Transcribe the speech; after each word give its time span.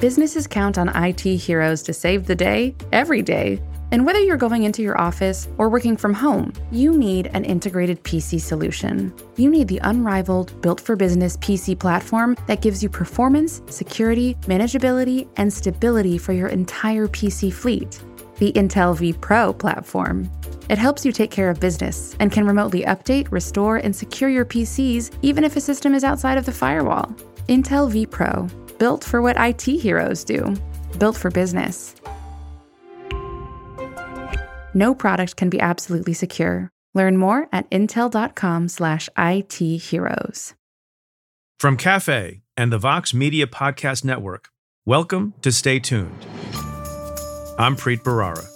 Businesses 0.00 0.46
count 0.46 0.78
on 0.78 0.90
IT 0.94 1.22
heroes 1.22 1.82
to 1.82 1.92
save 1.92 2.24
the 2.24 2.34
day 2.36 2.72
every 2.92 3.20
day. 3.20 3.60
And 3.90 4.06
whether 4.06 4.20
you're 4.20 4.36
going 4.36 4.62
into 4.62 4.80
your 4.80 5.00
office 5.00 5.48
or 5.58 5.68
working 5.68 5.96
from 5.96 6.14
home, 6.14 6.52
you 6.70 6.96
need 6.96 7.30
an 7.34 7.44
integrated 7.44 8.04
PC 8.04 8.40
solution. 8.40 9.12
You 9.36 9.50
need 9.50 9.66
the 9.66 9.80
unrivaled, 9.82 10.60
built 10.62 10.80
for 10.80 10.94
business 10.94 11.36
PC 11.38 11.76
platform 11.76 12.36
that 12.46 12.60
gives 12.60 12.80
you 12.80 12.88
performance, 12.88 13.60
security, 13.66 14.36
manageability, 14.42 15.26
and 15.36 15.52
stability 15.52 16.16
for 16.16 16.32
your 16.32 16.48
entire 16.48 17.08
PC 17.08 17.52
fleet. 17.52 18.00
The 18.36 18.52
Intel 18.52 18.96
vPro 18.96 19.58
platform. 19.58 20.30
It 20.68 20.78
helps 20.78 21.04
you 21.04 21.10
take 21.10 21.32
care 21.32 21.50
of 21.50 21.58
business 21.58 22.14
and 22.20 22.30
can 22.30 22.46
remotely 22.46 22.82
update, 22.82 23.32
restore, 23.32 23.78
and 23.78 23.96
secure 23.96 24.30
your 24.30 24.44
PCs 24.44 25.12
even 25.22 25.42
if 25.42 25.56
a 25.56 25.60
system 25.60 25.92
is 25.92 26.04
outside 26.04 26.38
of 26.38 26.46
the 26.46 26.52
firewall. 26.52 27.06
Intel 27.48 27.90
vPro 27.90 28.48
built 28.78 29.04
for 29.04 29.20
what 29.20 29.36
IT 29.38 29.62
heroes 29.62 30.24
do, 30.24 30.56
built 30.98 31.16
for 31.16 31.30
business. 31.30 31.94
No 34.74 34.94
product 34.94 35.36
can 35.36 35.50
be 35.50 35.60
absolutely 35.60 36.14
secure. 36.14 36.70
Learn 36.94 37.16
more 37.16 37.48
at 37.52 37.70
intel.com/itheroes. 37.70 40.54
From 41.60 41.76
Cafe 41.76 42.40
and 42.56 42.72
the 42.72 42.78
Vox 42.78 43.12
Media 43.12 43.46
Podcast 43.46 44.04
Network, 44.04 44.48
welcome 44.86 45.34
to 45.42 45.50
Stay 45.50 45.80
Tuned. 45.80 46.24
I'm 47.58 47.74
Preet 47.74 48.04
Bharara. 48.04 48.46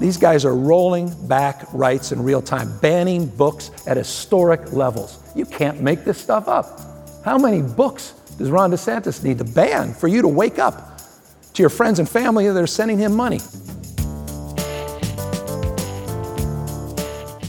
These 0.00 0.18
guys 0.18 0.44
are 0.44 0.54
rolling 0.54 1.14
back 1.28 1.64
rights 1.72 2.12
in 2.12 2.22
real 2.22 2.42
time, 2.42 2.78
banning 2.80 3.26
books 3.26 3.70
at 3.86 3.96
historic 3.96 4.72
levels. 4.72 5.18
You 5.34 5.46
can't 5.46 5.80
make 5.80 6.04
this 6.04 6.18
stuff 6.18 6.48
up. 6.48 6.78
How 7.24 7.38
many 7.38 7.62
books 7.62 8.12
does 8.40 8.50
Ron 8.50 8.70
DeSantis 8.70 9.22
need 9.22 9.36
to 9.36 9.44
ban 9.44 9.92
for 9.92 10.08
you 10.08 10.22
to 10.22 10.28
wake 10.28 10.58
up 10.58 10.98
to 11.52 11.62
your 11.62 11.68
friends 11.68 11.98
and 11.98 12.08
family 12.08 12.48
that 12.48 12.56
are 12.56 12.66
sending 12.66 12.96
him 12.96 13.14
money? 13.14 13.38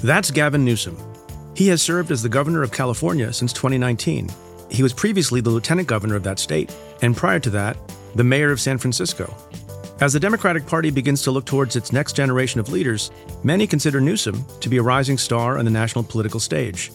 That's 0.04 0.32
Gavin 0.32 0.66
Newsom. 0.66 0.98
He 1.56 1.70
has 1.70 1.82
served 1.82 2.12
as 2.12 2.22
the 2.22 2.28
governor 2.28 2.62
of 2.62 2.74
California 2.74 3.32
since 3.32 3.54
2019. 3.54 4.28
He 4.70 4.84
was 4.84 4.92
previously 4.92 5.40
the 5.40 5.50
lieutenant 5.50 5.88
governor 5.88 6.18
of 6.18 6.24
that 6.24 6.40
state, 6.40 6.76
and 7.02 7.16
prior 7.16 7.40
to 7.40 7.50
that, 7.52 7.78
the 8.16 8.26
mayor 8.26 8.52
of 8.52 8.60
San 8.60 8.78
Francisco. 8.78 9.34
As 10.02 10.12
the 10.12 10.20
Democratic 10.20 10.66
Party 10.66 10.92
begins 10.92 11.22
to 11.22 11.32
look 11.32 11.46
towards 11.46 11.78
its 11.78 11.94
next 11.94 12.18
generation 12.18 12.60
of 12.60 12.68
leaders, 12.68 13.12
many 13.46 13.66
consider 13.66 14.02
Newsom 14.02 14.44
to 14.60 14.68
be 14.68 14.76
a 14.76 14.84
rising 14.84 15.18
star 15.18 15.58
on 15.58 15.64
the 15.64 15.72
national 15.72 16.04
political 16.04 16.42
stage. 16.42 16.92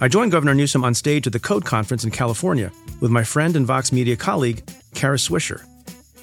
I 0.00 0.08
joined 0.08 0.32
Governor 0.32 0.54
Newsom 0.54 0.82
on 0.82 0.94
stage 0.94 1.28
at 1.28 1.32
the 1.32 1.38
Code 1.38 1.64
Conference 1.64 2.02
in 2.02 2.10
California 2.10 2.72
with 3.00 3.10
my 3.10 3.24
friend 3.24 3.56
and 3.56 3.66
Vox 3.66 3.92
Media 3.92 4.16
colleague, 4.16 4.62
Kara 4.94 5.16
Swisher. 5.16 5.64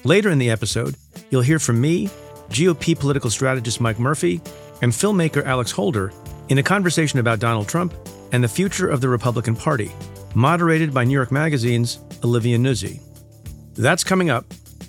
Later 0.04 0.30
in 0.30 0.38
the 0.38 0.50
episode, 0.50 0.94
you'll 1.30 1.42
hear 1.42 1.58
from 1.58 1.80
me, 1.80 2.08
GOP 2.50 2.98
political 2.98 3.30
strategist 3.30 3.80
Mike 3.80 3.98
Murphy, 3.98 4.40
and 4.82 4.92
filmmaker 4.92 5.44
Alex 5.44 5.70
Holder 5.70 6.12
in 6.48 6.58
a 6.58 6.62
conversation 6.62 7.18
about 7.18 7.40
Donald 7.40 7.68
Trump 7.68 7.92
and 8.32 8.42
the 8.42 8.48
future 8.48 8.88
of 8.88 9.00
the 9.00 9.08
Republican 9.08 9.56
Party, 9.56 9.90
moderated 10.34 10.94
by 10.94 11.04
New 11.04 11.14
York 11.14 11.32
Magazine's 11.32 11.98
Olivia 12.24 12.58
Nuzzi. 12.58 13.00
That's 13.74 14.04
coming 14.04 14.30
up. 14.30 14.44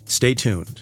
Stay 0.05 0.33
tuned. 0.33 0.81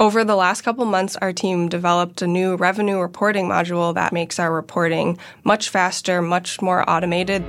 Over 0.00 0.22
the 0.22 0.36
last 0.36 0.62
couple 0.62 0.84
months, 0.84 1.16
our 1.16 1.32
team 1.32 1.68
developed 1.68 2.22
a 2.22 2.28
new 2.28 2.54
revenue 2.54 3.00
reporting 3.00 3.48
module 3.48 3.92
that 3.94 4.12
makes 4.12 4.38
our 4.38 4.52
reporting 4.52 5.18
much 5.42 5.70
faster, 5.70 6.22
much 6.22 6.62
more 6.62 6.88
automated. 6.88 7.44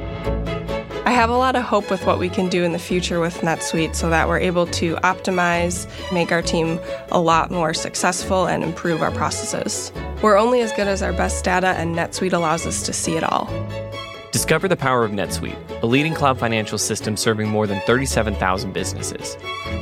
I 1.06 1.12
have 1.12 1.30
a 1.30 1.38
lot 1.38 1.56
of 1.56 1.62
hope 1.62 1.92
with 1.92 2.04
what 2.08 2.18
we 2.18 2.28
can 2.28 2.50
do 2.50 2.64
in 2.64 2.72
the 2.72 2.80
future 2.80 3.20
with 3.20 3.38
NetSuite 3.42 3.94
so 3.94 4.10
that 4.10 4.28
we're 4.28 4.40
able 4.40 4.66
to 4.66 4.96
optimize, 4.96 5.88
make 6.12 6.32
our 6.32 6.42
team 6.42 6.80
a 7.12 7.20
lot 7.20 7.52
more 7.52 7.76
successful, 7.76 8.48
and 8.48 8.64
improve 8.64 9.04
our 9.04 9.12
processes. 9.12 9.92
We're 10.24 10.38
only 10.38 10.62
as 10.62 10.72
good 10.74 10.88
as 10.88 11.04
our 11.04 11.14
best 11.14 11.46
data, 11.46 11.76
and 11.78 11.96
NetSuite 11.96 12.34
allows 12.34 12.66
us 12.66 12.82
to 12.88 12.94
see 12.94 13.16
it 13.16 13.24
all. 13.24 13.46
Discover 14.32 14.70
the 14.70 14.78
power 14.78 15.04
of 15.04 15.12
NetSuite, 15.12 15.84
a 15.84 15.86
leading 15.86 16.16
cloud 16.16 16.40
financial 16.40 16.80
system 16.80 17.16
serving 17.16 17.48
more 17.48 17.68
than 17.68 17.80
37,000 17.82 18.74
businesses. 18.74 19.38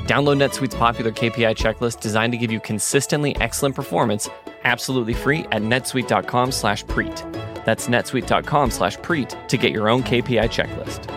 Download 0.08 0.38
NetSuite's 0.38 0.76
popular 0.76 1.12
KPI 1.12 1.56
checklist 1.58 2.00
designed 2.00 2.32
to 2.32 2.38
give 2.38 2.50
you 2.50 2.62
consistently 2.62 3.36
excellent 3.42 3.76
performance 3.76 4.30
absolutely 4.64 5.14
free 5.14 5.46
at 5.52 5.62
netsuite.com 5.62 6.52
slash 6.52 6.84
preet. 6.86 7.18
That's 7.66 7.88
netsuite.com 7.88 8.72
slash 8.72 8.98
preet 8.98 9.48
to 9.48 9.58
get 9.58 9.72
your 9.72 9.90
own 9.90 10.04
KPI 10.04 10.50
checklist. 10.50 11.14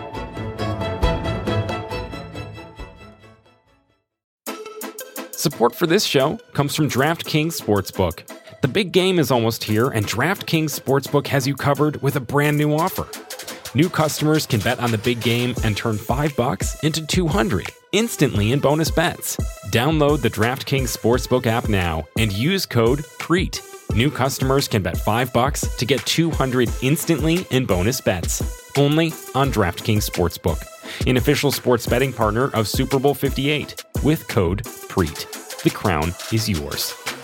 Support 5.33 5.73
for 5.73 5.87
this 5.87 6.03
show 6.03 6.37
comes 6.53 6.75
from 6.75 6.89
DraftKings 6.89 7.59
Sportsbook. 7.59 8.29
The 8.61 8.67
big 8.67 8.91
game 8.91 9.17
is 9.17 9.31
almost 9.31 9.63
here, 9.63 9.87
and 9.87 10.05
DraftKings 10.05 10.79
Sportsbook 10.79 11.27
has 11.27 11.47
you 11.47 11.55
covered 11.55 12.01
with 12.03 12.15
a 12.15 12.19
brand 12.19 12.57
new 12.57 12.75
offer. 12.75 13.07
New 13.73 13.89
customers 13.89 14.45
can 14.45 14.59
bet 14.59 14.79
on 14.79 14.91
the 14.91 14.97
big 14.97 15.21
game 15.21 15.55
and 15.63 15.77
turn 15.77 15.97
5 15.97 16.35
bucks 16.35 16.83
into 16.83 17.05
200 17.07 17.69
instantly 17.93 18.51
in 18.51 18.59
bonus 18.59 18.91
bets. 18.91 19.37
Download 19.71 20.21
the 20.21 20.29
DraftKings 20.29 20.95
Sportsbook 20.95 21.45
app 21.45 21.69
now 21.69 22.05
and 22.17 22.33
use 22.33 22.65
code 22.65 23.05
PREET. 23.17 23.61
New 23.95 24.11
customers 24.11 24.67
can 24.67 24.81
bet 24.81 24.97
5 24.97 25.31
bucks 25.31 25.61
to 25.77 25.85
get 25.85 26.05
200 26.05 26.69
instantly 26.81 27.47
in 27.49 27.65
bonus 27.65 28.01
bets. 28.01 28.43
Only 28.77 29.13
on 29.35 29.53
DraftKings 29.53 30.09
Sportsbook, 30.09 30.61
an 31.07 31.15
official 31.15 31.51
sports 31.51 31.87
betting 31.87 32.11
partner 32.11 32.49
of 32.49 32.67
Super 32.67 32.99
Bowl 32.99 33.13
58 33.13 33.85
with 34.03 34.27
code 34.27 34.65
PREET. 34.89 35.27
The 35.63 35.69
crown 35.69 36.13
is 36.33 36.49
yours. 36.49 37.00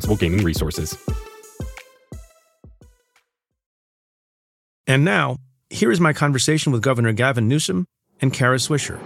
responsible 0.00 0.16
gaming 0.16 0.44
resources. 0.44 0.96
And 4.86 5.04
now, 5.04 5.36
here 5.68 5.90
is 5.92 6.00
my 6.00 6.12
conversation 6.12 6.72
with 6.72 6.82
Governor 6.82 7.12
Gavin 7.12 7.48
Newsom 7.48 7.86
and 8.20 8.32
Kara 8.32 8.56
Swisher. 8.56 8.98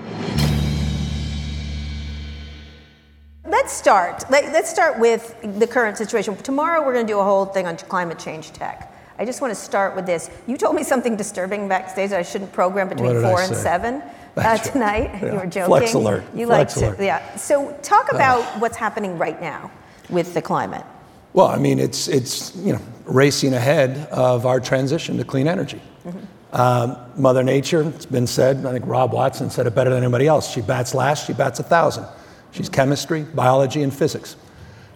Let's 3.46 3.72
start. 3.72 4.24
Let, 4.30 4.44
us 4.44 4.70
start 4.70 4.98
with 4.98 5.36
the 5.58 5.66
current 5.66 5.98
situation. 5.98 6.36
Tomorrow, 6.36 6.84
we're 6.86 6.94
going 6.94 7.06
to 7.06 7.12
do 7.12 7.18
a 7.18 7.24
whole 7.24 7.44
thing 7.44 7.66
on 7.66 7.76
climate 7.76 8.18
change 8.18 8.52
tech. 8.52 8.90
I 9.18 9.24
just 9.24 9.40
want 9.40 9.52
to 9.52 9.60
start 9.60 9.94
with 9.94 10.06
this. 10.06 10.30
You 10.46 10.56
told 10.56 10.74
me 10.74 10.82
something 10.82 11.16
disturbing 11.16 11.68
backstage 11.68 12.10
that 12.10 12.18
I 12.18 12.22
shouldn't 12.22 12.52
program 12.52 12.88
between 12.88 13.20
four 13.20 13.42
and 13.42 13.54
seven 13.54 14.02
uh, 14.36 14.56
tonight. 14.58 15.10
Yeah. 15.12 15.32
You 15.32 15.38
were 15.38 15.46
joking. 15.46 15.66
Flex 15.66 15.94
alert. 15.94 16.24
You 16.34 16.46
Flex 16.46 16.76
like 16.76 16.84
alert. 16.84 16.96
to, 16.98 17.04
yeah. 17.04 17.36
So 17.36 17.76
talk 17.82 18.10
about 18.10 18.40
uh, 18.40 18.58
what's 18.58 18.76
happening 18.76 19.18
right 19.18 19.40
now 19.40 19.70
with 20.10 20.34
the 20.34 20.42
climate. 20.42 20.84
Well, 21.32 21.48
I 21.48 21.58
mean, 21.58 21.78
it's 21.78 22.08
it's 22.08 22.54
you 22.56 22.72
know 22.72 22.80
racing 23.06 23.54
ahead 23.54 24.08
of 24.08 24.46
our 24.46 24.60
transition 24.60 25.16
to 25.18 25.24
clean 25.24 25.48
energy. 25.48 25.80
Mm-hmm. 26.04 26.56
Um, 26.56 26.96
Mother 27.16 27.42
Nature, 27.42 27.82
it's 27.82 28.06
been 28.06 28.28
said. 28.28 28.64
I 28.64 28.72
think 28.72 28.86
Rob 28.86 29.12
Watson 29.12 29.50
said 29.50 29.66
it 29.66 29.74
better 29.74 29.90
than 29.90 30.04
anybody 30.04 30.28
else. 30.28 30.50
She 30.50 30.60
bats 30.60 30.94
last. 30.94 31.26
She 31.26 31.32
bats 31.32 31.58
a 31.58 31.64
thousand. 31.64 32.06
She's 32.52 32.68
chemistry, 32.68 33.24
biology, 33.24 33.82
and 33.82 33.92
physics. 33.92 34.36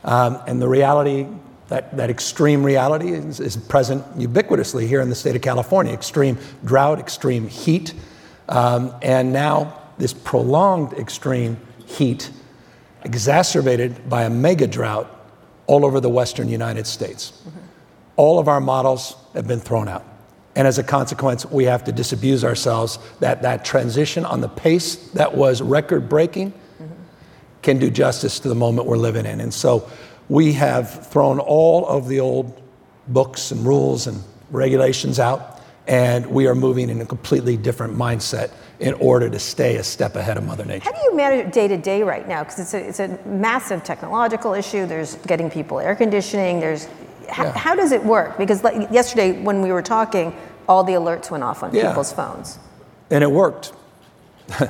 Um, 0.04 0.38
and 0.46 0.62
the 0.62 0.68
reality 0.68 1.26
that, 1.68 1.96
that 1.96 2.08
extreme 2.08 2.62
reality 2.62 3.10
is, 3.10 3.40
is, 3.40 3.56
present 3.56 4.04
ubiquitously 4.16 4.86
here 4.86 5.00
in 5.00 5.08
the 5.08 5.14
state 5.14 5.36
of 5.36 5.42
California 5.42 5.92
extreme 5.92 6.38
drought, 6.64 6.98
extreme 6.98 7.48
heat, 7.48 7.94
um, 8.48 8.94
and 9.02 9.32
now 9.32 9.82
this 9.98 10.14
prolonged 10.14 10.92
extreme 10.94 11.58
heat 11.84 12.30
exacerbated 13.04 14.08
by 14.08 14.24
a 14.24 14.30
mega 14.30 14.66
drought 14.66 15.14
all 15.66 15.84
over 15.84 16.00
the 16.00 16.08
western 16.08 16.48
United 16.48 16.86
States. 16.86 17.30
Mm-hmm. 17.30 17.58
All 18.16 18.38
of 18.38 18.48
our 18.48 18.60
models 18.60 19.16
have 19.34 19.46
been 19.46 19.60
thrown 19.60 19.88
out. 19.88 20.04
And 20.56 20.66
as 20.66 20.78
a 20.78 20.82
consequence, 20.82 21.46
we 21.46 21.64
have 21.64 21.84
to 21.84 21.92
disabuse 21.92 22.44
ourselves 22.44 22.98
that 23.20 23.42
that 23.42 23.64
transition 23.64 24.24
on 24.24 24.40
the 24.40 24.48
pace 24.48 24.96
that 25.10 25.36
was 25.36 25.62
record 25.62 26.08
breaking 26.08 26.50
mm-hmm. 26.50 26.92
can 27.62 27.78
do 27.78 27.90
justice 27.90 28.40
to 28.40 28.48
the 28.48 28.56
moment 28.56 28.88
we're 28.88 28.96
living 28.96 29.24
in. 29.24 29.40
And 29.40 29.54
so 29.54 29.88
we 30.28 30.52
have 30.54 31.06
thrown 31.06 31.38
all 31.38 31.86
of 31.86 32.08
the 32.08 32.20
old 32.20 32.60
books 33.06 33.50
and 33.50 33.64
rules 33.64 34.06
and 34.06 34.22
regulations 34.50 35.18
out, 35.18 35.62
and 35.86 36.26
we 36.26 36.46
are 36.46 36.54
moving 36.54 36.90
in 36.90 37.00
a 37.00 37.06
completely 37.06 37.56
different 37.56 37.96
mindset 37.96 38.50
in 38.80 38.94
order 38.94 39.28
to 39.28 39.38
stay 39.38 39.76
a 39.76 39.82
step 39.82 40.14
ahead 40.16 40.36
of 40.36 40.44
Mother 40.44 40.64
Nature. 40.64 40.84
How 40.84 40.92
do 40.92 41.00
you 41.02 41.16
manage 41.16 41.46
it 41.46 41.52
day 41.52 41.66
to 41.68 41.76
day 41.76 42.02
right 42.02 42.28
now? 42.28 42.44
Because 42.44 42.60
it's 42.60 42.74
a, 42.74 42.88
it's 42.88 43.00
a 43.00 43.18
massive 43.26 43.82
technological 43.82 44.54
issue. 44.54 44.86
There's 44.86 45.16
getting 45.26 45.50
people 45.50 45.80
air 45.80 45.96
conditioning. 45.96 46.60
There's 46.60 46.88
yeah. 47.26 47.52
how 47.52 47.74
does 47.74 47.92
it 47.92 48.04
work? 48.04 48.38
Because 48.38 48.62
like 48.62 48.90
yesterday 48.90 49.32
when 49.32 49.62
we 49.62 49.72
were 49.72 49.82
talking, 49.82 50.34
all 50.68 50.84
the 50.84 50.92
alerts 50.92 51.30
went 51.30 51.42
off 51.42 51.62
on 51.62 51.74
yeah. 51.74 51.88
people's 51.88 52.12
phones. 52.12 52.58
And 53.10 53.24
it 53.24 53.30
worked. 53.30 53.72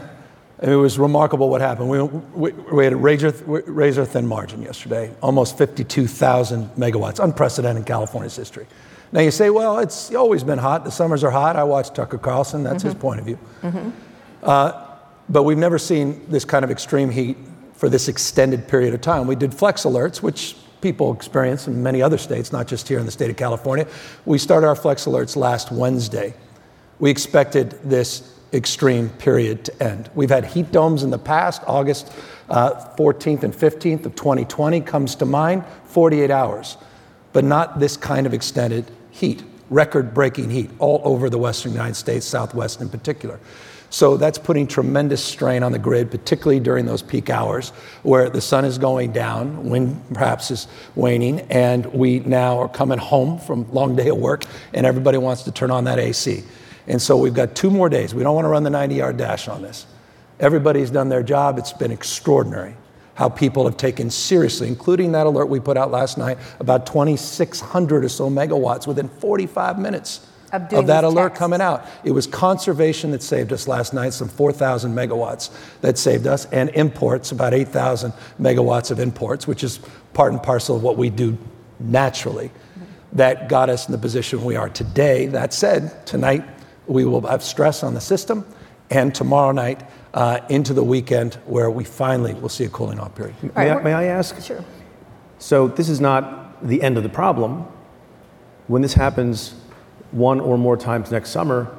it 0.62 0.76
was 0.76 0.99
remarkable 0.99 1.49
what 1.50 1.61
happened. 1.61 1.88
We, 1.88 2.02
we, 2.02 2.52
we 2.52 2.84
had 2.84 2.93
a 2.93 2.96
razor, 2.96 3.31
razor 3.46 4.04
thin 4.04 4.26
margin 4.26 4.62
yesterday, 4.62 5.12
almost 5.22 5.58
52,000 5.58 6.70
megawatts, 6.70 7.22
unprecedented 7.22 7.78
in 7.78 7.84
California's 7.84 8.37
history. 8.37 8.66
Now 9.12 9.20
you 9.20 9.31
say, 9.31 9.50
well, 9.50 9.78
it's 9.78 10.14
always 10.14 10.44
been 10.44 10.58
hot. 10.58 10.84
The 10.84 10.90
summers 10.90 11.25
are 11.25 11.31
hot. 11.31 11.56
I 11.56 11.64
watch 11.64 11.93
Tucker 11.94 12.19
Carlson. 12.19 12.62
That's 12.62 12.78
mm-hmm. 12.78 12.88
his 12.88 12.94
point 12.94 13.20
of 13.20 13.26
view. 13.26 13.38
Mm-hmm. 13.62 13.90
Uh, 14.43 14.87
but 15.28 15.43
we've 15.43 15.58
never 15.58 15.78
seen 15.78 16.25
this 16.28 16.44
kind 16.44 16.64
of 16.64 16.70
extreme 16.70 17.10
heat 17.10 17.37
for 17.75 17.88
this 17.88 18.08
extended 18.08 18.66
period 18.69 18.94
of 18.94 19.00
time. 19.00 19.26
We 19.26 19.37
did 19.37 19.55
flex 19.55 19.84
alerts, 19.84 20.22
which 20.22 20.56
people 20.81 21.12
experience 21.12 21.66
in 21.66 21.82
many 21.82 22.02
other 22.02 22.19
states, 22.19 22.52
not 22.52 22.66
just 22.66 22.88
here 22.88 22.99
in 22.99 23.06
the 23.06 23.12
state 23.12 23.31
of 23.31 23.37
California. 23.37 23.87
We 24.25 24.38
started 24.38 24.66
our 24.66 24.76
flex 24.76 25.06
alerts 25.06 25.37
last 25.37 25.72
Wednesday. 25.72 26.34
We 26.99 27.11
expected 27.11 27.78
this 27.84 28.34
extreme 28.52 29.11
period 29.11 29.64
to 29.66 29.82
end. 29.82 30.11
We've 30.14 30.31
had 30.31 30.44
heat 30.44 30.72
domes 30.72 31.02
in 31.02 31.11
the 31.11 31.19
past. 31.19 31.62
August 31.66 32.12
uh, 32.49 32.94
14th 32.96 33.43
and 33.43 33.52
15th 33.52 34.06
of 34.06 34.14
2020 34.14 34.81
comes 34.81 35.14
to 35.16 35.25
mind, 35.25 35.64
48 35.84 36.31
hours, 36.31 36.76
but 37.32 37.44
not 37.44 37.78
this 37.78 37.96
kind 37.96 38.26
of 38.26 38.32
extended 38.32 38.90
heat, 39.18 39.42
record 39.68 40.14
breaking 40.14 40.50
heat 40.50 40.70
all 40.78 41.00
over 41.04 41.28
the 41.28 41.38
western 41.38 41.72
United 41.72 41.96
States, 41.96 42.24
Southwest 42.24 42.80
in 42.80 42.88
particular. 42.88 43.38
So 43.90 44.16
that's 44.16 44.38
putting 44.38 44.66
tremendous 44.66 45.24
strain 45.24 45.62
on 45.62 45.72
the 45.72 45.78
grid, 45.78 46.10
particularly 46.10 46.60
during 46.60 46.84
those 46.84 47.02
peak 47.02 47.30
hours 47.30 47.70
where 48.02 48.28
the 48.28 48.40
sun 48.40 48.64
is 48.64 48.76
going 48.76 49.12
down, 49.12 49.68
wind 49.68 50.00
perhaps 50.12 50.50
is 50.50 50.68
waning, 50.94 51.40
and 51.50 51.86
we 51.86 52.20
now 52.20 52.58
are 52.58 52.68
coming 52.68 52.98
home 52.98 53.38
from 53.38 53.70
long 53.72 53.96
day 53.96 54.08
of 54.08 54.18
work, 54.18 54.44
and 54.74 54.84
everybody 54.84 55.16
wants 55.16 55.42
to 55.44 55.52
turn 55.52 55.70
on 55.70 55.84
that 55.84 55.98
AC. 55.98 56.44
And 56.86 57.00
so 57.00 57.16
we've 57.16 57.34
got 57.34 57.54
two 57.54 57.70
more 57.70 57.88
days. 57.88 58.14
We 58.14 58.22
don't 58.22 58.34
want 58.34 58.44
to 58.44 58.50
run 58.50 58.62
the 58.62 58.70
90 58.70 58.94
yard 58.94 59.16
dash 59.16 59.48
on 59.48 59.62
this. 59.62 59.86
Everybody's 60.38 60.90
done 60.90 61.08
their 61.08 61.22
job. 61.22 61.58
It's 61.58 61.72
been 61.72 61.90
extraordinary 61.90 62.74
how 63.18 63.28
people 63.28 63.64
have 63.64 63.76
taken 63.76 64.08
seriously, 64.08 64.68
including 64.68 65.10
that 65.10 65.26
alert 65.26 65.46
we 65.46 65.58
put 65.58 65.76
out 65.76 65.90
last 65.90 66.18
night 66.18 66.38
about 66.60 66.86
2,600 66.86 68.04
or 68.04 68.08
so 68.08 68.30
megawatts 68.30 68.86
within 68.86 69.08
45 69.08 69.76
minutes 69.76 70.24
of, 70.52 70.72
of 70.72 70.86
that 70.86 71.02
alert 71.02 71.30
texts. 71.30 71.38
coming 71.40 71.60
out. 71.60 71.84
It 72.04 72.12
was 72.12 72.28
conservation 72.28 73.10
that 73.10 73.20
saved 73.24 73.52
us 73.52 73.66
last 73.66 73.92
night, 73.92 74.12
some 74.12 74.28
4,000 74.28 74.94
megawatts 74.94 75.50
that 75.80 75.98
saved 75.98 76.28
us, 76.28 76.44
and 76.52 76.70
imports, 76.70 77.32
about 77.32 77.54
8,000 77.54 78.12
megawatts 78.40 78.92
of 78.92 79.00
imports, 79.00 79.48
which 79.48 79.64
is 79.64 79.80
part 80.14 80.32
and 80.32 80.40
parcel 80.40 80.76
of 80.76 80.84
what 80.84 80.96
we 80.96 81.10
do 81.10 81.36
naturally, 81.80 82.52
that 83.14 83.48
got 83.48 83.68
us 83.68 83.88
in 83.88 83.92
the 83.92 83.98
position 83.98 84.44
we 84.44 84.54
are 84.54 84.68
today. 84.68 85.26
That 85.26 85.52
said, 85.52 86.06
tonight 86.06 86.44
we 86.86 87.04
will 87.04 87.22
have 87.22 87.42
stress 87.42 87.82
on 87.82 87.94
the 87.94 88.00
system, 88.00 88.46
and 88.90 89.12
tomorrow 89.12 89.50
night, 89.50 89.82
uh, 90.14 90.40
into 90.49 90.72
the 90.75 90.82
weekend 90.82 91.34
where 91.46 91.70
we 91.70 91.84
finally 91.84 92.34
will 92.34 92.49
see 92.49 92.64
a 92.64 92.69
cooling 92.69 92.99
off 92.99 93.14
period. 93.14 93.34
May, 93.55 93.70
I, 93.70 93.82
may 93.82 93.93
I 93.93 94.05
ask? 94.05 94.40
Sure. 94.43 94.64
So, 95.38 95.69
this 95.69 95.88
is 95.88 96.00
not 96.00 96.66
the 96.66 96.82
end 96.82 96.96
of 96.96 97.02
the 97.02 97.08
problem. 97.08 97.66
When 98.66 98.82
this 98.82 98.94
happens 98.94 99.55
one 100.10 100.40
or 100.40 100.58
more 100.58 100.76
times 100.76 101.10
next 101.10 101.31
summer, 101.31 101.75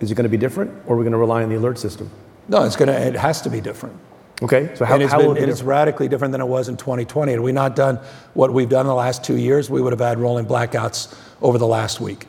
is 0.00 0.10
it 0.10 0.14
going 0.14 0.24
to 0.24 0.30
be 0.30 0.36
different, 0.36 0.70
or 0.86 0.94
are 0.94 0.98
we 0.98 1.04
going 1.04 1.12
to 1.12 1.18
rely 1.18 1.42
on 1.42 1.48
the 1.48 1.56
alert 1.56 1.78
system? 1.78 2.10
No, 2.48 2.64
it's 2.64 2.76
going 2.76 2.88
to. 2.88 2.94
It 2.94 3.14
has 3.16 3.40
to 3.42 3.50
be 3.50 3.60
different. 3.60 3.98
Okay, 4.40 4.72
so 4.76 4.84
how, 4.84 4.94
and 4.94 5.02
it's, 5.02 5.12
how 5.12 5.18
been, 5.18 5.36
it 5.36 5.48
it's 5.48 5.62
radically 5.62 6.06
different 6.06 6.30
than 6.30 6.40
it 6.40 6.46
was 6.46 6.68
in 6.68 6.76
2020. 6.76 7.32
Had 7.32 7.40
we 7.40 7.50
not 7.50 7.74
done 7.74 7.98
what 8.34 8.52
we've 8.52 8.68
done 8.68 8.82
in 8.82 8.86
the 8.86 8.94
last 8.94 9.24
two 9.24 9.36
years, 9.36 9.68
we 9.68 9.82
would 9.82 9.92
have 9.92 10.00
had 10.00 10.20
rolling 10.20 10.46
blackouts 10.46 11.18
over 11.42 11.58
the 11.58 11.66
last 11.66 12.00
week, 12.00 12.26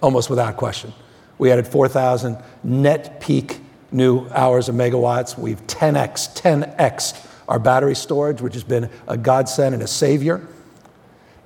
almost 0.00 0.28
without 0.28 0.56
question. 0.56 0.92
We 1.38 1.52
added 1.52 1.66
4,000 1.66 2.36
net 2.64 3.20
peak 3.20 3.60
new 3.92 4.26
hours 4.30 4.68
of 4.68 4.74
megawatts. 4.74 5.38
We've 5.38 5.64
10x, 5.66 6.40
10x 6.40 7.26
our 7.48 7.58
battery 7.58 7.94
storage, 7.94 8.40
which 8.40 8.54
has 8.54 8.64
been 8.64 8.88
a 9.06 9.16
godsend 9.16 9.74
and 9.74 9.82
a 9.82 9.86
savior. 9.86 10.46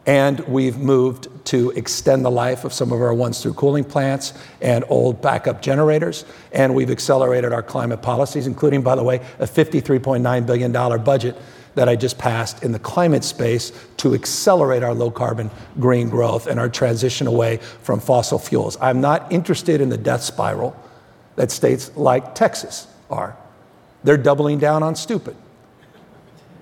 And 0.07 0.38
we've 0.41 0.79
moved 0.79 1.29
to 1.47 1.71
extend 1.71 2.25
the 2.25 2.31
life 2.31 2.65
of 2.65 2.73
some 2.73 2.93
of 2.93 3.03
our 3.03 3.12
once 3.12 3.43
through 3.43 3.55
cooling 3.55 3.83
plants 3.83 4.35
and 4.61 4.85
old 4.88 5.21
backup 5.21 5.61
generators. 5.62 6.25
And 6.53 6.76
we've 6.76 6.93
accelerated 6.93 7.53
our 7.53 7.62
climate 7.62 8.03
policies, 8.03 8.47
including, 8.47 8.83
by 8.83 8.95
the 8.95 9.03
way, 9.03 9.17
a 9.41 9.47
$53.9 9.47 10.47
billion 10.47 10.73
budget 11.03 11.37
that 11.75 11.88
I 11.88 11.97
just 11.97 12.19
passed 12.19 12.62
in 12.62 12.71
the 12.71 12.79
climate 12.79 13.25
space 13.25 13.73
to 13.99 14.15
accelerate 14.15 14.85
our 14.85 14.95
low 14.95 15.11
carbon 15.11 15.50
green 15.81 16.09
growth 16.09 16.47
and 16.47 16.61
our 16.61 16.69
transition 16.69 17.26
away 17.26 17.57
from 17.57 17.99
fossil 17.99 18.38
fuels. 18.38 18.79
I'm 18.81 19.00
not 19.00 19.31
interested 19.33 19.81
in 19.81 19.88
the 19.88 19.99
death 19.99 20.23
spiral 20.23 20.81
that 21.37 21.50
states 21.50 21.90
like 21.97 22.35
Texas 22.35 22.87
are. 23.11 23.37
They're 24.05 24.16
doubling 24.16 24.59
down 24.59 24.83
on 24.83 24.97
stupid. 24.97 25.37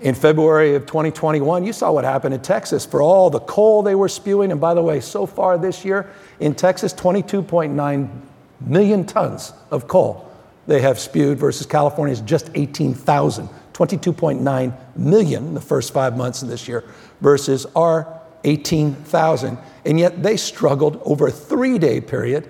In 0.00 0.14
February 0.14 0.74
of 0.74 0.86
2021, 0.86 1.64
you 1.64 1.72
saw 1.72 1.92
what 1.92 2.04
happened 2.04 2.34
in 2.34 2.42
Texas 2.42 2.84
for 2.84 3.00
all 3.00 3.30
the 3.30 3.40
coal 3.40 3.82
they 3.82 3.94
were 3.94 4.08
spewing. 4.08 4.50
And 4.50 4.60
by 4.60 4.74
the 4.74 4.82
way, 4.82 5.00
so 5.00 5.24
far 5.24 5.56
this 5.56 5.84
year 5.84 6.10
in 6.40 6.54
Texas, 6.54 6.92
22.9 6.92 8.20
million 8.60 9.06
tons 9.06 9.52
of 9.70 9.88
coal 9.88 10.30
they 10.66 10.80
have 10.80 10.98
spewed 10.98 11.38
versus 11.38 11.66
California's 11.66 12.20
just 12.20 12.50
18,000 12.54 13.48
22.9 13.74 14.96
million 14.96 15.48
in 15.48 15.54
the 15.54 15.60
first 15.60 15.92
five 15.92 16.16
months 16.16 16.42
of 16.42 16.48
this 16.48 16.66
year 16.66 16.84
versus 17.20 17.66
our 17.76 18.20
18,000. 18.44 19.58
And 19.84 19.98
yet 19.98 20.22
they 20.22 20.36
struggled 20.36 21.02
over 21.04 21.26
a 21.26 21.32
three 21.32 21.78
day 21.78 22.00
period. 22.00 22.48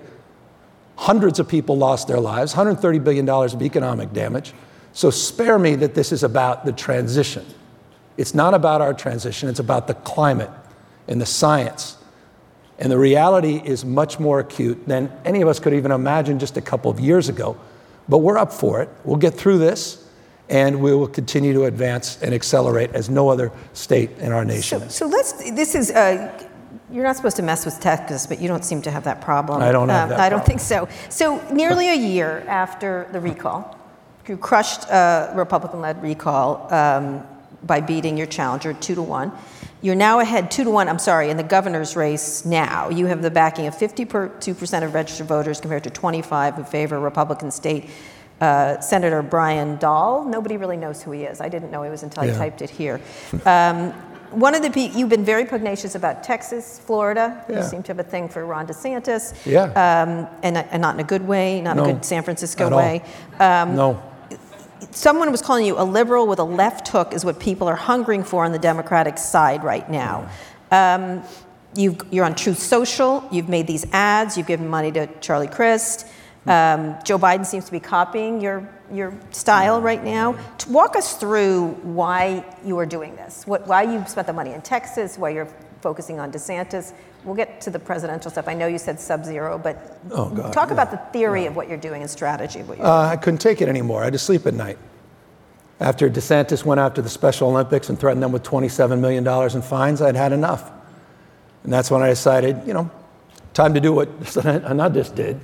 Hundreds 0.97 1.39
of 1.39 1.47
people 1.47 1.77
lost 1.77 2.07
their 2.07 2.19
lives, 2.19 2.53
$130 2.53 3.03
billion 3.03 3.27
of 3.29 3.61
economic 3.61 4.13
damage. 4.13 4.53
So 4.93 5.09
spare 5.09 5.59
me 5.59 5.75
that 5.75 5.93
this 5.93 6.11
is 6.11 6.23
about 6.23 6.65
the 6.65 6.71
transition. 6.71 7.45
It's 8.17 8.33
not 8.33 8.53
about 8.53 8.81
our 8.81 8.93
transition, 8.93 9.49
it's 9.49 9.59
about 9.59 9.87
the 9.87 9.93
climate 9.93 10.49
and 11.07 11.19
the 11.19 11.25
science. 11.25 11.97
And 12.79 12.91
the 12.91 12.97
reality 12.97 13.61
is 13.63 13.85
much 13.85 14.19
more 14.19 14.39
acute 14.39 14.85
than 14.87 15.11
any 15.23 15.41
of 15.41 15.47
us 15.47 15.59
could 15.59 15.73
even 15.73 15.91
imagine 15.91 16.39
just 16.39 16.57
a 16.57 16.61
couple 16.61 16.91
of 16.91 16.99
years 16.99 17.29
ago. 17.29 17.57
But 18.07 18.19
we're 18.19 18.37
up 18.37 18.51
for 18.51 18.81
it. 18.81 18.89
We'll 19.03 19.17
get 19.17 19.33
through 19.33 19.59
this, 19.59 20.07
and 20.49 20.81
we 20.81 20.93
will 20.93 21.07
continue 21.07 21.53
to 21.53 21.65
advance 21.65 22.21
and 22.21 22.33
accelerate 22.33 22.91
as 22.91 23.09
no 23.09 23.29
other 23.29 23.51
state 23.73 24.11
in 24.19 24.31
our 24.31 24.45
nation. 24.45 24.81
So, 24.81 24.87
so 24.89 25.07
let's, 25.07 25.31
this 25.51 25.73
is, 25.73 25.91
uh, 25.91 26.47
you're 26.91 27.03
not 27.03 27.15
supposed 27.15 27.37
to 27.37 27.43
mess 27.43 27.65
with 27.65 27.79
Texas, 27.79 28.27
but 28.27 28.39
you 28.39 28.47
don't 28.47 28.63
seem 28.63 28.81
to 28.83 28.91
have 28.91 29.03
that 29.05 29.21
problem. 29.21 29.61
I 29.61 29.71
don't 29.71 29.89
have 29.89 30.03
Um, 30.03 30.09
that 30.11 30.19
I 30.19 30.29
don't 30.29 30.45
think 30.45 30.59
so. 30.59 30.87
So 31.09 31.41
nearly 31.51 31.89
a 31.89 31.95
year 31.95 32.43
after 32.47 33.07
the 33.11 33.19
recall, 33.19 33.77
you 34.27 34.37
crushed 34.37 34.83
a 34.89 35.31
Republican-led 35.35 36.01
recall 36.01 36.71
um, 36.73 37.23
by 37.63 37.81
beating 37.81 38.17
your 38.17 38.27
challenger 38.27 38.73
two 38.73 38.95
to 38.95 39.01
one. 39.01 39.31
You're 39.81 39.95
now 39.95 40.19
ahead 40.19 40.49
two 40.49 40.63
to 40.63 40.69
one. 40.71 40.87
I'm 40.87 40.99
sorry, 40.99 41.29
in 41.29 41.37
the 41.37 41.43
governor's 41.43 41.95
race 41.95 42.45
now. 42.45 42.89
You 42.89 43.05
have 43.07 43.21
the 43.21 43.29
backing 43.31 43.67
of 43.67 43.77
52 43.77 44.53
percent 44.55 44.85
of 44.85 44.93
registered 44.93 45.27
voters 45.27 45.59
compared 45.61 45.83
to 45.83 45.89
25 45.89 46.55
who 46.55 46.63
favor 46.63 46.99
Republican 46.99 47.51
state. 47.51 47.89
Uh, 48.41 48.79
Senator 48.81 49.21
Brian 49.21 49.77
Dahl. 49.77 50.25
Nobody 50.25 50.57
really 50.57 50.75
knows 50.75 51.01
who 51.01 51.11
he 51.11 51.23
is. 51.23 51.39
I 51.39 51.47
didn't 51.47 51.71
know 51.71 51.83
he 51.83 51.89
was 51.89 52.03
until 52.03 52.23
I 52.23 52.31
typed 52.31 52.61
it 52.61 52.69
here. 52.69 52.99
Um, 53.45 53.93
one 54.31 54.55
of 54.55 54.61
the 54.61 54.69
pe- 54.69 54.91
you've 54.91 55.09
been 55.09 55.25
very 55.25 55.45
pugnacious 55.45 55.95
about 55.95 56.23
Texas, 56.23 56.79
Florida. 56.79 57.43
You 57.49 57.63
seem 57.63 57.83
to 57.83 57.87
have 57.89 57.99
a 57.99 58.03
thing 58.03 58.29
for 58.29 58.45
Ron 58.45 58.67
DeSantis. 58.67 59.33
Yeah. 59.45 59.63
Um, 59.69 60.27
and, 60.43 60.57
and 60.57 60.81
not 60.81 60.95
in 60.95 60.99
a 60.99 61.03
good 61.03 61.27
way, 61.27 61.61
not 61.61 61.75
No, 61.77 61.83
a 61.83 61.93
good 61.93 62.05
San 62.05 62.23
Francisco 62.23 62.75
way. 62.75 63.03
Um, 63.39 63.75
no. 63.75 64.01
someone 64.91 65.31
was 65.31 65.41
calling 65.41 65.65
you 65.65 65.79
a 65.79 65.83
liberal 65.83 66.27
with 66.27 66.39
a 66.39 66.43
left 66.43 66.87
hook 66.89 67.13
is 67.13 67.23
what 67.25 67.39
people 67.39 67.67
are 67.67 67.75
hungering 67.75 68.23
for 68.23 68.45
on 68.45 68.51
the 68.51 68.59
Democratic 68.59 69.17
side 69.17 69.63
right 69.63 69.89
now. 69.89 70.29
Um, 70.71 71.23
you've, 71.75 71.99
you're 72.11 72.25
on 72.25 72.35
Truth 72.35 72.59
Social. 72.59 73.27
You've 73.31 73.49
made 73.49 73.67
these 73.67 73.85
ads. 73.91 74.37
You've 74.37 74.47
given 74.47 74.67
money 74.67 74.91
to 74.93 75.07
Charlie 75.21 75.47
Crist. 75.47 76.07
Um, 76.47 76.95
Joe 77.03 77.17
Biden 77.17 77.45
seems 77.45 77.65
to 77.65 77.71
be 77.71 77.79
copying 77.79 78.39
your, 78.41 78.69
your 78.91 79.13
style 79.31 79.81
right 79.81 80.03
now. 80.03 80.33
To 80.59 80.69
walk 80.71 80.95
us 80.95 81.17
through 81.17 81.69
why 81.83 82.45
you 82.63 82.77
are 82.79 82.85
doing 82.85 83.15
this, 83.15 83.45
what, 83.47 83.67
why 83.67 83.83
you 83.83 84.05
spent 84.07 84.27
the 84.27 84.33
money 84.33 84.51
in 84.53 84.61
Texas, 84.61 85.17
why 85.17 85.29
you're 85.29 85.47
focusing 85.81 86.19
on 86.19 86.31
DeSantis. 86.31 86.93
We'll 87.23 87.35
get 87.35 87.61
to 87.61 87.69
the 87.71 87.79
presidential 87.79 88.29
stuff. 88.29 88.47
I 88.47 88.53
know 88.53 88.67
you 88.67 88.77
said 88.77 88.99
sub-zero, 88.99 89.57
but 89.57 89.99
Oh, 90.11 90.29
God, 90.29 90.53
talk 90.53 90.67
yeah. 90.69 90.73
about 90.73 90.91
the 90.91 90.97
theory 91.11 91.45
of 91.47 91.55
what 91.55 91.67
you're 91.67 91.77
doing 91.77 92.01
and 92.01 92.09
strategy 92.09 92.59
of 92.59 92.69
what 92.69 92.77
you're 92.77 92.85
Uh, 92.87 93.09
I 93.09 93.17
couldn't 93.17 93.39
take 93.39 93.61
it 93.61 93.69
anymore. 93.69 94.01
I 94.01 94.05
had 94.05 94.13
to 94.13 94.19
sleep 94.19 94.45
at 94.45 94.53
night. 94.53 94.77
After 95.79 96.09
DeSantis 96.09 96.63
went 96.63 96.79
after 96.79 97.01
the 97.01 97.09
Special 97.09 97.49
Olympics 97.49 97.89
and 97.89 97.99
threatened 97.99 98.23
them 98.23 98.31
with 98.31 98.43
$27 98.43 98.99
million 98.99 99.27
in 99.27 99.61
fines, 99.61 100.01
I'd 100.01 100.15
had 100.15 100.31
enough. 100.33 100.71
And 101.63 101.73
that's 101.73 101.89
when 101.91 102.01
I 102.01 102.09
decided, 102.09 102.61
you 102.65 102.73
know, 102.73 102.89
time 103.53 103.73
to 103.73 103.81
do 103.81 103.91
what 103.91 104.07
Anandis 104.21 105.13
did, 105.13 105.39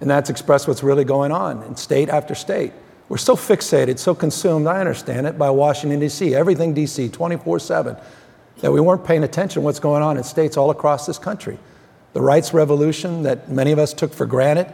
and 0.00 0.10
that's 0.10 0.30
express 0.30 0.66
what's 0.66 0.82
really 0.82 1.04
going 1.04 1.32
on 1.32 1.62
in 1.64 1.76
state 1.76 2.08
after 2.08 2.34
state. 2.34 2.72
We're 3.08 3.18
so 3.18 3.36
fixated, 3.36 3.98
so 3.98 4.14
consumed, 4.14 4.66
I 4.66 4.80
understand 4.80 5.26
it, 5.26 5.38
by 5.38 5.50
Washington, 5.50 6.00
D.C., 6.00 6.34
everything 6.34 6.74
D.C., 6.74 7.08
24 7.08 7.60
7, 7.60 7.96
that 8.60 8.72
we 8.72 8.80
weren't 8.80 9.04
paying 9.04 9.22
attention 9.22 9.60
to 9.62 9.64
what's 9.64 9.78
going 9.78 10.02
on 10.02 10.16
in 10.16 10.24
states 10.24 10.56
all 10.56 10.70
across 10.70 11.06
this 11.06 11.18
country. 11.18 11.58
The 12.14 12.20
rights 12.20 12.52
revolution 12.52 13.22
that 13.22 13.48
many 13.50 13.72
of 13.72 13.78
us 13.78 13.92
took 13.92 14.12
for 14.12 14.26
granted 14.26 14.72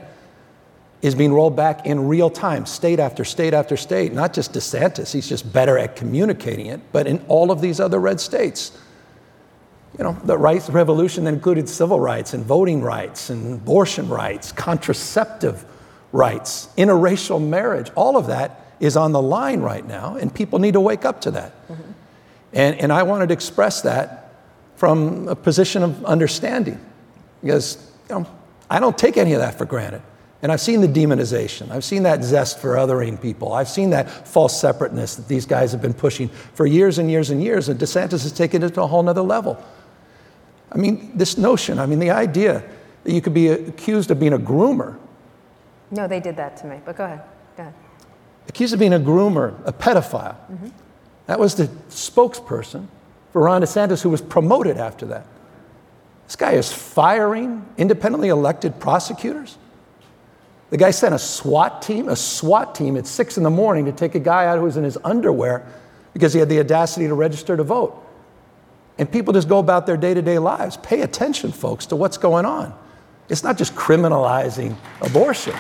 is 1.03 1.15
being 1.15 1.33
rolled 1.33 1.57
back 1.57 1.85
in 1.85 2.07
real 2.07 2.31
time, 2.31 2.65
state 2.65 3.01
after 3.01 3.25
state 3.25 3.53
after 3.53 3.77
state. 3.77 4.13
Not 4.13 4.33
just 4.33 4.53
DeSantis, 4.53 5.13
he's 5.13 5.29
just 5.29 5.53
better 5.53 5.77
at 5.77 5.97
communicating 5.97 6.67
it, 6.67 6.81
but 6.93 7.09
in 7.09 7.23
all 7.27 7.51
of 7.51 7.61
these 7.61 7.81
other 7.81 7.99
red 7.99 8.21
states. 8.21 8.71
You 9.99 10.05
know, 10.05 10.17
the 10.25 10.39
rights 10.39 10.71
revolution 10.71 11.25
that 11.25 11.35
included 11.35 11.69
civil 11.69 12.01
rights 12.01 12.33
and 12.33 12.45
voting 12.45 12.81
rights 12.81 13.29
and 13.29 13.55
abortion 13.55 14.09
rights, 14.09 14.53
contraceptive 14.53 15.67
rights, 16.13 16.69
interracial 16.77 17.45
marriage, 17.45 17.91
all 17.95 18.17
of 18.17 18.29
that 18.29 18.75
is 18.81 18.97
on 18.97 19.13
the 19.13 19.23
line 19.23 19.61
right 19.61 19.87
now, 19.87 20.17
and 20.17 20.35
people 20.35 20.59
need 20.59 20.73
to 20.73 20.81
wake 20.81 21.05
up 21.05 21.21
to 21.23 21.31
that. 21.33 21.69
Mm-hmm. 21.69 21.93
And, 22.53 22.81
and 22.81 22.93
I 22.93 23.03
wanted 23.03 23.29
to 23.29 23.33
express 23.33 23.83
that 23.83 24.35
from 24.77 25.29
a 25.29 25.37
position 25.37 25.83
of 25.83 26.05
understanding 26.05 26.79
because 27.41 27.91
you 28.09 28.17
know, 28.17 28.27
I 28.69 28.81
don't 28.81 28.97
take 28.97 29.17
any 29.17 29.33
of 29.33 29.41
that 29.41 29.57
for 29.57 29.65
granted. 29.65 30.03
And 30.43 30.51
I've 30.51 30.61
seen 30.61 30.81
the 30.81 30.89
demonization. 30.89 31.71
I've 31.71 31.85
seen 31.85 32.03
that 32.03 32.25
zest 32.25 32.59
for 32.59 32.75
othering 32.75 33.21
people. 33.21 33.53
I've 33.53 33.69
seen 33.69 33.91
that 33.91 34.11
false 34.27 34.61
separateness 34.61 35.15
that 35.15 35.29
these 35.29 35.47
guys 35.47 35.71
have 35.71 35.81
been 35.81 35.95
pushing 35.95 36.29
for 36.55 36.67
years 36.67 36.99
and 36.99 37.09
years 37.09 37.31
and 37.31 37.41
years. 37.41 37.69
And 37.69 37.79
DeSantis 37.79 38.23
has 38.23 38.33
taken 38.33 38.63
it 38.65 38.75
to 38.75 38.83
a 38.83 38.87
whole 38.89 39.05
nother 39.05 39.23
level. 39.23 39.63
I 40.73 40.79
mean, 40.79 41.13
this 41.15 41.39
notion, 41.39 41.79
I 41.79 41.87
mean, 41.87 42.01
the 42.01 42.11
idea 42.11 42.65
that 43.05 43.13
you 43.13 43.21
could 43.21 43.35
be 43.35 43.49
accused 43.49 44.11
of 44.11 44.19
being 44.19 44.33
a 44.33 44.39
groomer, 44.39 44.99
No, 45.93 46.09
they 46.09 46.21
did 46.21 46.37
that 46.37 46.57
to 46.59 46.67
me, 46.67 46.81
but 46.85 46.97
go 46.97 47.05
ahead. 47.05 47.21
Go 47.57 47.63
ahead. 47.65 47.75
accused 48.49 48.73
of 48.73 48.81
being 48.81 48.95
a 48.95 48.99
groomer, 48.99 49.55
a 49.65 49.73
pedophile. 49.73 50.37
Mm-hmm. 50.51 50.69
That 51.27 51.39
was 51.39 51.55
the 51.55 51.67
spokesperson 51.91 52.87
for 53.33 53.43
Ron 53.43 53.63
DeSantis 53.63 54.03
who 54.03 54.11
was 54.11 54.21
promoted 54.21 54.79
after 54.79 55.07
that. 55.07 55.27
This 56.27 56.37
guy 56.37 56.53
is 56.53 56.73
firing 56.73 57.65
independently 57.77 58.31
elected 58.31 58.81
prosecutors. 58.81 59.59
The 60.71 60.79
guy 60.79 60.91
sent 60.91 61.15
a 61.15 61.19
SWAT 61.19 61.83
team, 61.83 62.09
a 62.09 62.17
SWAT 62.17 62.75
team 62.75 62.97
at 62.97 63.07
six 63.07 63.37
in 63.37 63.43
the 63.43 63.51
morning 63.51 63.85
to 63.85 63.93
take 63.93 64.15
a 64.15 64.19
guy 64.19 64.47
out 64.47 64.57
who 64.57 64.65
was 64.65 64.79
in 64.79 64.85
his 64.85 64.97
underwear 65.05 65.67
because 66.15 66.33
he 66.33 66.41
had 66.41 66.49
the 66.49 66.61
audacity 66.61 67.07
to 67.07 67.15
register 67.15 67.57
to 67.57 67.63
vote. 67.63 68.03
And 68.97 69.11
people 69.11 69.35
just 69.35 69.49
go 69.49 69.59
about 69.59 69.87
their 69.87 69.99
day 69.99 70.15
to 70.15 70.23
day 70.23 70.39
lives. 70.39 70.79
Pay 70.79 71.03
attention, 71.03 71.53
folks, 71.53 71.87
to 71.87 71.97
what's 71.97 72.17
going 72.17 72.47
on. 72.47 72.75
It's 73.33 73.43
not 73.43 73.57
just 73.57 73.75
criminalizing 73.75 74.77
abortion. 75.01 75.55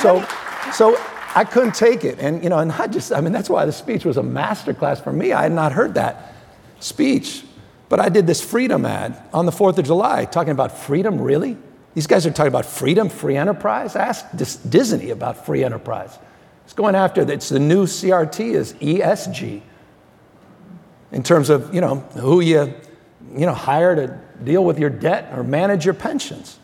So, 0.00 0.26
so 0.72 0.98
I 1.34 1.44
couldn't 1.44 1.74
take 1.74 2.04
it. 2.04 2.18
And, 2.18 2.42
you 2.42 2.48
know, 2.48 2.58
and 2.58 2.70
not 2.70 2.90
just, 2.90 3.12
I 3.12 3.20
mean, 3.20 3.34
that's 3.34 3.50
why 3.50 3.66
the 3.66 3.72
speech 3.72 4.06
was 4.06 4.16
a 4.16 4.22
masterclass 4.22 5.04
for 5.04 5.12
me. 5.12 5.32
I 5.32 5.42
had 5.42 5.52
not 5.52 5.72
heard 5.72 5.92
that 5.94 6.32
speech. 6.80 7.44
But 7.90 8.00
I 8.00 8.08
did 8.08 8.26
this 8.26 8.42
freedom 8.42 8.86
ad 8.86 9.22
on 9.34 9.44
the 9.44 9.52
4th 9.52 9.76
of 9.76 9.84
July 9.84 10.24
talking 10.24 10.52
about 10.52 10.72
freedom, 10.76 11.20
really? 11.20 11.58
These 11.92 12.06
guys 12.06 12.24
are 12.24 12.30
talking 12.30 12.48
about 12.48 12.64
freedom, 12.64 13.10
free 13.10 13.36
enterprise? 13.36 13.94
Ask 13.94 14.24
Dis- 14.34 14.56
Disney 14.56 15.10
about 15.10 15.44
free 15.44 15.62
enterprise. 15.64 16.18
It's 16.64 16.72
going 16.72 16.94
after, 16.94 17.30
it's 17.30 17.50
the 17.50 17.58
new 17.58 17.84
CRT 17.84 18.54
is 18.54 18.72
ESG 18.74 19.60
in 21.12 21.22
terms 21.22 21.50
of, 21.50 21.74
you 21.74 21.82
know, 21.82 21.96
who 22.16 22.40
you, 22.40 22.72
you 23.36 23.44
know, 23.44 23.52
hire 23.52 23.94
to 23.94 24.18
deal 24.42 24.64
with 24.64 24.78
your 24.78 24.90
debt 24.90 25.30
or 25.36 25.44
manage 25.44 25.84
your 25.84 25.94
pensions. 25.94 26.58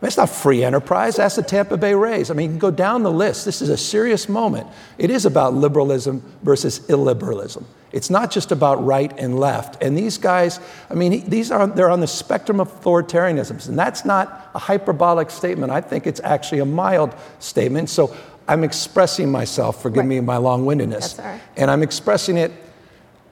That's 0.00 0.18
not 0.18 0.28
free 0.28 0.62
enterprise. 0.62 1.16
That's 1.16 1.36
the 1.36 1.42
Tampa 1.42 1.78
Bay 1.78 1.94
Rays. 1.94 2.30
I 2.30 2.34
mean, 2.34 2.44
you 2.44 2.50
can 2.50 2.58
go 2.58 2.70
down 2.70 3.02
the 3.04 3.10
list. 3.10 3.46
This 3.46 3.62
is 3.62 3.70
a 3.70 3.76
serious 3.76 4.28
moment. 4.28 4.66
It 4.98 5.08
is 5.10 5.24
about 5.24 5.54
liberalism 5.54 6.22
versus 6.42 6.80
illiberalism. 6.80 7.64
It's 7.90 8.10
not 8.10 8.30
just 8.30 8.52
about 8.52 8.84
right 8.84 9.16
and 9.18 9.38
left. 9.38 9.82
And 9.82 9.96
these 9.96 10.18
guys, 10.18 10.60
I 10.90 10.94
mean, 10.94 11.26
these 11.30 11.50
are 11.50 11.66
they're 11.66 11.88
on 11.88 12.00
the 12.00 12.06
spectrum 12.06 12.60
of 12.60 12.68
authoritarianisms, 12.82 13.68
and 13.68 13.78
that's 13.78 14.04
not 14.04 14.50
a 14.54 14.58
hyperbolic 14.58 15.30
statement. 15.30 15.72
I 15.72 15.80
think 15.80 16.06
it's 16.06 16.20
actually 16.22 16.58
a 16.58 16.66
mild 16.66 17.14
statement. 17.38 17.88
So 17.88 18.14
I'm 18.46 18.62
expressing 18.62 19.30
myself. 19.30 19.80
Forgive 19.80 20.00
Right. 20.00 20.08
me 20.08 20.20
my 20.20 20.36
long-windedness. 20.36 21.18
Right. 21.18 21.40
And 21.56 21.70
I'm 21.70 21.82
expressing 21.82 22.36
it 22.36 22.52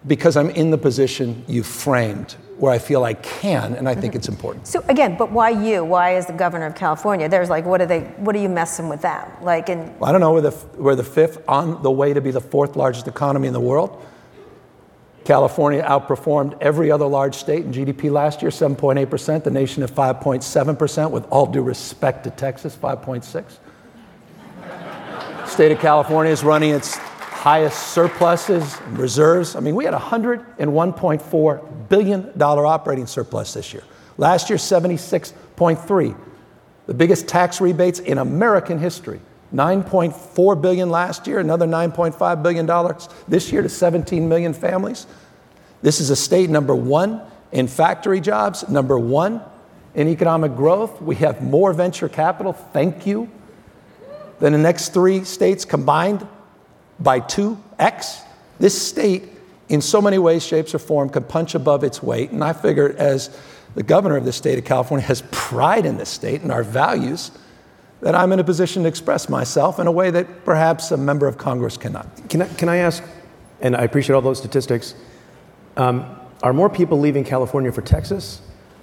because 0.06 0.36
I'm 0.36 0.50
in 0.50 0.70
the 0.70 0.78
position 0.78 1.44
you 1.46 1.62
framed, 1.62 2.32
where 2.58 2.72
I 2.72 2.78
feel 2.78 3.04
I 3.04 3.14
can, 3.14 3.74
and 3.74 3.88
I 3.88 3.94
think 3.94 4.12
mm-hmm. 4.12 4.18
it's 4.18 4.28
important. 4.28 4.66
So 4.66 4.84
again, 4.88 5.16
but 5.16 5.30
why 5.30 5.50
you? 5.50 5.84
Why 5.84 6.16
is 6.16 6.26
the 6.26 6.32
governor 6.32 6.66
of 6.66 6.74
California? 6.74 7.28
There's 7.28 7.50
like, 7.50 7.64
what 7.64 7.80
are 7.80 7.86
they? 7.86 8.00
What 8.18 8.34
are 8.34 8.40
you 8.40 8.48
messing 8.48 8.88
with 8.88 9.02
them? 9.02 9.28
Like, 9.40 9.68
and 9.68 9.92
I 10.02 10.10
don't 10.10 10.20
know, 10.20 10.32
we're 10.32 10.40
the, 10.40 10.66
we're 10.76 10.94
the 10.96 11.04
fifth 11.04 11.42
on 11.48 11.82
the 11.82 11.90
way 11.90 12.12
to 12.12 12.20
be 12.20 12.30
the 12.30 12.40
fourth 12.40 12.76
largest 12.76 13.06
economy 13.06 13.46
in 13.46 13.52
the 13.52 13.60
world. 13.60 14.04
California 15.24 15.82
outperformed 15.84 16.56
every 16.60 16.90
other 16.90 17.06
large 17.06 17.36
state 17.36 17.64
in 17.64 17.72
GDP 17.72 18.10
last 18.10 18.42
year, 18.42 18.50
7.8%, 18.50 19.44
the 19.44 19.50
nation 19.50 19.84
at 19.84 19.90
5.7%, 19.90 21.10
with 21.12 21.24
all 21.30 21.46
due 21.46 21.62
respect 21.62 22.24
to 22.24 22.30
Texas, 22.30 22.76
5.6. 22.76 23.58
State 25.48 25.70
of 25.70 25.78
California 25.78 26.32
is 26.32 26.42
running 26.42 26.70
its 26.70 26.98
highest 27.42 27.88
surpluses 27.88 28.78
and 28.86 28.96
reserves. 28.96 29.56
I 29.56 29.60
mean, 29.60 29.74
we 29.74 29.84
had 29.84 29.94
a 29.94 29.98
$101.4 29.98 31.88
billion 31.88 32.40
operating 32.40 33.08
surplus 33.08 33.54
this 33.54 33.74
year. 33.74 33.82
Last 34.16 34.48
year, 34.48 34.58
76.3, 34.58 36.16
the 36.86 36.94
biggest 36.94 37.26
tax 37.26 37.60
rebates 37.60 37.98
in 37.98 38.18
American 38.18 38.78
history. 38.78 39.20
9.4 39.52 40.62
billion 40.62 40.88
last 40.88 41.26
year, 41.26 41.40
another 41.40 41.66
9.5 41.66 42.42
billion 42.44 42.64
dollars 42.64 43.08
this 43.26 43.50
year 43.50 43.60
to 43.60 43.68
17 43.68 44.28
million 44.28 44.54
families. 44.54 45.08
This 45.82 46.00
is 46.00 46.10
a 46.10 46.16
state 46.16 46.48
number 46.48 46.76
1 46.76 47.20
in 47.50 47.66
factory 47.66 48.20
jobs, 48.20 48.68
number 48.68 48.96
1 49.00 49.42
in 49.96 50.06
economic 50.06 50.54
growth. 50.54 51.02
We 51.02 51.16
have 51.16 51.42
more 51.42 51.72
venture 51.72 52.08
capital, 52.08 52.52
thank 52.52 53.04
you, 53.04 53.28
than 54.38 54.52
the 54.52 54.60
next 54.60 54.94
3 54.94 55.24
states 55.24 55.64
combined 55.64 56.24
by 57.02 57.20
2x. 57.20 58.22
This 58.58 58.80
state 58.80 59.24
in 59.68 59.80
so 59.80 60.02
many 60.02 60.18
ways, 60.18 60.44
shapes, 60.44 60.74
or 60.74 60.78
form 60.78 61.08
could 61.08 61.28
punch 61.28 61.54
above 61.54 61.82
its 61.82 62.02
weight, 62.02 62.30
and 62.30 62.44
I 62.44 62.52
figure 62.52 62.94
as 62.98 63.36
the 63.74 63.82
governor 63.82 64.16
of 64.16 64.24
the 64.24 64.32
state 64.32 64.58
of 64.58 64.64
California 64.64 65.06
has 65.06 65.22
pride 65.30 65.86
in 65.86 65.96
this 65.96 66.10
state 66.10 66.42
and 66.42 66.52
our 66.52 66.62
values 66.62 67.30
that 68.02 68.14
I'm 68.14 68.32
in 68.32 68.40
a 68.40 68.44
position 68.44 68.82
to 68.82 68.88
express 68.88 69.28
myself 69.28 69.78
in 69.78 69.86
a 69.86 69.92
way 69.92 70.10
that 70.10 70.44
perhaps 70.44 70.90
a 70.90 70.96
member 70.96 71.26
of 71.26 71.38
Congress 71.38 71.76
cannot. 71.76 72.28
Can 72.28 72.42
I, 72.42 72.48
can 72.48 72.68
I 72.68 72.78
ask, 72.78 73.02
and 73.60 73.76
I 73.76 73.82
appreciate 73.82 74.14
all 74.14 74.20
those 74.20 74.38
statistics, 74.38 74.94
um, 75.76 76.04
are 76.42 76.52
more 76.52 76.68
people 76.68 76.98
leaving 76.98 77.24
California 77.24 77.70
for 77.70 77.80
Texas 77.80 78.42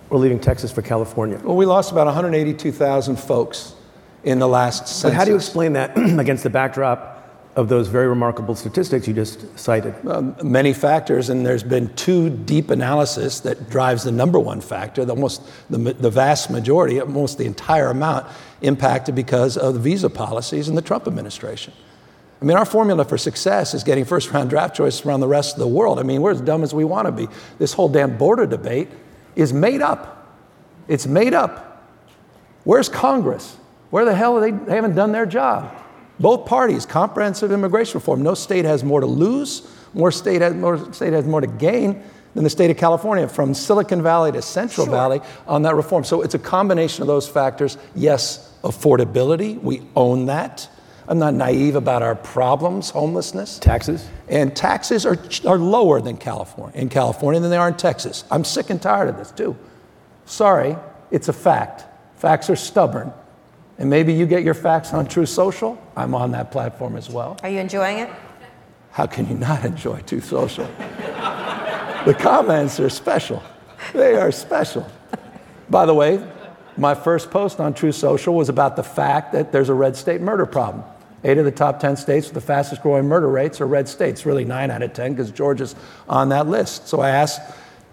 or 0.10 0.18
leaving 0.18 0.40
Texas 0.40 0.72
for 0.72 0.82
California? 0.82 1.40
Well, 1.44 1.58
we 1.58 1.66
lost 1.66 1.92
about 1.92 2.06
182,000 2.08 3.18
folks 3.18 3.76
in 4.24 4.40
the 4.40 4.48
last 4.48 4.88
census. 4.88 5.04
But 5.04 5.14
how 5.14 5.26
do 5.26 5.32
you 5.32 5.36
explain 5.36 5.74
that 5.74 5.98
against 6.20 6.44
the 6.44 6.50
backdrop 6.50 7.19
of 7.56 7.68
those 7.68 7.88
very 7.88 8.08
remarkable 8.08 8.56
statistics 8.56 9.08
you 9.08 9.14
just 9.14 9.58
cited? 9.58 9.94
Um, 10.08 10.36
many 10.44 10.74
factors, 10.74 11.30
and 11.30 11.46
there's 11.46 11.64
been 11.64 11.94
two 11.96 12.30
deep 12.30 12.70
analysis 12.70 13.40
that 13.42 13.70
drives 13.70 14.04
the 14.04 14.12
number 14.12 14.40
one 14.40 14.62
factor. 14.62 15.04
The, 15.06 15.14
almost 15.14 15.42
the, 15.70 15.78
the 15.78 16.10
vast 16.10 16.50
majority, 16.50 17.00
almost 17.00 17.38
the 17.38 17.46
entire 17.46 17.88
amount, 17.88 18.28
impacted 18.62 19.16
because 19.16 19.58
of 19.58 19.74
the 19.74 19.80
visa 19.80 20.10
policies 20.10 20.70
in 20.70 20.76
the 20.76 20.82
Trump 20.82 21.08
administration. 21.08 21.74
I 22.42 22.46
mean, 22.46 22.56
our 22.56 22.66
formula 22.66 23.04
for 23.04 23.18
success 23.18 23.74
is 23.74 23.84
getting 23.84 24.06
first 24.06 24.32
round 24.32 24.50
draft 24.50 24.76
choices 24.76 25.06
around 25.06 25.20
the 25.20 25.28
rest 25.28 25.56
of 25.56 25.60
the 25.60 25.68
world. 25.68 26.00
I 26.00 26.04
mean, 26.04 26.22
we're 26.22 26.32
as 26.32 26.42
dumb 26.42 26.64
as 26.64 26.74
we 26.74 26.86
want 26.86 27.06
to 27.08 27.12
be. 27.12 27.28
This 27.58 27.74
whole 27.74 27.90
damn 27.90 28.18
border 28.18 28.46
debate 28.46 28.88
is 29.36 29.52
made 29.52 29.82
up. 29.82 30.38
It's 30.88 31.06
made 31.06 31.34
up. 31.34 31.88
Where's 32.64 32.88
Congress? 32.88 33.58
Where 33.90 34.06
the 34.06 34.16
hell 34.16 34.38
are 34.38 34.42
they? 34.42 34.52
They 34.52 34.76
haven't 34.76 34.96
done 34.96 35.12
their 35.12 35.26
job. 35.26 35.76
Both 36.20 36.46
parties, 36.46 36.86
comprehensive 36.86 37.52
immigration 37.52 37.96
reform. 37.96 38.22
No 38.22 38.34
state 38.34 38.66
has 38.66 38.84
more 38.84 39.00
to 39.00 39.06
lose, 39.08 39.70
more 39.94 40.12
state 40.12 40.42
has 40.42 40.54
more, 40.54 40.94
state 40.94 41.14
has 41.14 41.26
more 41.26 41.42
to 41.42 41.48
gain 41.48 42.04
than 42.34 42.44
the 42.44 42.50
state 42.50 42.70
of 42.70 42.78
California, 42.78 43.28
from 43.28 43.54
Silicon 43.54 44.04
Valley 44.04 44.32
to 44.32 44.42
Central 44.42 44.86
sure. 44.86 44.94
Valley 44.94 45.22
on 45.48 45.64
that 45.64 45.76
reform. 45.76 46.04
So 46.04 46.22
it's 46.22 46.36
a 46.36 46.40
combination 46.40 47.02
of 47.02 47.08
those 47.08 47.28
factors. 47.28 47.78
Yes, 47.96 48.54
affordability, 48.64 49.60
we 49.62 49.82
own 49.96 50.26
that. 50.28 50.70
I'm 51.08 51.18
not 51.18 51.34
naive 51.34 51.76
about 51.76 52.04
our 52.04 52.14
problems, 52.14 52.92
homelessness. 52.92 53.58
Taxes? 53.58 54.08
And 54.28 54.56
taxes 54.56 55.08
are, 55.08 55.18
are 55.48 55.58
lower 55.58 56.02
than 56.02 56.18
California, 56.18 56.80
in 56.80 56.90
California 56.90 57.40
than 57.40 57.50
they 57.50 57.58
are 57.58 57.68
in 57.68 57.78
Texas. 57.78 58.26
I'm 58.30 58.44
sick 58.44 58.70
and 58.70 58.80
tired 58.80 59.10
of 59.10 59.18
this 59.18 59.32
too. 59.32 59.58
Sorry, 60.26 60.76
it's 61.10 61.28
a 61.28 61.34
fact. 61.34 61.86
Facts 62.20 62.48
are 62.52 62.56
stubborn. 62.56 63.12
And 63.80 63.90
maybe 63.90 64.14
you 64.14 64.28
get 64.28 64.44
your 64.44 64.54
facts 64.54 64.94
on 64.94 65.08
Truth 65.08 65.30
Social. 65.30 65.82
I'm 65.96 66.14
on 66.14 66.32
that 66.32 66.52
platform 66.52 66.98
as 66.98 67.10
well. 67.10 67.40
Are 67.42 67.50
you 67.50 67.60
enjoying 67.60 68.00
it? 68.00 68.10
How 68.92 69.08
can 69.08 69.28
you 69.30 69.36
not 69.36 69.64
enjoy 69.64 70.02
Truth 70.02 70.26
Social? 70.26 70.66
the 72.06 72.16
comments 72.20 72.80
are 72.82 72.90
special. 72.90 73.42
They 73.94 74.16
are 74.18 74.34
special. 74.34 74.86
By 75.70 75.86
the 75.86 75.94
way, 75.94 76.22
my 76.76 76.94
first 76.94 77.32
post 77.32 77.62
on 77.62 77.74
Truth 77.74 77.96
Social 77.96 78.36
was 78.36 78.50
about 78.50 78.76
the 78.76 78.84
fact 78.84 79.32
that 79.32 79.54
there's 79.54 79.70
a 79.70 79.74
red 79.74 79.96
state 79.96 80.20
murder 80.20 80.46
problem. 80.46 80.84
Eight 81.24 81.38
of 81.38 81.46
the 81.46 81.52
top 81.52 81.80
10 81.80 81.96
states 81.96 82.28
with 82.28 82.34
the 82.34 82.42
fastest 82.42 82.82
growing 82.82 83.06
murder 83.06 83.30
rates 83.30 83.62
are 83.62 83.68
red 83.68 83.88
states, 83.88 84.26
really 84.26 84.44
nine 84.44 84.72
out 84.72 84.82
of 84.82 84.92
10, 84.92 85.14
because 85.14 85.32
Georgia's 85.32 85.76
on 86.10 86.30
that 86.30 86.48
list. 86.48 86.88
So 86.88 87.00
I 87.00 87.12
asked 87.12 87.42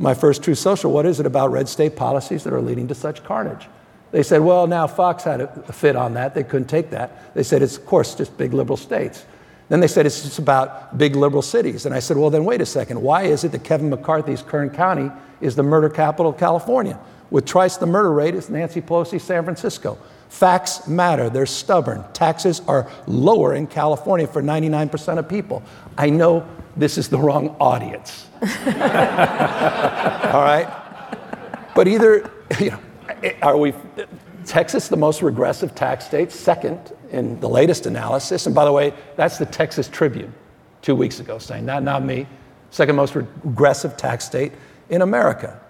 my 0.01 0.15
first 0.15 0.43
Truth 0.43 0.59
Social, 0.59 0.91
what 0.91 1.07
is 1.07 1.21
it 1.21 1.27
about 1.27 1.53
red 1.53 1.69
state 1.69 1.95
policies 1.95 2.43
that 2.43 2.53
are 2.53 2.61
leading 2.61 2.89
to 2.89 2.95
such 2.95 3.23
carnage? 3.23 3.69
They 4.17 4.23
said, 4.23 4.41
well, 4.41 4.67
now 4.67 4.87
Fox 4.87 5.25
had 5.25 5.43
a 5.43 5.73
fit 5.75 5.95
on 5.95 6.15
that. 6.15 6.35
They 6.35 6.43
couldn't 6.43 6.69
take 6.69 6.89
that. 6.89 7.35
They 7.35 7.43
said, 7.43 7.61
it's, 7.61 7.77
of 7.77 7.85
course, 7.85 8.15
just 8.15 8.35
big 8.39 8.55
liberal 8.55 8.79
states. 8.79 9.27
Then 9.69 9.81
they 9.81 9.89
said, 9.89 10.07
it's 10.07 10.23
just 10.23 10.39
about 10.39 10.97
big 10.97 11.15
liberal 11.15 11.43
cities. 11.43 11.85
And 11.85 11.95
I 11.95 11.99
said, 11.99 12.17
well, 12.17 12.31
then 12.31 12.47
wait 12.47 12.63
a 12.63 12.65
second. 12.65 13.03
Why 13.03 13.25
is 13.25 13.45
it 13.45 13.53
that 13.53 13.63
Kevin 13.63 13.91
McCarthy's 13.91 14.41
Kern 14.41 14.71
County 14.71 15.11
is 15.43 15.55
the 15.55 15.63
murder 15.63 15.91
capital 15.91 16.31
of 16.31 16.39
California? 16.39 16.99
With 17.29 17.45
twice 17.45 17.77
the 17.77 17.85
murder 17.85 18.11
rate 18.11 18.35
as 18.35 18.49
Nancy 18.49 18.81
Pelosi's 18.81 19.23
San 19.23 19.45
Francisco. 19.45 19.99
Facts 20.31 20.89
matter. 20.89 21.29
They're 21.29 21.45
stubborn. 21.45 22.03
Taxes 22.15 22.63
are 22.67 22.91
lower 23.07 23.55
in 23.55 23.67
California 23.67 24.27
for 24.27 24.43
99% 24.43 25.19
of 25.19 25.29
people. 25.29 25.63
I 25.99 26.09
know 26.09 26.49
this 26.75 26.97
is 26.97 27.11
the 27.11 27.19
wrong 27.19 27.55
audience. 27.61 28.29
All 28.41 28.49
right? 30.41 30.73
But 31.75 31.87
either, 31.87 32.31
you 32.59 32.71
know, 32.71 32.79
are 33.43 33.57
we 33.57 33.75
Texas 34.45 34.89
the 34.89 34.97
most 34.97 35.23
regressive 35.23 35.75
tax 35.75 36.07
state? 36.07 36.33
Second 36.33 36.93
in 37.11 37.39
the 37.41 37.49
latest 37.49 37.87
analysis. 37.87 38.47
And 38.47 38.55
by 38.55 38.65
the 38.65 38.73
way, 38.73 38.93
that's 39.17 39.39
the 39.39 39.47
Texas 39.47 39.89
Tribune 39.89 40.33
two 40.83 40.95
weeks 40.95 41.21
ago 41.21 41.39
saying 41.39 41.67
that, 41.67 41.83
not 41.83 42.05
me. 42.05 42.27
Second 42.71 42.97
most 42.97 43.15
regressive 43.15 43.97
tax 43.97 44.25
state 44.25 44.53
in 44.91 45.03
America. 45.03 45.61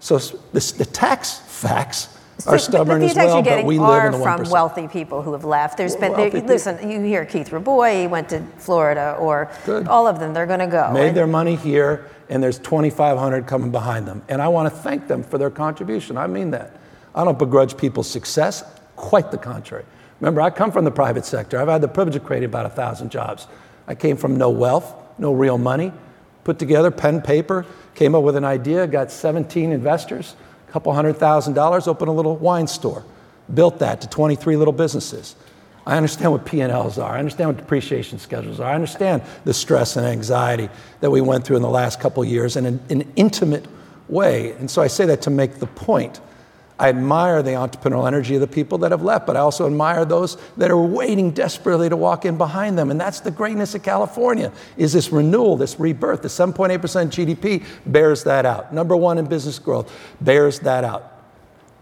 So 0.00 0.18
this, 0.52 0.72
the 0.72 0.84
tax 0.84 1.38
facts 1.38 2.18
are 2.46 2.58
stubborn 2.58 3.02
as 3.02 3.14
well, 3.14 3.42
but 3.42 3.64
we 3.64 3.78
live 3.78 4.14
in 4.14 4.20
the 4.20 4.26
1%. 4.26 4.36
from 4.38 4.50
wealthy 4.50 4.88
people 4.88 5.22
who 5.22 5.32
have 5.32 5.44
left. 5.44 5.76
There's 5.76 5.96
been, 5.96 6.12
there, 6.12 6.30
listen, 6.30 6.90
you 6.90 7.02
hear 7.02 7.26
Keith 7.26 7.52
Rabois, 7.52 8.00
he 8.00 8.06
went 8.06 8.30
to 8.30 8.40
Florida, 8.56 9.16
or 9.18 9.50
Good. 9.66 9.88
all 9.88 10.06
of 10.06 10.18
them, 10.18 10.32
they're 10.32 10.46
going 10.46 10.60
to 10.60 10.66
go. 10.66 10.90
Made 10.92 11.08
and, 11.08 11.16
their 11.16 11.26
money 11.26 11.56
here, 11.56 12.08
and 12.30 12.42
there's 12.42 12.58
2,500 12.58 13.46
coming 13.46 13.70
behind 13.70 14.06
them. 14.06 14.22
And 14.28 14.40
I 14.40 14.48
want 14.48 14.72
to 14.72 14.80
thank 14.80 15.06
them 15.06 15.22
for 15.22 15.36
their 15.36 15.50
contribution. 15.50 16.16
I 16.16 16.26
mean 16.26 16.50
that. 16.52 16.79
I 17.14 17.24
don't 17.24 17.38
begrudge 17.38 17.76
people's 17.76 18.08
success, 18.08 18.64
quite 18.96 19.30
the 19.30 19.38
contrary. 19.38 19.84
Remember, 20.20 20.40
I 20.40 20.50
come 20.50 20.70
from 20.70 20.84
the 20.84 20.90
private 20.90 21.24
sector. 21.24 21.60
I've 21.60 21.68
had 21.68 21.80
the 21.80 21.88
privilege 21.88 22.16
of 22.16 22.24
creating 22.24 22.48
about 22.48 22.66
a 22.66 22.70
thousand 22.70 23.10
jobs. 23.10 23.46
I 23.86 23.94
came 23.94 24.16
from 24.16 24.36
no 24.36 24.50
wealth, 24.50 24.94
no 25.18 25.32
real 25.32 25.58
money, 25.58 25.92
put 26.44 26.58
together 26.58 26.90
pen, 26.90 27.22
paper, 27.22 27.66
came 27.94 28.14
up 28.14 28.22
with 28.22 28.36
an 28.36 28.44
idea, 28.44 28.86
got 28.86 29.10
17 29.10 29.72
investors, 29.72 30.36
a 30.68 30.72
couple 30.72 30.92
hundred 30.92 31.14
thousand 31.14 31.54
dollars, 31.54 31.88
opened 31.88 32.08
a 32.08 32.12
little 32.12 32.36
wine 32.36 32.66
store, 32.66 33.04
built 33.52 33.78
that 33.80 34.00
to 34.02 34.08
23 34.08 34.56
little 34.56 34.72
businesses. 34.72 35.36
I 35.86 35.96
understand 35.96 36.32
what 36.32 36.44
P&Ls 36.44 36.98
are. 36.98 37.12
I 37.12 37.18
understand 37.18 37.48
what 37.48 37.56
depreciation 37.56 38.18
schedules 38.18 38.60
are. 38.60 38.70
I 38.70 38.74
understand 38.74 39.22
the 39.44 39.54
stress 39.54 39.96
and 39.96 40.06
anxiety 40.06 40.68
that 41.00 41.10
we 41.10 41.20
went 41.20 41.44
through 41.44 41.56
in 41.56 41.62
the 41.62 41.70
last 41.70 42.00
couple 42.00 42.24
years 42.24 42.56
in 42.56 42.66
an, 42.66 42.80
an 42.90 43.12
intimate 43.16 43.66
way. 44.08 44.52
And 44.52 44.70
so 44.70 44.82
I 44.82 44.88
say 44.88 45.06
that 45.06 45.22
to 45.22 45.30
make 45.30 45.54
the 45.54 45.66
point 45.66 46.20
I 46.80 46.88
admire 46.88 47.42
the 47.42 47.50
entrepreneurial 47.50 48.06
energy 48.06 48.36
of 48.36 48.40
the 48.40 48.46
people 48.46 48.78
that 48.78 48.90
have 48.90 49.02
left, 49.02 49.26
but 49.26 49.36
I 49.36 49.40
also 49.40 49.66
admire 49.66 50.06
those 50.06 50.38
that 50.56 50.70
are 50.70 50.80
waiting 50.80 51.30
desperately 51.30 51.90
to 51.90 51.96
walk 51.96 52.24
in 52.24 52.38
behind 52.38 52.78
them. 52.78 52.90
And 52.90 52.98
that's 52.98 53.20
the 53.20 53.30
greatness 53.30 53.74
of 53.74 53.82
California, 53.82 54.50
is 54.78 54.94
this 54.94 55.12
renewal, 55.12 55.58
this 55.58 55.78
rebirth. 55.78 56.22
The 56.22 56.28
7.8% 56.28 56.78
GDP 56.78 57.66
bears 57.84 58.24
that 58.24 58.46
out. 58.46 58.72
Number 58.72 58.96
one 58.96 59.18
in 59.18 59.26
business 59.26 59.58
growth 59.58 59.92
bears 60.22 60.60
that 60.60 60.82
out. 60.82 61.18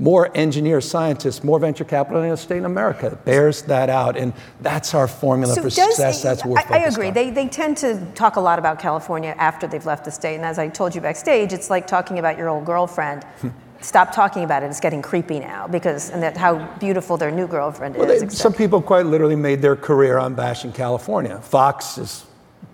More 0.00 0.36
engineers, 0.36 0.88
scientists, 0.88 1.44
more 1.44 1.60
venture 1.60 1.84
capital 1.84 2.20
in 2.22 2.30
the 2.30 2.36
state 2.36 2.58
in 2.58 2.64
America 2.64 3.16
bears 3.24 3.62
that 3.62 3.90
out. 3.90 4.16
And 4.16 4.32
that's 4.62 4.94
our 4.94 5.06
formula 5.06 5.54
so 5.54 5.62
for 5.62 5.70
success. 5.70 6.24
That's 6.24 6.44
worth 6.44 6.68
I, 6.72 6.78
I 6.78 6.86
agree. 6.86 7.12
They, 7.12 7.30
they 7.30 7.46
tend 7.46 7.76
to 7.78 8.04
talk 8.16 8.34
a 8.34 8.40
lot 8.40 8.58
about 8.58 8.80
California 8.80 9.36
after 9.38 9.68
they've 9.68 9.86
left 9.86 10.04
the 10.04 10.10
state. 10.10 10.34
And 10.34 10.44
as 10.44 10.58
I 10.58 10.68
told 10.68 10.96
you 10.96 11.00
backstage, 11.00 11.52
it's 11.52 11.70
like 11.70 11.86
talking 11.86 12.18
about 12.18 12.36
your 12.36 12.48
old 12.48 12.64
girlfriend. 12.64 13.24
stop 13.80 14.12
talking 14.12 14.44
about 14.44 14.62
it. 14.62 14.66
It's 14.66 14.80
getting 14.80 15.02
creepy 15.02 15.40
now 15.40 15.66
because 15.66 16.10
and 16.10 16.22
that 16.22 16.36
how 16.36 16.64
beautiful 16.78 17.16
their 17.16 17.30
new 17.30 17.46
girlfriend 17.46 17.96
well, 17.96 18.10
is. 18.10 18.22
They, 18.22 18.28
some 18.28 18.52
people 18.52 18.82
quite 18.82 19.06
literally 19.06 19.36
made 19.36 19.62
their 19.62 19.76
career 19.76 20.18
on 20.18 20.34
bashing 20.34 20.72
California. 20.72 21.38
Fox 21.40 21.96
has 21.96 22.24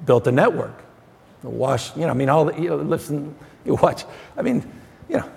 built 0.06 0.26
a 0.26 0.32
network. 0.32 0.82
Wash, 1.42 1.94
you 1.94 2.02
know, 2.02 2.08
I 2.08 2.14
mean, 2.14 2.30
all 2.30 2.46
the, 2.46 2.58
you 2.58 2.70
know, 2.70 2.76
listen, 2.76 3.34
you 3.66 3.74
watch. 3.74 4.04
I 4.34 4.40
mean, 4.40 4.66
you 5.10 5.18
know, 5.18 5.28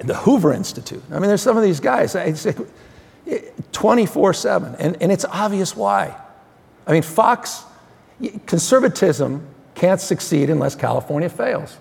the 0.00 0.14
Hoover 0.14 0.54
Institute. 0.54 1.02
I 1.10 1.18
mean, 1.18 1.28
there's 1.28 1.42
some 1.42 1.58
of 1.58 1.62
these 1.62 1.80
guys. 1.80 2.16
I 2.16 2.32
say, 2.32 2.54
eh, 3.26 3.40
24/7, 3.72 4.76
and 4.78 4.96
and 5.02 5.12
it's 5.12 5.26
obvious 5.26 5.76
why. 5.76 6.16
I 6.86 6.92
mean, 6.92 7.02
Fox, 7.02 7.64
conservatism 8.46 9.46
can't 9.74 10.00
succeed 10.00 10.48
unless 10.48 10.74
California 10.74 11.28
fails 11.28 11.76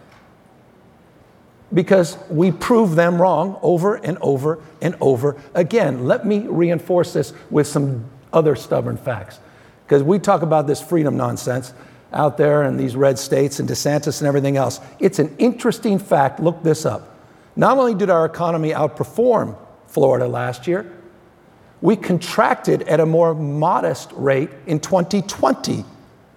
because 1.74 2.18
we 2.30 2.52
prove 2.52 2.96
them 2.96 3.22
wrong 3.22 3.58
over 3.62 3.96
and 3.96 4.18
over 4.20 4.60
and 4.82 4.96
over 5.00 5.38
again. 5.54 6.06
Let 6.06 6.26
me 6.26 6.40
reinforce 6.40 7.14
this 7.14 7.34
with 7.50 7.68
some 7.68 8.06
other 8.34 8.56
stubborn 8.56 8.98
facts. 8.98 9.40
Because 9.86 10.04
we 10.04 10.20
talk 10.20 10.42
about 10.42 10.68
this 10.68 10.82
freedom 10.82 11.18
nonsense 11.18 11.74
out 12.14 12.38
there 12.38 12.64
in 12.64 12.78
these 12.78 12.96
red 12.96 13.18
states 13.18 13.60
and 13.60 13.68
DeSantis 13.68 14.20
and 14.20 14.28
everything 14.28 14.58
else. 14.58 14.80
It's 15.00 15.20
an 15.20 15.34
interesting 15.38 16.00
fact. 16.00 16.40
Look 16.40 16.64
this 16.64 16.86
up. 16.86 17.16
Not 17.56 17.78
only 17.78 17.96
did 17.96 18.10
our 18.10 18.26
economy 18.26 18.72
outperform 18.72 19.58
Florida 19.88 20.28
last 20.28 20.68
year, 20.68 20.92
We 21.82 21.96
contracted 21.96 22.84
at 22.84 23.00
a 23.00 23.06
more 23.06 23.34
modest 23.34 24.12
rate 24.14 24.50
in 24.68 24.80
2020 24.80 25.84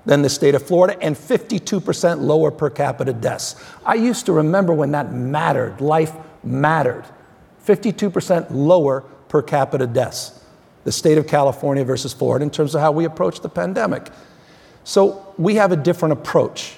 than 0.06 0.22
the 0.22 0.28
state 0.28 0.54
of 0.54 0.62
Florida 0.62 0.96
and 1.00 1.16
52% 1.16 2.20
lower 2.20 2.50
per 2.50 2.70
capita 2.70 3.12
deaths. 3.12 3.56
I 3.84 3.94
used 3.94 4.26
to 4.26 4.32
remember 4.32 4.74
when 4.74 4.92
that 4.92 5.12
mattered, 5.12 5.80
life 5.80 6.12
mattered. 6.42 7.04
52% 7.66 8.48
lower 8.50 9.00
per 9.28 9.40
capita 9.42 9.86
deaths, 9.86 10.44
the 10.84 10.92
state 10.92 11.16
of 11.16 11.26
California 11.26 11.84
versus 11.84 12.12
Florida, 12.12 12.42
in 12.42 12.50
terms 12.50 12.74
of 12.74 12.80
how 12.80 12.92
we 12.92 13.04
approach 13.04 13.40
the 13.40 13.48
pandemic. 13.48 14.10
So 14.84 15.34
we 15.38 15.54
have 15.54 15.72
a 15.72 15.76
different 15.76 16.12
approach. 16.12 16.76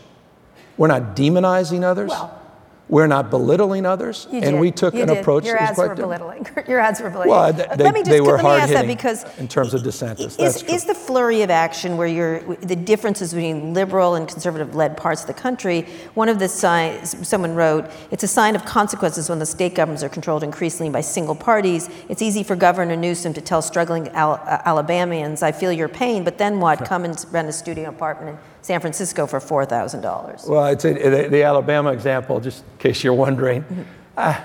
We're 0.76 0.86
not 0.86 1.16
demonizing 1.16 1.82
others. 1.82 2.10
Well, 2.10 2.40
we're 2.88 3.08
not 3.08 3.30
belittling 3.30 3.84
others, 3.84 4.28
You 4.30 4.38
and 4.40 4.52
did. 4.52 4.60
we 4.60 4.70
took 4.70 4.94
You 4.94 5.02
an 5.02 5.08
did. 5.08 5.18
approach 5.18 5.44
Your 5.44 5.58
ads 5.58 5.76
were 5.76 5.94
belittling. 5.94 6.46
Your 6.68 6.78
ads 6.78 7.00
were 7.00 7.10
belittling. 7.10 7.30
Well, 7.30 7.52
they, 7.52 7.66
let 7.82 7.94
me 7.94 8.00
just 8.00 8.10
they 8.10 8.20
were 8.20 8.32
let 8.36 8.38
me 8.38 8.42
hard 8.42 8.60
ask 8.62 8.72
that 8.72 8.86
because 8.86 9.24
in 9.38 9.48
terms 9.48 9.74
of 9.74 9.82
DeSantis. 9.82 10.38
is, 10.40 10.62
is 10.64 10.84
the 10.84 10.94
flurry 10.94 11.42
of 11.42 11.50
action 11.50 11.96
where 11.96 12.06
you're 12.06 12.40
the 12.56 12.76
differences 12.76 13.34
between 13.34 13.74
liberal 13.74 14.14
and 14.14 14.28
conservative 14.28 14.74
led 14.74 14.96
parts 14.96 15.22
of 15.22 15.26
the 15.26 15.34
country 15.34 15.82
one 16.14 16.28
of 16.28 16.38
the 16.38 16.48
signs 16.48 17.26
someone 17.26 17.54
wrote 17.54 17.90
it's 18.10 18.22
a 18.22 18.28
sign 18.28 18.54
of 18.54 18.64
consequences 18.64 19.28
when 19.28 19.38
the 19.38 19.46
state 19.46 19.74
governments 19.74 20.02
are 20.02 20.08
controlled 20.08 20.42
increasingly 20.44 20.90
by 20.92 21.00
single 21.00 21.34
parties 21.34 21.88
it's 22.08 22.22
easy 22.22 22.42
for 22.42 22.54
governor 22.56 22.96
newsom 22.96 23.32
to 23.32 23.40
tell 23.40 23.60
struggling 23.62 24.08
Al- 24.10 24.34
uh, 24.46 24.62
alabamians 24.64 25.42
i 25.42 25.50
feel 25.52 25.72
your 25.72 25.88
pain 25.88 26.22
but 26.24 26.38
then 26.38 26.60
what 26.60 26.84
come 26.84 27.04
and 27.04 27.24
rent 27.30 27.48
a 27.48 27.52
studio 27.52 27.88
apartment 27.88 28.38
san 28.66 28.80
francisco 28.80 29.26
for 29.28 29.38
$4000 29.38 30.48
Well, 30.48 30.60
I'd 30.60 30.80
say 30.80 30.92
the, 30.92 31.28
the 31.28 31.44
Alabama 31.44 31.92
example, 31.92 32.40
just 32.40 32.64
in 32.64 32.78
case 32.78 33.04
you're 33.04 33.14
wondering, 33.14 33.62
Mm-hmm. 33.62 33.82
I 34.16 34.42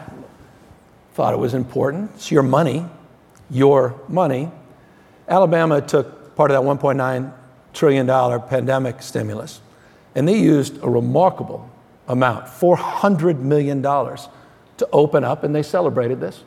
thought 1.13 1.33
it 1.33 1.39
was 1.39 1.53
important. 1.53 2.11
It's 2.15 2.29
your 2.29 2.43
money, 2.43 2.85
your 3.49 3.99
money. 4.07 4.51
Alabama 5.27 5.81
took 5.81 6.35
part 6.35 6.51
of 6.51 6.55
that 6.57 6.69
$1.9 6.69 7.33
trillion 7.73 8.07
pandemic 8.41 9.01
stimulus, 9.01 9.61
and 10.13 10.27
they 10.27 10.37
used 10.37 10.77
a 10.83 10.89
remarkable 10.89 11.67
amount, 12.07 12.45
$400 12.45 13.39
million, 13.39 13.81
to 13.81 14.89
open 14.91 15.23
up, 15.23 15.43
and 15.43 15.55
they 15.55 15.63
celebrated 15.63 16.19
this, 16.19 16.43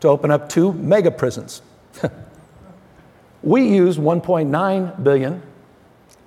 to 0.00 0.08
open 0.08 0.30
up 0.30 0.48
two 0.48 0.74
mega 0.74 1.10
prisons. 1.10 1.62
we 3.42 3.66
used 3.66 3.98
1.9 3.98 5.02
billion 5.02 5.42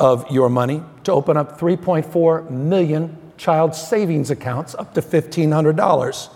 of 0.04 0.30
your 0.30 0.50
money 0.50 0.84
to 1.06 1.14
open 1.14 1.38
up 1.38 1.58
3.4 1.58 2.50
million 2.50 3.18
child 3.38 3.74
savings 3.74 4.30
accounts 4.30 4.76
up 4.76 4.94
to 4.94 5.02
$1,500 5.02 6.30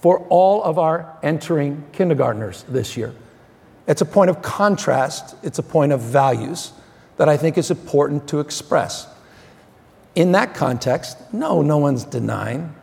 for 0.00 0.26
all 0.28 0.62
of 0.64 0.80
our 0.80 1.16
entering 1.22 1.84
kindergartners 1.92 2.64
this 2.68 2.96
year. 2.96 3.14
It's 3.86 4.00
a 4.00 4.04
point 4.04 4.30
of 4.30 4.42
contrast, 4.42 5.36
it's 5.44 5.60
a 5.60 5.62
point 5.62 5.92
of 5.92 6.00
values 6.00 6.72
that 7.18 7.28
I 7.28 7.36
think 7.36 7.56
is 7.56 7.70
important 7.70 8.28
to 8.28 8.40
express. 8.40 9.06
In 10.16 10.32
that 10.32 10.54
context, 10.54 11.18
no, 11.32 11.62
no 11.62 11.78
one's 11.78 12.02
denying 12.04 12.74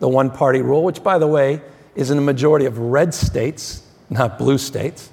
the 0.00 0.08
one 0.08 0.30
party 0.30 0.60
rule, 0.60 0.84
which, 0.84 1.02
by 1.02 1.16
the 1.16 1.26
way, 1.26 1.62
is 1.94 2.10
in 2.10 2.18
a 2.18 2.22
majority 2.22 2.66
of 2.66 2.76
red 2.76 3.14
states, 3.14 3.82
not 4.10 4.38
blue 4.38 4.58
states. 4.58 5.08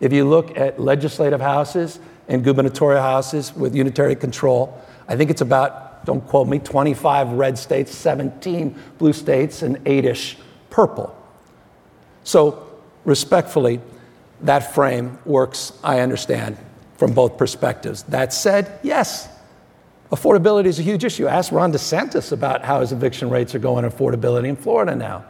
If 0.00 0.12
you 0.12 0.28
look 0.28 0.58
at 0.58 0.78
legislative 0.78 1.40
houses 1.40 1.98
and 2.28 2.44
gubernatorial 2.44 3.02
houses 3.02 3.54
with 3.54 3.74
unitary 3.74 4.16
control, 4.16 4.80
I 5.08 5.16
think 5.16 5.30
it's 5.30 5.40
about, 5.40 6.04
don't 6.04 6.26
quote 6.26 6.48
me, 6.48 6.58
25 6.58 7.32
red 7.32 7.56
states, 7.58 7.94
17 7.94 8.76
blue 8.98 9.12
states, 9.12 9.62
and 9.62 9.80
eight 9.86 10.04
ish 10.04 10.36
purple. 10.70 11.16
So, 12.24 12.66
respectfully, 13.04 13.80
that 14.42 14.74
frame 14.74 15.18
works, 15.24 15.72
I 15.82 16.00
understand, 16.00 16.56
from 16.96 17.12
both 17.12 17.38
perspectives. 17.38 18.02
That 18.04 18.32
said, 18.32 18.80
yes, 18.82 19.28
affordability 20.10 20.66
is 20.66 20.78
a 20.78 20.82
huge 20.82 21.04
issue. 21.04 21.26
Ask 21.26 21.52
Ron 21.52 21.72
DeSantis 21.72 22.32
about 22.32 22.64
how 22.64 22.80
his 22.80 22.92
eviction 22.92 23.30
rates 23.30 23.54
are 23.54 23.58
going, 23.58 23.84
affordability 23.84 24.48
in 24.48 24.56
Florida 24.56 24.94
now. 24.94 25.24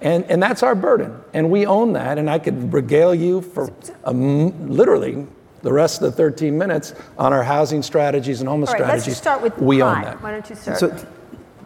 And, 0.00 0.24
and 0.24 0.42
that's 0.42 0.62
our 0.62 0.74
burden. 0.74 1.18
And 1.32 1.50
we 1.50 1.66
own 1.66 1.94
that. 1.94 2.18
And 2.18 2.28
I 2.28 2.38
could 2.38 2.72
regale 2.72 3.14
you 3.14 3.40
for 3.40 3.72
um, 4.04 4.68
literally 4.68 5.26
the 5.64 5.72
rest 5.72 6.00
of 6.02 6.10
the 6.10 6.16
13 6.16 6.56
minutes 6.56 6.94
on 7.18 7.32
our 7.32 7.42
housing 7.42 7.82
strategies 7.82 8.40
and 8.40 8.48
homeless 8.48 8.68
all 8.70 8.74
right 8.74 8.80
let's 8.82 9.02
strategies. 9.02 9.14
just 9.14 9.22
start 9.22 9.42
with 9.42 9.58
we 9.58 9.78
crime. 9.78 9.96
own 9.98 10.04
that. 10.04 10.22
why 10.22 10.30
don't 10.30 10.48
you 10.48 10.54
start 10.54 10.78
So, 10.78 10.88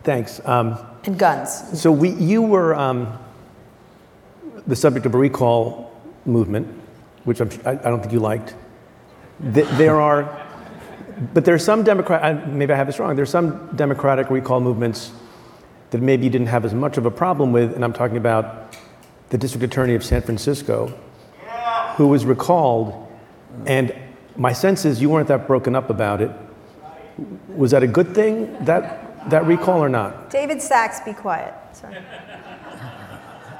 thanks. 0.04 0.40
Um, 0.46 0.78
and 1.04 1.18
guns 1.18 1.78
so 1.78 1.92
we, 1.92 2.10
you 2.10 2.40
were 2.40 2.74
um, 2.74 3.18
the 4.66 4.76
subject 4.76 5.04
of 5.06 5.14
a 5.14 5.18
recall 5.18 5.92
movement, 6.26 6.66
which 7.24 7.40
I'm, 7.40 7.50
I, 7.66 7.72
I 7.72 7.74
don't 7.90 8.00
think 8.00 8.12
you 8.12 8.20
liked. 8.20 8.54
Th- 9.54 9.66
There 9.78 10.00
are, 10.00 10.46
but 11.34 11.44
there 11.44 11.54
are 11.54 11.58
some 11.58 11.82
Democrat. 11.84 12.48
Maybe 12.48 12.72
I 12.72 12.76
have 12.76 12.86
this 12.86 12.98
wrong. 12.98 13.16
There 13.16 13.22
are 13.22 13.26
some 13.26 13.74
Democratic 13.76 14.30
recall 14.30 14.60
movements 14.60 15.10
that 15.90 16.02
maybe 16.02 16.24
you 16.24 16.30
didn't 16.30 16.48
have 16.48 16.64
as 16.66 16.74
much 16.74 16.98
of 16.98 17.06
a 17.06 17.10
problem 17.10 17.50
with, 17.52 17.74
and 17.74 17.82
I'm 17.84 17.94
talking 17.94 18.18
about 18.18 18.76
the 19.30 19.38
district 19.38 19.64
attorney 19.64 19.94
of 19.94 20.04
San 20.04 20.20
Francisco, 20.22 20.92
who 21.96 22.08
was 22.08 22.24
recalled, 22.26 23.07
and 23.66 23.94
my 24.36 24.52
sense 24.52 24.84
is 24.84 25.00
you 25.00 25.10
weren't 25.10 25.28
that 25.28 25.46
broken 25.46 25.74
up 25.74 25.90
about 25.90 26.20
it. 26.20 26.30
Was 27.48 27.72
that 27.72 27.82
a 27.82 27.86
good 27.86 28.14
thing 28.14 28.64
that 28.64 29.30
that 29.30 29.44
recall 29.46 29.82
or 29.82 29.88
not? 29.88 30.30
david 30.30 30.62
sacks 30.62 31.00
be 31.00 31.12
quiet 31.12 31.52
sorry 31.72 31.96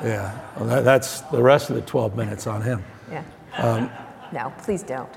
Yeah, 0.02 0.38
well, 0.56 0.68
that, 0.68 0.84
that's 0.84 1.22
the 1.22 1.42
rest 1.42 1.68
of 1.70 1.76
the 1.76 1.82
12 1.82 2.16
minutes 2.16 2.46
on 2.46 2.62
him. 2.62 2.84
yeah 3.10 3.24
Um, 3.56 3.90
no 4.32 4.52
please 4.62 4.82
don't 4.84 5.10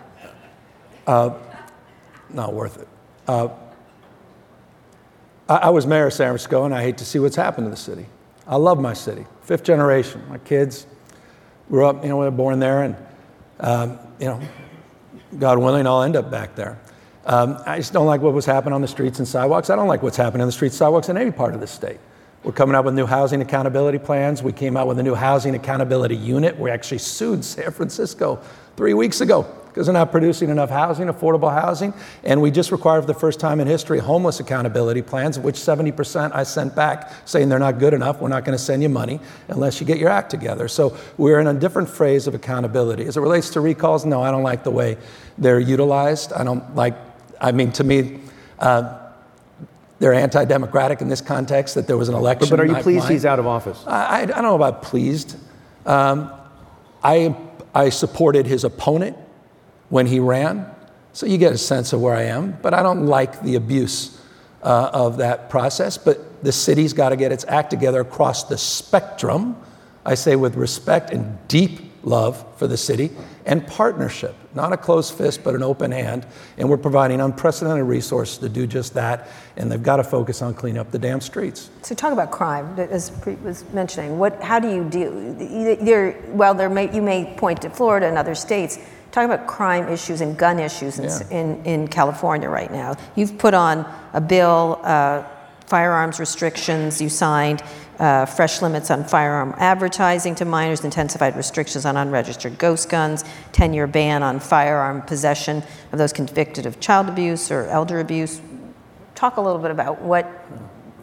Not 2.33 2.53
worth 2.53 2.77
it. 2.81 2.87
Uh, 3.27 3.49
I, 5.49 5.55
I 5.55 5.69
was 5.69 5.85
mayor 5.85 6.07
of 6.07 6.13
San 6.13 6.27
Francisco, 6.27 6.63
and 6.63 6.73
I 6.73 6.81
hate 6.81 6.97
to 6.99 7.05
see 7.05 7.19
what's 7.19 7.35
happened 7.35 7.65
to 7.67 7.71
the 7.71 7.75
city. 7.77 8.05
I 8.47 8.55
love 8.55 8.79
my 8.79 8.93
city. 8.93 9.25
Fifth 9.43 9.63
generation. 9.63 10.23
My 10.29 10.37
kids 10.37 10.87
grew 11.69 11.85
up, 11.85 12.03
you 12.03 12.09
know, 12.09 12.21
they're 12.21 12.31
born 12.31 12.59
there, 12.59 12.83
and, 12.83 12.95
um, 13.59 13.99
you 14.19 14.27
know, 14.27 14.39
God 15.37 15.57
willing, 15.57 15.87
I'll 15.87 16.03
end 16.03 16.15
up 16.15 16.29
back 16.29 16.55
there. 16.55 16.77
Um, 17.25 17.61
I 17.65 17.77
just 17.77 17.93
don't 17.93 18.07
like 18.07 18.21
what 18.21 18.33
was 18.33 18.45
happening 18.45 18.73
on 18.73 18.81
the 18.81 18.87
streets 18.87 19.19
and 19.19 19.27
sidewalks. 19.27 19.69
I 19.69 19.75
don't 19.75 19.87
like 19.87 20.01
what's 20.01 20.17
happening 20.17 20.41
on 20.41 20.47
the 20.47 20.51
streets 20.51 20.75
and 20.75 20.79
sidewalks 20.79 21.09
in 21.09 21.17
any 21.17 21.31
part 21.31 21.53
of 21.53 21.59
the 21.59 21.67
state. 21.67 21.99
We're 22.43 22.53
coming 22.53 22.75
out 22.75 22.85
with 22.85 22.95
new 22.95 23.05
housing 23.05 23.41
accountability 23.41 23.99
plans. 23.99 24.41
We 24.41 24.51
came 24.51 24.75
out 24.75 24.87
with 24.87 24.97
a 24.97 25.03
new 25.03 25.13
housing 25.13 25.53
accountability 25.53 26.15
unit. 26.15 26.59
We 26.59 26.71
actually 26.71 26.97
sued 26.97 27.45
San 27.45 27.71
Francisco 27.71 28.41
three 28.75 28.95
weeks 28.95 29.21
ago 29.21 29.43
because 29.67 29.85
they're 29.85 29.93
not 29.93 30.11
producing 30.11 30.49
enough 30.49 30.71
housing, 30.71 31.07
affordable 31.07 31.51
housing. 31.51 31.93
And 32.23 32.41
we 32.41 32.49
just 32.49 32.71
required 32.71 33.01
for 33.01 33.07
the 33.07 33.13
first 33.13 33.39
time 33.39 33.59
in 33.59 33.67
history 33.67 33.99
homeless 33.99 34.39
accountability 34.39 35.03
plans, 35.03 35.37
which 35.37 35.55
70% 35.55 36.33
I 36.33 36.41
sent 36.41 36.75
back 36.75 37.13
saying 37.25 37.47
they're 37.47 37.59
not 37.59 37.77
good 37.77 37.93
enough. 37.93 38.19
We're 38.19 38.29
not 38.29 38.43
going 38.43 38.57
to 38.57 38.63
send 38.63 38.81
you 38.81 38.89
money 38.89 39.19
unless 39.47 39.79
you 39.79 39.85
get 39.85 39.99
your 39.99 40.09
act 40.09 40.31
together. 40.31 40.67
So 40.67 40.97
we're 41.17 41.39
in 41.39 41.47
a 41.47 41.53
different 41.53 41.89
phase 41.89 42.25
of 42.25 42.33
accountability. 42.33 43.05
As 43.05 43.17
it 43.17 43.21
relates 43.21 43.51
to 43.51 43.61
recalls, 43.61 44.03
no, 44.03 44.23
I 44.23 44.31
don't 44.31 44.43
like 44.43 44.63
the 44.63 44.71
way 44.71 44.97
they're 45.37 45.59
utilized. 45.59 46.33
I 46.33 46.43
don't 46.43 46.75
like, 46.75 46.95
I 47.39 47.51
mean, 47.51 47.71
to 47.73 47.83
me, 47.83 48.19
uh, 48.57 48.97
they're 50.01 50.15
anti-democratic 50.15 50.99
in 51.01 51.09
this 51.09 51.21
context 51.21 51.75
that 51.75 51.85
there 51.85 51.95
was 51.95 52.09
an 52.09 52.15
election. 52.15 52.49
But 52.49 52.59
are 52.59 52.65
you 52.65 52.73
pleased 52.75 53.07
he's 53.07 53.23
out 53.23 53.37
of 53.37 53.45
office? 53.45 53.83
I, 53.85 53.91
I 53.91 54.21
I 54.21 54.25
don't 54.25 54.41
know 54.41 54.55
about 54.55 54.81
pleased. 54.81 55.37
Um, 55.85 56.31
I, 57.03 57.35
I 57.73 57.89
supported 57.89 58.47
his 58.47 58.63
opponent 58.63 59.15
when 59.89 60.07
he 60.07 60.19
ran, 60.19 60.65
so 61.13 61.27
you 61.27 61.37
get 61.37 61.53
a 61.53 61.57
sense 61.57 61.93
of 61.93 62.01
where 62.01 62.15
I 62.15 62.23
am. 62.23 62.57
But 62.63 62.73
I 62.73 62.81
don't 62.81 63.05
like 63.05 63.43
the 63.43 63.55
abuse 63.55 64.19
uh, 64.63 64.89
of 64.91 65.17
that 65.17 65.51
process. 65.51 65.99
But 65.99 66.43
the 66.43 66.51
city's 66.51 66.93
got 66.93 67.09
to 67.09 67.15
get 67.15 67.31
its 67.31 67.45
act 67.47 67.69
together 67.69 68.01
across 68.01 68.45
the 68.45 68.57
spectrum. 68.57 69.55
I 70.03 70.15
say 70.15 70.35
with 70.35 70.55
respect 70.55 71.11
and 71.11 71.37
deep 71.47 71.90
love 72.03 72.43
for 72.57 72.67
the 72.67 72.77
city 72.77 73.11
and 73.45 73.65
partnership, 73.67 74.35
not 74.53 74.73
a 74.73 74.77
closed 74.77 75.13
fist, 75.13 75.43
but 75.43 75.55
an 75.55 75.63
open 75.63 75.91
hand. 75.91 76.25
And 76.57 76.69
we're 76.69 76.77
providing 76.77 77.21
unprecedented 77.21 77.85
resources 77.85 78.37
to 78.39 78.49
do 78.49 78.67
just 78.67 78.93
that. 78.95 79.27
And 79.57 79.71
they've 79.71 79.81
got 79.81 79.97
to 79.97 80.03
focus 80.03 80.41
on 80.41 80.53
cleaning 80.53 80.79
up 80.79 80.91
the 80.91 80.99
damn 80.99 81.21
streets. 81.21 81.69
So 81.83 81.95
talk 81.95 82.13
about 82.13 82.31
crime, 82.31 82.77
as 82.79 83.11
Preet 83.11 83.41
was 83.41 83.63
mentioning. 83.73 84.17
What, 84.17 84.41
how 84.41 84.59
do 84.59 84.73
you 84.73 84.83
do? 84.83 85.35
There, 85.81 86.21
well, 86.29 86.53
there 86.53 86.69
may, 86.69 86.93
you 86.93 87.01
may 87.01 87.33
point 87.37 87.61
to 87.63 87.69
Florida 87.69 88.07
and 88.07 88.17
other 88.17 88.35
states. 88.35 88.79
Talk 89.11 89.25
about 89.25 89.45
crime 89.45 89.89
issues 89.89 90.21
and 90.21 90.37
gun 90.37 90.59
issues 90.59 90.97
in, 90.97 91.05
Yeah. 91.05 91.29
in, 91.29 91.65
in 91.65 91.87
California 91.87 92.49
right 92.49 92.71
now. 92.71 92.95
You've 93.15 93.37
put 93.37 93.53
on 93.53 93.85
a 94.13 94.21
bill, 94.21 94.79
uh, 94.83 95.23
firearms 95.65 96.19
restrictions. 96.19 97.01
You 97.01 97.07
signed 97.09 97.63
uh, 98.01 98.25
fresh 98.25 98.63
limits 98.63 98.89
on 98.89 99.03
firearm 99.03 99.53
advertising 99.57 100.33
to 100.33 100.43
minors, 100.43 100.83
intensified 100.83 101.37
restrictions 101.37 101.85
on 101.85 101.95
unregistered 101.95 102.57
ghost 102.57 102.89
guns, 102.89 103.23
10-year 103.53 103.85
ban 103.85 104.23
on 104.23 104.39
firearm 104.39 105.03
possession 105.03 105.61
of 105.91 105.99
those 105.99 106.11
convicted 106.11 106.65
of 106.65 106.79
child 106.79 107.07
abuse 107.07 107.51
or 107.51 107.67
elder 107.67 107.99
abuse. 107.99 108.41
Talk 109.13 109.37
a 109.37 109.41
little 109.41 109.59
bit 109.59 109.69
about 109.69 110.01
what 110.01 110.27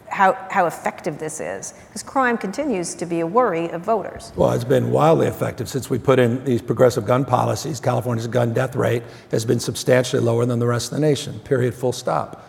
how, 0.09 0.33
how 0.49 0.65
effective 0.65 1.19
this 1.19 1.39
is? 1.39 1.73
Because 1.87 2.01
crime 2.01 2.35
continues 2.35 2.95
to 2.95 3.05
be 3.05 3.19
a 3.19 3.27
worry 3.27 3.69
of 3.69 3.81
voters. 3.81 4.33
Well, 4.35 4.51
it's 4.53 4.63
been 4.63 4.89
wildly 4.89 5.27
effective 5.27 5.69
since 5.69 5.87
we 5.87 5.99
put 5.99 6.17
in 6.17 6.43
these 6.43 6.63
progressive 6.63 7.05
gun 7.05 7.25
policies. 7.25 7.79
California's 7.79 8.25
gun 8.25 8.51
death 8.51 8.75
rate 8.75 9.03
has 9.29 9.45
been 9.45 9.59
substantially 9.59 10.21
lower 10.21 10.47
than 10.47 10.57
the 10.57 10.65
rest 10.65 10.91
of 10.91 10.95
the 10.95 11.01
nation, 11.01 11.39
period, 11.41 11.75
full 11.75 11.93
stop. 11.93 12.48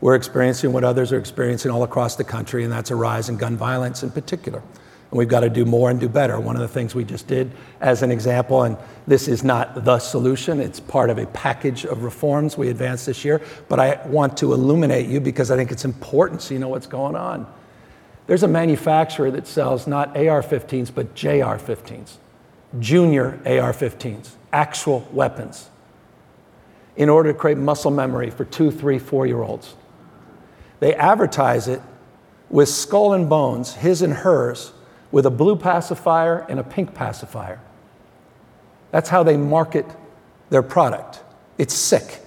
We're 0.00 0.14
experiencing 0.14 0.72
what 0.72 0.82
others 0.82 1.12
are 1.12 1.18
experiencing 1.18 1.70
all 1.70 1.82
across 1.82 2.16
the 2.16 2.24
country, 2.24 2.64
and 2.64 2.72
that's 2.72 2.90
a 2.90 2.96
rise 2.96 3.28
in 3.28 3.36
gun 3.36 3.56
violence 3.56 4.02
in 4.02 4.10
particular. 4.10 4.62
And 5.10 5.18
we've 5.18 5.28
got 5.28 5.40
to 5.40 5.50
do 5.50 5.64
more 5.64 5.90
and 5.90 6.00
do 6.00 6.08
better. 6.08 6.38
One 6.40 6.56
of 6.56 6.62
the 6.62 6.68
things 6.68 6.94
we 6.94 7.04
just 7.04 7.26
did 7.26 7.50
as 7.80 8.02
an 8.02 8.10
example, 8.10 8.62
and 8.62 8.78
this 9.06 9.28
is 9.28 9.44
not 9.44 9.84
the 9.84 9.98
solution, 9.98 10.60
it's 10.60 10.80
part 10.80 11.10
of 11.10 11.18
a 11.18 11.26
package 11.26 11.84
of 11.84 12.04
reforms 12.04 12.56
we 12.56 12.68
advanced 12.68 13.06
this 13.06 13.24
year, 13.24 13.42
but 13.68 13.80
I 13.80 14.00
want 14.06 14.36
to 14.38 14.52
illuminate 14.52 15.06
you 15.06 15.20
because 15.20 15.50
I 15.50 15.56
think 15.56 15.72
it's 15.72 15.84
important 15.84 16.42
so 16.42 16.54
you 16.54 16.60
know 16.60 16.68
what's 16.68 16.86
going 16.86 17.16
on. 17.16 17.52
There's 18.26 18.44
a 18.44 18.48
manufacturer 18.48 19.30
that 19.32 19.48
sells 19.48 19.86
not 19.88 20.16
AR 20.16 20.42
15s, 20.42 20.94
but 20.94 21.14
JR 21.16 21.58
15s, 21.58 22.12
junior 22.78 23.40
AR 23.44 23.72
15s, 23.72 24.30
actual 24.52 25.06
weapons, 25.12 25.68
in 26.96 27.08
order 27.08 27.32
to 27.32 27.38
create 27.38 27.58
muscle 27.58 27.90
memory 27.90 28.30
for 28.30 28.44
two, 28.44 28.70
three, 28.70 29.00
four 29.00 29.26
year 29.26 29.42
olds. 29.42 29.74
They 30.80 30.94
advertise 30.94 31.68
it 31.68 31.80
with 32.48 32.68
skull 32.68 33.12
and 33.12 33.28
bones, 33.28 33.74
his 33.74 34.02
and 34.02 34.12
hers, 34.12 34.72
with 35.12 35.26
a 35.26 35.30
blue 35.30 35.56
pacifier 35.56 36.46
and 36.48 36.58
a 36.58 36.64
pink 36.64 36.94
pacifier. 36.94 37.60
That's 38.90 39.08
how 39.08 39.22
they 39.22 39.36
market 39.36 39.86
their 40.50 40.62
product. 40.62 41.20
It's 41.58 41.74
sick. 41.74 42.20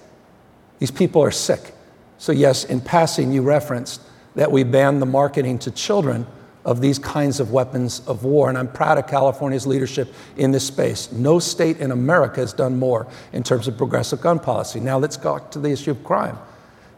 These 0.78 0.90
people 0.90 1.22
are 1.22 1.30
sick. 1.30 1.74
So, 2.18 2.32
yes, 2.32 2.64
in 2.64 2.80
passing, 2.80 3.32
you 3.32 3.42
referenced 3.42 4.00
that 4.34 4.50
we 4.50 4.64
banned 4.64 5.02
the 5.02 5.06
marketing 5.06 5.58
to 5.60 5.70
children 5.70 6.26
of 6.64 6.80
these 6.80 6.98
kinds 6.98 7.40
of 7.40 7.52
weapons 7.52 8.00
of 8.06 8.24
war. 8.24 8.48
And 8.48 8.56
I'm 8.56 8.68
proud 8.68 8.96
of 8.96 9.06
California's 9.06 9.66
leadership 9.66 10.12
in 10.36 10.50
this 10.50 10.66
space. 10.66 11.12
No 11.12 11.38
state 11.38 11.78
in 11.78 11.90
America 11.90 12.40
has 12.40 12.52
done 12.52 12.78
more 12.78 13.06
in 13.32 13.42
terms 13.42 13.68
of 13.68 13.76
progressive 13.76 14.20
gun 14.20 14.38
policy. 14.38 14.80
Now, 14.80 14.98
let's 14.98 15.16
go 15.16 15.38
to 15.38 15.58
the 15.58 15.70
issue 15.70 15.90
of 15.90 16.02
crime. 16.02 16.38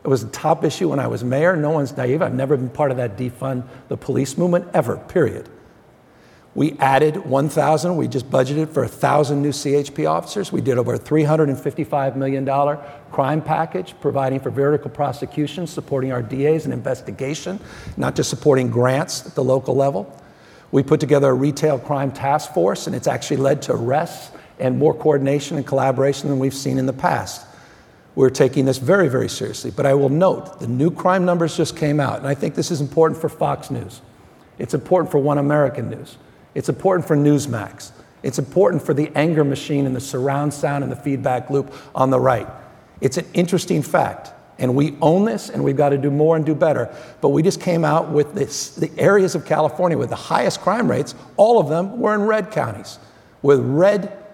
It 0.07 0.09
was 0.09 0.23
a 0.23 0.29
top 0.29 0.62
issue 0.62 0.90
when 0.90 1.01
I 1.01 1.09
was 1.09 1.25
mayor. 1.25 1.57
No 1.57 1.71
one's 1.71 1.97
naive. 1.97 2.23
I've 2.23 2.33
never 2.33 2.57
been 2.57 2.69
part 2.69 2.92
of 2.92 2.97
that 2.99 3.16
defund 3.16 3.64
the 3.88 3.97
police 3.97 4.38
movement 4.38 4.69
ever, 4.73 4.99
period. 4.99 5.49
We 6.55 6.79
added 6.79 7.27
1,000. 7.27 7.97
We 7.97 8.07
just 8.07 8.31
budgeted 8.31 8.73
for 8.73 8.83
1,000 8.83 9.42
new 9.42 9.51
CHP 9.51 10.09
officers. 10.09 10.53
We 10.53 10.61
did 10.61 10.79
over 10.79 10.95
a 10.95 10.99
$355 11.01 12.14
million 12.14 12.47
crime 13.11 13.42
package, 13.42 13.97
providing 14.01 14.38
for 14.38 14.51
vertical 14.51 14.92
prosecution, 14.92 15.66
supporting 15.66 16.12
our 16.12 16.23
DAs 16.23 16.66
and 16.66 16.73
investigation, 16.73 17.59
not 17.97 18.14
just 18.14 18.31
supporting 18.31 18.71
grants 18.71 19.27
at 19.27 19.35
the 19.35 19.42
local 19.42 19.75
level. 19.75 20.23
We 20.71 20.85
put 20.85 21.01
together 21.01 21.31
a 21.31 21.35
retail 21.35 21.81
crime 21.81 22.12
task 22.12 22.55
force, 22.55 22.87
and 22.87 22.95
it's 22.95 23.09
actually 23.09 23.38
led 23.38 23.61
to 23.62 23.73
arrests 23.73 24.31
and 24.61 24.79
more 24.79 24.95
coordination 24.95 25.57
and 25.57 25.66
collaboration 25.66 26.29
than 26.29 26.38
we've 26.38 26.55
seen 26.55 26.79
in 26.79 26.87
the 26.87 26.92
past. 26.92 27.45
We're 28.16 28.31
taking 28.31 28.64
this 28.64 28.79
very, 28.79 29.09
very 29.09 29.29
seriously. 29.29 29.70
But 29.70 29.87
I 29.87 29.94
will 29.94 30.09
note 30.09 30.59
the 30.59 30.66
new 30.66 30.90
crime 30.90 31.24
numbers 31.24 31.57
just 31.57 31.76
came 31.76 32.00
out, 32.00 32.18
and 32.18 32.26
I 32.26 32.35
think 32.35 32.57
this 32.57 32.72
is 32.72 32.81
important 32.81 33.20
for 33.20 33.29
Fox 33.29 33.70
News. 33.70 34.00
It's 34.59 34.74
important 34.74 35.12
for 35.12 35.18
One 35.18 35.38
American 35.38 35.90
News. 35.90 36.16
It's 36.55 36.70
important 36.70 37.07
for 37.07 37.14
Newsmax. 37.14 37.92
It's 38.22 38.38
important 38.38 38.83
for 38.83 38.94
the 38.94 39.12
anger 39.14 39.44
machine 39.44 39.87
and 39.87 39.94
the 39.94 40.00
surround 40.00 40.52
sound 40.52 40.83
and 40.83 40.90
the 40.90 40.96
feedback 40.96 41.50
loop 41.50 41.72
on 41.94 42.11
the 42.11 42.18
right. 42.18 42.48
It's 43.02 43.18
an 43.18 43.26
interesting 43.35 43.83
fact. 43.83 44.33
And 44.59 44.74
we 44.74 44.96
own 45.02 45.26
this 45.26 45.50
and 45.50 45.62
we've 45.62 45.76
got 45.76 45.90
to 45.90 45.98
do 45.98 46.11
more 46.11 46.35
and 46.35 46.46
do 46.46 46.55
better. 46.55 46.88
But 47.20 47.29
we 47.29 47.42
just 47.42 47.61
came 47.61 47.85
out 47.85 48.11
with 48.11 48.35
this, 48.35 48.74
the 48.74 48.90
areas 48.98 49.35
of 49.35 49.44
California 49.44 49.98
with 49.98 50.09
the 50.09 50.16
highest 50.16 50.62
crime 50.62 50.90
rates, 50.90 51.14
all 51.37 51.61
of 51.61 51.68
them 51.68 52.00
were 52.00 52.14
in 52.14 52.22
red 52.22 52.50
counties, 52.50 52.98
with 53.42 53.61
red 53.61 54.25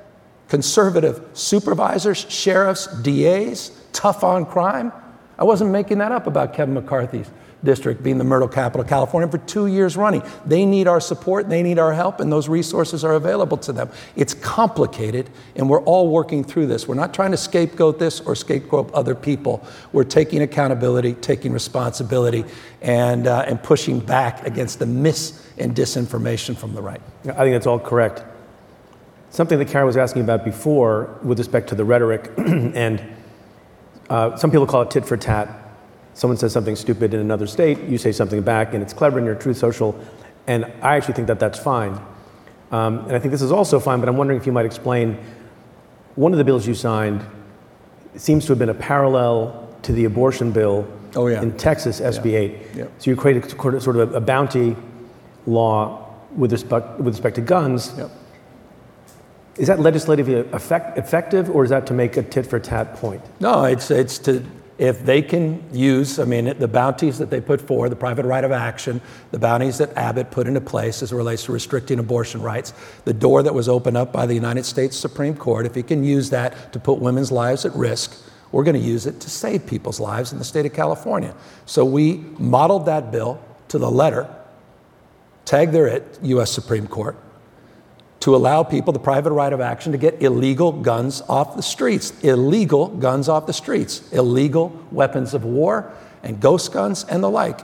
conservative 0.52 1.26
supervisors, 1.32 2.26
sheriffs, 2.28 2.86
DAs, 3.00 3.70
tough 3.94 4.22
on 4.22 4.44
crime. 4.44 4.92
I 5.38 5.44
wasn't 5.44 5.70
making 5.70 5.96
that 5.96 6.12
up 6.12 6.26
about 6.26 6.52
Kevin 6.52 6.74
McCarthy's 6.74 7.30
district 7.64 8.02
being 8.02 8.18
the 8.18 8.24
Myrtle 8.24 8.48
capital 8.48 8.82
of 8.82 8.86
California 8.86 9.30
for 9.30 9.38
two 9.38 9.66
years 9.66 9.96
running. 9.96 10.22
They 10.44 10.66
need 10.66 10.88
our 10.88 11.00
support, 11.00 11.48
they 11.48 11.62
need 11.62 11.78
our 11.78 11.94
help, 11.94 12.20
and 12.20 12.30
those 12.30 12.50
resources 12.50 13.02
are 13.02 13.14
available 13.14 13.56
to 13.56 13.72
them. 13.72 13.88
It's 14.14 14.34
complicated, 14.34 15.30
and 15.56 15.70
we're 15.70 15.80
all 15.84 16.10
working 16.10 16.44
through 16.44 16.66
this. 16.66 16.86
We're 16.86 16.96
not 16.96 17.14
trying 17.14 17.30
to 17.30 17.38
scapegoat 17.38 17.98
this 17.98 18.20
or 18.20 18.36
scapegoat 18.36 18.92
other 18.92 19.14
people. 19.14 19.66
We're 19.94 20.04
taking 20.04 20.42
accountability, 20.42 21.14
taking 21.14 21.52
responsibility, 21.52 22.44
and, 22.82 23.26
uh, 23.26 23.46
and 23.46 23.62
pushing 23.62 24.00
back 24.00 24.46
against 24.46 24.80
the 24.80 24.86
mis 24.86 25.48
and 25.56 25.74
disinformation 25.74 26.58
from 26.58 26.74
the 26.74 26.82
right. 26.82 27.00
I 27.24 27.32
think 27.32 27.54
that's 27.54 27.66
all 27.66 27.80
correct. 27.80 28.22
Something 29.32 29.58
that 29.58 29.68
Kara 29.68 29.84
was 29.84 29.96
asking 29.96 30.22
about 30.22 30.44
before 30.44 31.18
with 31.24 31.38
respect 31.38 31.68
to 31.70 31.74
the 31.74 31.84
rhetoric, 31.84 32.30
and 32.38 33.02
uh, 34.08 34.36
some 34.36 34.52
people 34.52 34.66
call 34.66 34.82
it 34.82 34.90
tit 34.92 35.04
for 35.04 35.16
tat 35.16 35.62
someone 36.14 36.36
says 36.36 36.52
something 36.52 36.76
stupid 36.76 37.14
in 37.14 37.20
another 37.20 37.46
state, 37.46 37.80
you 37.84 37.98
say 37.98 38.12
something 38.12 38.42
back, 38.42 38.74
and 38.74 38.82
it's 38.82 38.92
clever 38.92 39.18
and 39.18 39.26
you're 39.26 39.34
Truth 39.34 39.56
Social. 39.56 39.98
And 40.46 40.64
I 40.82 40.96
actually 40.96 41.14
think 41.14 41.28
that 41.28 41.40
that's 41.40 41.58
fine. 41.58 42.00
Um, 42.70 43.00
and 43.00 43.12
I 43.12 43.18
think 43.18 43.32
this 43.32 43.42
is 43.42 43.52
also 43.52 43.78
fine, 43.78 44.00
but 44.00 44.08
I'm 44.08 44.16
wondering 44.16 44.40
if 44.40 44.46
you 44.46 44.52
might 44.52 44.66
explain 44.66 45.18
one 46.14 46.32
of 46.32 46.38
the 46.38 46.44
bills 46.44 46.66
you 46.66 46.74
signed 46.74 47.24
seems 48.16 48.44
to 48.46 48.52
have 48.52 48.58
been 48.58 48.68
a 48.68 48.74
parallel 48.74 49.74
to 49.82 49.92
the 49.92 50.04
abortion 50.04 50.52
bill 50.52 50.86
oh, 51.16 51.26
yeah. 51.26 51.42
in 51.42 51.56
Texas, 51.56 52.00
SB 52.00 52.34
8. 52.34 52.58
Yeah. 52.74 52.84
So 52.98 53.10
you 53.10 53.16
created 53.16 53.50
sort 53.50 53.96
of 53.96 54.14
a 54.14 54.20
bounty 54.20 54.76
law 55.46 56.14
with 56.36 56.52
respect, 56.52 56.98
with 56.98 57.14
respect 57.14 57.36
to 57.36 57.40
guns. 57.40 57.94
Yep. 57.96 58.10
Is 59.56 59.68
that 59.68 59.80
legislatively 59.80 60.34
effect, 60.34 60.96
effective, 60.98 61.50
or 61.50 61.64
is 61.64 61.70
that 61.70 61.86
to 61.88 61.94
make 61.94 62.16
a 62.16 62.22
tit 62.22 62.46
for 62.46 62.58
tat 62.58 62.94
point? 62.96 63.22
No, 63.40 63.64
it's, 63.64 63.90
it's 63.90 64.18
to 64.20 64.42
if 64.78 65.04
they 65.04 65.22
can 65.22 65.62
use, 65.72 66.18
I 66.18 66.24
mean, 66.24 66.58
the 66.58 66.66
bounties 66.66 67.18
that 67.18 67.30
they 67.30 67.40
put 67.40 67.60
forward, 67.60 67.90
the 67.90 67.96
private 67.96 68.24
right 68.24 68.42
of 68.42 68.50
action, 68.50 69.00
the 69.30 69.38
bounties 69.38 69.78
that 69.78 69.96
Abbott 69.96 70.32
put 70.32 70.48
into 70.48 70.60
place 70.60 71.04
as 71.04 71.12
it 71.12 71.14
relates 71.16 71.44
to 71.44 71.52
restricting 71.52 72.00
abortion 72.00 72.42
rights, 72.42 72.72
the 73.04 73.12
door 73.12 73.44
that 73.44 73.54
was 73.54 73.68
opened 73.68 73.96
up 73.96 74.12
by 74.12 74.26
the 74.26 74.34
United 74.34 74.64
States 74.64 74.96
Supreme 74.96 75.36
Court, 75.36 75.66
if 75.66 75.76
he 75.76 75.84
can 75.84 76.02
use 76.02 76.30
that 76.30 76.72
to 76.72 76.80
put 76.80 76.98
women's 76.98 77.30
lives 77.30 77.64
at 77.64 77.72
risk, 77.76 78.16
we're 78.50 78.64
going 78.64 78.74
to 78.74 78.80
use 78.80 79.06
it 79.06 79.20
to 79.20 79.30
save 79.30 79.66
people's 79.66 80.00
lives 80.00 80.32
in 80.32 80.38
the 80.38 80.44
state 80.44 80.66
of 80.66 80.72
California. 80.72 81.34
So 81.64 81.84
we 81.84 82.24
modeled 82.38 82.86
that 82.86 83.12
bill 83.12 83.40
to 83.68 83.78
the 83.78 83.90
letter, 83.90 84.28
tagged 85.44 85.72
there 85.72 85.88
at 85.88 86.02
U.S. 86.24 86.50
Supreme 86.50 86.88
Court, 86.88 87.16
to 88.22 88.36
allow 88.36 88.62
people 88.62 88.92
the 88.92 89.00
private 89.00 89.32
right 89.32 89.52
of 89.52 89.60
action 89.60 89.90
to 89.90 89.98
get 89.98 90.22
illegal 90.22 90.70
guns 90.70 91.22
off 91.28 91.56
the 91.56 91.62
streets. 91.62 92.12
Illegal 92.22 92.86
guns 92.86 93.28
off 93.28 93.46
the 93.46 93.52
streets, 93.52 94.10
illegal 94.12 94.72
weapons 94.92 95.34
of 95.34 95.44
war 95.44 95.92
and 96.22 96.38
ghost 96.38 96.72
guns 96.72 97.04
and 97.04 97.22
the 97.22 97.28
like. 97.28 97.60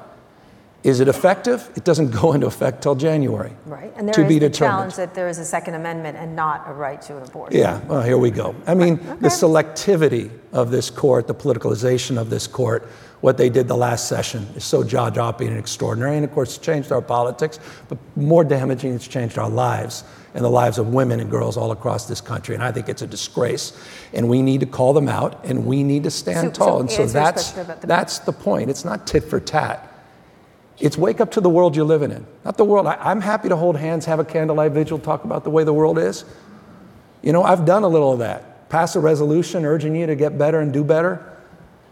Is 0.83 0.99
it 0.99 1.07
effective? 1.07 1.71
It 1.77 1.85
doesn't 1.85 2.11
go 2.23 2.33
into 2.33 2.49
effect 2.49 2.83
till 2.83 2.97
January. 2.97 3.53
Right, 3.67 3.93
and 3.97 4.09
there 4.09 4.15
to 4.15 4.23
is 4.23 4.29
be 4.29 4.41
the 4.41 4.49
determined. 4.49 4.77
challenge 4.79 4.97
that 4.97 5.15
there 5.15 5.29
is 5.29 5.39
a 5.39 5.45
Second 5.45 5.75
Amendment 5.75 6.17
and 6.19 6.35
not 6.35 6.65
a 6.67 6.73
right 6.73 7.01
to 7.03 7.17
an 7.17 7.23
abortion. 7.23 7.57
Yeah, 7.57 7.79
well, 7.85 8.03
here 8.03 8.19
we 8.19 8.33
go. 8.33 8.57
I 8.67 8.75
mean, 8.75 8.95
Okay. 8.95 9.21
the 9.21 9.29
selectivity 9.29 10.29
of 10.53 10.73
this 10.73 10.91
court, 10.91 11.29
the 11.29 11.35
politicalization 11.37 12.19
of 12.19 12.31
this 12.31 12.49
court, 12.49 12.89
what 13.21 13.37
they 13.37 13.49
did 13.49 13.69
the 13.69 13.77
last 13.77 14.09
session 14.09 14.45
is 14.57 14.65
so 14.65 14.83
jaw 14.83 15.09
dropping 15.11 15.49
and 15.49 15.59
extraordinary. 15.59 16.17
And 16.17 16.25
of 16.25 16.33
course, 16.33 16.57
it's 16.57 16.65
changed 16.67 16.91
our 16.91 17.03
politics, 17.03 17.61
but 17.89 17.99
more 18.17 18.43
damaging, 18.43 18.95
it's 18.95 19.07
changed 19.07 19.39
our 19.39 19.51
lives 19.51 20.03
and 20.39 20.45
the 20.45 20.49
lives 20.51 20.79
of 20.79 20.95
women 20.95 21.19
and 21.19 21.29
girls 21.29 21.57
all 21.57 21.73
across 21.73 22.07
this 22.07 22.21
country. 22.21 22.55
And 22.55 22.63
I 22.63 22.71
think 22.71 22.89
it's 22.89 23.03
a 23.03 23.09
disgrace. 23.09 23.73
And 24.15 24.29
we 24.29 24.41
need 24.41 24.61
to 24.61 24.67
call 24.67 24.93
them 24.93 25.09
out 25.09 25.45
and 25.45 25.67
we 25.67 25.83
need 25.83 26.05
to 26.05 26.13
stand 26.13 26.55
So- 26.55 26.61
so 26.61 26.65
tall. 26.65 26.81
and 26.81 26.89
so 26.89 27.07
that's, 27.07 27.51
the- 27.51 27.77
that's 27.83 28.21
the 28.21 28.33
point. 28.33 28.71
It's 28.71 28.85
not 28.85 29.05
tit 29.05 29.25
for 29.25 29.41
tat. 29.41 29.85
It's 30.79 30.97
wake 30.97 31.21
up 31.21 31.33
to 31.33 31.41
the 31.41 31.49
world 31.51 31.75
you're 31.75 31.85
living 31.85 32.13
in, 32.13 32.25
not 32.45 32.57
the 32.57 32.65
world. 32.65 32.87
I, 32.87 32.97
I'm 33.01 33.21
happy 33.21 33.49
to 33.49 33.57
hold 33.57 33.77
hands, 33.77 34.05
have 34.05 34.21
a 34.21 34.25
candlelight 34.25 34.71
vigil, 34.71 35.01
talk 35.01 35.25
about 35.25 35.43
the 35.43 35.51
way 35.51 35.65
the 35.65 35.73
world 35.73 35.99
is. 35.99 36.25
You 37.21 37.33
know, 37.33 37.43
I've 37.43 37.65
done 37.65 37.83
a 37.83 37.89
little 37.89 38.13
of 38.13 38.21
that. 38.21 38.69
Pass 38.69 38.95
a 38.95 39.01
resolution 39.01 39.65
urging 39.65 39.97
you 39.97 40.07
to 40.07 40.15
get 40.15 40.39
better 40.39 40.61
and 40.61 40.73
do 40.73 40.85
better. 40.85 41.21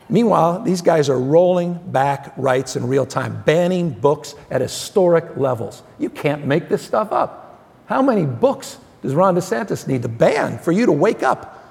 Meanwhile, 0.09 0.63
these 0.63 0.83
guys 0.83 1.09
are 1.09 1.19
rolling 1.19 1.75
back 1.91 2.33
rights 2.37 2.77
in 2.77 2.87
real 2.87 3.07
time, 3.07 3.43
banning 3.45 3.91
books 3.91 4.37
at 4.53 4.61
historic 4.61 5.37
levels. 5.37 5.83
You 5.99 6.11
can't 6.11 6.47
make 6.47 6.69
this 6.69 6.83
stuff 6.83 7.11
up. 7.11 7.43
How 7.87 8.03
many 8.03 8.27
books 8.27 8.79
does 9.03 9.15
Ron 9.15 9.35
DeSantis 9.37 9.87
need 9.87 10.03
to 10.03 10.09
ban 10.09 10.59
for 10.59 10.73
you 10.73 10.87
to 10.87 10.93
wake 10.93 11.23
up 11.23 11.65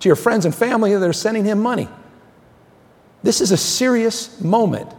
to 0.00 0.08
your 0.08 0.16
friends 0.16 0.44
and 0.44 0.54
family 0.54 0.94
that 0.94 1.06
are 1.06 1.12
sending 1.12 1.44
him 1.44 1.60
money? 1.60 1.88
This 3.22 3.40
is 3.40 3.50
a 3.50 3.56
serious 3.56 4.40
moment. 4.40 4.90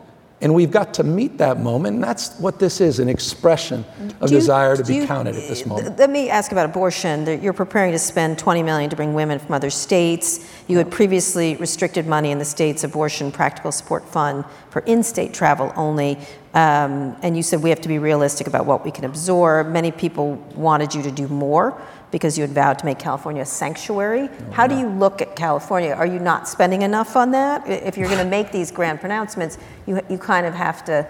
And 0.42 0.54
we've 0.54 0.72
got 0.72 0.94
to 0.94 1.04
meet 1.04 1.38
that 1.40 1.60
moment, 1.60 1.96
and 1.96 2.04
that's 2.04 2.40
what 2.40 2.60
this 2.60 2.80
is 2.80 3.00
an 3.00 3.10
expression 3.10 3.84
of 4.22 4.30
Do 4.30 4.36
you- 4.36 4.40
desire 4.40 4.78
to 4.78 4.84
be 4.86 4.96
you- 4.96 5.06
counted 5.08 5.36
at 5.36 5.48
this 5.50 5.66
moment. 5.66 6.00
Let 6.00 6.10
me 6.10 6.30
ask 6.30 6.54
about 6.54 6.66
abortion. 6.66 7.42
You're 7.42 7.52
preparing 7.52 7.92
to 7.92 8.00
spend 8.00 8.38
20 8.38 8.64
million 8.64 8.90
to 8.90 8.96
bring 8.96 9.14
women 9.14 9.40
from 9.40 9.54
other 9.54 9.70
states. 9.70 10.40
You 10.68 10.78
had 10.78 10.90
previously 10.90 11.58
restricted 11.58 12.08
money 12.08 12.32
in 12.32 12.40
the 12.40 12.46
state's 12.46 12.86
abortion 12.86 13.34
practical 13.34 13.72
support 13.74 14.08
fund 14.08 14.46
for 14.70 14.82
in-state 14.86 15.34
travel 15.34 15.74
only, 15.76 16.18
um, 16.54 17.18
and 17.22 17.36
you 17.36 17.44
said 17.44 17.62
we 17.62 17.70
have 17.70 17.82
to 17.82 17.90
be 17.90 18.00
realistic 18.00 18.48
about 18.48 18.66
what 18.66 18.86
we 18.86 18.92
can 18.92 19.04
absorb. 19.04 19.68
Many 19.68 19.92
people 19.92 20.38
wanted 20.56 20.96
you 20.96 21.02
to 21.04 21.12
do 21.12 21.28
more 21.28 21.74
because 22.12 22.38
you 22.38 22.42
had 22.42 22.52
vowed 22.52 22.80
to 22.80 22.86
make 22.86 23.00
California 23.00 23.42
a 23.42 23.46
sanctuary. 23.46 24.30
How 24.52 24.68
do 24.68 24.78
you 24.78 24.88
look 24.88 25.22
at 25.22 25.36
California? 25.36 25.92
Are 25.92 26.06
you 26.06 26.20
not 26.20 26.48
spending 26.48 26.82
enough 26.82 27.16
on 27.16 27.32
that? 27.32 27.68
If 27.68 27.98
you're 27.98 28.08
going 28.08 28.20
to 28.24 28.30
make 28.30 28.52
these 28.52 28.72
grand 28.72 29.00
pronouncements, 29.00 29.58
you 29.86 30.02
you 30.10 30.18
kind 30.18 30.46
of 30.46 30.54
have 30.54 30.84
to. 30.86 31.08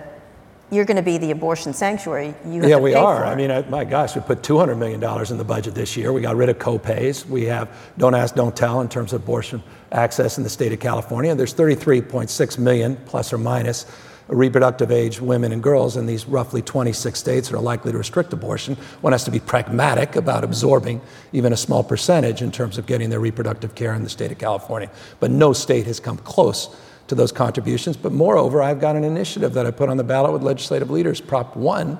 You're 0.71 0.85
going 0.85 0.97
to 0.97 1.03
be 1.03 1.17
the 1.17 1.31
abortion 1.31 1.73
sanctuary. 1.73 2.35
You 2.45 2.61
have 2.61 2.69
Yeah, 2.69 2.77
we 2.77 2.93
are. 2.93 3.25
I 3.25 3.33
mean, 3.33 3.49
I, 3.49 3.63
my 3.63 3.83
gosh, 3.83 4.15
we 4.15 4.21
put 4.21 4.43
$200 4.43 4.77
million 4.77 5.03
in 5.03 5.37
the 5.39 5.43
budget 5.43 5.73
this 5.73 5.97
year. 5.97 6.13
We 6.13 6.21
got 6.21 6.35
rid 6.35 6.47
of 6.47 6.59
co-pays. 6.59 7.25
We 7.25 7.45
have 7.45 7.75
don't 7.97 8.13
ask, 8.13 8.35
don't 8.35 8.55
tell 8.55 8.79
in 8.81 8.87
terms 8.87 9.11
of 9.11 9.23
abortion 9.23 9.63
access 9.91 10.37
in 10.37 10.43
the 10.43 10.49
state 10.49 10.71
of 10.71 10.79
California. 10.79 11.33
There's 11.33 11.55
33.6 11.55 12.59
million, 12.59 12.97
plus 13.07 13.33
or 13.33 13.39
minus, 13.39 13.87
reproductive 14.29 14.91
age 14.91 15.19
women 15.19 15.51
and 15.51 15.61
girls 15.61 15.97
in 15.97 16.05
these 16.05 16.25
roughly 16.27 16.61
26 16.61 17.19
states 17.19 17.49
that 17.49 17.57
are 17.57 17.61
likely 17.61 17.91
to 17.91 17.97
restrict 17.97 18.31
abortion. 18.31 18.75
One 19.01 19.13
has 19.13 19.23
to 19.23 19.31
be 19.31 19.39
pragmatic 19.39 20.15
about 20.15 20.43
absorbing 20.43 21.01
even 21.33 21.51
a 21.51 21.57
small 21.57 21.83
percentage 21.83 22.41
in 22.41 22.51
terms 22.51 22.77
of 22.77 22.85
getting 22.85 23.09
their 23.09 23.19
reproductive 23.19 23.75
care 23.75 23.93
in 23.93 24.03
the 24.03 24.09
state 24.09 24.31
of 24.31 24.37
California. 24.37 24.89
But 25.19 25.31
no 25.31 25.53
state 25.53 25.87
has 25.87 25.99
come 25.99 26.17
close 26.17 26.75
to 27.07 27.15
those 27.15 27.31
contributions. 27.31 27.97
But 27.97 28.11
moreover, 28.11 28.61
I've 28.61 28.79
got 28.79 28.95
an 28.95 29.03
initiative 29.03 29.53
that 29.53 29.65
I 29.65 29.71
put 29.71 29.89
on 29.89 29.97
the 29.97 30.03
ballot 30.03 30.31
with 30.31 30.43
legislative 30.43 30.89
leaders, 30.89 31.19
Prop 31.19 31.55
1, 31.55 31.97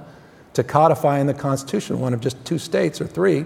to 0.53 0.63
codify 0.63 1.19
in 1.19 1.27
the 1.27 1.33
Constitution, 1.33 1.99
one 1.99 2.13
of 2.13 2.21
just 2.21 2.43
two 2.45 2.59
states 2.59 3.01
or 3.01 3.07
three, 3.07 3.45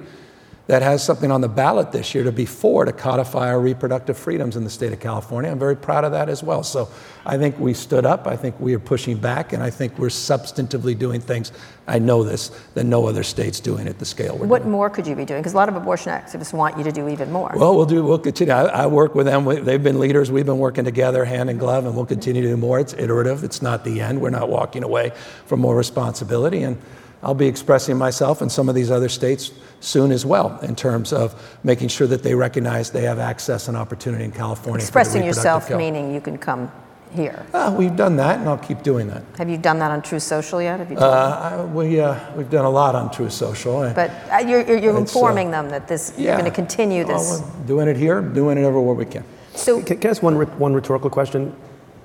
that 0.68 0.82
has 0.82 1.04
something 1.04 1.30
on 1.30 1.42
the 1.42 1.50
ballot 1.50 1.92
this 1.92 2.16
year 2.16 2.24
to 2.24 2.32
be 2.32 2.46
for 2.46 2.86
to 2.86 2.94
codify 2.94 3.50
our 3.50 3.60
reproductive 3.60 4.18
freedoms 4.18 4.56
in 4.56 4.64
the 4.64 4.70
state 4.70 4.94
of 4.94 5.00
California. 5.02 5.52
I'm 5.52 5.60
very 5.60 5.76
proud 5.76 6.06
of 6.06 6.14
that 6.14 6.30
as 6.30 6.42
well. 6.42 6.64
So 6.64 6.88
I 7.26 7.38
think 7.38 7.60
we 7.60 7.74
stood 7.74 8.06
up. 8.06 8.28
I 8.28 8.38
think 8.38 8.58
we 8.62 8.74
are 8.74 8.80
pushing 8.80 9.18
back, 9.18 9.52
and 9.52 9.62
I 9.62 9.70
think 9.70 10.00
we're 10.00 10.08
substantively 10.08 10.98
doing 10.98 11.20
things. 11.20 11.52
I 11.86 12.00
know 12.00 12.24
this 12.24 12.50
that 12.76 12.86
no 12.86 13.08
other 13.08 13.24
state's 13.24 13.60
doing 13.60 13.90
at 13.90 14.00
the 14.00 14.06
scale 14.06 14.38
we're 14.38 14.48
What 14.48 14.60
doing. 14.60 14.72
more 14.72 14.90
could 14.90 15.06
you 15.06 15.16
be 15.18 15.26
doing? 15.26 15.42
Because 15.42 15.52
a 15.54 15.58
lot 15.58 15.68
of 15.68 15.76
abortion 15.76 16.14
activists 16.14 16.54
want 16.54 16.78
you 16.78 16.84
to 16.86 16.94
do 16.94 17.10
even 17.10 17.30
more. 17.30 17.52
Well, 17.58 17.76
we'll 17.76 17.86
do. 17.86 18.02
We'll 18.02 18.18
continue. 18.20 18.54
I, 18.54 18.64
I 18.64 18.86
work 18.88 19.16
with 19.16 19.26
them. 19.26 19.44
We- 19.44 19.60
They've 19.60 19.84
been 19.84 20.00
leaders. 20.00 20.32
We've 20.32 20.46
been 20.46 20.60
working 20.60 20.86
together, 20.86 21.26
hand 21.26 21.50
in 21.50 21.58
glove, 21.58 21.86
and 21.86 21.94
we'll 21.94 22.06
continue 22.06 22.42
to 22.42 22.48
do 22.48 22.56
more. 22.58 22.80
It's 22.80 22.94
iterative. 22.94 23.44
It's 23.44 23.62
not 23.62 23.84
the 23.84 24.00
end. 24.00 24.22
We're 24.22 24.30
not 24.30 24.48
walking 24.48 24.84
away 24.84 25.12
from 25.46 25.60
more 25.60 25.76
responsibility, 25.76 26.64
and 26.64 26.78
I'll 27.24 27.34
be 27.34 27.48
expressing 27.48 27.98
myself 27.98 28.42
in 28.42 28.50
some 28.50 28.68
of 28.68 28.76
these 28.76 28.92
other 28.92 29.10
states 29.10 29.52
soon 29.80 30.12
as 30.12 30.26
well, 30.26 30.60
in 30.62 30.76
terms 30.76 31.14
of 31.14 31.58
making 31.64 31.88
sure 31.88 32.06
that 32.08 32.22
they 32.22 32.36
recognize 32.36 32.90
they 32.92 33.04
have 33.04 33.18
access 33.20 33.68
and 33.70 33.78
opportunity 33.78 34.26
in 34.26 34.32
California. 34.32 34.82
Expressing 34.82 35.24
yourself, 35.24 35.68
health. 35.68 35.78
meaning 35.80 36.14
you 36.14 36.22
can 36.22 36.38
come 36.38 36.70
here. 37.16 37.46
Uh, 37.54 37.74
we've 37.78 37.96
done 37.96 38.16
that, 38.18 38.40
and 38.40 38.50
I'll 38.50 38.58
keep 38.58 38.84
doing 38.84 39.08
that. 39.08 39.24
Have 39.38 39.50
you 39.50 39.58
done 39.58 39.80
that 39.80 39.92
on 39.92 40.02
Truth 40.02 40.24
Social 40.24 40.62
yet? 40.62 40.80
Have 40.80 40.92
you 40.92 40.98
Uh, 40.98 41.60
I, 41.62 41.66
we, 41.66 42.00
uh, 42.00 42.20
we've 42.36 42.50
done 42.50 42.66
a 42.66 42.70
lot 42.70 42.96
on 42.96 43.10
Truth 43.12 43.34
Social. 43.34 43.92
But 43.94 44.12
uh, 44.32 44.40
you're, 44.40 44.66
you're, 44.66 44.78
you're 44.78 45.00
It's, 45.00 45.16
uh, 45.16 45.20
informing 45.20 45.52
them 45.52 45.70
that 45.70 45.88
this 45.88 46.14
you're 46.18 46.34
going 46.34 46.46
to 46.46 46.52
continue 46.52 47.06
Well, 47.06 47.20
this. 47.20 47.42
we're 47.42 47.68
doing 47.68 47.88
it 47.88 47.96
here, 47.98 48.22
doing 48.22 48.58
it 48.58 48.66
everywhere 48.66 48.96
we 48.96 49.06
can. 49.06 49.24
So 49.56 49.82
Can, 49.82 49.98
can 50.00 50.08
I 50.08 50.12
ask 50.12 50.24
one, 50.24 50.36
one 50.60 50.74
rhetorical 50.74 51.10
question 51.10 51.56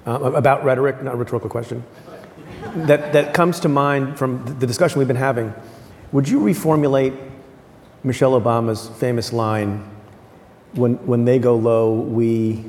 uh, 0.07 0.20
about 0.35 0.62
rhetoric, 0.64 1.02
not 1.02 1.14
a 1.14 1.16
rhetorical 1.16 1.50
question, 1.50 1.83
that, 2.86 3.12
that 3.12 3.34
comes 3.34 3.60
to 3.60 3.68
mind 3.68 4.18
from 4.18 4.58
the 4.58 4.66
discussion 4.66 4.98
we've 4.98 5.08
been 5.08 5.16
having? 5.16 5.52
Would 6.12 6.28
you 6.28 6.40
reformulate 6.40 7.16
Michelle 8.04 8.40
Obama's 8.40 8.88
famous 9.00 9.32
line, 9.32 9.84
when, 10.72 10.94
when 11.06 11.24
they 11.24 11.38
go 11.38 11.56
low, 11.56 11.92
we. 11.92 12.64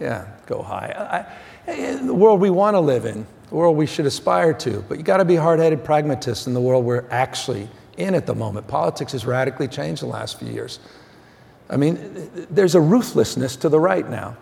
Yeah, 0.00 0.26
go 0.46 0.62
high. 0.62 1.26
I, 1.66 1.96
the 1.96 2.12
world 2.12 2.40
we 2.40 2.50
want 2.50 2.74
to 2.74 2.80
live 2.80 3.06
in, 3.06 3.26
the 3.48 3.54
world 3.54 3.76
we 3.76 3.86
should 3.86 4.06
aspire 4.06 4.52
to, 4.54 4.84
but 4.88 4.98
you 4.98 5.04
got 5.04 5.18
to 5.18 5.24
be 5.24 5.36
hard-headed 5.36 5.84
pragmatists 5.84 6.46
in 6.46 6.54
the 6.54 6.60
world 6.60 6.84
we're 6.84 7.06
actually 7.10 7.68
in 7.96 8.14
at 8.14 8.26
the 8.26 8.34
moment. 8.34 8.66
Politics 8.66 9.12
has 9.12 9.24
radically 9.24 9.68
changed 9.68 10.02
the 10.02 10.06
last 10.06 10.38
few 10.38 10.48
years. 10.48 10.80
I 11.70 11.76
mean, 11.76 12.30
there's 12.50 12.74
a 12.74 12.80
ruthlessness 12.80 13.56
to 13.56 13.68
the 13.68 13.80
right 13.80 14.08
now. 14.08 14.36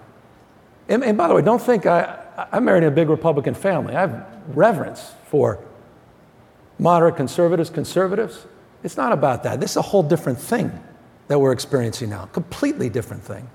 And, 0.88 1.04
and 1.04 1.16
by 1.16 1.28
the 1.28 1.34
way, 1.34 1.42
don't 1.42 1.62
think 1.62 1.86
I, 1.86 2.21
I 2.36 2.60
married 2.60 2.82
in 2.84 2.88
a 2.88 2.94
big 2.94 3.08
Republican 3.08 3.54
family. 3.54 3.94
I 3.94 4.00
have 4.00 4.26
reverence 4.48 5.12
for 5.26 5.58
moderate 6.78 7.16
conservatives, 7.16 7.70
conservatives. 7.70 8.46
It's 8.82 8.96
not 8.96 9.12
about 9.12 9.42
that. 9.44 9.60
This 9.60 9.72
is 9.72 9.76
a 9.76 9.82
whole 9.82 10.02
different 10.02 10.38
thing 10.38 10.72
that 11.28 11.38
we're 11.38 11.52
experiencing 11.52 12.10
now, 12.10 12.26
completely 12.26 12.88
different 12.88 13.22
thing. 13.22 13.48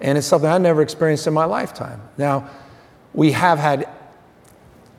And 0.00 0.18
it's 0.18 0.26
something 0.26 0.50
I 0.50 0.58
never 0.58 0.82
experienced 0.82 1.26
in 1.26 1.32
my 1.32 1.44
lifetime. 1.44 2.00
Now, 2.18 2.50
we 3.12 3.32
have 3.32 3.58
had 3.58 3.88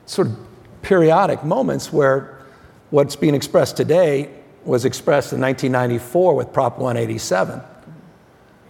sort 0.06 0.28
of 0.28 0.36
periodic 0.82 1.44
moments 1.44 1.92
where 1.92 2.38
what's 2.90 3.16
being 3.16 3.34
expressed 3.34 3.76
today 3.76 4.30
was 4.64 4.84
expressed 4.84 5.32
in 5.32 5.40
1994 5.40 6.34
with 6.34 6.52
Prop 6.52 6.78
187, 6.78 7.60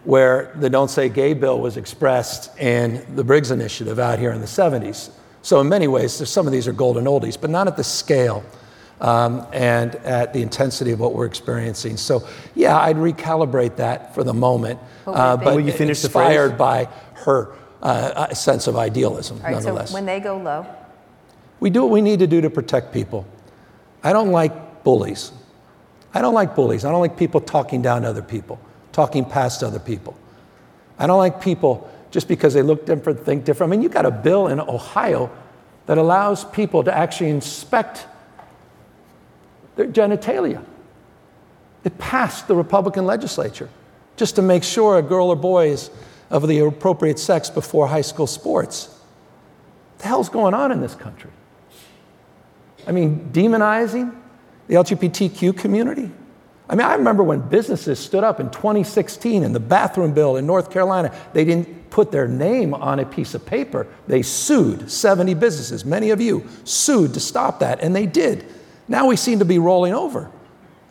where 0.06 0.52
the 0.54 0.70
Don't 0.70 0.88
Say 0.88 1.08
Gay 1.08 1.34
bill 1.34 1.60
was 1.60 1.76
expressed 1.76 2.56
in 2.58 3.04
the 3.16 3.24
Briggs 3.24 3.50
Initiative 3.50 3.98
out 3.98 4.18
here 4.20 4.30
in 4.30 4.40
the 4.40 4.46
70s. 4.46 5.10
So, 5.42 5.60
in 5.60 5.68
many 5.68 5.88
ways, 5.88 6.28
some 6.28 6.46
of 6.46 6.52
these 6.52 6.66
are 6.68 6.72
golden 6.72 7.04
oldies, 7.04 7.38
but 7.40 7.50
not 7.50 7.66
at 7.66 7.76
the 7.76 7.84
scale 7.84 8.44
um, 9.00 9.46
and 9.52 9.96
at 9.96 10.32
the 10.32 10.42
intensity 10.42 10.92
of 10.92 11.00
what 11.00 11.12
we're 11.14 11.26
experiencing. 11.26 11.96
So, 11.96 12.26
yeah, 12.54 12.78
I'd 12.78 12.96
recalibrate 12.96 13.76
that 13.76 14.14
for 14.14 14.22
the 14.24 14.32
moment, 14.32 14.78
uh, 15.06 15.36
but 15.36 15.54
Will 15.56 15.60
you 15.60 15.72
finish 15.72 16.02
the 16.02 16.08
phrase? 16.08 16.28
inspired 16.28 16.56
by 16.56 16.84
her 17.14 17.52
uh, 17.82 18.32
sense 18.32 18.68
of 18.68 18.76
idealism, 18.76 19.38
all 19.38 19.42
right, 19.42 19.50
so 19.50 19.68
nonetheless. 19.68 19.92
when 19.92 20.06
they 20.06 20.20
go 20.20 20.38
low, 20.38 20.66
We 21.58 21.70
do 21.70 21.82
what 21.82 21.90
we 21.90 22.00
need 22.00 22.20
to 22.20 22.26
do 22.26 22.40
to 22.40 22.50
protect 22.50 22.92
people. 22.92 23.26
I 24.04 24.12
don't 24.12 24.30
like 24.30 24.84
bullies. 24.84 25.32
I 26.14 26.20
don't 26.22 26.34
like 26.34 26.54
bullies. 26.54 26.84
I 26.84 26.90
don't 26.92 27.00
like 27.00 27.16
people 27.16 27.40
talking 27.40 27.82
down 27.82 28.02
to 28.02 28.08
other 28.08 28.22
people, 28.22 28.58
talking 28.96 29.26
past 29.26 29.62
other 29.62 29.78
people. 29.78 30.16
I 30.98 31.06
don't 31.06 31.18
like 31.18 31.42
people 31.42 31.92
just 32.10 32.28
because 32.28 32.54
they 32.54 32.62
look 32.62 32.86
different, 32.86 33.20
think 33.20 33.44
different. 33.44 33.70
I 33.70 33.76
mean, 33.76 33.82
you 33.82 33.90
got 33.90 34.06
a 34.06 34.10
bill 34.10 34.48
in 34.48 34.58
Ohio 34.58 35.30
that 35.84 35.98
allows 35.98 36.46
people 36.46 36.82
to 36.82 36.96
actually 36.96 37.28
inspect 37.28 38.06
their 39.76 39.86
genitalia. 39.86 40.64
It 41.84 41.98
passed 41.98 42.48
the 42.48 42.56
Republican 42.56 43.04
legislature 43.04 43.68
just 44.16 44.36
to 44.36 44.42
make 44.42 44.64
sure 44.64 44.96
a 44.96 45.02
girl 45.02 45.28
or 45.28 45.36
boy 45.36 45.68
is 45.68 45.90
of 46.30 46.48
the 46.48 46.60
appropriate 46.60 47.18
sex 47.18 47.50
before 47.50 47.86
high 47.88 48.00
school 48.00 48.26
sports. 48.26 48.86
What 48.86 49.98
the 49.98 50.08
hell's 50.08 50.30
going 50.30 50.54
on 50.54 50.72
in 50.72 50.80
this 50.80 50.94
country? 50.94 51.30
I 52.86 52.92
mean, 52.92 53.28
demonizing 53.30 54.16
the 54.68 54.76
LGBTQ 54.76 55.58
community. 55.58 56.10
I 56.68 56.74
mean, 56.74 56.86
I 56.86 56.94
remember 56.94 57.22
when 57.22 57.40
businesses 57.40 57.98
stood 57.98 58.24
up 58.24 58.40
in 58.40 58.50
2016 58.50 59.44
in 59.44 59.52
the 59.52 59.60
bathroom 59.60 60.12
bill 60.12 60.36
in 60.36 60.46
North 60.46 60.70
Carolina, 60.70 61.14
they 61.32 61.44
didn't 61.44 61.90
put 61.90 62.10
their 62.10 62.26
name 62.26 62.74
on 62.74 62.98
a 62.98 63.06
piece 63.06 63.34
of 63.34 63.46
paper. 63.46 63.86
They 64.08 64.22
sued 64.22 64.90
70 64.90 65.34
businesses, 65.34 65.84
many 65.84 66.10
of 66.10 66.20
you 66.20 66.46
sued 66.64 67.14
to 67.14 67.20
stop 67.20 67.60
that, 67.60 67.80
and 67.82 67.94
they 67.94 68.06
did. 68.06 68.46
Now 68.88 69.06
we 69.06 69.16
seem 69.16 69.38
to 69.38 69.44
be 69.44 69.58
rolling 69.58 69.94
over. 69.94 70.30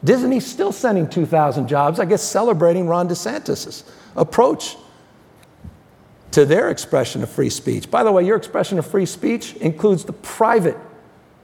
Disney's 0.03 0.45
still 0.45 0.71
sending 0.71 1.09
2,000 1.09 1.67
jobs, 1.67 1.99
I 1.99 2.05
guess 2.05 2.21
celebrating 2.21 2.87
Ron 2.87 3.09
DeSantis' 3.09 3.83
approach 4.15 4.77
to 6.31 6.45
their 6.45 6.69
expression 6.69 7.23
of 7.23 7.29
free 7.29 7.49
speech. 7.49 7.89
By 7.89 8.03
the 8.03 8.11
way, 8.11 8.25
your 8.25 8.37
expression 8.37 8.77
of 8.77 8.85
free 8.85 9.05
speech 9.05 9.55
includes 9.55 10.05
the 10.05 10.13
private 10.13 10.77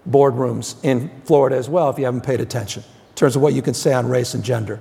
boardrooms 0.09 0.75
in 0.83 1.09
Florida 1.25 1.55
as 1.55 1.69
well, 1.69 1.89
if 1.89 1.97
you 1.97 2.05
haven't 2.05 2.25
paid 2.25 2.41
attention, 2.41 2.83
terms 3.21 3.35
of 3.35 3.41
what 3.43 3.53
you 3.53 3.61
can 3.61 3.75
say 3.75 3.93
on 3.93 4.09
race 4.09 4.33
and 4.33 4.43
gender, 4.43 4.79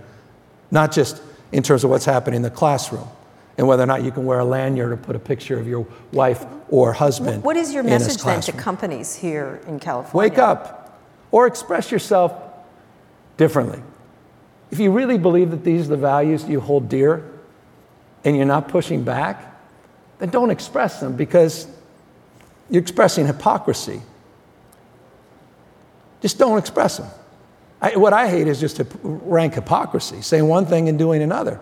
not 0.70 0.90
just 0.90 1.22
in 1.52 1.62
terms 1.62 1.84
of 1.84 1.90
what's 1.90 2.06
happening 2.06 2.36
in 2.36 2.42
the 2.42 2.50
classroom 2.50 3.06
and 3.58 3.68
whether 3.68 3.82
or 3.82 3.86
not 3.86 4.02
you 4.02 4.10
can 4.10 4.24
wear 4.24 4.38
a 4.38 4.44
lanyard 4.46 4.92
or 4.92 4.96
put 4.96 5.14
a 5.14 5.18
picture 5.18 5.60
of 5.60 5.68
your 5.68 5.86
wife 6.10 6.46
or 6.70 6.94
husband. 6.94 7.44
what 7.44 7.58
is 7.58 7.74
your 7.74 7.82
message 7.82 8.22
then 8.22 8.40
to 8.40 8.52
companies 8.52 9.14
here 9.14 9.60
in 9.66 9.78
California? 9.78 10.30
Wake 10.30 10.38
up 10.38 10.98
or 11.30 11.46
express 11.46 11.92
yourself 11.92 12.32
differently. 13.36 13.82
If 14.70 14.78
you 14.78 14.90
really 14.90 15.18
believe 15.18 15.50
that 15.50 15.62
these 15.62 15.84
are 15.84 15.90
the 15.90 15.98
values 15.98 16.48
you 16.48 16.60
hold 16.60 16.88
dear 16.88 17.30
and 18.24 18.38
you're 18.38 18.46
not 18.46 18.68
pushing 18.68 19.04
back, 19.04 19.54
then 20.18 20.30
don't 20.30 20.50
express 20.50 20.98
them 20.98 21.14
because 21.14 21.66
you're 22.70 22.80
expressing 22.80 23.26
hypocrisy. 23.26 24.00
Just 26.22 26.38
don't 26.38 26.56
express 26.56 26.96
them. 26.96 27.10
I, 27.82 27.96
what 27.96 28.12
I 28.12 28.28
hate 28.28 28.46
is 28.46 28.60
just 28.60 28.76
hip- 28.76 28.92
rank 29.02 29.54
hypocrisy, 29.54 30.20
saying 30.20 30.46
one 30.46 30.66
thing 30.66 30.88
and 30.88 30.98
doing 30.98 31.22
another. 31.22 31.60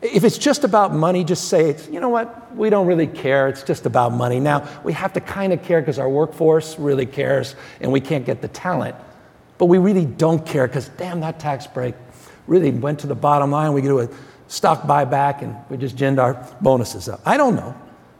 If 0.00 0.24
it's 0.24 0.38
just 0.38 0.64
about 0.64 0.92
money, 0.92 1.22
just 1.22 1.48
say 1.48 1.70
it's, 1.70 1.88
you 1.88 2.00
know 2.00 2.08
what, 2.08 2.56
we 2.56 2.70
don't 2.70 2.86
really 2.86 3.06
care. 3.06 3.48
It's 3.48 3.62
just 3.62 3.86
about 3.86 4.12
money. 4.12 4.40
Now, 4.40 4.66
we 4.82 4.92
have 4.94 5.12
to 5.12 5.20
kind 5.20 5.52
of 5.52 5.62
care 5.62 5.80
because 5.80 5.98
our 5.98 6.08
workforce 6.08 6.78
really 6.78 7.06
cares 7.06 7.54
and 7.80 7.92
we 7.92 8.00
can't 8.00 8.24
get 8.24 8.42
the 8.42 8.48
talent. 8.48 8.96
But 9.58 9.66
we 9.66 9.78
really 9.78 10.06
don't 10.06 10.44
care 10.44 10.66
because, 10.66 10.88
damn, 10.88 11.20
that 11.20 11.38
tax 11.38 11.68
break 11.68 11.94
really 12.48 12.72
went 12.72 12.98
to 13.00 13.06
the 13.06 13.14
bottom 13.14 13.52
line. 13.52 13.72
We 13.74 13.82
do 13.82 14.00
a 14.00 14.08
stock 14.48 14.82
buyback 14.82 15.42
and 15.42 15.54
we 15.68 15.76
just 15.76 15.96
ginned 15.96 16.18
our 16.18 16.34
bonuses 16.60 17.08
up. 17.08 17.20
I 17.24 17.36
don't 17.36 17.54
know. 17.54 17.74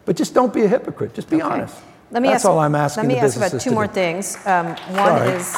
But 0.05 0.17
just 0.17 0.35
don't 0.35 0.53
be 0.53 0.63
a 0.63 0.69
hypocrite. 0.69 1.15
Just 1.15 1.31
be 1.31 1.37
okay. 1.37 1.45
honest. 1.45 1.77
Let 2.13 2.23
me 2.23 2.29
That's 2.29 2.45
ask, 2.45 2.51
all 2.51 2.59
I'm 2.61 2.75
asking. 2.75 3.09
Let 3.09 3.09
me 3.09 3.19
ask 3.19 3.37
about 3.37 3.61
two 3.61 3.71
more 3.71 3.87
do. 3.87 3.95
things. 3.95 4.37
Um, 4.47 4.67
one 4.67 4.77
Sorry. 4.77 5.31
is 5.31 5.57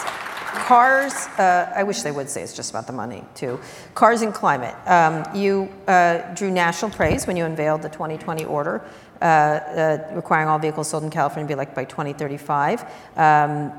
cars. 0.54 1.12
Uh, 1.38 1.72
I 1.74 1.82
wish 1.82 2.02
they 2.02 2.12
would 2.12 2.30
say 2.30 2.42
it's 2.42 2.54
just 2.54 2.70
about 2.70 2.86
the 2.86 2.92
money 2.92 3.24
too. 3.34 3.60
Cars 3.94 4.22
and 4.22 4.32
climate. 4.32 4.74
Um, 4.86 5.24
you 5.34 5.72
uh, 5.86 6.34
drew 6.34 6.50
national 6.50 6.90
praise 6.90 7.26
when 7.26 7.36
you 7.36 7.44
unveiled 7.44 7.82
the 7.82 7.88
2020 7.88 8.44
order. 8.44 8.82
Uh, 9.20 9.24
uh, 9.24 10.14
requiring 10.14 10.48
all 10.48 10.58
vehicles 10.58 10.88
sold 10.88 11.02
in 11.02 11.10
California 11.10 11.44
to 11.44 11.48
be 11.48 11.54
electric 11.54 11.76
by 11.76 11.84
2035. 11.84 12.82
Um, 13.16 13.72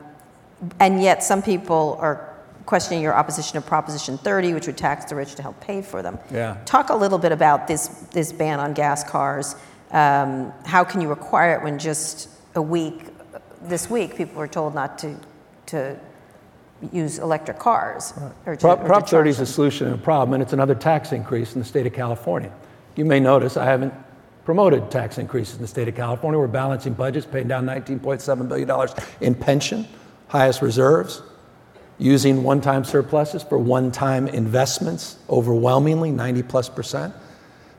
and 0.79 1.01
yet, 1.01 1.23
some 1.23 1.41
people 1.41 1.97
are 1.99 2.35
questioning 2.65 3.03
your 3.03 3.13
opposition 3.13 3.61
to 3.61 3.67
Proposition 3.67 4.17
30, 4.17 4.53
which 4.53 4.67
would 4.67 4.77
tax 4.77 5.05
the 5.05 5.15
rich 5.15 5.35
to 5.35 5.41
help 5.41 5.59
pay 5.61 5.81
for 5.81 6.01
them. 6.01 6.17
Yeah. 6.31 6.57
Talk 6.65 6.89
a 6.89 6.95
little 6.95 7.19
bit 7.19 7.31
about 7.31 7.67
this, 7.67 7.87
this 8.11 8.31
ban 8.31 8.59
on 8.59 8.73
gas 8.73 9.03
cars. 9.03 9.55
Um, 9.91 10.51
how 10.65 10.83
can 10.83 11.01
you 11.01 11.07
require 11.07 11.55
it 11.57 11.63
when 11.63 11.77
just 11.77 12.29
a 12.55 12.61
week, 12.61 13.07
this 13.61 13.89
week, 13.89 14.15
people 14.15 14.37
were 14.37 14.47
told 14.47 14.73
not 14.73 14.97
to, 14.99 15.15
to 15.67 15.99
use 16.91 17.19
electric 17.19 17.59
cars? 17.59 18.13
Right. 18.45 18.59
To, 18.59 18.61
Prop, 18.61 18.85
Prop 18.85 19.09
30 19.09 19.29
is 19.29 19.39
a 19.39 19.45
solution 19.45 19.87
to 19.87 19.93
a 19.93 19.97
problem, 19.97 20.33
and 20.33 20.43
it's 20.43 20.53
another 20.53 20.75
tax 20.75 21.11
increase 21.11 21.53
in 21.53 21.59
the 21.59 21.65
state 21.65 21.85
of 21.85 21.93
California. 21.93 22.51
You 22.95 23.05
may 23.05 23.19
notice 23.19 23.57
I 23.57 23.65
haven't 23.65 23.93
promoted 24.45 24.91
tax 24.91 25.17
increases 25.17 25.55
in 25.55 25.61
the 25.61 25.67
state 25.67 25.87
of 25.87 25.95
California. 25.95 26.39
We're 26.39 26.47
balancing 26.47 26.93
budgets, 26.93 27.25
paying 27.25 27.47
down 27.47 27.65
$19.7 27.65 28.47
billion 28.47 28.89
in 29.21 29.35
pension, 29.35 29.87
highest 30.27 30.61
reserves 30.61 31.21
using 31.97 32.43
one 32.43 32.61
time 32.61 32.83
surpluses 32.83 33.43
for 33.43 33.57
one 33.57 33.91
time 33.91 34.27
investments, 34.27 35.17
overwhelmingly 35.29 36.11
90 36.11 36.43
plus 36.43 36.69
percent. 36.69 37.13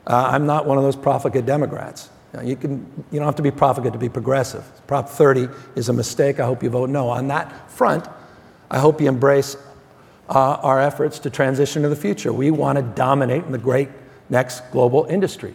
Uh, 0.05 0.29
I'm 0.31 0.45
not 0.45 0.65
one 0.65 0.77
of 0.77 0.83
those 0.83 0.95
profligate 0.95 1.45
Democrats. 1.45 2.09
You, 2.43 2.55
can, 2.55 2.85
you 3.11 3.19
don't 3.19 3.25
have 3.25 3.35
to 3.35 3.41
be 3.41 3.51
profligate 3.51 3.93
to 3.93 3.99
be 3.99 4.09
progressive. 4.09 4.63
Prop 4.85 5.09
30 5.09 5.47
is 5.75 5.89
a 5.89 5.93
mistake. 5.93 6.39
I 6.39 6.45
hope 6.45 6.61
you 6.61 6.69
vote 6.69 6.89
no. 6.89 7.09
On 7.09 7.27
that 7.29 7.71
front, 7.71 8.07
I 8.69 8.79
hope 8.79 8.99
you 9.01 9.07
embrace 9.07 9.55
uh, 10.29 10.33
our 10.33 10.79
efforts 10.79 11.19
to 11.19 11.29
transition 11.29 11.83
to 11.83 11.89
the 11.89 11.95
future. 11.95 12.33
We 12.33 12.51
want 12.51 12.77
to 12.77 12.81
dominate 12.81 13.43
in 13.43 13.51
the 13.51 13.57
great 13.57 13.89
next 14.29 14.61
global 14.71 15.05
industry. 15.05 15.53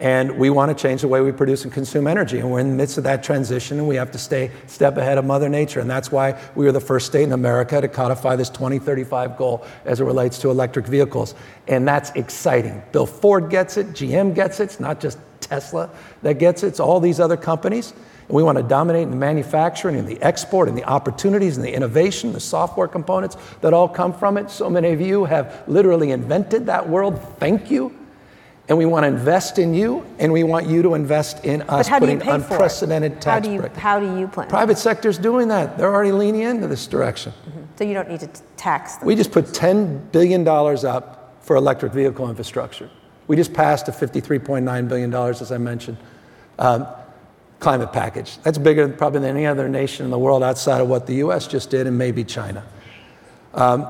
And 0.00 0.38
we 0.38 0.48
want 0.48 0.76
to 0.76 0.80
change 0.80 1.00
the 1.00 1.08
way 1.08 1.20
we 1.20 1.32
produce 1.32 1.64
and 1.64 1.72
consume 1.72 2.06
energy. 2.06 2.38
And 2.38 2.52
we're 2.52 2.60
in 2.60 2.68
the 2.68 2.76
midst 2.76 2.98
of 2.98 3.04
that 3.04 3.24
transition, 3.24 3.78
and 3.78 3.88
we 3.88 3.96
have 3.96 4.12
to 4.12 4.18
stay 4.18 4.52
step 4.68 4.96
ahead 4.96 5.18
of 5.18 5.24
Mother 5.24 5.48
Nature. 5.48 5.80
And 5.80 5.90
that's 5.90 6.12
why 6.12 6.40
we 6.54 6.64
were 6.64 6.72
the 6.72 6.80
first 6.80 7.06
state 7.06 7.24
in 7.24 7.32
America 7.32 7.80
to 7.80 7.88
codify 7.88 8.36
this 8.36 8.48
2035 8.48 9.36
goal 9.36 9.66
as 9.84 10.00
it 10.00 10.04
relates 10.04 10.38
to 10.38 10.50
electric 10.50 10.86
vehicles. 10.86 11.34
And 11.66 11.86
that's 11.88 12.10
exciting. 12.10 12.80
Bill 12.92 13.06
Ford 13.06 13.50
gets 13.50 13.76
it, 13.76 13.88
GM 13.88 14.36
gets 14.36 14.60
it. 14.60 14.64
It's 14.64 14.78
not 14.78 15.00
just 15.00 15.18
Tesla 15.40 15.90
that 16.22 16.38
gets 16.38 16.62
it, 16.62 16.68
it's 16.68 16.80
all 16.80 17.00
these 17.00 17.18
other 17.18 17.36
companies. 17.36 17.92
And 18.28 18.36
we 18.36 18.42
want 18.42 18.58
to 18.58 18.62
dominate 18.62 19.02
in 19.02 19.10
the 19.10 19.16
manufacturing 19.16 19.96
and 19.96 20.06
the 20.06 20.20
export 20.22 20.68
and 20.68 20.76
the 20.76 20.84
opportunities 20.84 21.56
and 21.56 21.64
the 21.64 21.74
innovation, 21.74 22.32
the 22.32 22.40
software 22.40 22.86
components 22.86 23.36
that 23.62 23.72
all 23.72 23.88
come 23.88 24.12
from 24.12 24.36
it. 24.36 24.50
So 24.50 24.68
many 24.68 24.92
of 24.92 25.00
you 25.00 25.24
have 25.24 25.64
literally 25.66 26.12
invented 26.12 26.66
that 26.66 26.88
world. 26.88 27.20
Thank 27.38 27.70
you 27.70 27.98
and 28.68 28.76
we 28.76 28.84
want 28.84 29.04
to 29.04 29.08
invest 29.08 29.58
in 29.58 29.72
you, 29.72 30.04
and 30.18 30.30
we 30.30 30.44
want 30.44 30.66
you 30.66 30.82
to 30.82 30.94
invest 30.94 31.44
in 31.44 31.62
us, 31.62 31.88
putting 31.88 32.20
unprecedented 32.20 33.20
tax 33.20 33.24
how 33.24 33.40
do 33.40 33.50
you, 33.50 33.70
How 33.76 33.98
do 33.98 34.18
you 34.18 34.28
plan? 34.28 34.48
Private 34.48 34.76
sector's 34.76 35.16
doing 35.16 35.48
that. 35.48 35.78
They're 35.78 35.92
already 35.92 36.12
leaning 36.12 36.42
into 36.42 36.66
this 36.66 36.86
direction. 36.86 37.32
Mm-hmm. 37.32 37.60
So 37.76 37.84
you 37.84 37.94
don't 37.94 38.10
need 38.10 38.20
to 38.20 38.28
tax 38.58 38.96
them. 38.96 39.06
We 39.06 39.14
just 39.14 39.32
put 39.32 39.46
$10 39.46 40.12
billion 40.12 40.46
up 40.46 41.38
for 41.40 41.56
electric 41.56 41.92
vehicle 41.92 42.28
infrastructure. 42.28 42.90
We 43.26 43.36
just 43.36 43.54
passed 43.54 43.88
a 43.88 43.92
$53.9 43.92 44.88
billion, 44.88 45.14
as 45.14 45.50
I 45.50 45.58
mentioned, 45.58 45.96
um, 46.58 46.86
climate 47.60 47.92
package. 47.92 48.38
That's 48.38 48.58
bigger 48.58 48.88
probably 48.88 49.20
than 49.20 49.36
any 49.36 49.46
other 49.46 49.68
nation 49.68 50.04
in 50.04 50.10
the 50.10 50.18
world 50.18 50.42
outside 50.42 50.80
of 50.80 50.88
what 50.88 51.06
the 51.06 51.16
US 51.16 51.46
just 51.46 51.70
did 51.70 51.86
and 51.86 51.98
maybe 51.98 52.24
China. 52.24 52.64
Um, 53.54 53.86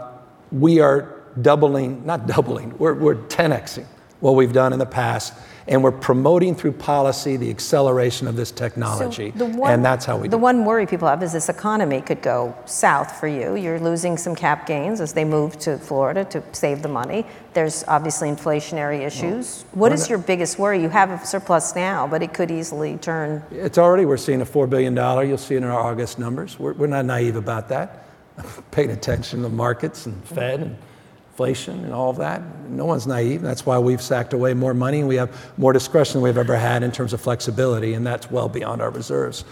we 0.51 0.81
are 0.81 1.15
doubling, 1.41 2.05
not 2.07 2.27
doubling, 2.27 2.77
we're, 2.79 2.95
we're 2.95 3.17
10xing 3.17 3.87
what 4.21 4.35
we've 4.35 4.53
done 4.53 4.73
in 4.73 4.79
the 4.79 4.87
past. 4.87 5.35
And 5.69 5.85
we're 5.85 5.93
promoting 5.93 6.55
through 6.55 6.73
policy 6.73 7.37
the 7.37 7.51
acceleration 7.51 8.27
of 8.27 8.37
this 8.37 8.51
technology. 8.51 9.35
So 9.37 9.45
one, 9.45 9.71
and 9.71 9.85
that's 9.85 10.07
how 10.07 10.17
we 10.17 10.27
The 10.27 10.37
do. 10.37 10.43
one 10.43 10.65
worry 10.65 10.87
people 10.87 11.07
have 11.07 11.23
is 11.23 11.33
this 11.33 11.51
economy 11.51 12.01
could 12.01 12.23
go 12.23 12.57
south 12.65 13.21
for 13.21 13.29
you. 13.29 13.55
You're 13.55 13.79
losing 13.79 14.17
some 14.17 14.35
cap 14.35 14.67
gains 14.67 15.01
as 15.03 15.13
they 15.13 15.27
move 15.27 15.59
to 15.61 15.79
Florida 15.79 16.25
to 16.27 16.43
save 16.53 16.81
the 16.81 16.89
money. 16.89 17.27
There's 17.53 17.85
obviously 17.87 18.31
inflationary 18.31 19.01
issues. 19.07 19.67
Well, 19.73 19.81
what 19.81 19.93
is 19.93 20.01
not, 20.03 20.11
your 20.11 20.19
biggest 20.19 20.59
worry? 20.59 20.81
You 20.81 20.89
have 20.89 21.11
a 21.11 21.27
surplus 21.27 21.75
now, 21.75 22.07
but 22.07 22.23
it 22.23 22.33
could 22.33 22.51
easily 22.51 22.97
turn. 22.97 23.43
It's 23.51 23.77
already, 23.77 24.07
we're 24.07 24.17
seeing 24.17 24.41
a 24.41 24.47
$4 24.47 24.71
billion. 24.71 24.97
You'll 25.29 25.37
see 25.37 25.55
it 25.57 25.59
in 25.59 25.65
our 25.65 25.79
August 25.79 26.19
numbers. 26.19 26.59
We're, 26.59 26.73
we're 26.73 26.87
not 26.87 27.05
naive 27.05 27.37
about 27.37 27.69
that. 27.69 28.05
Paying 28.71 28.91
attention 28.91 29.43
to 29.43 29.49
the 29.49 29.55
markets 29.55 30.07
and 30.07 30.25
Fed 30.25 30.61
and 30.61 30.77
inflation 31.39 31.85
and 31.85 31.95
all 31.95 32.11
of 32.11 32.17
that. 32.17 32.43
No 32.69 32.85
one's 32.85 33.07
naive. 33.07 33.43
That's 33.43 33.65
why 33.65 33.79
we've 33.79 34.03
sacked 34.03 34.33
away 34.33 34.55
more 34.55 34.75
money 34.75 35.05
we 35.05 35.15
have 35.17 35.31
more 35.57 35.73
discretion 35.73 36.15
than 36.15 36.23
we've 36.23 36.37
ever 36.37 36.57
had 36.57 36.83
in 36.83 36.91
terms 36.91 37.13
of 37.13 37.21
flexibility, 37.21 37.95
and 37.95 38.05
that's 38.05 38.29
well 38.29 38.49
beyond 38.49 38.83
our 38.83 38.91
reserves. 38.91 39.45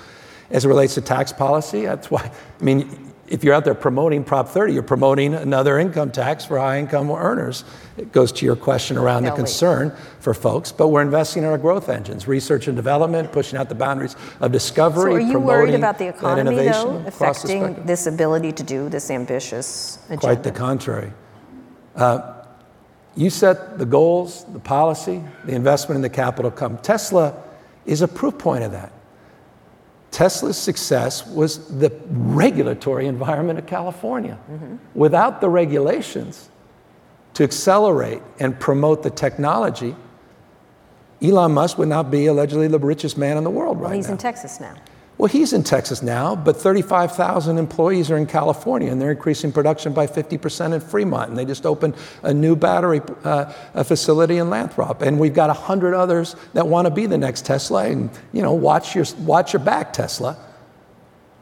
As 0.51 0.65
it 0.65 0.69
relates 0.69 0.95
to 0.95 1.01
tax 1.01 1.33
policy, 1.33 1.83
that's 1.83 2.11
why, 2.11 2.29
I 2.61 2.65
mean, 2.65 3.13
if 3.29 3.45
you're 3.45 3.55
out 3.55 3.65
there 3.65 3.75
promoting 3.75 4.25
Prop 4.25 4.49
30, 4.49 4.73
you're 4.73 4.83
promoting 4.83 5.35
another 5.35 5.79
income 5.79 6.11
tax 6.11 6.45
for 6.45 6.59
high 6.59 6.79
income 6.79 7.09
earners. 7.11 7.65
It 7.97 8.11
goes 8.11 8.33
to 8.33 8.45
your 8.45 8.57
question 8.57 8.97
around 8.97 9.23
the 9.25 9.33
concern 9.33 9.95
for 10.19 10.35
folks, 10.35 10.73
but 10.73 10.89
we're 10.89 11.03
investing 11.03 11.45
in 11.45 11.49
our 11.49 11.59
growth 11.59 11.89
engines, 11.89 12.27
research 12.27 12.67
and 12.67 12.77
development, 12.77 13.31
pushing 13.31 13.59
out 13.59 13.69
the 13.69 13.75
boundaries 13.77 14.17
of 14.41 14.51
discovery. 14.51 15.13
So, 15.23 15.29
are 15.29 15.33
you 15.33 15.39
worried 15.39 15.75
about 15.75 15.99
the 15.99 16.09
economy, 16.09 16.57
though, 16.69 17.05
affecting 17.07 17.85
this 17.85 18.07
ability 18.07 18.53
to 18.53 18.63
do 18.65 18.89
this 18.89 19.09
ambitious 19.11 19.99
agenda? 20.07 20.21
Quite 20.21 20.43
the 20.43 20.53
contrary. 20.53 21.13
Uh, 21.97 22.35
you 23.17 23.31
set 23.31 23.79
the 23.79 23.87
goals, 23.87 24.45
the 24.53 24.59
policy, 24.59 25.23
the 25.45 25.55
investment 25.55 25.97
in 25.97 26.03
the 26.03 26.11
capital 26.11 26.51
come. 26.51 26.79
Tesla 26.79 27.43
is 27.87 28.03
a 28.03 28.09
proof 28.09 28.37
point 28.39 28.63
of 28.63 28.73
that. 28.73 28.93
Tesla's 30.11 30.57
success 30.57 31.27
was 31.27 31.79
the 31.79 31.93
regulatory 32.09 33.07
environment 33.07 33.59
of 33.59 33.67
California. 33.67 34.39
Mm-hmm. 34.51 34.77
Without 34.95 35.41
the 35.41 35.49
regulations 35.49 36.49
to 37.35 37.45
accelerate 37.45 38.23
and 38.39 38.59
promote 38.59 39.03
the 39.03 39.11
technology, 39.11 39.95
Elon 41.23 41.53
Musk 41.53 41.79
would 41.79 41.89
not 41.89 42.11
be 42.11 42.27
allegedly 42.27 42.69
the 42.69 42.79
richest 42.79 43.17
man 43.17 43.37
in 43.37 43.45
the 43.45 43.51
world 43.51 43.79
well, 43.79 43.91
right 43.91 43.97
he's 43.97 44.07
now. 44.07 44.09
He's 44.09 44.13
in 44.13 44.19
Texas 44.19 44.61
now. 44.61 44.75
Well, 45.19 45.29
he's 45.29 45.55
in 45.55 45.63
Texas 45.63 46.03
now, 46.03 46.37
but 46.37 46.59
35,000 46.59 47.57
employees 47.57 48.11
are 48.11 48.19
in 48.19 48.27
California, 48.27 48.93
and 48.93 49.01
they're 49.01 49.13
increasing 49.13 49.51
production 49.51 49.95
by 49.95 50.07
50% 50.07 50.75
in 50.75 50.81
Fremont. 50.81 51.31
And 51.31 51.39
they 51.39 51.47
just 51.47 51.65
opened 51.65 51.95
a 52.23 52.35
new 52.35 52.55
battery 52.55 53.01
uh, 53.25 53.51
a 53.73 53.83
facility 53.83 54.37
in 54.37 54.51
Lathrop. 54.51 55.01
And 55.01 55.19
we've 55.19 55.33
got 55.33 55.49
100 55.49 55.95
others 55.95 56.37
that 56.53 56.67
want 56.69 56.87
to 56.87 56.91
be 56.91 57.07
the 57.07 57.17
next 57.17 57.47
Tesla. 57.47 57.87
And, 57.87 58.11
you 58.33 58.43
know, 58.43 58.53
watch 58.53 58.95
your, 58.95 59.07
watch 59.21 59.55
your 59.55 59.61
back, 59.61 59.95
Tesla. 59.95 60.37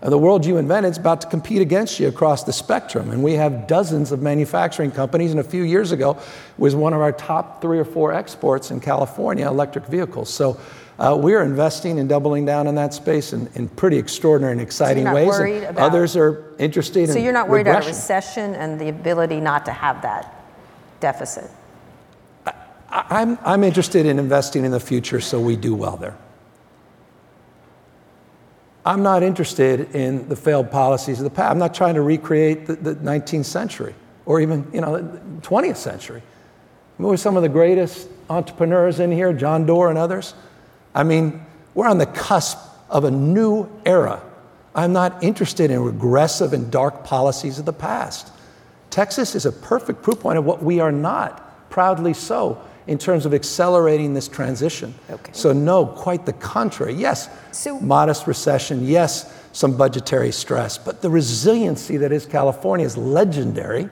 Uh, 0.01 0.11
the 0.11 0.19
world 0.19 0.47
you 0.47 0.57
invented 0.59 0.93
is 0.93 0.99
about 0.99 1.23
to 1.23 1.27
compete 1.27 1.61
against 1.61 1.99
you 1.99 2.07
across 2.07 2.45
the 2.45 2.53
spectrum. 2.53 3.11
And 3.11 3.25
we 3.25 3.33
have 3.33 3.67
dozens 3.67 4.13
of 4.13 4.23
manufacturing 4.23 4.93
companies. 4.93 5.33
And 5.33 5.41
a 5.41 5.45
few 5.45 5.65
years 5.65 5.91
ago 5.91 6.17
was 6.59 6.77
one 6.77 6.93
of 6.93 7.01
our 7.01 7.13
top 7.13 7.61
three 7.61 7.81
or 7.81 7.85
four 7.85 8.13
exports 8.13 8.71
in 8.71 8.79
California, 8.79 9.49
electric 9.49 9.87
vehicles. 9.87 10.33
So 10.33 10.61
uh, 10.99 11.19
we 11.21 11.35
are 11.35 11.43
investing 11.43 11.99
and 11.99 12.09
doubling 12.09 12.45
down 12.45 12.67
in 12.67 12.75
that 12.77 12.95
space 12.95 13.33
in, 13.33 13.49
in 13.55 13.69
pretty 13.69 13.99
extraordinary 13.99 14.53
and 14.53 14.61
exciting 14.61 15.05
so 15.05 15.15
ways. 15.15 15.65
About, 15.65 15.79
others 15.79 16.17
are 16.17 16.55
interested 16.59 17.09
so 17.09 17.17
in 17.17 17.25
you're 17.25 17.33
not 17.33 17.49
worried 17.49 17.67
regression. 17.67 17.83
about 17.83 17.87
a 17.89 17.97
recession 17.97 18.55
and 18.55 18.81
the 18.81 18.89
ability 18.89 19.41
not 19.41 19.65
to 19.65 19.73
have 19.73 20.03
that 20.03 20.45
deficit? 21.01 21.51
I, 22.47 22.53
I'm, 22.91 23.39
I'm 23.45 23.65
interested 23.65 24.07
in 24.07 24.19
investing 24.19 24.65
in 24.65 24.71
the 24.71 24.81
future 24.81 25.21
so 25.21 25.41
we 25.41 25.57
do 25.57 25.75
well 25.75 25.97
there. 25.97 26.17
I'm 28.87 29.03
not 29.03 29.23
interested 29.23 29.95
in 29.95 30.29
the 30.29 30.37
failed 30.37 30.71
policies 30.71 31.19
of 31.19 31.25
the 31.25 31.31
past. 31.31 31.51
I'm 31.51 31.59
not 31.59 31.75
trying 31.75 31.95
to 31.95 32.03
recreate 32.03 32.67
the, 32.67 32.77
the 32.77 32.95
19th 32.97 33.47
century 33.47 33.95
or 34.27 34.41
even, 34.41 34.71
you 34.73 34.81
know, 34.81 34.99
the 34.99 35.19
20th 35.41 35.77
century. 35.77 36.23
We 36.99 37.07
were 37.07 37.17
some 37.17 37.37
of 37.37 37.43
the 37.43 37.49
greatest 37.49 38.09
entrepreneurs 38.31 39.01
in 39.01 39.11
here, 39.11 39.33
John 39.33 39.67
Doerr 39.67 39.89
and 39.89 39.99
others. 39.99 40.35
I 40.95 41.03
mean, 41.03 41.45
we're 41.75 41.89
on 41.89 41.99
the 41.99 42.07
cusp 42.07 42.59
of 42.89 43.05
a 43.05 43.11
new 43.11 43.69
era. 43.85 44.23
I'm 44.75 44.93
not 44.93 45.23
interested 45.23 45.71
in 45.71 45.81
regressive 45.81 46.53
and 46.53 46.71
dark 46.71 47.05
policies 47.05 47.59
of 47.59 47.65
the 47.65 47.73
past. 47.73 48.31
Texas 48.91 49.35
is 49.35 49.47
a 49.47 49.53
perfect 49.53 50.03
proof 50.03 50.21
point 50.21 50.39
of 50.39 50.45
what 50.45 50.63
we 50.63 50.81
are 50.81 50.93
not, 50.93 51.71
proudly 51.71 52.15
so. 52.15 52.63
in 52.87 52.99
terms 52.99 53.25
of 53.25 53.33
accelerating 53.33 54.13
this 54.13 54.29
transition. 54.29 54.95
Okay. 55.09 55.33
So, 55.33 55.55
no, 55.55 55.87
quite 55.87 56.27
the 56.27 56.35
contrary. 56.35 56.93
Yes, 56.93 57.31
So- 57.51 57.81
modest 57.81 58.27
recession, 58.27 58.85
yes, 58.87 59.33
some 59.53 59.75
budgetary 59.77 60.31
stress, 60.33 60.77
but 60.77 61.01
the 61.01 61.09
resiliency 61.09 61.97
that 61.97 62.13
is 62.13 62.27
California 62.27 62.85
is 62.85 62.99
legendary, 62.99 63.89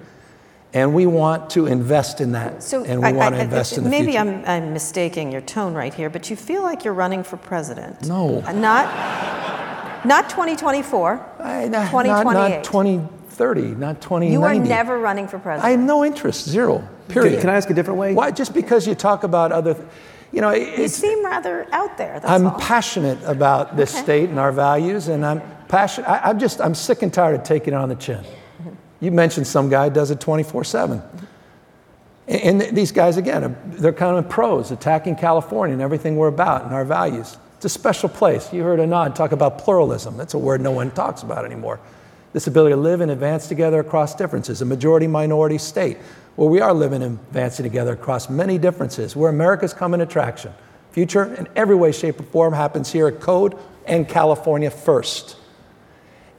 and 0.75 0.95
we 0.95 1.07
want 1.07 1.51
to 1.51 1.67
invest 1.67 2.21
in 2.21 2.33
that. 2.33 2.63
So 2.63 2.85
and 2.85 3.01
we 3.03 3.09
I- 3.09 3.13
want 3.13 3.35
I- 3.35 3.39
to 3.39 3.45
invest 3.45 3.77
in 3.79 3.85
the 3.85 3.91
maybe 3.91 4.13
future. 4.13 4.19
I'm, 4.21 4.45
I'm 4.47 4.73
mistaking 4.73 5.31
your 5.33 5.41
tone 5.43 5.75
right 5.75 5.93
here, 5.93 6.09
but 6.11 6.31
you 6.31 6.37
feel 6.37 6.63
like 6.63 6.85
you're 6.85 6.95
running 6.95 7.23
for 7.25 7.37
president. 7.37 8.03
No. 8.07 8.43
Uh, 8.47 8.53
Not, 8.53 10.05
not 10.05 10.29
2024, 10.31 11.27
I- 11.41 11.69
not- 11.69 11.91
2028. 11.91 12.09
Not, 12.25 12.25
not 12.35 12.65
2030, 12.65 13.63
not 13.77 14.01
2090. 14.01 14.33
you 14.33 14.43
are 14.45 14.55
never 14.55 14.99
running 14.99 15.29
for 15.29 15.39
president. 15.39 15.67
I 15.67 15.71
have 15.73 15.81
no 15.81 16.05
interest, 16.05 16.49
zero, 16.49 16.87
period. 17.09 17.33
Can, 17.33 17.41
can 17.43 17.51
I 17.51 17.55
ask 17.57 17.69
a 17.71 17.75
different 17.75 17.99
way? 17.99 18.15
Why? 18.15 18.31
Just 18.31 18.55
because 18.55 18.87
you 18.87 18.95
talk 18.95 19.25
about 19.25 19.53
other, 19.53 19.75
th- 19.75 19.87
you 20.33 20.41
know, 20.41 20.51
it- 20.51 20.79
you 20.79 20.89
seem 20.89 21.23
rather 21.25 21.67
out 21.73 21.99
there. 21.99 22.15
That's 22.21 22.31
I'm 22.33 22.47
all. 22.47 22.59
passionate 22.59 23.19
about 23.25 23.77
this 23.77 23.93
Okay. 23.95 24.03
state 24.03 24.31
and 24.31 24.39
our 24.39 24.53
values, 24.53 25.09
and 25.09 25.25
I'm 25.27 25.43
passionate. 25.69 26.09
I'm 26.09 26.39
just, 26.39 26.61
I'm 26.63 26.75
sick 26.75 27.03
and 27.03 27.13
tired 27.13 27.35
of 27.35 27.43
taking 27.43 27.75
it 27.75 27.77
on 27.77 27.91
the 27.91 27.95
chin. 27.97 28.25
You 29.03 29.11
mentioned 29.11 29.49
some 29.49 29.69
guy 29.69 29.89
does 29.89 30.13
it 30.13 30.21
24 30.21 30.63
7. 30.63 31.03
And 32.29 32.61
these 32.61 32.93
guys, 32.93 33.17
again, 33.17 33.57
they're 33.67 33.93
kind 33.93 34.17
of 34.17 34.31
pros, 34.31 34.71
attacking 34.71 35.17
California 35.17 35.73
and 35.73 35.83
everything 35.83 36.17
we're 36.17 36.29
about 36.29 36.65
and 36.65 36.73
our 36.73 36.85
values. 36.85 37.37
It's 37.57 37.65
a 37.65 37.69
special 37.69 38.09
place. 38.09 38.53
You 38.53 38.63
heard 38.63 38.79
Anand 38.79 39.17
talk 39.17 39.33
about 39.33 39.59
pluralism. 39.59 40.17
That's 40.17 40.35
a 40.35 40.39
word 40.39 40.61
no 40.61 40.71
one 40.71 40.93
talks 40.93 41.23
about 41.23 41.45
anymore. 41.45 41.81
This 42.33 42.47
ability 42.47 42.75
to 42.75 42.81
live 42.81 43.01
and 43.01 43.11
advance 43.11 43.49
together 43.49 43.81
across 43.81 44.15
differences, 44.15 44.63
a 44.63 44.65
majority 44.65 45.09
minority 45.09 45.59
state 45.59 45.99
where 46.37 46.49
we 46.49 46.61
are 46.61 46.73
living 46.73 47.03
and 47.03 47.19
advancing 47.19 47.65
together 47.65 47.93
across 47.93 48.31
many 48.31 48.57
differences, 48.57 49.17
where 49.17 49.29
America's 49.29 49.75
common 49.75 50.01
attraction. 50.01 50.55
Future 50.93 51.35
in 51.35 51.49
every 51.57 51.75
way, 51.75 51.91
shape, 51.91 52.21
or 52.21 52.25
form 52.25 52.53
happens 52.53 52.93
here 52.93 53.09
at 53.09 53.21
Code 53.21 53.59
and 53.85 54.09
California 54.09 54.71
first. 54.71 55.37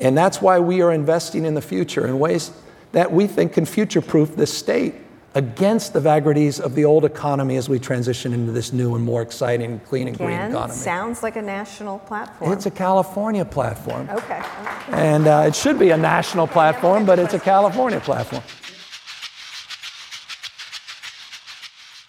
And 0.03 0.17
that's 0.17 0.41
why 0.41 0.59
we 0.59 0.81
are 0.81 0.91
investing 0.91 1.45
in 1.45 1.53
the 1.53 1.61
future 1.61 2.05
in 2.05 2.19
ways 2.19 2.51
that 2.91 3.11
we 3.11 3.25
think 3.25 3.53
can 3.53 3.65
future 3.65 4.01
proof 4.01 4.35
this 4.35 4.53
state 4.53 4.95
against 5.33 5.93
the 5.93 5.99
vagaries 6.01 6.59
of 6.59 6.75
the 6.75 6.85
old 6.85 7.05
economy 7.05 7.55
as 7.55 7.69
we 7.69 7.79
transition 7.79 8.33
into 8.33 8.51
this 8.51 8.73
new 8.73 8.95
and 8.95 9.03
more 9.03 9.21
exciting, 9.21 9.79
clean 9.79 10.09
and 10.09 10.17
green 10.17 10.31
economy. 10.31 10.73
sounds 10.73 11.23
like 11.23 11.37
a 11.37 11.41
national 11.41 11.99
platform. 11.99 12.51
It's 12.51 12.65
a 12.65 12.71
California 12.71 13.45
platform. 13.45 14.09
okay. 14.11 14.43
And 14.89 15.25
uh, 15.25 15.45
it 15.47 15.55
should 15.55 15.79
be 15.79 15.89
a 15.89 15.97
national 15.97 16.47
platform, 16.47 17.05
but 17.05 17.17
it's 17.17 17.33
a 17.33 17.39
California 17.39 17.99
platform. 18.01 18.43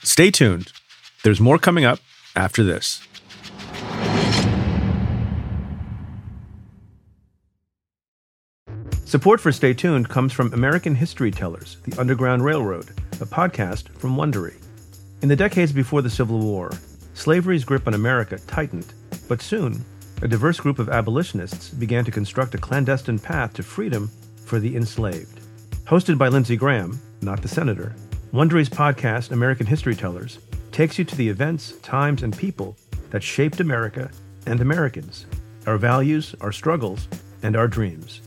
Stay 0.02 0.30
tuned. 0.30 0.72
There's 1.22 1.40
more 1.40 1.58
coming 1.58 1.84
up 1.84 2.00
after 2.36 2.62
this. 2.62 3.03
Support 9.14 9.40
for 9.40 9.52
Stay 9.52 9.72
Tuned 9.72 10.08
comes 10.08 10.32
from 10.32 10.52
American 10.52 10.96
History 10.96 11.30
Tellers, 11.30 11.76
The 11.86 12.00
Underground 12.00 12.44
Railroad, 12.44 12.88
a 13.20 13.24
podcast 13.24 13.88
from 13.90 14.16
Wondery. 14.16 14.60
In 15.22 15.28
the 15.28 15.36
decades 15.36 15.70
before 15.70 16.02
the 16.02 16.10
Civil 16.10 16.40
War, 16.40 16.72
slavery's 17.14 17.64
grip 17.64 17.86
on 17.86 17.94
America 17.94 18.40
tightened, 18.48 18.92
but 19.28 19.40
soon, 19.40 19.84
a 20.22 20.26
diverse 20.26 20.58
group 20.58 20.80
of 20.80 20.88
abolitionists 20.88 21.70
began 21.70 22.04
to 22.04 22.10
construct 22.10 22.56
a 22.56 22.58
clandestine 22.58 23.20
path 23.20 23.54
to 23.54 23.62
freedom 23.62 24.10
for 24.46 24.58
the 24.58 24.74
enslaved. 24.74 25.38
Hosted 25.84 26.18
by 26.18 26.26
Lindsey 26.26 26.56
Graham, 26.56 27.00
not 27.22 27.40
the 27.40 27.46
senator, 27.46 27.94
Wondery's 28.32 28.68
podcast, 28.68 29.30
American 29.30 29.66
History 29.66 29.94
Tellers, 29.94 30.40
takes 30.72 30.98
you 30.98 31.04
to 31.04 31.14
the 31.14 31.28
events, 31.28 31.74
times, 31.82 32.24
and 32.24 32.36
people 32.36 32.76
that 33.10 33.22
shaped 33.22 33.60
America 33.60 34.10
and 34.46 34.60
Americans, 34.60 35.26
our 35.68 35.78
values, 35.78 36.34
our 36.40 36.50
struggles, 36.50 37.06
and 37.44 37.54
our 37.54 37.68
dreams. 37.68 38.20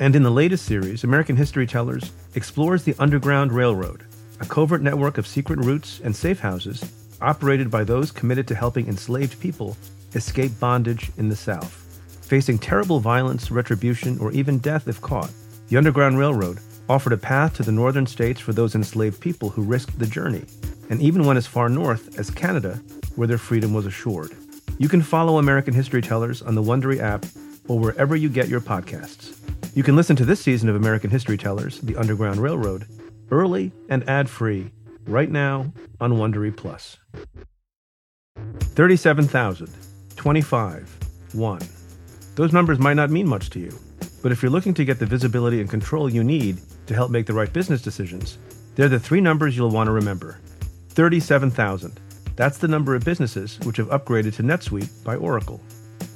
And 0.00 0.16
in 0.16 0.24
the 0.24 0.30
latest 0.30 0.66
series, 0.66 1.04
American 1.04 1.36
History 1.36 1.66
Tellers 1.66 2.10
explores 2.34 2.82
the 2.82 2.96
Underground 2.98 3.52
Railroad, 3.52 4.04
a 4.40 4.44
covert 4.44 4.82
network 4.82 5.18
of 5.18 5.26
secret 5.26 5.60
routes 5.60 6.00
and 6.02 6.14
safe 6.14 6.40
houses 6.40 6.92
operated 7.20 7.70
by 7.70 7.84
those 7.84 8.10
committed 8.10 8.48
to 8.48 8.54
helping 8.54 8.88
enslaved 8.88 9.38
people 9.40 9.76
escape 10.14 10.50
bondage 10.58 11.10
in 11.16 11.28
the 11.28 11.36
South. 11.36 11.80
Facing 12.22 12.58
terrible 12.58 12.98
violence, 12.98 13.50
retribution, 13.50 14.18
or 14.18 14.32
even 14.32 14.58
death 14.58 14.88
if 14.88 15.00
caught, 15.00 15.30
the 15.68 15.76
Underground 15.76 16.18
Railroad 16.18 16.58
offered 16.88 17.12
a 17.12 17.16
path 17.16 17.54
to 17.54 17.62
the 17.62 17.72
northern 17.72 18.06
states 18.06 18.40
for 18.40 18.52
those 18.52 18.74
enslaved 18.74 19.20
people 19.20 19.48
who 19.48 19.62
risked 19.62 19.98
the 19.98 20.06
journey, 20.06 20.44
and 20.90 21.00
even 21.00 21.24
went 21.24 21.36
as 21.36 21.46
far 21.46 21.68
north 21.68 22.18
as 22.18 22.30
Canada, 22.30 22.80
where 23.14 23.28
their 23.28 23.38
freedom 23.38 23.72
was 23.72 23.86
assured. 23.86 24.34
You 24.78 24.88
can 24.88 25.02
follow 25.02 25.38
American 25.38 25.72
History 25.72 26.02
Tellers 26.02 26.42
on 26.42 26.54
the 26.56 26.62
Wondery 26.62 26.98
app 26.98 27.24
or 27.68 27.78
wherever 27.78 28.16
you 28.16 28.28
get 28.28 28.48
your 28.48 28.60
podcasts. 28.60 29.38
You 29.74 29.82
can 29.82 29.96
listen 29.96 30.16
to 30.16 30.24
this 30.24 30.40
season 30.40 30.68
of 30.68 30.76
American 30.76 31.10
History 31.10 31.36
Tellers, 31.36 31.80
The 31.80 31.96
Underground 31.96 32.40
Railroad, 32.40 32.86
early 33.30 33.72
and 33.88 34.08
ad-free 34.08 34.70
right 35.06 35.30
now 35.30 35.72
on 36.00 36.12
Wondery 36.12 36.56
Plus. 36.56 36.96
37,000, 38.60 39.68
25, 40.16 40.98
1. 41.32 41.60
Those 42.34 42.52
numbers 42.52 42.78
might 42.78 42.94
not 42.94 43.10
mean 43.10 43.26
much 43.26 43.50
to 43.50 43.60
you, 43.60 43.72
but 44.22 44.32
if 44.32 44.42
you're 44.42 44.50
looking 44.50 44.74
to 44.74 44.84
get 44.84 44.98
the 44.98 45.06
visibility 45.06 45.60
and 45.60 45.70
control 45.70 46.10
you 46.10 46.24
need 46.24 46.60
to 46.86 46.94
help 46.94 47.10
make 47.10 47.26
the 47.26 47.32
right 47.32 47.52
business 47.52 47.82
decisions, 47.82 48.38
they're 48.74 48.88
the 48.88 48.98
three 48.98 49.20
numbers 49.20 49.56
you'll 49.56 49.70
want 49.70 49.86
to 49.86 49.92
remember. 49.92 50.40
37,000. 50.90 52.00
That's 52.36 52.58
the 52.58 52.68
number 52.68 52.94
of 52.94 53.04
businesses 53.04 53.58
which 53.60 53.76
have 53.76 53.88
upgraded 53.88 54.34
to 54.36 54.42
NetSuite 54.42 55.04
by 55.04 55.16
Oracle. 55.16 55.60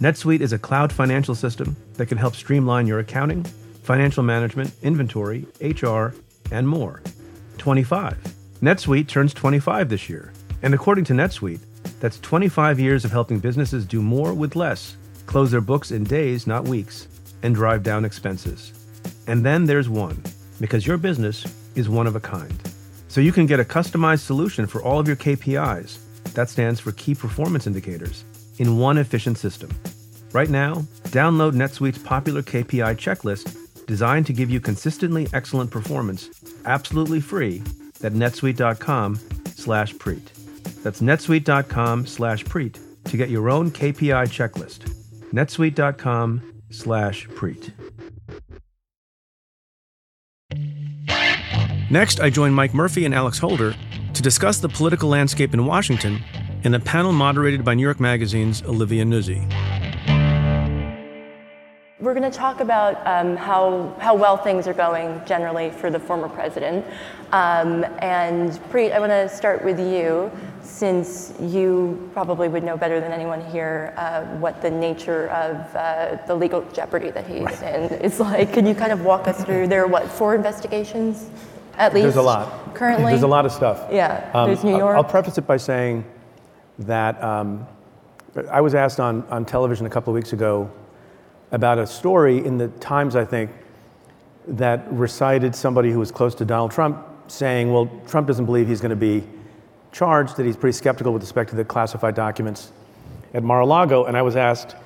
NetSuite 0.00 0.40
is 0.40 0.52
a 0.52 0.58
cloud 0.58 0.92
financial 0.92 1.34
system 1.34 1.76
that 1.94 2.06
can 2.06 2.18
help 2.18 2.36
streamline 2.36 2.86
your 2.86 3.00
accounting, 3.00 3.42
financial 3.82 4.22
management, 4.22 4.72
inventory, 4.82 5.44
HR, 5.60 6.14
and 6.52 6.68
more. 6.68 7.02
25. 7.58 8.16
NetSuite 8.62 9.08
turns 9.08 9.34
25 9.34 9.88
this 9.88 10.08
year. 10.08 10.32
And 10.62 10.72
according 10.72 11.04
to 11.06 11.14
NetSuite, 11.14 11.60
that's 12.00 12.20
25 12.20 12.78
years 12.78 13.04
of 13.04 13.10
helping 13.10 13.40
businesses 13.40 13.84
do 13.84 14.00
more 14.00 14.34
with 14.34 14.56
less, 14.56 14.96
close 15.26 15.50
their 15.50 15.60
books 15.60 15.90
in 15.90 16.04
days, 16.04 16.46
not 16.46 16.68
weeks, 16.68 17.08
and 17.42 17.54
drive 17.54 17.82
down 17.82 18.04
expenses. 18.04 18.72
And 19.26 19.44
then 19.44 19.64
there's 19.64 19.88
one, 19.88 20.22
because 20.60 20.86
your 20.86 20.96
business 20.96 21.44
is 21.74 21.88
one 21.88 22.06
of 22.06 22.14
a 22.14 22.20
kind. 22.20 22.56
So 23.08 23.20
you 23.20 23.32
can 23.32 23.46
get 23.46 23.58
a 23.58 23.64
customized 23.64 24.20
solution 24.20 24.66
for 24.66 24.82
all 24.82 25.00
of 25.00 25.08
your 25.08 25.16
KPIs. 25.16 25.98
That 26.34 26.48
stands 26.48 26.78
for 26.78 26.92
Key 26.92 27.14
Performance 27.14 27.66
Indicators 27.66 28.24
in 28.58 28.78
one 28.78 28.98
efficient 28.98 29.38
system. 29.38 29.70
Right 30.32 30.50
now, 30.50 30.84
download 31.08 31.52
NetSuite's 31.52 31.98
popular 31.98 32.42
KPI 32.42 32.96
checklist 32.96 33.86
designed 33.86 34.26
to 34.26 34.32
give 34.32 34.50
you 34.50 34.60
consistently 34.60 35.26
excellent 35.32 35.70
performance 35.70 36.28
absolutely 36.66 37.20
free 37.20 37.62
at 38.04 38.12
netsuite.com 38.12 39.18
slash 39.54 39.94
preet. 39.94 40.32
That's 40.82 41.00
netsuite.com 41.00 42.06
slash 42.06 42.44
preet 42.44 42.78
to 43.04 43.16
get 43.16 43.30
your 43.30 43.48
own 43.50 43.70
KPI 43.70 44.28
checklist. 44.28 44.80
netsuite.com 45.32 46.62
slash 46.70 47.26
preet. 47.28 47.72
Next, 51.90 52.20
I 52.20 52.28
join 52.28 52.52
Mike 52.52 52.74
Murphy 52.74 53.06
and 53.06 53.14
Alex 53.14 53.38
Holder 53.38 53.74
to 54.12 54.22
discuss 54.22 54.58
the 54.58 54.68
political 54.68 55.08
landscape 55.08 55.54
in 55.54 55.64
Washington 55.64 56.22
in 56.64 56.74
a 56.74 56.80
panel 56.80 57.12
moderated 57.12 57.64
by 57.64 57.74
New 57.74 57.82
York 57.82 58.00
Magazine's 58.00 58.62
Olivia 58.64 59.04
Nuzzi. 59.04 59.42
We're 62.00 62.14
going 62.14 62.30
to 62.30 62.36
talk 62.36 62.60
about 62.60 63.04
um, 63.06 63.36
how, 63.36 63.94
how 63.98 64.14
well 64.14 64.36
things 64.36 64.68
are 64.68 64.74
going 64.74 65.20
generally 65.26 65.70
for 65.70 65.90
the 65.90 65.98
former 65.98 66.28
president. 66.28 66.86
Um, 67.32 67.84
and 67.98 68.52
Preet, 68.70 68.92
I 68.92 69.00
want 69.00 69.10
to 69.10 69.28
start 69.28 69.64
with 69.64 69.80
you, 69.80 70.30
since 70.62 71.34
you 71.40 72.08
probably 72.12 72.48
would 72.48 72.62
know 72.62 72.76
better 72.76 73.00
than 73.00 73.10
anyone 73.10 73.44
here 73.50 73.92
uh, 73.96 74.22
what 74.38 74.62
the 74.62 74.70
nature 74.70 75.28
of 75.30 75.74
uh, 75.74 76.24
the 76.26 76.34
legal 76.34 76.62
jeopardy 76.72 77.10
that 77.10 77.26
he's 77.26 77.40
Right. 77.40 77.62
in 77.62 78.00
is 78.00 78.20
like. 78.20 78.52
Can 78.52 78.64
you 78.64 78.74
kind 78.74 78.92
of 78.92 79.04
walk 79.04 79.26
us 79.26 79.42
through? 79.44 79.66
There 79.66 79.82
are 79.82 79.88
what, 79.88 80.08
four 80.08 80.36
investigations 80.36 81.28
at 81.76 81.94
least? 81.94 82.04
There's 82.04 82.16
a 82.16 82.22
lot. 82.22 82.74
Currently? 82.74 83.06
There's 83.12 83.22
a 83.22 83.26
lot 83.26 83.44
of 83.44 83.50
stuff. 83.52 83.88
Yeah, 83.90 84.30
Um, 84.34 84.46
there's 84.48 84.62
New 84.62 84.76
York. 84.76 84.96
I'll 84.96 85.04
preface 85.04 85.36
it 85.36 85.46
by 85.46 85.56
saying 85.56 86.04
that 86.80 87.22
um, 87.22 87.66
I 88.50 88.60
was 88.60 88.74
asked 88.74 89.00
on, 89.00 89.22
on 89.24 89.44
television 89.44 89.86
a 89.86 89.90
couple 89.90 90.12
of 90.12 90.14
weeks 90.14 90.32
ago 90.32 90.70
about 91.50 91.78
a 91.78 91.86
story 91.86 92.44
in 92.44 92.58
the 92.58 92.68
Times, 92.68 93.16
I 93.16 93.24
think, 93.24 93.50
that 94.46 94.90
recited 94.92 95.54
somebody 95.54 95.90
who 95.90 95.98
was 95.98 96.10
close 96.10 96.34
to 96.36 96.44
Donald 96.44 96.70
Trump 96.70 97.04
saying, 97.28 97.72
well, 97.72 97.90
Trump 98.06 98.26
doesn't 98.26 98.46
believe 98.46 98.68
he's 98.68 98.80
going 98.80 98.90
to 98.90 98.96
be 98.96 99.24
charged, 99.92 100.36
that 100.36 100.46
he's 100.46 100.56
pretty 100.56 100.76
skeptical 100.76 101.12
with 101.12 101.22
respect 101.22 101.50
to 101.50 101.56
the 101.56 101.64
classified 101.64 102.14
documents 102.14 102.72
at 103.34 103.42
Mar-a-Lago. 103.42 104.04
And 104.04 104.16
I 104.16 104.22
was 104.22 104.36
asked, 104.36 104.76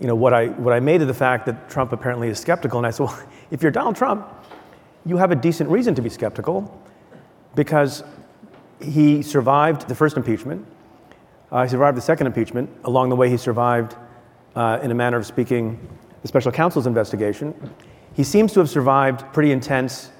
you 0.00 0.06
know, 0.06 0.14
what 0.14 0.32
I, 0.32 0.48
what 0.48 0.72
I 0.72 0.80
made 0.80 1.02
of 1.02 1.08
the 1.08 1.14
fact 1.14 1.46
that 1.46 1.70
Trump 1.70 1.92
apparently 1.92 2.28
is 2.28 2.38
skeptical. 2.38 2.78
And 2.78 2.86
I 2.86 2.90
said, 2.90 3.04
well, 3.06 3.22
if 3.50 3.62
you're 3.62 3.72
Donald 3.72 3.96
Trump, 3.96 4.28
you 5.04 5.16
have 5.16 5.30
a 5.30 5.36
decent 5.36 5.70
reason 5.70 5.94
to 5.94 6.02
be 6.02 6.08
skeptical 6.08 6.80
because 7.54 8.04
he 8.80 9.22
survived 9.22 9.88
the 9.88 9.94
first 9.94 10.16
impeachment. 10.16 10.66
Uh, 11.52 11.64
he 11.64 11.68
survived 11.68 11.98
the 11.98 12.00
second 12.02 12.26
impeachment. 12.26 12.70
Along 12.84 13.10
the 13.10 13.16
way, 13.16 13.28
he 13.28 13.36
survived, 13.36 13.94
uh, 14.56 14.78
in 14.82 14.90
a 14.90 14.94
manner 14.94 15.18
of 15.18 15.26
speaking, 15.26 15.78
the 16.22 16.28
special 16.28 16.50
counsel's 16.50 16.86
investigation. 16.86 17.54
He 18.14 18.24
seems 18.24 18.54
to 18.54 18.60
have 18.60 18.70
survived 18.70 19.30
pretty 19.34 19.52
intense 19.52 20.10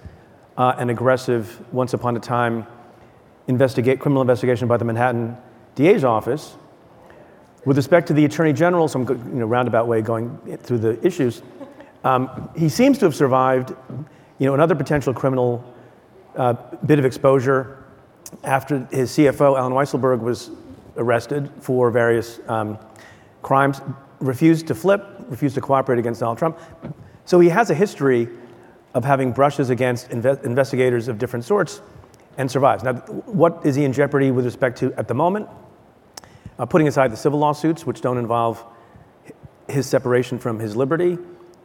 uh, 0.58 0.74
and 0.78 0.90
aggressive, 0.90 1.58
once 1.72 1.94
upon 1.94 2.16
a 2.18 2.20
time, 2.20 2.66
criminal 3.46 4.20
investigation 4.20 4.68
by 4.68 4.76
the 4.76 4.84
Manhattan 4.84 5.38
DA's 5.74 6.04
office. 6.04 6.54
With 7.64 7.78
respect 7.78 8.08
to 8.08 8.12
the 8.12 8.26
Attorney 8.26 8.52
General, 8.52 8.86
some 8.86 9.08
you 9.08 9.40
know, 9.40 9.46
roundabout 9.46 9.88
way 9.88 10.02
going 10.02 10.58
through 10.58 10.78
the 10.78 11.04
issues, 11.06 11.42
um, 12.04 12.50
he 12.54 12.68
seems 12.68 12.98
to 12.98 13.06
have 13.06 13.14
survived 13.14 13.74
you 14.38 14.46
know, 14.46 14.54
another 14.54 14.74
potential 14.74 15.14
criminal 15.14 15.64
uh, 16.36 16.52
bit 16.84 16.98
of 16.98 17.06
exposure 17.06 17.84
after 18.44 18.86
his 18.90 19.12
CFO, 19.12 19.56
Allen 19.56 19.72
Weisselberg, 19.72 20.20
was 20.20 20.50
arrested 20.96 21.50
for 21.60 21.90
various 21.90 22.40
um, 22.48 22.78
crimes, 23.42 23.80
refused 24.20 24.66
to 24.68 24.74
flip, 24.74 25.04
refused 25.28 25.54
to 25.54 25.60
cooperate 25.60 25.98
against 25.98 26.20
Donald 26.20 26.38
Trump. 26.38 26.58
So 27.24 27.40
he 27.40 27.48
has 27.48 27.70
a 27.70 27.74
history 27.74 28.28
of 28.94 29.04
having 29.04 29.32
brushes 29.32 29.70
against 29.70 30.10
inve- 30.10 30.44
investigators 30.44 31.08
of 31.08 31.18
different 31.18 31.44
sorts 31.44 31.80
and 32.38 32.50
survives. 32.50 32.82
Now, 32.82 32.94
what 32.94 33.64
is 33.64 33.74
he 33.74 33.84
in 33.84 33.92
jeopardy 33.92 34.30
with 34.30 34.44
respect 34.44 34.78
to 34.78 34.92
at 34.94 35.08
the 35.08 35.14
moment? 35.14 35.48
Uh, 36.58 36.66
putting 36.66 36.88
aside 36.88 37.10
the 37.10 37.16
civil 37.16 37.38
lawsuits, 37.38 37.86
which 37.86 38.00
don't 38.00 38.18
involve 38.18 38.64
his 39.68 39.86
separation 39.86 40.38
from 40.38 40.58
his 40.58 40.76
liberty, 40.76 41.18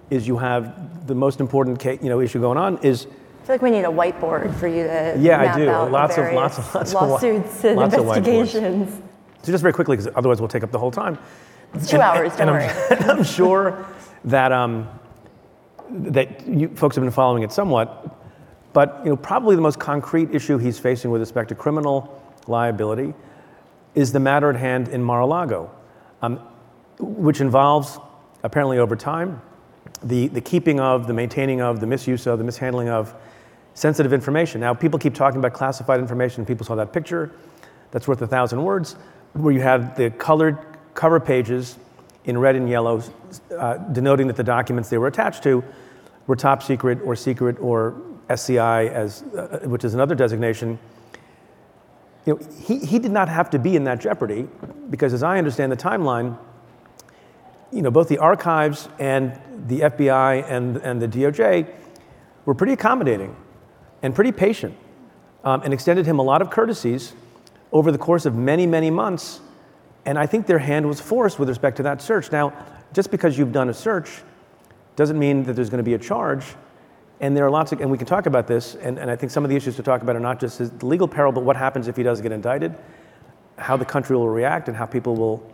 is 0.09 0.27
you 0.27 0.37
have 0.37 1.05
the 1.07 1.15
most 1.15 1.39
important 1.39 1.79
case, 1.79 1.99
you 2.01 2.09
know, 2.09 2.21
issue 2.21 2.39
going 2.39 2.57
on 2.57 2.77
is. 2.79 3.05
I 3.05 3.45
feel 3.45 3.53
like 3.55 3.61
we 3.61 3.71
need 3.71 3.83
a 3.83 3.89
whiteboard 3.89 4.55
for 4.55 4.67
you 4.67 4.83
to. 4.83 5.15
Yeah, 5.19 5.37
map 5.37 5.55
I 5.55 5.59
do. 5.59 5.69
Out 5.69 5.91
lots 5.91 6.17
of 6.17 6.33
lots 6.33 6.57
of 6.57 6.75
lots 6.75 6.93
lawsuits 6.93 7.59
of 7.59 7.65
and 7.65 7.75
lots 7.77 7.95
investigations. 7.95 9.01
So 9.47 9.53
just 9.53 9.61
very 9.61 9.73
quickly, 9.73 9.95
because 9.95 10.11
otherwise 10.13 10.41
we'll 10.41 10.49
take 10.49 10.63
up 10.63 10.71
the 10.71 10.77
whole 10.77 10.91
time. 10.91 11.17
It's 11.73 11.89
two 11.89 11.95
and, 11.95 12.03
hours. 12.03 12.33
And, 12.33 12.49
don't 12.49 12.57
and 12.57 12.99
worry. 12.99 13.09
I'm, 13.09 13.19
I'm 13.19 13.23
sure 13.23 13.87
that 14.25 14.51
um, 14.51 14.89
that 15.89 16.45
you 16.45 16.67
folks 16.75 16.97
have 16.97 17.05
been 17.05 17.13
following 17.13 17.43
it 17.43 17.53
somewhat, 17.53 18.13
but 18.73 18.99
you 19.05 19.09
know 19.11 19.15
probably 19.15 19.55
the 19.55 19.61
most 19.61 19.79
concrete 19.79 20.35
issue 20.35 20.57
he's 20.57 20.77
facing 20.77 21.11
with 21.11 21.21
respect 21.21 21.47
to 21.47 21.55
criminal 21.55 22.21
liability 22.47 23.13
is 23.95 24.11
the 24.11 24.19
matter 24.19 24.49
at 24.49 24.57
hand 24.57 24.89
in 24.89 25.01
Mar-a-Lago, 25.01 25.71
um, 26.21 26.41
which 26.99 27.39
involves 27.39 27.99
apparently 28.43 28.79
over 28.79 28.97
time 28.97 29.41
the, 30.03 30.27
the 30.27 30.41
keeping 30.41 30.81
of, 30.81 31.07
the 31.07 31.13
maintaining 31.13 31.61
of, 31.61 31.79
the 31.79 31.87
misuse 31.87 32.27
of, 32.27 32.37
the 32.37 32.43
mishandling 32.43 32.89
of 32.89 33.15
sensitive 33.75 34.11
information. 34.11 34.59
Now, 34.59 34.73
people 34.73 34.99
keep 34.99 35.15
talking 35.15 35.39
about 35.39 35.53
classified 35.53 36.01
information. 36.01 36.45
People 36.45 36.65
saw 36.65 36.75
that 36.75 36.91
picture 36.91 37.31
that's 37.91 38.07
worth 38.07 38.21
a 38.21 38.27
thousand 38.27 38.61
words, 38.61 38.95
where 39.33 39.53
you 39.53 39.61
had 39.61 39.95
the 39.95 40.09
colored 40.11 40.57
cover 40.93 41.19
pages 41.19 41.77
in 42.25 42.37
red 42.37 42.55
and 42.55 42.69
yellow, 42.69 43.01
uh, 43.57 43.77
denoting 43.77 44.27
that 44.27 44.35
the 44.35 44.43
documents 44.43 44.89
they 44.89 44.97
were 44.97 45.07
attached 45.07 45.43
to 45.43 45.63
were 46.27 46.35
top 46.35 46.61
secret 46.61 46.99
or 47.03 47.15
secret 47.15 47.57
or 47.59 47.95
SCI, 48.29 48.87
as, 48.87 49.23
uh, 49.23 49.59
which 49.63 49.85
is 49.85 49.93
another 49.93 50.15
designation. 50.15 50.77
You 52.25 52.33
know, 52.33 52.47
he, 52.59 52.79
he 52.79 52.99
did 52.99 53.11
not 53.11 53.29
have 53.29 53.49
to 53.51 53.59
be 53.59 53.75
in 53.75 53.85
that 53.85 54.01
jeopardy 54.01 54.47
because, 54.89 55.13
as 55.13 55.23
I 55.23 55.37
understand 55.37 55.71
the 55.71 55.77
timeline, 55.77 56.37
you 57.71 57.81
know, 57.81 57.91
both 57.91 58.09
the 58.09 58.17
archives 58.17 58.89
and 58.99 59.39
the 59.67 59.81
FBI 59.81 60.49
and, 60.49 60.77
and 60.77 61.01
the 61.01 61.07
DOJ 61.07 61.67
were 62.45 62.53
pretty 62.53 62.73
accommodating 62.73 63.35
and 64.01 64.13
pretty 64.13 64.31
patient 64.31 64.75
um, 65.43 65.61
and 65.63 65.73
extended 65.73 66.05
him 66.05 66.19
a 66.19 66.21
lot 66.21 66.41
of 66.41 66.49
courtesies 66.49 67.13
over 67.71 67.91
the 67.91 67.97
course 67.97 68.25
of 68.25 68.35
many, 68.35 68.65
many 68.65 68.89
months. 68.89 69.41
And 70.05 70.17
I 70.17 70.25
think 70.25 70.47
their 70.47 70.59
hand 70.59 70.87
was 70.87 71.01
forced 71.01 71.37
with 71.39 71.49
respect 71.49 71.77
to 71.77 71.83
that 71.83 72.01
search. 72.01 72.31
Now, 72.31 72.53
just 72.93 73.11
because 73.11 73.37
you've 73.37 73.51
done 73.51 73.69
a 73.69 73.73
search 73.73 74.21
doesn't 74.95 75.19
mean 75.19 75.43
that 75.43 75.53
there's 75.53 75.69
going 75.69 75.83
to 75.83 75.83
be 75.83 75.93
a 75.93 75.99
charge. 75.99 76.45
And 77.19 77.35
there 77.35 77.45
are 77.45 77.49
lots 77.49 77.71
of, 77.71 77.81
and 77.81 77.89
we 77.89 77.97
can 77.97 78.07
talk 78.07 78.25
about 78.25 78.47
this, 78.47 78.75
and, 78.75 78.99
and 78.99 79.09
I 79.09 79.15
think 79.15 79.31
some 79.31 79.43
of 79.43 79.49
the 79.49 79.55
issues 79.55 79.75
to 79.77 79.83
talk 79.83 80.01
about 80.03 80.15
are 80.15 80.19
not 80.19 80.39
just 80.39 80.79
the 80.79 80.85
legal 80.85 81.07
peril, 81.07 81.31
but 81.31 81.43
what 81.43 81.55
happens 81.55 81.87
if 81.87 81.97
he 81.97 82.03
does 82.03 82.21
get 82.21 82.31
indicted, 82.31 82.75
how 83.57 83.75
the 83.75 83.85
country 83.85 84.15
will 84.15 84.29
react, 84.29 84.67
and 84.67 84.77
how 84.77 84.85
people 84.85 85.15
will 85.15 85.51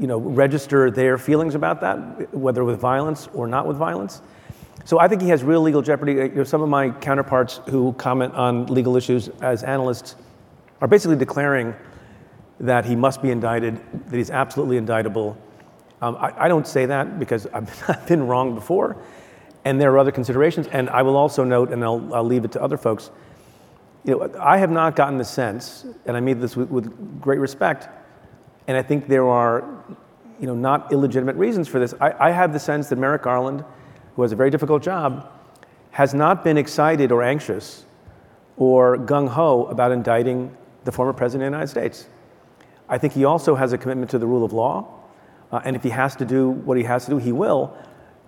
you 0.00 0.06
know, 0.06 0.18
register 0.18 0.90
their 0.90 1.18
feelings 1.18 1.54
about 1.54 1.80
that, 1.82 2.34
whether 2.34 2.64
with 2.64 2.80
violence 2.80 3.28
or 3.34 3.46
not 3.46 3.66
with 3.66 3.76
violence. 3.76 4.22
So 4.84 4.98
I 4.98 5.08
think 5.08 5.22
he 5.22 5.28
has 5.28 5.42
real 5.42 5.60
legal 5.60 5.82
jeopardy. 5.82 6.14
You 6.14 6.28
know, 6.28 6.44
some 6.44 6.62
of 6.62 6.68
my 6.68 6.90
counterparts 6.90 7.60
who 7.68 7.92
comment 7.94 8.34
on 8.34 8.66
legal 8.66 8.96
issues 8.96 9.28
as 9.40 9.62
analysts 9.62 10.16
are 10.80 10.88
basically 10.88 11.16
declaring 11.16 11.74
that 12.60 12.84
he 12.84 12.96
must 12.96 13.22
be 13.22 13.30
indicted, 13.30 13.80
that 14.08 14.16
he's 14.16 14.30
absolutely 14.30 14.76
indictable. 14.76 15.36
Um, 16.00 16.16
I, 16.16 16.44
I, 16.44 16.48
don't 16.48 16.66
say 16.66 16.86
that 16.86 17.18
because 17.18 17.46
I've, 17.48 17.84
I've, 17.88 18.06
been 18.06 18.26
wrong 18.26 18.54
before, 18.54 18.96
and 19.64 19.80
there 19.80 19.92
are 19.92 19.98
other 19.98 20.12
considerations. 20.12 20.66
And 20.68 20.88
I 20.90 21.02
will 21.02 21.16
also 21.16 21.44
note, 21.44 21.70
and 21.70 21.82
I'll, 21.84 22.14
I'll 22.14 22.24
leave 22.24 22.44
it 22.44 22.52
to 22.52 22.62
other 22.62 22.76
folks, 22.76 23.10
you 24.04 24.12
know, 24.12 24.32
I 24.40 24.58
have 24.58 24.70
not 24.70 24.94
gotten 24.94 25.18
the 25.18 25.24
sense, 25.24 25.84
and 26.06 26.16
I 26.16 26.20
mean 26.20 26.38
this 26.38 26.56
with, 26.56 26.70
with 26.70 27.20
great 27.20 27.40
respect, 27.40 27.88
and 28.68 28.76
I 28.76 28.82
think 28.82 29.08
there 29.08 29.28
are 29.28 29.84
you 30.38 30.46
know, 30.46 30.54
not 30.54 30.92
illegitimate 30.92 31.36
reasons 31.36 31.66
for 31.66 31.78
this. 31.78 31.94
I, 32.00 32.28
I 32.28 32.30
have 32.30 32.52
the 32.52 32.58
sense 32.58 32.88
that 32.88 32.96
Merrick 32.96 33.22
Garland, 33.22 33.64
who 34.14 34.22
has 34.22 34.32
a 34.32 34.36
very 34.36 34.50
difficult 34.50 34.82
job, 34.82 35.30
has 35.90 36.14
not 36.14 36.44
been 36.44 36.58
excited 36.58 37.10
or 37.10 37.22
anxious 37.22 37.84
or 38.56 38.98
gung 38.98 39.28
ho 39.28 39.66
about 39.66 39.92
indicting 39.92 40.54
the 40.86 40.92
former 40.92 41.12
president 41.12 41.46
of 41.46 41.52
the 41.52 41.56
United 41.56 41.70
States. 41.70 42.08
I 42.88 42.96
think 42.96 43.12
he 43.12 43.24
also 43.24 43.54
has 43.54 43.72
a 43.72 43.78
commitment 43.78 44.10
to 44.12 44.18
the 44.18 44.26
rule 44.26 44.44
of 44.44 44.52
law, 44.52 44.88
uh, 45.52 45.60
and 45.64 45.76
if 45.76 45.82
he 45.82 45.90
has 45.90 46.16
to 46.16 46.24
do 46.24 46.48
what 46.48 46.78
he 46.78 46.84
has 46.84 47.04
to 47.04 47.10
do, 47.10 47.18
he 47.18 47.32
will. 47.32 47.76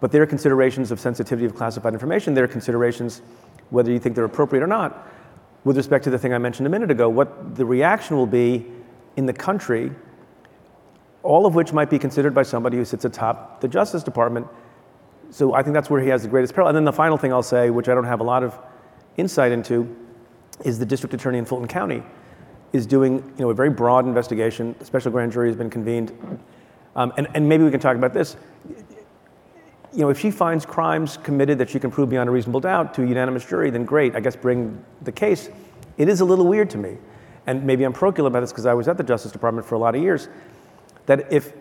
But 0.01 0.13
there 0.13 0.23
are 0.23 0.27
considerations 0.27 0.91
of 0.91 1.01
sensitivity 1.01 1.47
of 1.47 1.55
classified 1.55 1.93
information. 1.93 2.35
There 2.35 2.45
are 2.45 2.49
considerations, 2.49 3.23
whether 3.71 3.91
you 3.91 3.99
think 3.99 4.15
they're 4.15 4.25
appropriate 4.25 4.63
or 4.63 4.67
not, 4.67 5.09
with 5.65 5.77
respect 5.77 6.05
to 6.05 6.11
the 6.11 6.19
thing 6.19 6.35
I 6.35 6.39
mentioned 6.39 6.67
a 6.67 6.71
minute 6.71 6.91
ago, 6.91 7.09
what 7.09 7.57
the 7.57 7.65
reaction 7.65 8.17
will 8.17 8.27
be 8.27 8.67
in 9.17 9.27
the 9.27 9.33
country 9.33 9.93
all 11.23 11.47
of 11.47 11.55
which 11.55 11.73
might 11.73 11.91
be 11.91 11.99
considered 11.99 12.35
by 12.35 12.43
somebody 12.43 12.77
who 12.77 12.85
sits 12.85 13.05
atop 13.05 13.61
the 13.61 13.69
Justice 13.69 14.03
Department. 14.03 14.47
So 15.31 15.55
I 15.55 15.63
think 15.63 15.75
that's 15.75 15.91
where 15.91 16.01
he 16.01 16.09
has 16.09 16.23
the 16.23 16.29
greatest 16.29 16.55
peril. 16.55 16.69
And 16.69 16.77
then 16.77 16.85
the 16.85 16.93
final 16.93 17.19
thing 17.19 17.33
I'll 17.33 17.43
say, 17.43 17.71
which 17.71 17.89
I 17.89 17.95
don't 17.95 18.05
have 18.05 18.21
a 18.21 18.25
lot 18.25 18.43
of 18.43 18.59
insight 19.17 19.53
into, 19.53 19.95
is 20.65 20.79
the 20.79 20.87
district 20.87 21.15
attorney 21.15 21.39
in 21.39 21.45
Fulton 21.45 21.69
County 21.69 22.03
is 22.73 22.87
doing 22.87 23.17
you 23.37 23.45
know, 23.45 23.51
a 23.51 23.55
very 23.55 23.71
broad 23.71 24.07
investigation. 24.07 24.75
A 24.81 24.85
special 24.85 25.11
grand 25.11 25.33
jury 25.33 25.49
has 25.49 25.57
been 25.57 25.71
convened. 25.71 26.13
Um, 26.97 27.13
and, 27.17 27.29
and 27.35 27.49
maybe 27.49 27.65
we 27.65 27.71
can 27.71 27.81
talk 27.81 27.97
about 27.97 28.13
this. 28.13 28.37
You 29.93 30.01
know, 30.01 30.11
if 30.11 30.19
she 30.19 30.31
finds 30.31 30.67
crimes 30.67 31.17
committed 31.17 31.59
that 31.59 31.71
she 31.71 31.81
can 31.81 31.91
prove 31.91 32.11
beyond 32.11 32.29
a 32.29 32.33
reasonable 32.33 32.61
doubt 32.61 32.93
to 32.95 33.03
a 33.03 33.07
unanimous 33.07 33.45
jury, 33.45 33.71
then 33.71 33.85
great, 33.85 34.15
I 34.15 34.21
guess 34.21 34.37
bring 34.37 34.85
the 35.03 35.13
case. 35.13 35.49
It 35.97 36.09
is 36.09 36.21
a 36.21 36.25
little 36.25 36.47
weird 36.47 36.69
to 36.71 36.79
me. 36.79 36.99
And 37.47 37.65
maybe 37.65 37.85
I'm 37.85 37.95
parochial 37.95 38.27
about 38.27 38.41
this 38.41 38.53
because 38.53 38.67
I 38.67 38.75
was 38.75 38.89
at 38.89 38.99
the 38.99 39.03
Justice 39.03 39.33
Department 39.33 39.67
for 39.67 39.75
a 39.75 39.79
lot 39.79 39.95
of 39.95 40.03
years 40.03 40.29
that 41.07 41.33
if, 41.33 41.55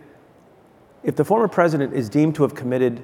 if 1.03 1.16
the 1.16 1.24
former 1.24 1.47
president 1.47 1.93
is 1.93 2.10
deemed 2.10 2.36
to 2.36 2.43
have 2.43 2.53
committed 2.53 3.01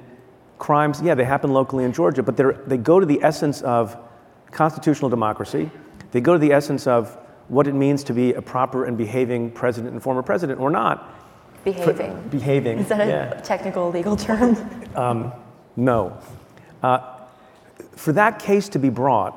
crimes, 0.58 1.00
yeah, 1.00 1.14
they 1.14 1.24
happen 1.24 1.52
locally 1.52 1.84
in 1.84 1.92
Georgia, 1.92 2.22
but 2.22 2.36
they 2.68 2.76
go 2.76 3.00
to 3.00 3.06
the 3.06 3.22
essence 3.22 3.62
of 3.62 3.96
constitutional 4.50 5.08
democracy. 5.08 5.70
They 6.12 6.20
go 6.20 6.34
to 6.34 6.38
the 6.38 6.52
essence 6.52 6.86
of 6.86 7.16
what 7.48 7.66
it 7.66 7.74
means 7.74 8.04
to 8.04 8.12
be 8.12 8.34
a 8.34 8.42
proper 8.42 8.84
and 8.84 8.96
behaving 8.96 9.50
president 9.50 9.92
and 9.92 10.02
former 10.02 10.22
president 10.22 10.60
or 10.60 10.70
not. 10.70 11.12
Behaving. 11.64 12.22
For, 12.22 12.28
behaving. 12.28 12.78
Is 12.78 12.88
that 12.88 13.00
a 13.00 13.06
yeah. 13.06 13.40
technical 13.40 13.90
legal 13.90 14.16
term? 14.16 14.56
Um, 14.94 15.32
no. 15.76 16.16
Uh, 16.82 17.00
for 17.96 18.12
that 18.12 18.38
case 18.38 18.68
to 18.68 18.78
be 18.78 18.90
brought 18.90 19.34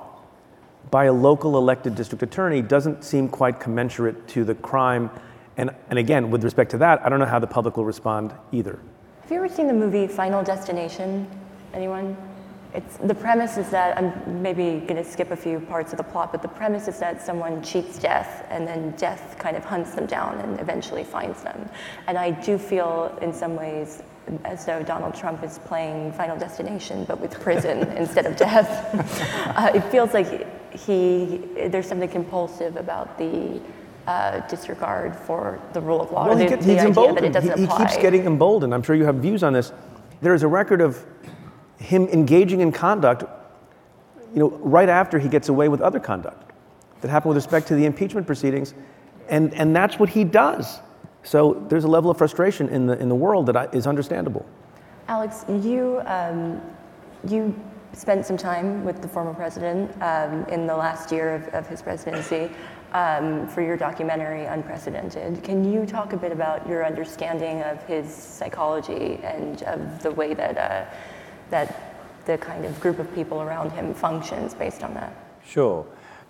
by 0.92 1.06
a 1.06 1.14
local 1.14 1.58
elected 1.58 1.96
district 1.96 2.22
attorney 2.22 2.62
doesn't 2.62 3.04
seem 3.04 3.28
quite 3.28 3.60
commensurate 3.60 4.28
to 4.28 4.44
the 4.44 4.54
crime 4.56 5.10
and, 5.58 5.72
and 5.90 5.98
again, 5.98 6.30
with 6.30 6.44
respect 6.44 6.72
to 6.72 6.78
that, 6.78 7.04
I 7.04 7.10
don't 7.10 7.20
know 7.20 7.26
how 7.26 7.40
the 7.40 7.48
public 7.48 7.78
will 7.78 7.86
respond 7.86 8.34
either. 8.52 8.80
Have 9.22 9.32
you 9.32 9.38
ever 9.38 9.50
seen 9.50 9.68
the 9.68 9.74
movie 9.74 10.08
Final 10.08 10.44
Destination? 10.44 11.28
Anyone? 11.74 12.16
It's, 12.78 12.98
the 12.98 13.16
premise 13.16 13.58
is 13.58 13.72
that 13.72 13.98
I'm 13.98 14.42
maybe 14.44 14.86
going 14.86 15.04
to 15.04 15.04
skip 15.04 15.32
a 15.32 15.36
few 15.36 15.60
parts 15.62 15.94
of 15.94 15.98
the 15.98 16.04
plot, 16.04 16.32
but 16.32 16.44
the 16.44 16.48
premise 16.48 16.88
is 16.88 17.00
that 17.00 17.20
someone 17.20 17.64
cheats 17.64 17.98
death, 17.98 18.46
and 18.52 18.68
then 18.68 18.92
death 18.92 19.36
kind 19.40 19.58
of 19.58 19.66
hunts 19.66 19.96
them 19.96 20.06
down 20.06 20.38
and 20.42 20.60
eventually 20.60 21.04
finds 21.04 21.42
them. 21.42 21.68
And 22.06 22.20
I 22.20 22.30
do 22.30 22.60
feel, 22.60 23.18
in 23.20 23.34
some 23.34 23.56
ways, 23.56 24.04
as 24.46 24.64
though 24.64 24.84
Donald 24.84 25.16
Trump 25.16 25.44
is 25.44 25.58
playing 25.58 26.12
Final 26.12 26.38
Destination, 26.38 27.04
but 27.06 27.20
with 27.20 27.40
prison 27.40 27.80
instead 27.98 28.28
of 28.28 28.36
death. 28.36 28.70
uh, 29.58 29.72
it 29.74 29.82
feels 29.86 30.14
like 30.14 30.46
he, 30.72 31.42
there's 31.70 31.88
something 31.88 32.10
compulsive 32.10 32.76
about 32.76 33.18
the 33.18 33.60
uh, 34.06 34.42
disregard 34.48 35.16
for 35.16 35.60
the 35.74 35.82
rule 35.82 36.00
of 36.00 36.12
law. 36.12 36.28
Well, 36.28 36.38
the, 36.38 36.44
he 36.44 36.50
gets, 36.50 36.64
the 36.64 36.74
he's 36.76 36.84
emboldened. 36.84 37.36
He, 37.36 37.50
he, 37.50 37.68
keeps 37.76 37.98
getting 37.98 38.26
emboldened. 38.28 38.72
I'm 38.72 38.84
sure 38.84 38.96
you 38.96 39.06
have 39.06 39.16
views 39.16 39.42
on 39.42 39.54
this. 39.54 39.72
There 40.22 40.36
is 40.36 40.44
a 40.44 40.48
record 40.48 40.82
of 40.82 41.04
him 41.78 42.08
engaging 42.08 42.62
in 42.62 42.72
conduct, 42.72 43.24
you 44.34 44.40
know, 44.40 44.50
right 44.50 44.90
after 44.90 45.20
he 45.20 45.30
gets 45.30 45.50
away 45.50 45.70
with 45.70 45.82
other 45.82 46.00
conduct. 46.00 46.52
that 47.02 47.10
happened 47.10 47.30
with 47.30 47.38
respect 47.38 47.68
to 47.68 47.76
the 47.76 47.86
impeachment 47.86 48.26
proceedings, 48.26 48.74
and, 49.30 49.54
and 49.54 49.76
that's 49.76 50.00
what 50.00 50.10
he 50.10 50.24
does. 50.24 50.80
So 51.24 51.66
there's 51.70 51.84
a 51.84 51.88
level 51.90 52.10
of 52.10 52.18
frustration 52.18 52.70
in 52.70 52.88
the, 52.88 52.98
in 53.00 53.10
the 53.10 53.16
world 53.16 53.46
that 53.48 53.58
I, 53.58 53.66
is 53.74 53.86
understandable. 53.86 54.46
Alex, 55.08 55.46
you, 55.50 56.02
um, 56.06 56.62
you 57.28 57.54
spent 57.94 58.26
some 58.26 58.38
time 58.38 58.84
with 58.84 59.02
the 59.02 59.08
former 59.08 59.34
president 59.34 59.92
um, 60.02 60.46
in 60.46 60.68
the 60.68 60.76
last 60.76 61.12
year 61.12 61.36
of, 61.36 61.48
of 61.50 61.68
his 61.68 61.82
presidency 61.82 62.50
um, 62.94 63.48
for 63.48 63.62
your 63.62 63.78
documentary, 63.78 64.46
Unprecedented. 64.46 65.44
Can 65.44 65.70
you 65.72 65.86
talk 65.86 66.14
a 66.14 66.18
bit 66.18 66.32
about 66.32 66.68
your 66.68 66.86
understanding 66.86 67.62
of 67.64 67.84
his 67.84 68.12
psychology 68.14 69.20
and 69.24 69.64
of 69.64 70.02
the 70.02 70.12
way 70.12 70.34
that, 70.34 70.58
uh, 70.58 70.86
that 71.50 72.26
the 72.26 72.38
kind 72.38 72.66
of 72.66 72.80
group 72.80 73.00
of 73.00 73.14
people 73.16 73.42
around 73.42 73.72
him 73.72 73.94
functions 73.94 74.54
based 74.54 74.84
on 74.84 74.94
that? 74.94 75.14
Sure. 75.46 75.86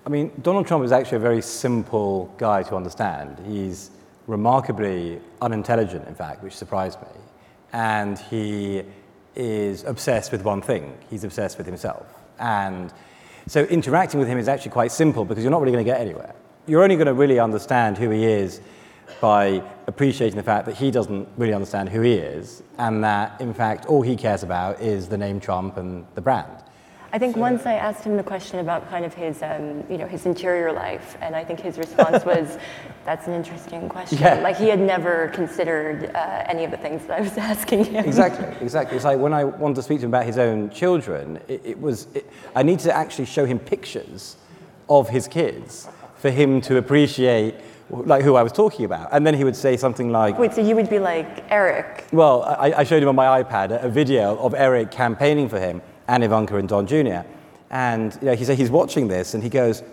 I 0.05 0.09
mean, 0.09 0.31
Donald 0.41 0.67
Trump 0.67 0.85
is 0.85 0.91
actually 0.91 1.17
a 1.17 1.21
very 1.21 1.41
simple 1.41 2.33
guy 2.37 2.63
to 2.63 2.75
understand. 2.75 3.37
He's 3.45 3.91
remarkably 4.27 5.19
unintelligent, 5.41 6.07
in 6.07 6.15
fact, 6.15 6.43
which 6.43 6.55
surprised 6.55 7.01
me. 7.01 7.07
And 7.73 8.17
he 8.17 8.83
is 9.35 9.83
obsessed 9.83 10.31
with 10.31 10.43
one 10.43 10.61
thing 10.61 10.97
he's 11.09 11.23
obsessed 11.23 11.57
with 11.57 11.67
himself. 11.67 12.05
And 12.39 12.93
so 13.47 13.63
interacting 13.65 14.19
with 14.19 14.29
him 14.29 14.37
is 14.37 14.47
actually 14.47 14.71
quite 14.71 14.91
simple 14.91 15.25
because 15.25 15.43
you're 15.43 15.51
not 15.51 15.61
really 15.61 15.71
going 15.71 15.85
to 15.85 15.91
get 15.91 16.01
anywhere. 16.01 16.33
You're 16.67 16.83
only 16.83 16.95
going 16.95 17.07
to 17.07 17.13
really 17.13 17.39
understand 17.39 17.97
who 17.97 18.09
he 18.09 18.25
is 18.25 18.61
by 19.21 19.63
appreciating 19.87 20.37
the 20.37 20.43
fact 20.43 20.65
that 20.65 20.75
he 20.75 20.91
doesn't 20.91 21.27
really 21.37 21.53
understand 21.53 21.89
who 21.89 22.01
he 22.01 22.13
is, 22.13 22.63
and 22.77 23.03
that, 23.03 23.39
in 23.41 23.53
fact, 23.53 23.85
all 23.85 24.01
he 24.01 24.15
cares 24.15 24.43
about 24.43 24.81
is 24.81 25.07
the 25.07 25.17
name 25.17 25.39
Trump 25.39 25.77
and 25.77 26.05
the 26.15 26.21
brand. 26.21 26.63
I 27.13 27.19
think 27.19 27.37
once 27.37 27.65
I 27.65 27.73
asked 27.73 28.03
him 28.03 28.17
the 28.17 28.23
question 28.23 28.59
about 28.59 28.89
kind 28.89 29.05
of 29.05 29.13
his, 29.13 29.41
um, 29.41 29.83
you 29.89 29.97
know, 29.97 30.07
his 30.07 30.25
interior 30.25 30.73
life, 30.73 31.17
and 31.21 31.35
I 31.35 31.43
think 31.43 31.61
his 31.61 31.77
response 31.77 32.25
was, 32.33 32.57
"That's 33.05 33.27
an 33.27 33.33
interesting 33.33 33.87
question." 33.87 34.19
Yeah. 34.19 34.35
Like 34.35 34.57
he 34.57 34.67
had 34.67 34.79
never 34.79 35.29
considered 35.29 36.11
uh, 36.13 36.43
any 36.47 36.65
of 36.65 36.71
the 36.71 36.77
things 36.77 37.05
that 37.05 37.17
I 37.17 37.21
was 37.21 37.37
asking 37.37 37.85
him. 37.85 38.05
Exactly, 38.05 38.45
exactly. 38.61 38.97
It's 38.97 39.05
like 39.05 39.19
when 39.19 39.33
I 39.33 39.45
wanted 39.45 39.75
to 39.75 39.83
speak 39.83 39.99
to 39.99 40.05
him 40.05 40.11
about 40.11 40.25
his 40.25 40.37
own 40.37 40.69
children, 40.69 41.39
it, 41.47 41.61
it 41.63 41.81
was 41.81 42.07
it, 42.13 42.29
I 42.55 42.63
need 42.63 42.79
to 42.79 42.95
actually 42.95 43.25
show 43.25 43.45
him 43.45 43.57
pictures 43.57 44.35
of 44.89 45.09
his 45.09 45.27
kids 45.27 45.87
for 46.17 46.29
him 46.29 46.59
to 46.61 46.77
appreciate 46.77 47.55
like 47.89 48.23
who 48.23 48.35
I 48.35 48.43
was 48.43 48.51
talking 48.51 48.85
about. 48.85 49.09
And 49.11 49.25
then 49.25 49.33
he 49.33 49.43
would 49.43 49.55
say 49.55 49.77
something 49.77 50.11
like, 50.11 50.37
Wait, 50.37 50.53
so 50.53 50.61
you 50.61 50.75
would 50.75 50.89
be 50.89 50.99
like 50.99 51.45
Eric? 51.49 52.05
Well, 52.11 52.43
I, 52.43 52.73
I 52.77 52.83
showed 52.83 53.01
him 53.01 53.09
on 53.09 53.15
my 53.15 53.41
iPad 53.41 53.83
a, 53.83 53.89
video 53.89 54.37
of 54.37 54.53
Eric 54.53 54.91
campaigning 54.91 55.47
for 55.49 55.59
him 55.59 55.81
and 56.07 56.23
Ivanka 56.23 56.57
and 56.57 56.67
Don 56.67 56.85
Jr. 56.85 57.21
And 57.69 58.13
you 58.21 58.27
know, 58.27 58.35
he 58.35 58.43
said 58.43 58.57
he's 58.57 58.71
watching 58.71 59.07
this 59.07 59.33
and 59.33 59.43
he 59.43 59.49
goes, 59.49 59.83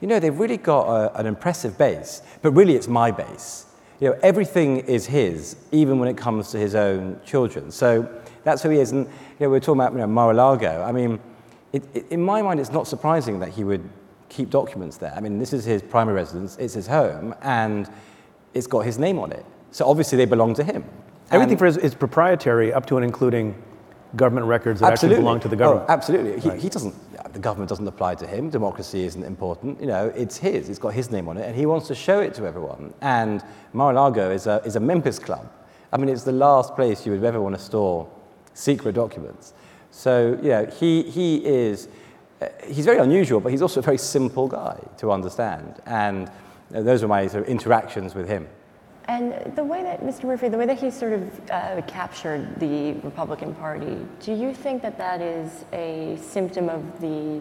you 0.00 0.08
know, 0.08 0.18
they've 0.18 0.38
really 0.38 0.56
got 0.56 0.88
a, 0.88 1.18
an 1.18 1.26
impressive 1.26 1.76
base, 1.76 2.22
but 2.42 2.52
really 2.52 2.74
it's 2.74 2.88
my 2.88 3.10
base. 3.10 3.66
You 4.00 4.10
know, 4.10 4.18
everything 4.22 4.78
is 4.78 5.06
his, 5.06 5.56
even 5.72 5.98
when 5.98 6.08
it 6.08 6.16
comes 6.16 6.50
to 6.52 6.58
his 6.58 6.74
own 6.74 7.20
children. 7.24 7.70
So 7.70 8.08
that's 8.44 8.62
who 8.62 8.70
he 8.70 8.78
is. 8.78 8.92
And 8.92 9.06
you 9.06 9.12
know, 9.40 9.48
we 9.48 9.56
we're 9.56 9.60
talking 9.60 9.80
about 9.80 9.92
you 9.92 9.98
know, 9.98 10.06
Mar-a-Lago. 10.06 10.82
I 10.82 10.92
mean, 10.92 11.20
it, 11.72 11.84
it, 11.94 12.06
in 12.10 12.22
my 12.22 12.40
mind, 12.40 12.60
it's 12.60 12.72
not 12.72 12.86
surprising 12.86 13.40
that 13.40 13.50
he 13.50 13.62
would 13.62 13.88
keep 14.30 14.48
documents 14.48 14.96
there. 14.96 15.12
I 15.14 15.20
mean, 15.20 15.38
this 15.38 15.52
is 15.52 15.64
his 15.66 15.82
primary 15.82 16.14
residence, 16.16 16.56
it's 16.56 16.72
his 16.74 16.86
home, 16.86 17.34
and 17.42 17.90
it's 18.54 18.66
got 18.66 18.80
his 18.86 18.98
name 18.98 19.18
on 19.18 19.32
it. 19.32 19.44
So 19.72 19.86
obviously 19.86 20.16
they 20.16 20.24
belong 20.24 20.54
to 20.54 20.64
him. 20.64 20.84
Everything 21.30 21.50
And- 21.52 21.58
for 21.58 21.66
his 21.66 21.76
is 21.76 21.94
proprietary 21.94 22.72
up 22.72 22.86
to 22.86 22.96
and 22.96 23.04
including 23.04 23.54
government 24.16 24.46
records 24.46 24.80
that 24.80 24.92
absolutely. 24.92 25.16
actually 25.16 25.22
belong 25.24 25.40
to 25.40 25.48
the 25.48 25.56
government. 25.56 25.86
Oh, 25.88 25.92
absolutely. 25.92 26.40
He, 26.40 26.48
Right. 26.48 26.58
he 26.58 26.68
doesn't, 26.68 26.94
the 27.32 27.38
government 27.38 27.68
doesn't 27.68 27.86
apply 27.86 28.16
to 28.16 28.26
him. 28.26 28.50
Democracy 28.50 29.04
isn't 29.04 29.22
important. 29.22 29.80
You 29.80 29.86
know, 29.86 30.12
it's 30.16 30.36
his. 30.38 30.68
It's 30.68 30.80
got 30.80 30.94
his 30.94 31.12
name 31.12 31.28
on 31.28 31.36
it, 31.36 31.46
and 31.46 31.54
he 31.54 31.64
wants 31.66 31.86
to 31.88 31.94
show 31.94 32.18
it 32.18 32.34
to 32.34 32.44
everyone. 32.46 32.92
And 33.02 33.44
Mar-a-Lago 33.72 34.32
is 34.32 34.48
a, 34.48 34.60
is 34.64 34.74
a 34.74 34.80
Memphis 34.80 35.20
club. 35.20 35.48
I 35.92 35.96
mean, 35.98 36.08
it's 36.08 36.24
the 36.24 36.32
last 36.32 36.74
place 36.74 37.06
you 37.06 37.12
would 37.12 37.22
ever 37.22 37.40
want 37.40 37.54
to 37.56 37.60
store 37.62 38.08
secret 38.54 38.94
documents. 38.96 39.54
So, 39.92 40.38
you 40.42 40.48
know, 40.50 40.66
he, 40.66 41.02
he 41.02 41.36
is, 41.44 41.86
he's 42.66 42.84
very 42.84 42.98
unusual, 42.98 43.40
but 43.40 43.50
he's 43.50 43.62
also 43.62 43.80
a 43.80 43.82
very 43.82 43.98
simple 43.98 44.48
guy 44.48 44.78
to 44.98 45.10
understand. 45.10 45.80
And 45.86 46.30
you 46.70 46.82
those 46.84 47.02
were 47.02 47.08
my 47.08 47.26
sort 47.26 47.44
of 47.44 47.48
interactions 47.48 48.14
with 48.14 48.28
him. 48.28 48.48
And 49.08 49.56
the 49.56 49.64
way 49.64 49.82
that 49.82 50.02
Mr. 50.02 50.24
Murphy, 50.24 50.48
the 50.48 50.58
way 50.58 50.66
that 50.66 50.78
he 50.78 50.90
sort 50.90 51.14
of 51.14 51.50
uh, 51.50 51.82
captured 51.88 52.60
the 52.60 52.92
Republican 53.02 53.54
Party, 53.54 53.98
do 54.20 54.32
you 54.32 54.54
think 54.54 54.82
that 54.82 54.96
that 54.98 55.20
is 55.20 55.64
a 55.72 56.16
symptom 56.20 56.68
of 56.68 57.00
the 57.00 57.40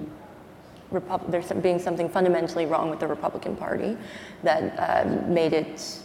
Repub- 0.91 1.29
there's 1.29 1.51
being 1.51 1.77
something 1.77 2.09
fundamentally 2.09 2.65
wrong 2.65 2.89
with 2.89 2.99
the 2.99 3.05
Republican 3.05 3.55
Party 3.55 3.95
that 4.41 5.05
um, 5.05 5.31
made 5.31 5.53
it 5.53 5.99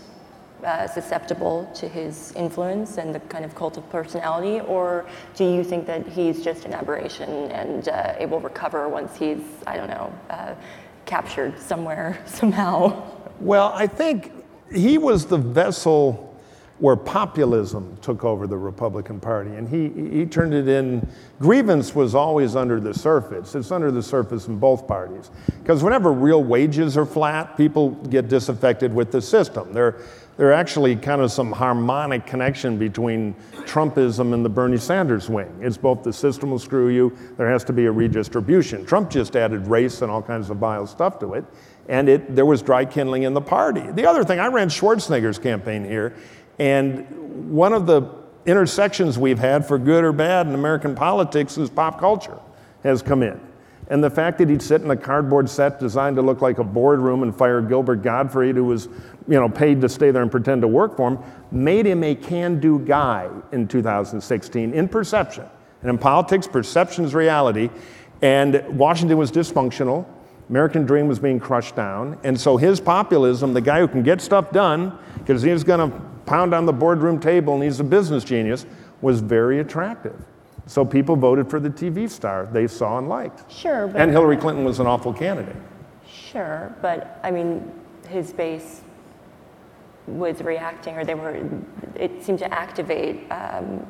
uh, 0.64 0.86
susceptible 0.86 1.70
to 1.74 1.88
his 1.88 2.32
influence 2.32 2.98
and 2.98 3.14
the 3.14 3.20
kind 3.20 3.44
of 3.44 3.54
cult 3.54 3.76
of 3.76 3.88
personality, 3.90 4.60
or 4.60 5.06
do 5.34 5.44
you 5.44 5.62
think 5.62 5.86
that 5.86 6.06
he's 6.06 6.42
just 6.42 6.64
an 6.64 6.72
aberration 6.72 7.50
and 7.50 7.88
uh, 7.88 8.14
it 8.18 8.28
will 8.28 8.40
recover 8.40 8.88
once 8.88 9.16
he's, 9.16 9.42
I 9.66 9.76
don't 9.76 9.88
know, 9.88 10.12
uh, 10.30 10.54
captured 11.04 11.58
somewhere 11.58 12.18
somehow? 12.26 13.10
Well, 13.40 13.72
I 13.74 13.86
think 13.86 14.32
he 14.72 14.98
was 14.98 15.26
the 15.26 15.38
vessel 15.38 16.30
where 16.78 16.96
populism 16.96 17.96
took 18.02 18.24
over 18.24 18.46
the 18.46 18.56
Republican 18.56 19.20
Party, 19.20 19.50
and 19.50 19.68
he, 19.68 19.88
he 20.10 20.26
turned 20.26 20.52
it 20.52 20.66
in. 20.66 21.06
Grievance 21.38 21.94
was 21.94 22.16
always 22.16 22.56
under 22.56 22.80
the 22.80 22.92
surface. 22.92 23.54
It's 23.54 23.70
under 23.70 23.92
the 23.92 24.02
surface 24.02 24.48
in 24.48 24.58
both 24.58 24.86
parties. 24.88 25.30
Because 25.62 25.84
whenever 25.84 26.12
real 26.12 26.42
wages 26.42 26.96
are 26.96 27.06
flat, 27.06 27.56
people 27.56 27.90
get 27.90 28.28
disaffected 28.28 28.92
with 28.92 29.12
the 29.12 29.22
system. 29.22 29.72
There, 29.72 29.96
there 30.36 30.52
actually 30.52 30.96
kind 30.96 31.20
of 31.20 31.30
some 31.30 31.52
harmonic 31.52 32.26
connection 32.26 32.78
between 32.78 33.34
Trumpism 33.64 34.34
and 34.34 34.44
the 34.44 34.48
Bernie 34.48 34.78
Sanders 34.78 35.28
wing. 35.28 35.52
It's 35.60 35.76
both 35.76 36.02
the 36.02 36.12
system 36.12 36.50
will 36.50 36.58
screw 36.58 36.88
you, 36.88 37.16
there 37.36 37.48
has 37.48 37.64
to 37.64 37.72
be 37.72 37.86
a 37.86 37.92
redistribution. 37.92 38.84
Trump 38.84 39.10
just 39.10 39.36
added 39.36 39.66
race 39.66 40.02
and 40.02 40.10
all 40.10 40.22
kinds 40.22 40.50
of 40.50 40.56
vile 40.56 40.86
stuff 40.86 41.18
to 41.20 41.34
it, 41.34 41.44
and 41.88 42.08
it, 42.08 42.34
there 42.34 42.46
was 42.46 42.62
dry 42.62 42.84
kindling 42.84 43.22
in 43.22 43.34
the 43.34 43.40
party. 43.40 43.82
The 43.92 44.06
other 44.06 44.24
thing, 44.24 44.40
I 44.40 44.46
ran 44.46 44.68
Schwarzenegger's 44.68 45.38
campaign 45.38 45.84
here, 45.84 46.14
and 46.58 47.50
one 47.50 47.72
of 47.72 47.86
the 47.86 48.02
intersections 48.46 49.18
we've 49.18 49.38
had, 49.38 49.66
for 49.66 49.78
good 49.78 50.04
or 50.04 50.12
bad, 50.12 50.46
in 50.46 50.54
American 50.54 50.94
politics 50.94 51.56
is 51.56 51.70
pop 51.70 51.98
culture 51.98 52.38
has 52.82 53.02
come 53.02 53.22
in. 53.22 53.40
And 53.88 54.02
the 54.02 54.10
fact 54.10 54.38
that 54.38 54.48
he'd 54.48 54.62
sit 54.62 54.80
in 54.80 54.90
a 54.90 54.96
cardboard 54.96 55.48
set 55.48 55.78
designed 55.78 56.16
to 56.16 56.22
look 56.22 56.40
like 56.40 56.58
a 56.58 56.64
boardroom 56.64 57.22
and 57.22 57.36
fire 57.36 57.60
Gilbert 57.60 58.02
Gottfried, 58.02 58.56
who 58.56 58.64
was 58.64 58.86
you 59.28 59.38
know, 59.38 59.48
paid 59.48 59.80
to 59.82 59.88
stay 59.88 60.10
there 60.10 60.22
and 60.22 60.30
pretend 60.30 60.62
to 60.62 60.68
work 60.68 60.96
for 60.96 61.10
him, 61.10 61.18
made 61.50 61.86
him 61.86 62.02
a 62.02 62.14
can 62.14 62.60
do 62.60 62.78
guy 62.78 63.28
in 63.52 63.68
2016 63.68 64.72
in 64.72 64.88
perception. 64.88 65.44
And 65.82 65.90
in 65.90 65.98
politics, 65.98 66.46
perception 66.46 67.04
is 67.04 67.14
reality. 67.14 67.68
And 68.22 68.78
Washington 68.78 69.18
was 69.18 69.30
dysfunctional. 69.30 70.06
American 70.48 70.86
dream 70.86 71.08
was 71.08 71.18
being 71.18 71.38
crushed 71.38 71.76
down. 71.76 72.18
And 72.24 72.38
so 72.38 72.56
his 72.56 72.80
populism, 72.80 73.52
the 73.52 73.60
guy 73.60 73.80
who 73.80 73.88
can 73.88 74.02
get 74.02 74.20
stuff 74.20 74.50
done, 74.50 74.98
because 75.18 75.42
he's 75.42 75.64
going 75.64 75.90
to 75.90 75.98
pound 76.24 76.54
on 76.54 76.64
the 76.64 76.72
boardroom 76.72 77.20
table 77.20 77.54
and 77.54 77.62
he's 77.62 77.80
a 77.80 77.84
business 77.84 78.24
genius, 78.24 78.64
was 79.02 79.20
very 79.20 79.60
attractive. 79.60 80.22
So 80.66 80.84
people 80.84 81.16
voted 81.16 81.50
for 81.50 81.60
the 81.60 81.70
TV 81.70 82.08
star 82.08 82.48
they 82.50 82.66
saw 82.66 82.98
and 82.98 83.08
liked. 83.08 83.50
Sure, 83.52 83.86
but 83.86 84.00
And 84.00 84.10
Hillary 84.10 84.36
Clinton 84.36 84.64
was 84.64 84.80
an 84.80 84.86
awful 84.86 85.12
candidate. 85.12 85.56
Sure, 86.08 86.74
but 86.80 87.20
I 87.22 87.30
mean, 87.30 87.70
his 88.08 88.32
base 88.32 88.82
was 90.06 90.42
reacting, 90.42 90.96
or 90.96 91.04
they 91.04 91.14
were. 91.14 91.40
It 91.94 92.22
seemed 92.22 92.38
to 92.40 92.52
activate 92.52 93.30
um, 93.30 93.86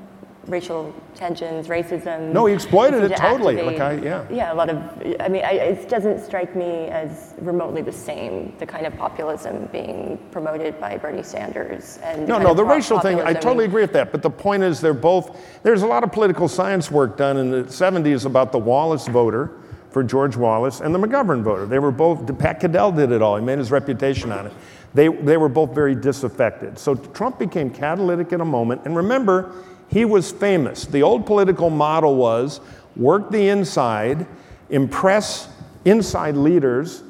racial 0.47 0.95
tensions, 1.15 1.69
racism. 1.69 2.33
No, 2.33 2.47
he 2.47 2.55
exploited 2.55 3.03
it 3.05 3.09
to 3.09 3.15
totally, 3.17 3.55
activate- 3.59 3.79
like 3.79 4.01
I- 4.03 4.05
yeah. 4.05 4.25
Yeah, 4.31 4.53
a 4.53 4.55
lot 4.55 4.69
of. 4.71 4.77
I 5.21 5.29
mean, 5.29 5.45
I, 5.45 5.53
it 5.53 5.89
doesn't 5.89 6.21
strike 6.21 6.55
me 6.57 6.89
as 6.89 7.35
remotely 7.39 7.83
the 7.83 7.93
same. 7.93 8.55
The 8.59 8.67
kind 8.67 8.87
of 8.87 8.97
populism 8.97 9.69
being 9.73 10.19
promoted 10.31 10.79
by 10.81 10.97
Bernie 10.99 11.23
Sanders 11.23 11.99
and 12.03 12.29
No, 12.29 12.39
no, 12.39 12.55
the 12.55 12.63
pop- 12.63 12.73
racial 12.73 13.01
thing, 13.01 13.21
I 13.21 13.33
totally 13.33 13.65
agree 13.65 13.83
with 13.83 13.93
that. 13.95 14.13
But 14.13 14.23
the 14.23 14.31
point 14.31 14.63
is, 14.63 14.81
they're 14.81 14.95
both, 14.95 15.39
there's 15.63 15.83
a 15.83 15.87
lot 15.87 16.05
of 16.05 16.13
political 16.13 16.49
science 16.49 16.91
work 16.91 17.17
done 17.17 17.37
in 17.37 17.51
the 17.51 17.65
70s 17.65 18.27
about 18.27 18.53
the 18.53 18.59
Wallace 18.59 19.07
voter 19.09 19.53
for 19.91 20.03
George 20.03 20.37
Wallace 20.37 20.81
and 20.81 20.95
the 20.95 20.99
McGovern 20.99 21.43
voter. 21.43 21.67
They 21.67 21.79
were 21.79 21.93
both, 21.93 22.37
Pat 22.39 22.59
Caddell 22.61 22.91
did 22.93 23.13
it 23.13 23.23
all, 23.23 23.37
he 23.37 23.45
made 23.45 23.59
his 23.59 23.71
reputation 23.71 24.33
on 24.33 24.47
it. 24.47 24.53
They, 24.93 25.09
they 25.09 25.37
were 25.37 25.49
both 25.49 25.75
very 25.75 25.95
disaffected. 25.95 26.79
So 26.79 26.95
Trump 26.95 27.39
became 27.39 27.71
catalytic 27.71 28.33
in 28.33 28.41
a 28.41 28.45
moment. 28.45 28.83
And 28.85 28.97
remember, 28.97 29.53
he 29.95 30.05
was 30.05 30.33
famous. 30.33 30.87
The 30.87 31.05
old 31.05 31.25
political 31.25 31.71
model 31.71 32.17
was 32.17 32.61
work 32.97 33.31
the 33.31 33.49
inside, 33.49 34.27
impress 34.69 35.49
inside 35.85 36.37
leaders, 36.37 37.05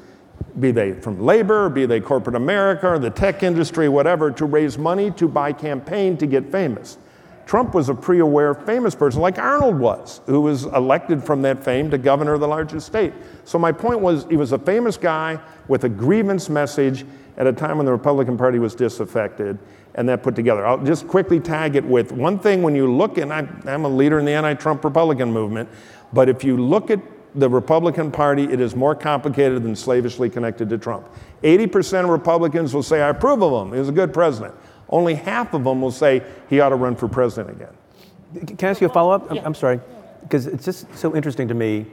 be 0.60 0.70
they 0.70 0.92
from 0.92 1.18
labor, 1.18 1.70
be 1.70 1.86
they 1.86 2.00
corporate 2.00 2.36
America 2.36 2.86
or 2.86 2.98
the 2.98 3.08
tech 3.08 3.42
industry, 3.42 3.88
whatever, 3.88 4.30
to 4.32 4.44
raise 4.44 4.76
money 4.76 5.10
to 5.12 5.26
buy 5.26 5.50
campaign 5.50 6.18
to 6.18 6.26
get 6.26 6.52
famous. 6.52 6.98
Trump 7.46 7.74
was 7.74 7.88
a 7.88 7.94
pre 7.94 8.18
aware 8.18 8.52
famous 8.52 8.94
person, 8.94 9.22
like 9.22 9.38
Arnold 9.38 9.78
was, 9.78 10.20
who 10.26 10.42
was 10.42 10.64
elected 10.64 11.24
from 11.24 11.40
that 11.40 11.64
fame 11.64 11.90
to 11.90 11.96
governor 11.96 12.34
of 12.34 12.40
the 12.40 12.48
largest 12.48 12.86
state. 12.86 13.14
So 13.44 13.58
my 13.58 13.72
point 13.72 14.00
was, 14.00 14.26
he 14.28 14.36
was 14.36 14.52
a 14.52 14.58
famous 14.58 14.98
guy 14.98 15.40
with 15.68 15.84
a 15.84 15.88
grievance 15.88 16.50
message 16.50 17.06
at 17.38 17.46
a 17.46 17.52
time 17.52 17.78
when 17.78 17.86
the 17.86 17.92
Republican 17.92 18.36
Party 18.36 18.58
was 18.58 18.74
disaffected, 18.74 19.58
and 19.94 20.08
that 20.08 20.22
put 20.22 20.34
together. 20.34 20.66
I'll 20.66 20.82
just 20.82 21.06
quickly 21.06 21.40
tag 21.40 21.76
it 21.76 21.84
with 21.84 22.12
one 22.12 22.38
thing 22.38 22.62
when 22.62 22.74
you 22.74 22.92
look, 22.92 23.18
and 23.18 23.32
I'm, 23.32 23.62
I'm 23.66 23.84
a 23.84 23.88
leader 23.88 24.18
in 24.18 24.24
the 24.24 24.32
anti 24.32 24.54
Trump 24.54 24.84
Republican 24.84 25.32
movement, 25.32 25.68
but 26.12 26.28
if 26.28 26.44
you 26.44 26.56
look 26.56 26.90
at 26.90 27.00
the 27.34 27.48
Republican 27.48 28.10
Party, 28.10 28.44
it 28.44 28.60
is 28.60 28.76
more 28.76 28.94
complicated 28.94 29.62
than 29.62 29.74
slavishly 29.74 30.30
connected 30.30 30.68
to 30.68 30.78
Trump. 30.78 31.08
80% 31.42 32.04
of 32.04 32.10
Republicans 32.10 32.72
will 32.74 32.82
say, 32.82 33.02
I 33.02 33.08
approve 33.08 33.42
of 33.42 33.66
him, 33.66 33.72
he 33.72 33.78
was 33.78 33.88
a 33.88 33.92
good 33.92 34.12
president. 34.12 34.54
Only 34.88 35.14
half 35.14 35.54
of 35.54 35.64
them 35.64 35.80
will 35.80 35.90
say 35.90 36.22
he 36.48 36.60
ought 36.60 36.68
to 36.68 36.76
run 36.76 36.94
for 36.94 37.08
president 37.08 37.56
again. 37.56 38.56
Can 38.56 38.68
I 38.68 38.70
ask 38.70 38.80
you 38.80 38.88
a 38.88 38.92
follow 38.92 39.12
up? 39.12 39.30
I'm, 39.30 39.38
I'm 39.38 39.54
sorry, 39.54 39.80
because 40.22 40.46
it's 40.46 40.64
just 40.64 40.92
so 40.96 41.14
interesting 41.16 41.48
to 41.48 41.54
me 41.54 41.86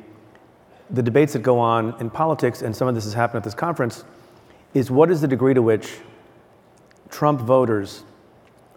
the 0.89 1.02
debates 1.02 1.34
that 1.34 1.41
go 1.41 1.58
on 1.58 1.95
in 1.99 2.10
politics, 2.10 2.62
and 2.62 2.76
some 2.76 2.88
of 2.88 2.95
this 2.95 3.06
has 3.06 3.14
happened 3.14 3.38
at 3.38 3.43
this 3.43 3.54
conference, 3.54 4.04
is 4.74 4.91
what 4.91 5.10
is 5.10 5.22
the 5.22 5.28
degree 5.28 5.54
to 5.54 5.62
which 5.62 5.99
Trump 7.12 7.41
voters 7.41 8.03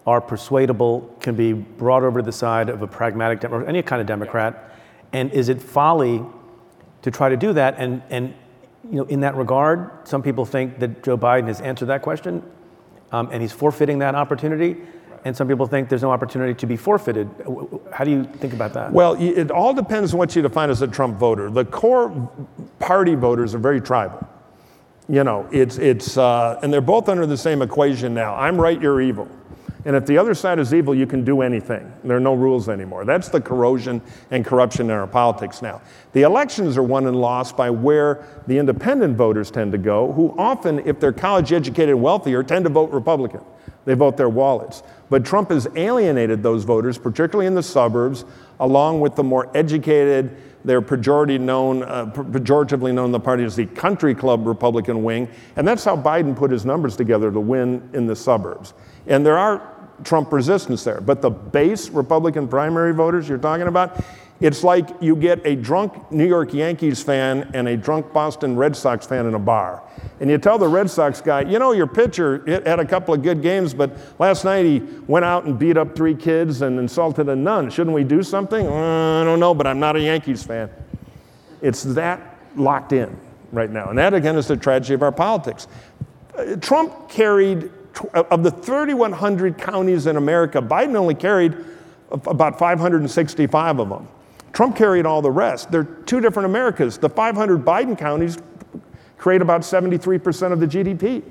are 0.05 0.21
persuadable, 0.21 1.15
can 1.19 1.35
be 1.35 1.53
brought 1.53 2.03
over 2.03 2.19
to 2.19 2.25
the 2.25 2.31
side 2.31 2.69
of 2.69 2.81
a 2.81 2.87
pragmatic 2.87 3.39
Democrat, 3.39 3.67
any 3.67 3.81
kind 3.81 3.99
of 4.01 4.07
Democrat, 4.07 4.77
and 5.13 5.31
is 5.31 5.49
it 5.49 5.61
folly 5.61 6.23
to 7.01 7.09
try 7.09 7.29
to 7.29 7.37
do 7.37 7.53
that? 7.53 7.75
And, 7.77 8.03
and 8.09 8.33
you 8.91 8.97
know, 8.97 9.05
in 9.05 9.21
that 9.21 9.35
regard, 9.35 10.07
some 10.07 10.21
people 10.21 10.45
think 10.45 10.79
that 10.79 11.01
Joe 11.01 11.17
Biden 11.17 11.47
has 11.47 11.61
answered 11.61 11.87
that 11.87 12.03
question, 12.03 12.43
um, 13.11 13.29
and 13.31 13.41
he's 13.41 13.53
forfeiting 13.53 13.99
that 13.99 14.13
opportunity. 14.13 14.77
And 15.23 15.35
some 15.35 15.47
people 15.47 15.65
think 15.65 15.89
there's 15.89 16.03
no 16.03 16.11
opportunity 16.11 16.53
to 16.53 16.67
be 16.67 16.77
forfeited. 16.77 17.27
How 17.91 18.03
do 18.03 18.11
you 18.11 18.25
think 18.25 18.53
about 18.53 18.73
that? 18.73 18.91
Well, 18.93 19.15
it 19.19 19.49
all 19.49 19.73
depends 19.73 20.13
on 20.13 20.19
what 20.19 20.35
you 20.35 20.43
define 20.43 20.69
as 20.69 20.83
a 20.83 20.87
Trump 20.87 21.17
voter. 21.17 21.49
The 21.49 21.65
core 21.65 22.29
party 22.77 23.15
voters 23.15 23.55
are 23.55 23.59
very 23.59 23.81
tribal. 23.81 24.27
You 25.07 25.23
know, 25.23 25.47
it's, 25.51 25.77
it's 25.77 26.17
uh, 26.17 26.59
and 26.63 26.73
they're 26.73 26.81
both 26.81 27.09
under 27.09 27.25
the 27.25 27.37
same 27.37 27.61
equation 27.61 28.13
now. 28.13 28.35
I'm 28.35 28.59
right, 28.59 28.81
you're 28.81 29.01
evil. 29.01 29.29
And 29.85 29.95
if 29.95 30.07
the 30.07 30.17
other 30.17 30.33
side 30.33 30.57
is 30.57 30.73
evil, 30.73 30.95
you 30.95 31.05
can 31.05 31.23
do 31.23 31.43
anything. 31.43 31.93
There 32.03 32.17
are 32.17 32.19
no 32.19 32.33
rules 32.33 32.69
anymore. 32.69 33.05
That's 33.05 33.29
the 33.29 33.39
corrosion 33.39 34.01
and 34.31 34.43
corruption 34.43 34.87
in 34.87 34.91
our 34.91 35.05
politics 35.05 35.61
now. 35.61 35.79
The 36.13 36.23
elections 36.23 36.75
are 36.75 36.83
won 36.83 37.05
and 37.05 37.15
lost 37.15 37.55
by 37.55 37.69
where 37.69 38.25
the 38.47 38.57
independent 38.57 39.15
voters 39.15 39.51
tend 39.51 39.71
to 39.73 39.77
go, 39.77 40.11
who 40.13 40.33
often, 40.39 40.79
if 40.87 40.99
they're 40.99 41.13
college 41.13 41.53
educated 41.53 41.89
and 41.89 42.01
wealthier, 42.01 42.41
tend 42.41 42.65
to 42.65 42.71
vote 42.71 42.89
Republican. 42.89 43.41
They 43.85 43.93
vote 43.93 44.17
their 44.17 44.29
wallets. 44.29 44.81
But 45.11 45.23
Trump 45.23 45.51
has 45.51 45.67
alienated 45.75 46.41
those 46.41 46.63
voters, 46.63 46.97
particularly 46.97 47.45
in 47.45 47.53
the 47.53 47.61
suburbs, 47.61 48.25
along 48.59 49.01
with 49.01 49.15
the 49.15 49.23
more 49.23 49.55
educated, 49.55 50.35
they're 50.65 50.81
pejoratively 50.81 51.39
known, 51.39 51.83
uh, 51.83 52.05
pejoratively 52.07 52.93
known 52.93 53.05
in 53.05 53.11
the 53.11 53.19
party 53.19 53.43
as 53.43 53.55
the 53.55 53.65
country 53.67 54.15
club 54.15 54.47
Republican 54.47 55.03
wing. 55.03 55.29
And 55.55 55.67
that's 55.67 55.83
how 55.83 55.95
Biden 55.95 56.35
put 56.35 56.51
his 56.51 56.65
numbers 56.65 56.95
together 56.95 57.31
to 57.31 57.39
win 57.39 57.89
in 57.93 58.07
the 58.07 58.15
suburbs. 58.15 58.73
And 59.07 59.25
there 59.25 59.37
are 59.37 59.61
Trump 60.03 60.33
resistance 60.33 60.83
there. 60.83 60.99
But 60.99 61.21
the 61.21 61.29
base 61.29 61.89
Republican 61.89 62.47
primary 62.47 62.93
voters 62.93 63.29
you're 63.29 63.37
talking 63.37 63.67
about, 63.67 64.03
it's 64.41 64.63
like 64.63 64.89
you 65.01 65.15
get 65.15 65.45
a 65.45 65.55
drunk 65.55 66.11
New 66.11 66.27
York 66.27 66.53
Yankees 66.53 67.01
fan 67.01 67.49
and 67.53 67.67
a 67.67 67.77
drunk 67.77 68.11
Boston 68.11 68.57
Red 68.57 68.75
Sox 68.75 69.05
fan 69.05 69.25
in 69.25 69.33
a 69.33 69.39
bar. 69.39 69.81
And 70.19 70.29
you 70.29 70.37
tell 70.37 70.57
the 70.57 70.67
Red 70.67 70.89
Sox 70.89 71.21
guy, 71.21 71.41
you 71.41 71.57
know, 71.57 71.71
your 71.71 71.87
pitcher 71.87 72.43
had 72.47 72.79
a 72.79 72.85
couple 72.85 73.13
of 73.13 73.23
good 73.23 73.41
games, 73.41 73.73
but 73.73 73.97
last 74.19 74.43
night 74.43 74.65
he 74.65 74.79
went 75.07 75.23
out 75.23 75.45
and 75.45 75.57
beat 75.57 75.77
up 75.77 75.95
three 75.95 76.15
kids 76.15 76.61
and 76.61 76.77
insulted 76.79 77.29
a 77.29 77.35
nun. 77.35 77.69
Shouldn't 77.69 77.95
we 77.95 78.03
do 78.03 78.21
something? 78.23 78.67
Uh, 78.67 79.21
I 79.21 79.23
don't 79.23 79.39
know, 79.39 79.53
but 79.53 79.67
I'm 79.67 79.79
not 79.79 79.95
a 79.95 80.01
Yankees 80.01 80.43
fan. 80.43 80.69
It's 81.61 81.83
that 81.83 82.37
locked 82.55 82.91
in 82.91 83.17
right 83.51 83.69
now. 83.69 83.89
And 83.89 83.97
that, 83.97 84.13
again, 84.13 84.35
is 84.35 84.47
the 84.47 84.57
tragedy 84.57 84.93
of 84.93 85.01
our 85.01 85.11
politics. 85.11 85.67
Uh, 86.37 86.57
Trump 86.57 87.09
carried 87.09 87.71
of 88.13 88.43
the 88.43 88.51
3,100 88.51 89.57
counties 89.57 90.07
in 90.07 90.17
America, 90.17 90.61
Biden 90.61 90.95
only 90.95 91.15
carried 91.15 91.55
about 92.11 92.59
565 92.59 93.79
of 93.79 93.89
them. 93.89 94.07
Trump 94.55 94.75
carried 94.75 95.05
all 95.05 95.21
the 95.21 95.29
rest. 95.29 95.69
They're 95.71 95.83
two 95.83 96.19
different 96.21 96.47
Americas. 96.47 96.97
The 96.97 97.09
500 97.09 97.63
Biden 97.63 97.95
counties 97.97 98.39
create 99.17 99.41
about 99.41 99.61
73% 99.61 100.51
of 100.51 100.59
the 100.59 100.65
GDP. 100.65 101.21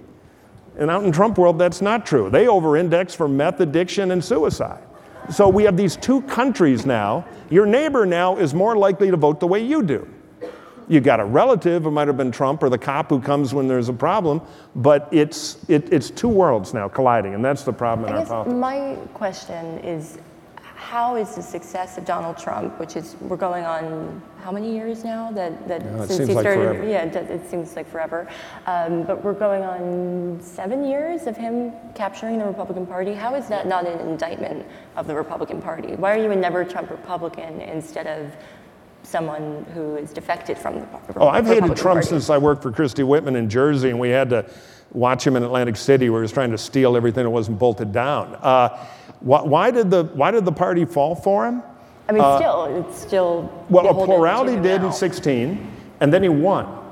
And 0.79 0.91
out 0.91 1.05
in 1.05 1.11
Trump 1.11 1.39
world, 1.39 1.59
that's 1.59 1.81
not 1.81 2.07
true. 2.07 2.31
They 2.31 2.47
over-index 2.47 3.15
for 3.15 3.27
meth 3.27 3.61
addiction 3.61 4.11
and 4.13 4.25
suicide. 4.25 4.83
So 5.31 5.49
we 5.49 5.65
have 5.65 5.77
these 5.77 5.97
two 5.97 6.23
countries 6.23 6.85
now. 6.85 7.25
Your 7.51 7.67
neighbor 7.67 8.05
now 8.05 8.37
is 8.37 8.55
more 8.55 8.77
likely 8.77 9.11
to 9.11 9.17
vote 9.17 9.41
the 9.41 9.47
way 9.47 9.65
you 9.65 9.83
do 9.83 10.09
you 10.89 11.01
got 11.01 11.21
a 11.21 11.25
relative, 11.25 11.87
it 11.87 11.91
might 11.91 12.09
have 12.09 12.17
been 12.17 12.31
Trump 12.31 12.63
or 12.63 12.69
the 12.69 12.79
cop 12.79 13.09
who 13.09 13.21
comes 13.21 13.55
when 13.55 13.69
there's 13.69 13.89
a 13.89 13.93
problem, 13.93 14.41
but 14.77 15.09
it's, 15.13 15.59
it, 15.69 15.93
it's 15.93 16.11
two 16.11 16.29
worlds 16.29 16.75
now 16.75 16.89
colliding, 16.89 17.35
and 17.35 17.45
that's 17.45 17.65
the 17.65 17.73
problem 17.73 18.09
in 18.09 18.15
I 18.15 18.19
our 18.19 18.27
politics. 18.27 18.55
My 18.55 18.97
question 19.15 19.79
is 19.79 20.19
how 20.85 21.17
is 21.17 21.35
the 21.35 21.43
success 21.43 21.97
of 21.97 22.05
Donald 22.05 22.37
Trump, 22.37 22.79
which 22.79 22.95
is 22.95 23.17
we're 23.23 23.39
going 23.39 23.65
on 23.65 24.21
how 24.43 24.53
many 24.53 24.71
years 24.71 25.03
now 25.03 25.31
that, 25.33 25.67
that 25.67 25.81
it 25.83 26.09
since 26.09 26.29
he 26.29 26.33
started? 26.33 26.57
forever. 26.57 26.87
Yeah, 26.87 27.05
it, 27.05 27.17
it 27.17 27.51
seems 27.51 27.75
like 27.75 27.89
forever. 27.89 28.29
Um, 28.67 29.03
but 29.05 29.25
we're 29.25 29.33
going 29.33 29.63
on 29.63 30.39
seven 30.43 30.85
years 30.85 31.27
of 31.27 31.39
him 31.39 31.73
capturing 31.95 32.39
the 32.39 32.45
Republican 32.45 32.87
Party. 32.87 33.15
How 33.15 33.35
is 33.35 33.49
that 33.49 33.67
not 33.67 33.87
an 33.87 33.99
indictment 34.07 34.67
of 34.97 35.07
the 35.07 35.15
Republican 35.15 35.63
Party? 35.63 35.95
Why 35.97 36.15
are 36.15 36.23
you 36.23 36.31
a 36.33 36.37
never 36.37 36.67
Trump 36.67 36.91
Republican 36.91 37.63
instead 37.63 38.07
of 38.07 38.31
someone 39.05 39.65
who 39.73 39.97
is 39.97 40.13
defected 40.13 40.59
from 40.59 40.75
the 40.75 40.81
Republican 40.83 41.15
Party? 41.15 41.27
Oh, 41.27 41.29
I've 41.29 41.47
hated 41.47 41.77
Trump 41.79 41.97
Party? 41.97 42.09
since 42.09 42.29
I 42.29 42.37
worked 42.37 42.63
for 42.63 42.71
Christie 42.71 43.05
Whitman 43.05 43.37
in 43.37 43.49
Jersey, 43.49 43.89
and 43.89 43.99
we 43.99 44.11
had 44.11 44.29
to 44.31 44.45
watch 44.93 45.27
him 45.27 45.35
in 45.35 45.43
Atlantic 45.43 45.77
City 45.77 46.11
where 46.11 46.21
he 46.21 46.25
was 46.25 46.33
trying 46.33 46.51
to 46.51 46.59
steal 46.59 46.95
everything 46.95 47.25
that 47.25 47.31
wasn't 47.31 47.59
bolted 47.59 47.91
down. 47.91 48.35
Uh, 48.35 48.87
why, 49.25 49.43
why, 49.43 49.71
did 49.71 49.91
the, 49.91 50.05
why 50.05 50.31
did 50.31 50.45
the 50.45 50.53
party 50.53 50.85
fall 50.85 51.15
for 51.15 51.47
him? 51.47 51.63
I 52.09 52.13
mean, 52.13 52.23
Uh, 52.23 52.37
still, 52.39 52.65
it's 52.87 52.99
still. 53.01 53.67
Well, 53.71 53.89
a 53.89 54.05
plurality 54.07 54.57
did 54.61 54.83
now. 54.83 54.89
in 54.89 54.93
16, 54.93 55.67
and 56.01 56.13
then 56.13 56.23
he 56.23 56.29
won. 56.29 56.83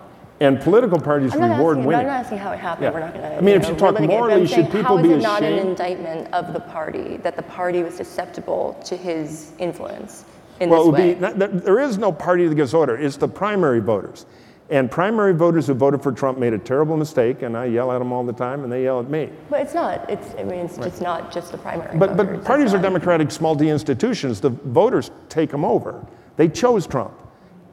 And 0.40 0.58
political 0.60 0.98
parties 0.98 1.32
reward 1.36 1.78
asking, 1.78 1.94
I'm 1.94 2.02
not 2.02 2.06
asking 2.06 2.38
how 2.38 2.50
it 2.52 2.58
happened. 2.58 2.84
Yeah. 2.84 2.90
We're 2.90 3.00
not 3.00 3.14
going 3.14 3.30
to. 3.30 3.36
I 3.36 3.40
mean, 3.42 3.60
if 3.60 3.68
you 3.68 3.74
talk 3.76 4.00
morally, 4.00 4.46
should 4.46 4.72
people 4.72 4.96
be 4.96 5.10
how 5.10 5.14
is 5.16 5.20
it 5.20 5.22
not 5.22 5.42
an 5.44 5.58
indictment 5.68 6.32
of 6.34 6.52
the 6.52 6.58
party 6.60 7.18
that 7.18 7.36
the 7.36 7.42
party 7.42 7.82
was 7.84 7.94
susceptible 7.94 8.80
to 8.86 8.96
his 8.96 9.52
influence 9.58 10.24
in 10.58 10.68
well, 10.70 10.80
it 10.80 10.84
this 10.84 10.86
would 10.86 11.00
way? 11.00 11.14
be, 11.14 11.20
not- 11.20 11.38
there- 11.38 11.48
there 11.48 11.78
is 11.80 11.96
no 11.98 12.10
party 12.10 12.48
that 12.48 12.54
gives 12.56 12.74
order. 12.74 12.96
It's 12.96 13.16
the 13.18 13.28
primary 13.28 13.78
voters. 13.80 14.26
And 14.70 14.90
primary 14.90 15.34
voters 15.34 15.66
who 15.66 15.74
voted 15.74 16.02
for 16.02 16.12
Trump 16.12 16.38
made 16.38 16.54
a 16.54 16.58
terrible 16.58 16.96
mistake, 16.96 17.42
and 17.42 17.56
I 17.56 17.66
yell 17.66 17.92
at 17.92 17.98
them 17.98 18.12
all 18.12 18.24
the 18.24 18.32
time, 18.32 18.64
and 18.64 18.72
they 18.72 18.84
yell 18.84 19.00
at 19.00 19.10
me. 19.10 19.28
but 19.50 19.60
it's 19.60 19.74
not. 19.74 20.08
It's. 20.08 20.34
I 20.38 20.44
mean, 20.44 20.60
it's 20.60 20.78
just 20.78 21.02
not 21.02 21.32
just 21.32 21.52
the 21.52 21.58
primary. 21.58 21.98
But, 21.98 22.12
voters. 22.12 22.38
but 22.38 22.46
parties 22.46 22.72
are 22.72 22.80
democratic 22.80 23.30
small 23.30 23.54
d 23.54 23.68
institutions. 23.68 24.40
The 24.40 24.50
voters 24.50 25.10
take 25.28 25.50
them 25.50 25.64
over. 25.64 26.06
They 26.36 26.48
chose 26.48 26.86
Trump. 26.86 27.12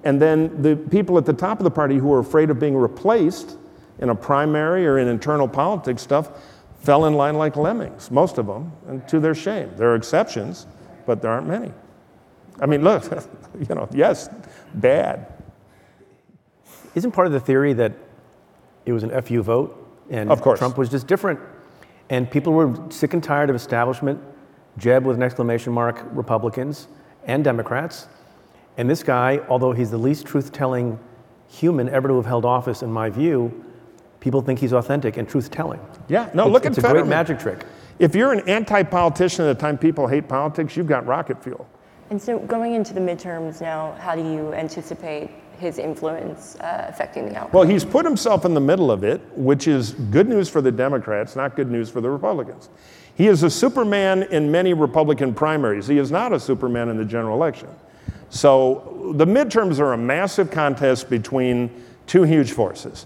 And 0.04 0.22
then 0.22 0.62
the 0.62 0.76
people 0.76 1.18
at 1.18 1.26
the 1.26 1.34
top 1.34 1.60
of 1.60 1.64
the 1.64 1.72
party 1.72 1.98
who 1.98 2.12
are 2.14 2.20
afraid 2.20 2.50
of 2.50 2.60
being 2.60 2.76
replaced 2.76 3.58
in 4.00 4.10
a 4.10 4.16
primary 4.16 4.88
or 4.88 4.98
in 4.98 5.08
internal 5.08 5.48
politics 5.48 6.02
stuff 6.02 6.32
fell 6.80 7.06
in 7.06 7.14
line 7.14 7.36
like 7.36 7.58
lemmings, 7.58 8.10
most 8.10 8.38
of 8.38 8.48
them, 8.48 8.72
and 8.88 9.06
to 9.10 9.20
their 9.20 9.36
shame. 9.36 9.72
There 9.76 9.92
are 9.92 9.96
exceptions, 9.96 10.68
but 11.06 11.22
there 11.22 11.32
aren't 11.32 11.48
many. 11.48 11.74
I 12.62 12.66
mean, 12.66 12.84
look, 12.84 13.04
you 13.70 13.76
know, 13.76 13.88
yes, 13.92 14.30
bad. 14.74 15.28
Isn't 16.96 17.12
part 17.12 17.28
of 17.28 17.34
the 17.34 17.40
theory 17.40 17.74
that 17.74 17.94
it 18.86 18.94
was 18.94 19.04
an 19.04 19.22
FU 19.22 19.42
vote 19.44 19.76
and 20.10 20.32
Of 20.32 20.42
course. 20.42 20.60
Trump 20.60 20.78
was 20.78 20.90
just 20.90 21.08
different? 21.08 21.40
And 22.10 22.30
people 22.30 22.54
were 22.54 22.74
sick 22.90 23.14
and 23.14 23.24
tired 23.24 23.50
of 23.50 23.56
establishment, 23.56 24.20
Jeb 24.78 25.06
with 25.06 25.16
an 25.16 25.24
exclamation 25.24 25.72
mark, 25.74 26.04
Republicans 26.12 26.88
and 27.26 27.44
Democrats. 27.44 28.08
And 28.78 28.90
this 28.90 29.04
guy, 29.04 29.42
although 29.50 29.72
he's 29.74 29.92
the 29.92 29.98
least 29.98 30.26
truth 30.26 30.52
telling 30.52 30.98
human 31.48 31.90
ever 31.90 32.08
to 32.08 32.16
have 32.16 32.26
held 32.26 32.46
office, 32.46 32.82
in 32.82 32.92
my 32.92 33.10
view, 33.10 33.64
people 34.20 34.42
think 34.42 34.60
he's 34.60 34.74
authentic 34.74 35.18
and 35.18 35.28
truth 35.28 35.52
telling. 35.52 35.80
Yeah, 36.08 36.30
no, 36.34 36.44
It's- 36.44 36.54
look 36.54 36.66
at 36.66 36.72
It's 36.78 36.84
a 36.84 36.90
great 36.90 37.06
magic 37.06 37.40
trick. 37.40 37.66
If 38.00 38.16
you're 38.16 38.32
an 38.32 38.48
anti 38.48 38.82
politician 38.84 39.46
at 39.46 39.56
the 39.58 39.62
time 39.62 39.78
people 39.78 40.08
hate 40.08 40.28
politics, 40.28 40.78
you've 40.78 40.88
got 40.88 41.06
rocket 41.06 41.44
fuel. 41.44 41.68
And 42.10 42.20
so, 42.20 42.40
going 42.40 42.74
into 42.74 42.94
the 42.94 43.02
midterms 43.02 43.62
now, 43.62 43.94
how 44.00 44.16
do 44.16 44.22
you 44.22 44.54
anticipate 44.54 45.30
his 45.60 45.78
influence 45.78 46.56
uh, 46.58 46.86
affecting 46.88 47.26
the 47.26 47.36
outcome? 47.36 47.52
Well, 47.52 47.68
he's 47.68 47.86
put 47.86 48.06
himself 48.06 48.46
in 48.46 48.54
the 48.54 48.62
middle 48.62 48.92
of 48.92 49.04
it, 49.04 49.22
which 49.36 49.68
is 49.68 49.92
good 49.92 50.28
news 50.28 50.50
for 50.50 50.62
the 50.62 50.72
Democrats, 50.72 51.36
not 51.36 51.56
good 51.56 51.70
news 51.70 51.90
for 51.90 52.02
the 52.02 52.10
Republicans. 52.10 52.70
He 53.16 53.28
is 53.28 53.44
a 53.44 53.50
Superman 53.50 54.24
in 54.24 54.50
many 54.52 54.74
Republican 54.74 55.34
primaries. 55.34 55.88
He 55.88 55.98
is 55.98 56.12
not 56.12 56.34
a 56.34 56.40
Superman 56.40 56.90
in 56.90 56.98
the 56.98 57.06
general 57.06 57.36
election. 57.36 57.70
So 58.30 59.14
the 59.16 59.26
midterms 59.26 59.80
are 59.80 59.94
a 59.94 59.98
massive 59.98 60.52
contest 60.52 61.10
between 61.10 61.70
two 62.08 62.24
huge 62.24 62.54
forces. 62.54 63.06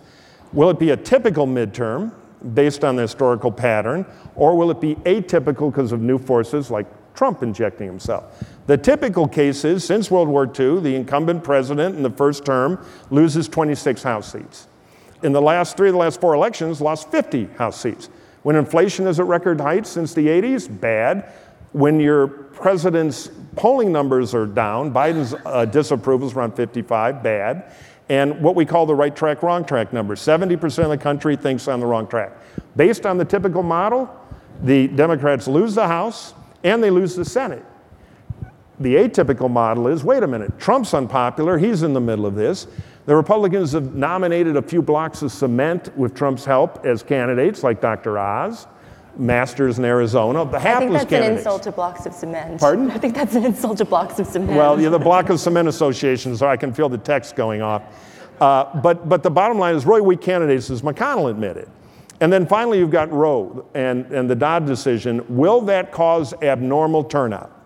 Will 0.51 0.69
it 0.69 0.77
be 0.77 0.91
a 0.91 0.97
typical 0.97 1.47
midterm 1.47 2.13
based 2.53 2.83
on 2.83 2.95
the 2.95 3.03
historical 3.03 3.51
pattern, 3.51 4.05
or 4.35 4.55
will 4.55 4.69
it 4.69 4.81
be 4.81 4.95
atypical 4.95 5.71
because 5.71 5.91
of 5.91 6.01
new 6.01 6.17
forces 6.17 6.69
like 6.69 6.85
Trump 7.15 7.43
injecting 7.43 7.87
himself. 7.87 8.43
The 8.65 8.77
typical 8.77 9.27
case 9.27 9.65
is 9.65 9.83
since 9.83 10.09
World 10.09 10.29
War 10.29 10.45
II, 10.45 10.79
the 10.79 10.95
incumbent 10.95 11.43
president 11.43 11.97
in 11.97 12.03
the 12.03 12.09
first 12.09 12.45
term 12.45 12.83
loses 13.09 13.49
26 13.49 14.03
House 14.03 14.31
seats. 14.31 14.67
In 15.21 15.33
the 15.33 15.41
last 15.41 15.75
three 15.75 15.89
of 15.89 15.93
the 15.93 15.99
last 15.99 16.21
four 16.21 16.33
elections, 16.33 16.79
lost 16.79 17.11
50 17.11 17.45
House 17.57 17.79
seats. 17.81 18.09
When 18.43 18.55
inflation 18.55 19.07
is 19.07 19.19
at 19.19 19.25
record 19.25 19.59
heights 19.59 19.89
since 19.89 20.13
the 20.13 20.27
80s, 20.27 20.79
bad. 20.79 21.31
When 21.73 21.99
your 21.99 22.27
president's 22.27 23.29
polling 23.55 23.91
numbers 23.91 24.33
are 24.33 24.45
down, 24.45 24.93
Biden's 24.93 25.33
uh, 25.45 25.65
disapproval 25.65 26.27
is 26.27 26.33
around 26.33 26.55
55, 26.55 27.23
bad. 27.23 27.73
And 28.09 28.41
what 28.41 28.55
we 28.55 28.65
call 28.65 28.85
the 28.85 28.95
right 28.95 29.15
track, 29.15 29.43
wrong 29.43 29.65
track 29.65 29.91
number 29.91 30.15
70% 30.15 30.83
of 30.83 30.89
the 30.89 30.97
country 30.97 31.35
thinks 31.35 31.67
on 31.67 31.79
the 31.79 31.85
wrong 31.85 32.05
track. 32.05 32.33
Based 32.75 33.05
on 33.05 33.17
the 33.17 33.25
typical 33.25 33.63
model, 33.63 34.13
the 34.61 34.87
Democrats 34.89 35.47
lose 35.47 35.73
the 35.73 35.87
House 35.87 36.33
and 36.63 36.83
they 36.83 36.89
lose 36.89 37.15
the 37.15 37.25
Senate. 37.25 37.65
The 38.83 38.95
atypical 38.95 39.49
model 39.49 39.87
is 39.87 40.03
wait 40.03 40.23
a 40.23 40.27
minute, 40.27 40.59
Trump's 40.59 40.93
unpopular, 40.93 41.57
he's 41.57 41.83
in 41.83 41.93
the 41.93 42.01
middle 42.01 42.25
of 42.25 42.35
this. 42.35 42.67
The 43.05 43.15
Republicans 43.15 43.71
have 43.71 43.95
nominated 43.95 44.57
a 44.57 44.61
few 44.61 44.81
blocks 44.81 45.21
of 45.21 45.31
cement 45.31 45.97
with 45.97 46.13
Trump's 46.13 46.43
help 46.43 46.85
as 46.85 47.01
candidates, 47.01 47.63
like 47.63 47.79
Dr. 47.79 48.19
Oz, 48.19 48.67
Masters 49.15 49.79
in 49.79 49.85
Arizona, 49.85 50.43
the 50.43 50.59
hapless 50.59 50.75
I 50.75 50.79
think 50.79 50.91
that's 50.91 51.05
candidates. 51.05 51.31
an 51.31 51.37
insult 51.37 51.63
to 51.63 51.71
blocks 51.71 52.05
of 52.05 52.13
cement. 52.13 52.59
Pardon? 52.59 52.91
I 52.91 52.97
think 52.97 53.15
that's 53.15 53.35
an 53.35 53.45
insult 53.45 53.77
to 53.77 53.85
blocks 53.85 54.19
of 54.19 54.27
cement. 54.27 54.57
Well, 54.57 54.81
yeah, 54.81 54.89
the 54.89 54.99
Block 54.99 55.29
of 55.29 55.39
Cement 55.39 55.69
Association, 55.69 56.35
so 56.35 56.47
I 56.49 56.57
can 56.57 56.73
feel 56.73 56.89
the 56.89 56.97
text 56.97 57.37
going 57.37 57.61
off. 57.61 57.83
Uh, 58.41 58.81
but, 58.81 59.07
but 59.07 59.23
the 59.23 59.31
bottom 59.31 59.57
line 59.59 59.75
is 59.75 59.85
really 59.85 60.01
weak 60.01 60.19
candidates, 60.19 60.69
as 60.69 60.81
McConnell 60.81 61.31
admitted. 61.31 61.69
And 62.19 62.33
then 62.33 62.45
finally, 62.45 62.79
you've 62.79 62.91
got 62.91 63.09
Roe 63.13 63.65
and, 63.75 64.11
and 64.11 64.29
the 64.29 64.35
Dobbs 64.35 64.67
decision. 64.67 65.23
Will 65.29 65.61
that 65.61 65.93
cause 65.93 66.33
abnormal 66.41 67.05
turnout? 67.05 67.62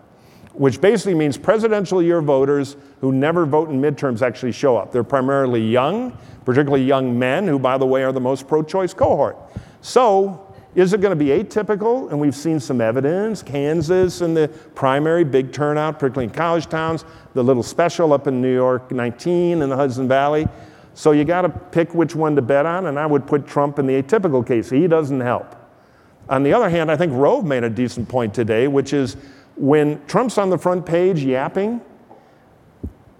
Which 0.58 0.82
basically 0.82 1.14
means 1.14 1.38
presidential 1.38 2.01
year 2.01 2.22
voters 2.22 2.76
who 2.99 3.12
never 3.12 3.45
vote 3.45 3.70
in 3.70 3.80
midterms 3.80 4.22
actually 4.22 4.51
show 4.51 4.76
up. 4.76 4.91
They're 4.91 5.03
primarily 5.03 5.62
young, 5.62 6.18
particularly 6.45 6.84
young 6.84 7.18
men, 7.18 7.47
who, 7.47 7.60
by 7.60 7.78
the 7.78 7.86
way, 7.86 8.03
are 8.03 8.12
the 8.12 8.20
most 8.20 8.47
pro 8.47 8.64
choice 8.64 8.93
cohort. 8.93 9.38
So, 9.82 10.43
is 10.74 10.93
it 10.93 11.01
going 11.01 11.18
to 11.18 11.24
be 11.24 11.30
atypical? 11.30 12.10
And 12.12 12.20
we've 12.20 12.36
seen 12.36 12.60
some 12.60 12.82
evidence. 12.82 13.41
Kansas 13.41 14.22
and 14.22 14.38
the 14.38 14.47
primary, 14.76 15.24
big 15.24 15.51
turnout, 15.51 15.97
particularly 15.97 16.26
in 16.26 16.32
college 16.32 16.68
towns. 16.68 17.03
The 17.34 17.43
little 17.43 17.64
special 17.64 18.14
up 18.14 18.28
in 18.28 18.41
New 18.41 18.53
York 18.53 18.91
19 18.91 19.62
in 19.62 19.70
the 19.70 19.76
Hudson 19.76 20.08
Valley. 20.08 20.47
So 20.93 21.12
you 21.12 21.24
got 21.24 21.43
to 21.43 21.49
pick 21.49 21.93
which 21.93 22.16
one 22.16 22.36
to 22.36 22.41
bet 22.41 22.66
on, 22.66 22.88
and 22.88 22.99
I 22.99 23.05
would 23.05 23.26
put 23.26 23.47
Trump 23.47 23.80
in 23.80 23.88
the 23.88 24.01
atypical 24.01 24.45
case. 24.45 24.70
He 24.70 24.88
doesn't 24.88 25.22
help. 25.22 25.55
On 26.30 26.43
the 26.43 26.53
other 26.53 26.70
hand, 26.70 26.91
I 26.91 26.97
think 26.97 27.14
Rove 27.14 27.45
made 27.45 27.64
a 27.64 27.70
decent 27.70 28.10
point 28.10 28.34
today, 28.34 28.68
which 28.68 28.93
is 28.93 29.16
when 29.58 30.03
Trump's 30.05 30.38
on 30.38 30.49
the 30.49 30.58
front 30.58 30.86
page 30.86 31.24
yapping, 31.24 31.82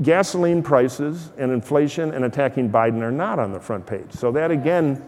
gasoline 0.02 0.62
prices 0.62 1.32
and 1.38 1.52
inflation 1.52 2.14
and 2.14 2.26
attacking 2.26 2.70
Biden 2.70 3.02
are 3.02 3.12
not 3.12 3.40
on 3.40 3.52
the 3.52 3.60
front 3.60 3.86
page. 3.86 4.12
So 4.12 4.32
that 4.32 4.52
again 4.52 5.04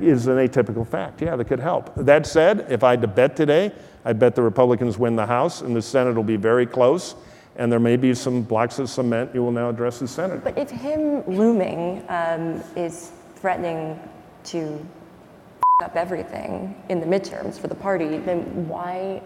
is 0.00 0.28
an 0.28 0.36
atypical 0.36 0.86
fact. 0.86 1.20
Yeah, 1.20 1.36
that 1.36 1.46
could 1.46 1.58
help. 1.58 1.92
That 1.96 2.26
said, 2.26 2.66
if 2.70 2.84
I 2.84 2.90
had 2.90 3.02
to 3.02 3.08
bet 3.08 3.34
today, 3.34 3.72
I'd 4.04 4.18
bet 4.18 4.34
the 4.34 4.42
Republicans 4.42 4.98
win 4.98 5.16
the 5.16 5.26
House 5.26 5.62
and 5.62 5.74
the 5.74 5.82
Senate 5.82 6.14
will 6.14 6.22
be 6.22 6.36
very 6.36 6.66
close. 6.66 7.16
And 7.56 7.70
there 7.70 7.80
may 7.80 7.96
be 7.96 8.14
some 8.14 8.42
blocks 8.42 8.78
of 8.78 8.88
cement 8.88 9.34
you 9.34 9.42
will 9.42 9.52
now 9.52 9.68
address 9.68 9.98
the 9.98 10.08
Senate. 10.08 10.44
But 10.44 10.56
if 10.56 10.70
him 10.70 11.26
looming 11.26 12.04
um, 12.08 12.62
is 12.76 13.10
threatening 13.34 13.98
to 14.44 14.86
up 15.82 15.96
everything 15.96 16.80
in 16.88 17.00
the 17.00 17.06
midterms 17.06 17.58
for 17.58 17.66
the 17.66 17.74
party, 17.74 18.18
then 18.18 18.68
why 18.68 19.20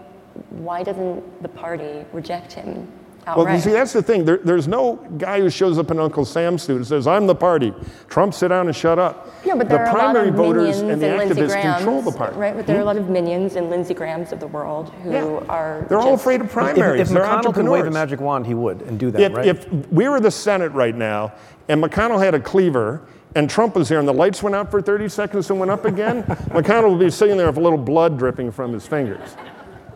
why 0.51 0.83
doesn't 0.83 1.43
the 1.43 1.49
party 1.49 2.05
reject 2.13 2.53
him 2.53 2.89
outright? 3.27 3.47
Well, 3.47 3.55
you 3.55 3.61
see, 3.61 3.71
that's 3.71 3.93
the 3.93 4.03
thing. 4.03 4.25
There, 4.25 4.39
there's 4.39 4.69
no 4.69 4.97
guy 5.19 5.41
who 5.41 5.49
shows 5.51 5.79
up 5.79 5.91
in 5.91 5.99
Uncle 5.99 6.25
Sam's 6.25 6.63
suit 6.63 6.77
and 6.77 6.87
says, 6.87 7.07
I'm 7.07 7.27
the 7.27 7.35
party. 7.35 7.73
Trump, 8.09 8.35
sit 8.35 8.49
down 8.49 8.67
and 8.67 8.75
shut 8.77 8.99
up. 8.99 9.29
Yeah, 9.45 9.55
but 9.55 9.69
the 9.69 9.77
there 9.77 9.87
are 9.87 9.93
primary 9.93 10.29
a 10.29 10.33
lot 10.33 10.41
of 10.41 10.47
voters 10.47 10.83
minions 10.83 10.93
and 10.93 11.03
the 11.03 11.17
Lindsey 11.17 11.35
activists 11.43 11.47
Grahams, 11.49 11.77
control 11.77 12.03
the 12.03 12.13
party. 12.13 12.37
right? 12.37 12.57
But 12.57 12.67
there 12.67 12.77
are 12.77 12.79
a 12.79 12.83
Hmm? 12.83 12.87
lot 12.87 12.97
of 12.97 13.09
minions 13.11 13.57
and 13.57 13.71
Lindsey 13.71 13.95
Grahams 13.95 14.33
of 14.33 14.41
the 14.41 14.47
world 14.47 14.91
who 15.03 15.11
Yeah. 15.13 15.25
are. 15.49 15.85
They're 15.89 15.99
all 15.99 16.15
afraid 16.15 16.41
of 16.41 16.51
primaries. 16.51 17.01
If, 17.01 17.09
if 17.09 17.15
They're 17.15 17.23
McConnell 17.25 17.55
could 17.55 17.69
wave 17.69 17.87
a 17.87 17.91
magic 17.91 18.21
wand, 18.21 18.47
he 18.47 18.55
would 18.55 18.83
and 18.83 18.99
do 18.99 19.11
that, 19.11 19.21
If, 19.21 19.35
right? 19.37 19.47
if 19.47 19.69
we 19.91 20.09
were 20.09 20.21
the 20.21 20.31
Senate 20.31 20.73
right 20.73 20.95
now 20.95 21.33
and 21.69 21.83
McConnell 21.83 22.23
had 22.23 22.35
a 22.35 22.41
cleaver 22.41 23.03
and 23.37 23.49
Trump 23.51 23.75
was 23.75 23.89
here 23.89 23.99
and 23.99 24.07
the 24.07 24.13
lights 24.15 24.43
went 24.43 24.55
out 24.55 24.71
for 24.71 24.81
30 24.81 25.09
seconds 25.09 25.51
and 25.51 25.59
went 25.59 25.71
up 25.71 25.85
again, 25.87 26.23
McConnell 26.51 26.91
would 26.91 27.01
be 27.01 27.11
sitting 27.11 27.37
there 27.37 27.47
with 27.49 27.57
a 27.57 27.61
little 27.61 27.79
blood 27.79 28.19
dripping 28.19 28.51
from 28.53 28.73
his 28.73 28.87
fingers. 28.87 29.37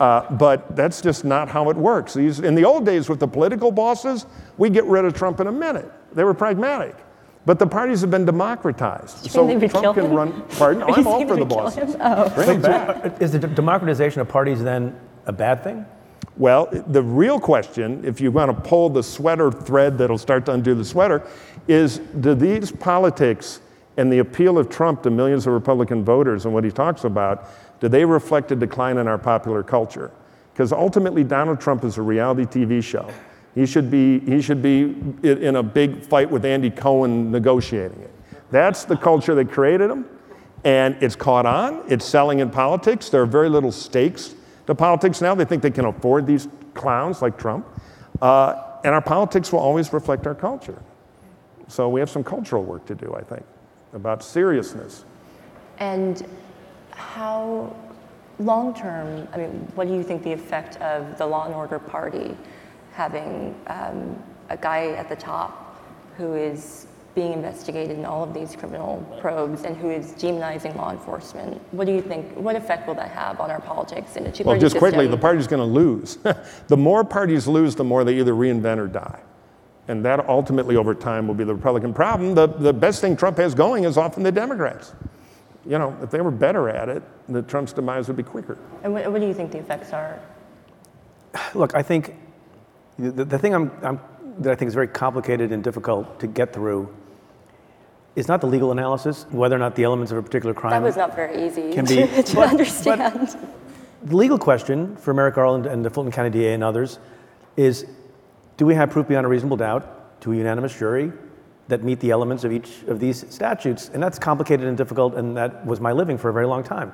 Uh, 0.00 0.30
but 0.32 0.76
that's 0.76 1.00
just 1.00 1.24
not 1.24 1.48
how 1.48 1.70
it 1.70 1.76
works. 1.76 2.14
These, 2.14 2.40
in 2.40 2.54
the 2.54 2.64
old 2.64 2.86
days 2.86 3.08
with 3.08 3.18
the 3.18 3.26
political 3.26 3.72
bosses, 3.72 4.26
we 4.56 4.70
get 4.70 4.84
rid 4.84 5.04
of 5.04 5.12
Trump 5.14 5.40
in 5.40 5.48
a 5.48 5.52
minute. 5.52 5.90
They 6.12 6.24
were 6.24 6.34
pragmatic. 6.34 6.94
But 7.46 7.58
the 7.58 7.66
parties 7.66 8.00
have 8.02 8.10
been 8.10 8.24
democratized. 8.24 9.30
So 9.30 9.46
think 9.46 9.60
they 9.60 9.66
would 9.66 9.70
Trump 9.70 9.84
kill 9.84 9.94
can 9.94 10.04
him? 10.06 10.12
run. 10.12 10.42
Pardon? 10.50 10.82
I'm 10.82 11.06
all 11.06 11.26
for 11.26 11.34
the 11.34 11.44
would 11.44 11.48
kill 11.48 11.58
bosses. 11.58 11.96
Oh. 11.98 12.28
Bring 12.30 12.62
So, 12.62 12.70
uh, 12.70 13.16
is 13.20 13.32
the 13.32 13.38
democratization 13.38 14.20
of 14.20 14.28
parties 14.28 14.62
then 14.62 14.98
a 15.26 15.32
bad 15.32 15.64
thing? 15.64 15.84
Well, 16.36 16.68
the 16.86 17.02
real 17.02 17.40
question, 17.40 18.04
if 18.04 18.20
you 18.20 18.30
want 18.30 18.54
to 18.54 18.68
pull 18.68 18.90
the 18.90 19.02
sweater 19.02 19.50
thread 19.50 19.98
that'll 19.98 20.18
start 20.18 20.46
to 20.46 20.52
undo 20.52 20.74
the 20.74 20.84
sweater, 20.84 21.26
is 21.66 21.98
do 21.98 22.34
these 22.34 22.70
politics 22.70 23.60
and 23.96 24.12
the 24.12 24.20
appeal 24.20 24.58
of 24.58 24.68
Trump 24.68 25.02
to 25.02 25.10
millions 25.10 25.48
of 25.48 25.52
Republican 25.52 26.04
voters 26.04 26.44
and 26.44 26.54
what 26.54 26.62
he 26.62 26.70
talks 26.70 27.02
about, 27.02 27.48
do 27.80 27.88
they 27.88 28.04
reflect 28.04 28.50
a 28.52 28.56
decline 28.56 28.98
in 28.98 29.06
our 29.06 29.18
popular 29.18 29.62
culture? 29.62 30.10
Because 30.52 30.72
ultimately, 30.72 31.22
Donald 31.22 31.60
Trump 31.60 31.84
is 31.84 31.98
a 31.98 32.02
reality 32.02 32.44
TV 32.44 32.82
show. 32.82 33.08
He 33.54 33.66
should 33.66 33.90
be, 33.90 34.20
he 34.20 34.40
should 34.40 34.60
be 34.62 34.94
in 35.22 35.56
a 35.56 35.62
big 35.62 36.04
fight 36.04 36.30
with 36.30 36.44
Andy 36.44 36.70
Cohen 36.70 37.30
negotiating 37.30 38.00
it. 38.00 38.12
That's 38.50 38.84
the 38.84 38.96
culture 38.96 39.34
that 39.34 39.50
created 39.50 39.90
him. 39.90 40.06
And 40.64 40.96
it's 41.00 41.14
caught 41.14 41.46
on. 41.46 41.84
It's 41.88 42.04
selling 42.04 42.40
in 42.40 42.50
politics. 42.50 43.08
There 43.08 43.22
are 43.22 43.26
very 43.26 43.48
little 43.48 43.72
stakes 43.72 44.34
to 44.66 44.74
politics 44.74 45.20
now. 45.20 45.34
They 45.34 45.44
think 45.44 45.62
they 45.62 45.70
can 45.70 45.84
afford 45.84 46.26
these 46.26 46.48
clowns 46.74 47.22
like 47.22 47.38
Trump. 47.38 47.66
Uh, 48.20 48.62
and 48.84 48.94
our 48.94 49.02
politics 49.02 49.52
will 49.52 49.60
always 49.60 49.92
reflect 49.92 50.26
our 50.26 50.34
culture. 50.34 50.80
So 51.68 51.88
we 51.88 52.00
have 52.00 52.10
some 52.10 52.24
cultural 52.24 52.64
work 52.64 52.86
to 52.86 52.94
do, 52.94 53.14
I 53.14 53.22
think, 53.22 53.44
about 53.92 54.22
seriousness. 54.22 55.04
And 55.78 56.26
how 56.98 57.74
long 58.38 58.74
term, 58.74 59.26
I 59.32 59.38
mean, 59.38 59.50
what 59.74 59.88
do 59.88 59.94
you 59.94 60.02
think 60.02 60.22
the 60.22 60.32
effect 60.32 60.76
of 60.82 61.16
the 61.16 61.26
Law 61.26 61.46
and 61.46 61.54
Order 61.54 61.78
Party 61.78 62.36
having 62.92 63.54
um, 63.68 64.20
a 64.50 64.56
guy 64.56 64.88
at 64.88 65.08
the 65.08 65.16
top 65.16 65.80
who 66.16 66.34
is 66.34 66.86
being 67.14 67.32
investigated 67.32 67.98
in 67.98 68.04
all 68.04 68.22
of 68.22 68.32
these 68.32 68.54
criminal 68.54 69.04
probes 69.20 69.64
and 69.64 69.76
who 69.76 69.90
is 69.90 70.12
demonizing 70.12 70.76
law 70.76 70.92
enforcement? 70.92 71.60
What 71.72 71.86
do 71.86 71.92
you 71.92 72.02
think, 72.02 72.32
what 72.36 72.54
effect 72.54 72.86
will 72.86 72.94
that 72.94 73.10
have 73.10 73.40
on 73.40 73.50
our 73.50 73.60
politics 73.60 74.16
in 74.16 74.26
a 74.26 74.32
two 74.32 74.44
Well, 74.44 74.54
just 74.54 74.74
system? 74.74 74.78
quickly, 74.78 75.06
the 75.08 75.16
party's 75.16 75.46
going 75.46 75.60
to 75.60 75.66
lose. 75.66 76.18
the 76.68 76.76
more 76.76 77.04
parties 77.04 77.48
lose, 77.48 77.74
the 77.74 77.84
more 77.84 78.04
they 78.04 78.18
either 78.18 78.34
reinvent 78.34 78.78
or 78.78 78.86
die. 78.86 79.20
And 79.88 80.04
that 80.04 80.28
ultimately, 80.28 80.76
over 80.76 80.94
time, 80.94 81.26
will 81.26 81.34
be 81.34 81.44
the 81.44 81.54
Republican 81.54 81.94
problem. 81.94 82.34
The, 82.34 82.46
the 82.46 82.72
best 82.72 83.00
thing 83.00 83.16
Trump 83.16 83.38
has 83.38 83.54
going 83.54 83.84
is 83.84 83.96
often 83.96 84.22
the 84.22 84.30
Democrats. 84.30 84.92
You 85.68 85.78
know, 85.78 85.94
if 86.02 86.10
they 86.10 86.22
were 86.22 86.30
better 86.30 86.70
at 86.70 86.88
it, 86.88 87.02
the 87.28 87.42
Trump's 87.42 87.74
demise 87.74 88.08
would 88.08 88.16
be 88.16 88.22
quicker. 88.22 88.56
And 88.82 88.94
what, 88.94 89.12
what 89.12 89.20
do 89.20 89.26
you 89.26 89.34
think 89.34 89.52
the 89.52 89.58
effects 89.58 89.92
are? 89.92 90.18
Look, 91.54 91.74
I 91.74 91.82
think 91.82 92.14
the, 92.98 93.24
the 93.24 93.38
thing 93.38 93.54
I'm, 93.54 93.70
I'm, 93.82 94.00
that 94.38 94.50
I 94.52 94.54
think 94.54 94.68
is 94.68 94.74
very 94.74 94.88
complicated 94.88 95.52
and 95.52 95.62
difficult 95.62 96.20
to 96.20 96.26
get 96.26 96.54
through 96.54 96.94
is 98.16 98.28
not 98.28 98.40
the 98.40 98.46
legal 98.46 98.72
analysis, 98.72 99.26
whether 99.30 99.54
or 99.54 99.58
not 99.58 99.76
the 99.76 99.84
elements 99.84 100.10
of 100.10 100.16
a 100.18 100.22
particular 100.22 100.54
crime 100.54 100.70
That 100.72 100.82
was 100.82 100.96
not 100.96 101.14
very 101.14 101.46
easy 101.46 101.72
can 101.72 101.84
be- 101.84 102.06
to 102.22 102.34
but- 102.34 102.48
understand. 102.48 103.36
The 104.04 104.16
legal 104.16 104.38
question 104.38 104.96
for 104.96 105.12
Merrick 105.12 105.34
Garland 105.34 105.66
and 105.66 105.84
the 105.84 105.90
Fulton 105.90 106.12
County 106.12 106.30
DA 106.30 106.54
and 106.54 106.64
others 106.64 106.98
is 107.56 107.84
do 108.56 108.64
we 108.64 108.74
have 108.74 108.90
proof 108.90 109.06
beyond 109.06 109.26
a 109.26 109.28
reasonable 109.28 109.56
doubt 109.58 110.20
to 110.22 110.32
a 110.32 110.36
unanimous 110.36 110.76
jury 110.76 111.12
that 111.68 111.84
meet 111.84 112.00
the 112.00 112.10
elements 112.10 112.44
of 112.44 112.52
each 112.52 112.82
of 112.86 113.00
these 113.00 113.24
statutes? 113.32 113.90
And 113.92 114.02
that's 114.02 114.18
complicated 114.18 114.66
and 114.66 114.76
difficult, 114.76 115.14
and 115.14 115.36
that 115.36 115.64
was 115.64 115.80
my 115.80 115.92
living 115.92 116.18
for 116.18 116.28
a 116.28 116.32
very 116.32 116.46
long 116.46 116.62
time. 116.62 116.92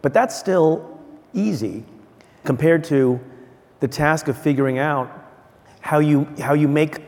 But 0.00 0.12
that's 0.12 0.38
still 0.38 1.00
easy 1.34 1.84
compared 2.44 2.84
to 2.84 3.20
the 3.80 3.88
task 3.88 4.28
of 4.28 4.38
figuring 4.38 4.78
out 4.78 5.10
how 5.80 5.98
you, 5.98 6.28
how 6.38 6.54
you 6.54 6.68
make 6.68 7.00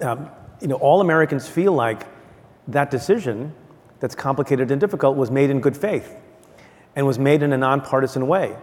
um, 0.00 0.30
you 0.60 0.68
know, 0.68 0.76
all 0.76 1.00
Americans 1.00 1.48
feel 1.48 1.72
like 1.72 2.06
that 2.68 2.90
decision 2.90 3.54
that's 3.98 4.14
complicated 4.14 4.70
and 4.70 4.80
difficult 4.80 5.16
was 5.16 5.30
made 5.30 5.50
in 5.50 5.60
good 5.60 5.76
faith 5.76 6.14
and 6.96 7.06
was 7.06 7.18
made 7.18 7.42
in 7.42 7.52
a 7.52 7.58
nonpartisan 7.58 8.26
way 8.26 8.56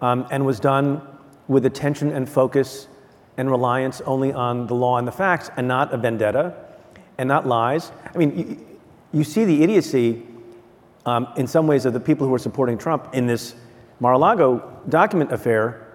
um, 0.00 0.26
and 0.30 0.44
was 0.44 0.60
done 0.60 1.02
with 1.48 1.66
attention 1.66 2.12
and 2.12 2.28
focus 2.28 2.88
and 3.36 3.50
reliance 3.50 4.00
only 4.02 4.32
on 4.32 4.66
the 4.66 4.74
law 4.74 4.98
and 4.98 5.08
the 5.08 5.12
facts 5.12 5.50
and 5.56 5.66
not 5.66 5.92
a 5.92 5.96
vendetta 5.96 6.54
and 7.18 7.28
not 7.28 7.46
lies. 7.46 7.92
I 8.14 8.18
mean, 8.18 8.38
you, 8.38 8.78
you 9.12 9.24
see 9.24 9.44
the 9.44 9.62
idiocy 9.62 10.22
um, 11.06 11.28
in 11.36 11.46
some 11.46 11.66
ways 11.66 11.86
of 11.86 11.92
the 11.92 12.00
people 12.00 12.26
who 12.26 12.34
are 12.34 12.38
supporting 12.38 12.78
Trump 12.78 13.14
in 13.14 13.26
this 13.26 13.54
Mar 14.00 14.14
a 14.14 14.18
Lago 14.18 14.80
document 14.88 15.32
affair 15.32 15.86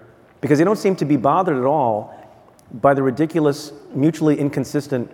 because 0.42 0.58
they 0.60 0.66
don't 0.66 0.78
seem 0.78 0.96
to 0.96 1.06
be 1.06 1.18
bothered 1.18 1.58
at 1.58 1.66
all 1.66 2.14
by 2.76 2.94
the 2.94 3.04
ridiculous, 3.04 3.72
mutually 3.94 4.38
inconsistent 4.40 5.12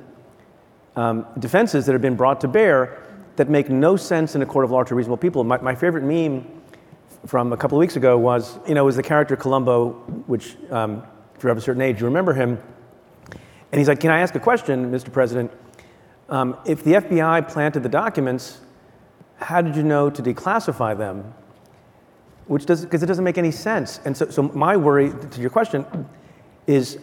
um, 0.95 1.25
defenses 1.39 1.85
that 1.85 1.93
have 1.93 2.01
been 2.01 2.15
brought 2.15 2.41
to 2.41 2.47
bear 2.47 3.03
that 3.35 3.49
make 3.49 3.69
no 3.69 3.95
sense 3.95 4.35
in 4.35 4.41
a 4.41 4.45
court 4.45 4.65
of 4.65 4.71
law 4.71 4.83
to 4.83 4.95
reasonable 4.95 5.17
people. 5.17 5.43
My, 5.43 5.57
my 5.57 5.73
favorite 5.73 6.03
meme 6.03 6.45
from 7.25 7.53
a 7.53 7.57
couple 7.57 7.77
of 7.77 7.79
weeks 7.79 7.95
ago 7.95 8.17
was, 8.17 8.59
you 8.67 8.75
know, 8.75 8.85
was 8.85 8.95
the 8.95 9.03
character 9.03 9.35
Columbo, 9.35 9.91
which, 10.27 10.55
um, 10.69 11.03
you're 11.43 11.51
of 11.51 11.57
a 11.57 11.61
certain 11.61 11.81
age, 11.81 11.99
you 11.99 12.05
remember 12.05 12.33
him. 12.33 12.59
And 13.71 13.79
he's 13.79 13.87
like, 13.87 13.99
Can 13.99 14.11
I 14.11 14.19
ask 14.19 14.35
a 14.35 14.39
question, 14.39 14.91
Mr. 14.91 15.11
President? 15.11 15.51
Um, 16.29 16.57
if 16.65 16.83
the 16.83 16.93
FBI 16.93 17.47
planted 17.49 17.83
the 17.83 17.89
documents, 17.89 18.61
how 19.37 19.61
did 19.61 19.75
you 19.75 19.83
know 19.83 20.09
to 20.09 20.21
declassify 20.21 20.97
them? 20.97 21.33
Which 22.47 22.65
does, 22.65 22.83
because 22.83 23.03
it 23.03 23.07
doesn't 23.07 23.23
make 23.23 23.37
any 23.37 23.51
sense. 23.51 23.99
And 24.05 24.15
so, 24.15 24.29
so 24.29 24.43
my 24.43 24.77
worry 24.77 25.11
to 25.31 25.41
your 25.41 25.49
question 25.49 25.85
is, 26.67 26.95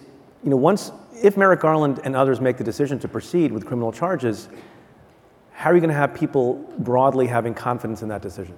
you 0.43 0.51
know, 0.51 0.57
once, 0.57 0.93
if 1.23 1.37
Merrick 1.37 1.61
Garland 1.61 2.01
and 2.05 2.17
others 2.17 2.41
make 2.41 2.57
the 2.57 2.65
decision 2.65 2.99
to 3.01 3.09
proceed 3.09 3.53
with 3.53 3.67
criminal 3.67 3.93
charges, 3.93 4.49
how 5.53 5.71
are 5.71 5.75
you 5.75 5.81
going 5.81 5.91
to 5.91 5.97
have 5.97 6.15
people 6.15 6.55
broadly 6.79 7.27
having 7.27 7.53
confidence 7.53 8.03
in 8.03 8.09
that 8.09 8.23
decision? 8.23 8.55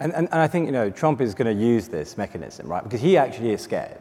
And, 0.00 0.12
and, 0.14 0.28
and 0.32 0.40
I 0.40 0.48
think, 0.48 0.66
you 0.66 0.72
know, 0.72 0.90
Trump 0.90 1.20
is 1.20 1.34
going 1.34 1.56
to 1.56 1.62
use 1.62 1.86
this 1.88 2.16
mechanism, 2.16 2.66
right? 2.66 2.82
Because 2.82 3.00
he 3.00 3.16
actually 3.16 3.52
is 3.52 3.60
scared. 3.60 4.00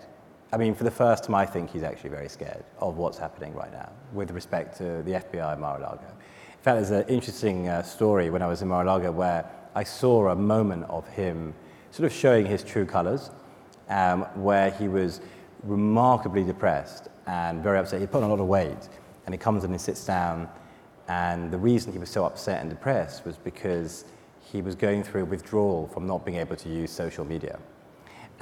I 0.52 0.58
mean, 0.58 0.74
for 0.74 0.84
the 0.84 0.92
first 0.92 1.26
time, 1.26 1.36
I 1.36 1.46
think 1.46 1.70
he's 1.70 1.84
actually 1.84 2.10
very 2.10 2.28
scared 2.28 2.64
of 2.80 2.98
what's 2.98 3.20
happening 3.20 3.54
right 3.54 3.72
now 3.72 3.92
with 4.14 4.32
respect 4.32 4.76
to 4.78 5.04
the 5.04 5.12
FBI 5.12 5.54
in 5.54 5.60
Mar-a-Lago. 5.60 6.08
In 6.08 6.64
fact, 6.64 6.78
there's 6.78 6.90
an 6.90 7.08
interesting 7.08 7.68
uh, 7.68 7.84
story 7.84 8.32
when 8.32 8.42
I 8.42 8.48
was 8.48 8.64
in 8.64 8.68
Mar-a-Lago 8.68 9.12
where 9.12 9.46
I 9.76 9.84
saw 9.84 10.30
a 10.30 10.36
moment 10.36 10.86
of 10.90 11.08
him 11.10 11.54
sort 11.92 12.08
of 12.08 12.12
showing 12.12 12.48
his 12.48 12.64
true 12.64 12.86
colors, 12.86 13.30
um, 13.90 14.24
where 14.34 14.72
he 14.72 14.88
was 14.88 15.22
remarkably 15.64 16.44
depressed 16.44 17.10
and 17.28 17.62
very 17.62 17.78
upset. 17.78 18.00
He'd 18.00 18.12
put 18.12 18.24
on 18.24 18.30
a 18.30 18.34
lot 18.34 18.42
of 18.42 18.48
weight, 18.48 18.90
and 19.26 19.36
he 19.36 19.38
comes 19.38 19.64
in 19.64 19.72
and 19.72 19.80
sits 19.80 20.04
down, 20.04 20.50
and 21.08 21.52
the 21.52 21.58
reason 21.60 21.94
he 21.94 22.00
was 22.00 22.10
so 22.10 22.26
upset 22.26 22.62
and 22.62 22.72
depressed 22.72 23.24
was 23.24 23.38
because 23.38 24.06
he 24.40 24.64
was 24.64 24.74
going 24.74 25.04
through 25.04 25.26
withdrawal 25.26 25.88
from 25.88 26.08
not 26.08 26.26
being 26.26 26.38
able 26.38 26.56
to 26.56 26.70
use 26.70 26.90
social 26.90 27.24
media. 27.24 27.60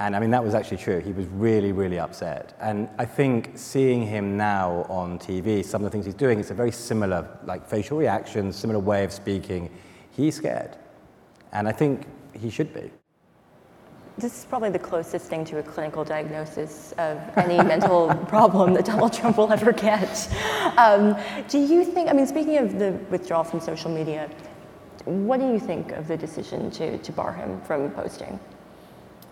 And 0.00 0.14
I 0.14 0.20
mean, 0.20 0.30
that 0.30 0.44
was 0.44 0.54
actually 0.54 0.76
true. 0.76 1.00
He 1.00 1.12
was 1.12 1.26
really, 1.26 1.72
really 1.72 1.98
upset. 1.98 2.56
And 2.60 2.88
I 2.98 3.04
think 3.04 3.52
seeing 3.56 4.06
him 4.06 4.36
now 4.36 4.86
on 4.88 5.18
TV, 5.18 5.64
some 5.64 5.84
of 5.84 5.84
the 5.84 5.90
things 5.90 6.04
he's 6.04 6.14
doing, 6.14 6.38
it's 6.38 6.50
a 6.50 6.54
very 6.54 6.70
similar, 6.70 7.28
like 7.44 7.66
facial 7.66 7.98
reactions, 7.98 8.54
similar 8.54 8.78
way 8.78 9.02
of 9.02 9.12
speaking. 9.12 9.70
He's 10.12 10.36
scared. 10.36 10.76
And 11.52 11.66
I 11.66 11.72
think 11.72 12.06
he 12.32 12.48
should 12.48 12.72
be. 12.72 12.90
This 14.18 14.38
is 14.38 14.44
probably 14.44 14.70
the 14.70 14.78
closest 14.78 15.26
thing 15.26 15.44
to 15.46 15.58
a 15.58 15.62
clinical 15.62 16.04
diagnosis 16.04 16.92
of 16.98 17.20
any 17.36 17.56
mental 17.64 18.14
problem 18.26 18.74
that 18.74 18.84
Donald 18.84 19.12
Trump 19.12 19.36
will 19.36 19.52
ever 19.52 19.72
get. 19.72 20.28
Um, 20.76 21.16
do 21.48 21.58
you 21.58 21.84
think, 21.84 22.08
I 22.08 22.12
mean, 22.12 22.26
speaking 22.26 22.58
of 22.58 22.78
the 22.78 22.92
withdrawal 23.10 23.44
from 23.44 23.60
social 23.60 23.90
media, 23.90 24.30
what 25.04 25.40
do 25.40 25.46
you 25.46 25.58
think 25.58 25.92
of 25.92 26.06
the 26.06 26.16
decision 26.16 26.70
to, 26.72 26.98
to 26.98 27.12
bar 27.12 27.32
him 27.32 27.60
from 27.62 27.90
posting? 27.92 28.38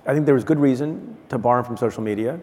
I 0.06 0.14
think 0.14 0.24
there 0.24 0.34
was 0.34 0.44
good 0.44 0.60
reason 0.60 1.16
to 1.30 1.38
bar 1.38 1.58
him 1.58 1.64
from 1.64 1.76
social 1.76 2.02
media. 2.02 2.38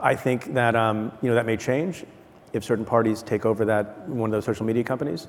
I 0.00 0.14
think 0.14 0.52
that 0.52 0.76
um, 0.76 1.12
you 1.22 1.30
know 1.30 1.34
that 1.34 1.46
may 1.46 1.56
change 1.56 2.04
if 2.52 2.62
certain 2.62 2.84
parties 2.84 3.22
take 3.22 3.46
over 3.46 3.64
that 3.64 4.06
one 4.08 4.28
of 4.28 4.32
those 4.32 4.44
social 4.44 4.66
media 4.66 4.84
companies. 4.84 5.26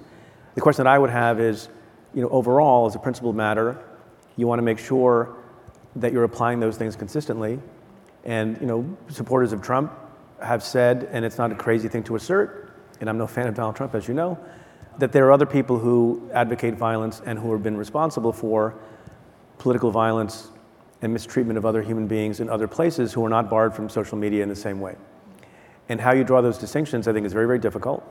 The 0.56 0.62
question 0.62 0.84
that 0.84 0.91
I 0.91 0.99
would 0.99 1.10
have 1.10 1.39
is, 1.39 1.70
you 2.14 2.22
know, 2.22 2.30
overall, 2.30 2.86
as 2.88 2.95
a 2.95 2.99
principled 2.99 3.36
matter, 3.36 3.82
you 4.36 4.47
want 4.47 4.60
to 4.60 4.64
make 4.64 4.80
sure 4.80 5.36
that 5.95 6.12
you're 6.12 6.26
applying 6.26 6.60
those 6.60 6.76
things 6.76 6.95
consistently. 6.95 7.60
And 8.26 8.60
you 8.60 8.68
know, 8.68 8.97
supporters 9.08 9.53
of 9.53 9.62
Trump 9.62 9.93
have 10.41 10.62
said, 10.62 11.08
and 11.12 11.24
it's 11.24 11.38
not 11.38 11.53
a 11.53 11.56
crazy 11.56 11.88
thing 11.88 12.03
to 12.03 12.18
assert, 12.18 12.74
and 12.99 13.10
I'm 13.10 13.18
no 13.18 13.28
fan 13.28 13.47
of 13.47 13.56
Donald 13.56 13.78
Trump, 13.78 13.95
as 13.95 14.10
you 14.10 14.14
know, 14.14 14.38
that 14.97 15.14
there 15.14 15.26
are 15.28 15.32
other 15.32 15.45
people 15.45 15.80
who 15.80 16.30
advocate 16.34 16.74
violence 16.74 17.22
and 17.26 17.39
who 17.39 17.53
have 17.53 17.64
been 17.64 17.78
responsible 17.78 18.34
for 18.34 18.76
political 19.58 19.89
violence 19.89 20.51
and 21.06 21.14
mistreatment 21.14 21.58
of 21.58 21.66
other 21.66 21.82
human 21.82 22.08
beings 22.08 22.39
in 22.39 22.49
other 22.49 22.68
places 22.68 23.14
who 23.14 23.24
are 23.24 23.30
not 23.30 23.49
barred 23.49 23.74
from 23.74 23.88
social 23.88 24.18
media 24.18 24.43
in 24.43 24.49
the 24.49 24.56
same 24.56 24.82
way. 24.82 24.95
And 25.88 26.01
how 26.01 26.12
you 26.12 26.24
draw 26.24 26.41
those 26.41 26.58
distinctions, 26.58 27.08
I 27.08 27.14
think, 27.14 27.26
is 27.26 27.32
very, 27.32 27.45
very 27.45 27.60
difficult. 27.60 28.03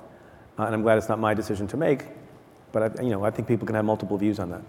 Uh, 0.59 0.65
and 0.65 0.75
I'm 0.75 0.83
glad 0.83 0.97
it's 0.97 1.09
not 1.09 1.19
my 1.19 1.35
decision 1.35 1.67
to 1.69 1.77
make. 1.77 2.07
But 2.73 3.01
I, 3.01 3.03
you 3.03 3.11
know, 3.11 3.25
I 3.25 3.31
think 3.31 3.49
people 3.49 3.67
can 3.67 3.75
have 3.75 3.85
multiple 3.85 4.17
views 4.17 4.39
on 4.39 4.51
that. 4.51 4.63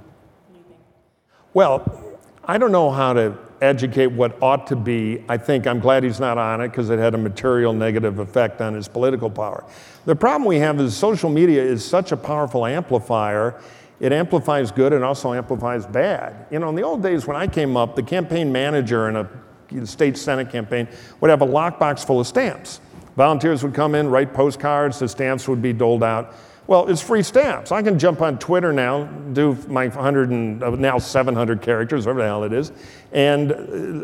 Well, 1.54 2.18
I 2.44 2.58
don't 2.58 2.72
know 2.72 2.92
how 2.92 3.14
to 3.14 3.38
educate 3.62 4.08
what 4.08 4.42
ought 4.42 4.68
to 4.68 4.76
be. 4.76 5.24
I 5.30 5.38
think 5.38 5.68
I'm 5.68 5.80
glad 5.80 6.04
he's 6.04 6.20
not 6.20 6.38
on 6.38 6.62
it 6.62 6.70
because 6.70 6.90
it 6.90 7.00
had 7.00 7.14
a 7.14 7.18
material 7.18 7.74
negative 7.74 8.20
effect 8.20 8.60
on 8.60 8.74
his 8.74 8.88
political 8.88 9.30
power. 9.30 9.64
The 10.06 10.16
problem 10.16 10.46
we 10.46 10.58
have 10.58 10.80
is 10.82 10.98
social 10.98 11.30
media 11.30 11.64
is 11.64 11.86
such 11.86 12.12
a 12.12 12.18
powerful 12.18 12.66
amplifier. 12.66 13.62
It 14.00 14.12
amplifies 14.12 14.72
good 14.72 14.94
and 14.94 15.04
also 15.04 15.34
amplifies 15.34 15.86
bad. 15.86 16.48
You 16.52 16.60
know, 16.60 16.70
in 16.70 16.76
the 16.76 16.82
old 16.82 17.02
days 17.02 17.26
when 17.28 17.38
I 17.38 17.48
came 17.48 17.78
up, 17.78 17.96
the 17.96 18.04
campaign 18.04 18.52
manager 18.52 19.10
in 19.10 19.16
a 19.16 19.86
state 19.86 20.18
senate 20.18 20.50
campaign 20.50 20.88
would 21.22 21.30
have 21.30 21.42
a 21.42 21.48
lockbox 21.48 22.06
full 22.06 22.20
of 22.20 22.28
stamps. 22.28 22.82
Volunteers 23.16 23.64
would 23.64 23.74
come 23.74 23.96
in, 23.96 24.10
write 24.10 24.34
postcards, 24.34 25.00
the 25.00 25.08
stamps 25.08 25.48
would 25.48 25.62
be 25.62 25.72
doled 25.72 26.04
out. 26.04 26.36
Well, 26.68 26.90
it's 26.90 27.02
free 27.02 27.22
stamps. 27.22 27.72
I 27.72 27.84
can 27.84 28.00
jump 28.00 28.22
on 28.22 28.40
Twitter 28.40 28.74
now, 28.74 29.04
do 29.34 29.54
my 29.68 29.88
100 29.88 30.32
and 30.32 30.64
uh, 30.64 30.72
now 30.72 30.98
700 30.98 31.62
characters, 31.62 32.08
whatever 32.08 32.22
the 32.22 32.26
hell 32.26 32.44
it 32.44 32.54
is, 32.54 32.72
and 33.12 33.52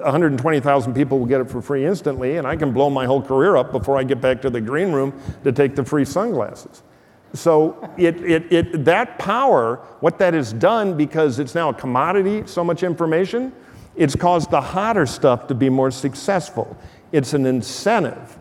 120,000 0.03 0.93
people 0.93 1.17
will 1.19 1.25
get 1.25 1.41
it 1.41 1.49
for 1.49 1.59
free 1.61 1.85
instantly, 1.85 2.37
and 2.37 2.45
I 2.45 2.55
can 2.55 2.71
blow 2.71 2.89
my 2.89 3.05
whole 3.05 3.21
career 3.21 3.55
up 3.55 3.71
before 3.71 3.97
I 3.97 4.03
get 4.03 4.21
back 4.21 4.43
to 4.43 4.51
the 4.51 4.61
green 4.61 4.91
room 4.91 5.19
to 5.43 5.51
take 5.51 5.75
the 5.75 5.83
free 5.83 6.05
sunglasses. 6.05 6.83
So 7.33 7.93
it, 7.97 8.21
it, 8.23 8.51
it, 8.51 8.85
that 8.85 9.17
power, 9.17 9.77
what 10.01 10.19
that 10.19 10.33
has 10.33 10.51
done, 10.51 10.97
because 10.97 11.39
it's 11.39 11.55
now 11.55 11.69
a 11.69 11.73
commodity, 11.73 12.43
so 12.45 12.63
much 12.63 12.83
information, 12.83 13.53
it's 13.95 14.15
caused 14.15 14.51
the 14.51 14.61
hotter 14.61 15.05
stuff 15.05 15.47
to 15.47 15.55
be 15.55 15.69
more 15.69 15.91
successful. 15.91 16.77
It's 17.11 17.33
an 17.33 17.45
incentive. 17.45 18.37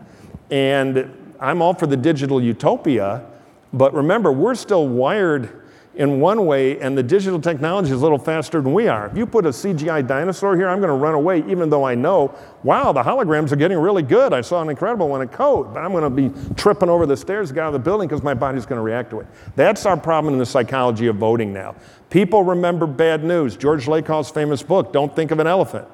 And 0.49 1.33
I'm 1.39 1.61
all 1.61 1.73
for 1.73 1.87
the 1.87 1.97
digital 1.97 2.41
utopia, 2.41 3.25
but 3.73 3.93
remember, 3.93 4.31
we're 4.31 4.55
still 4.55 4.87
wired 4.87 5.60
in 5.95 6.21
one 6.21 6.45
way, 6.45 6.79
and 6.79 6.97
the 6.97 7.03
digital 7.03 7.39
technology 7.39 7.91
is 7.91 7.99
a 7.99 8.01
little 8.01 8.17
faster 8.17 8.61
than 8.61 8.73
we 8.73 8.87
are. 8.87 9.07
If 9.07 9.17
you 9.17 9.25
put 9.25 9.45
a 9.45 9.49
CGI 9.49 10.07
dinosaur 10.07 10.55
here, 10.55 10.69
I'm 10.69 10.79
going 10.79 10.89
to 10.89 10.95
run 10.95 11.15
away, 11.15 11.43
even 11.49 11.69
though 11.69 11.83
I 11.83 11.95
know, 11.95 12.33
wow, 12.63 12.93
the 12.93 13.03
holograms 13.03 13.51
are 13.51 13.57
getting 13.57 13.77
really 13.77 14.01
good. 14.01 14.31
I 14.31 14.39
saw 14.39 14.61
an 14.61 14.69
incredible 14.69 15.09
one 15.09 15.21
at 15.21 15.33
Code, 15.33 15.73
but 15.73 15.81
I'm 15.81 15.91
going 15.91 16.03
to 16.03 16.09
be 16.09 16.31
tripping 16.55 16.87
over 16.87 17.05
the 17.05 17.17
stairs 17.17 17.49
to 17.49 17.55
get 17.55 17.63
out 17.63 17.67
of 17.67 17.73
the 17.73 17.79
building 17.79 18.07
because 18.07 18.23
my 18.23 18.33
body's 18.33 18.65
going 18.65 18.77
to 18.77 18.83
react 18.83 19.09
to 19.09 19.19
it. 19.19 19.27
That's 19.57 19.85
our 19.85 19.97
problem 19.97 20.33
in 20.33 20.39
the 20.39 20.45
psychology 20.45 21.07
of 21.07 21.17
voting 21.17 21.51
now. 21.51 21.75
People 22.09 22.43
remember 22.43 22.87
bad 22.87 23.25
news. 23.25 23.57
George 23.57 23.85
Lakoff's 23.85 24.31
famous 24.31 24.63
book, 24.63 24.93
Don't 24.93 25.13
Think 25.13 25.31
of 25.31 25.39
an 25.39 25.47
Elephant. 25.47 25.87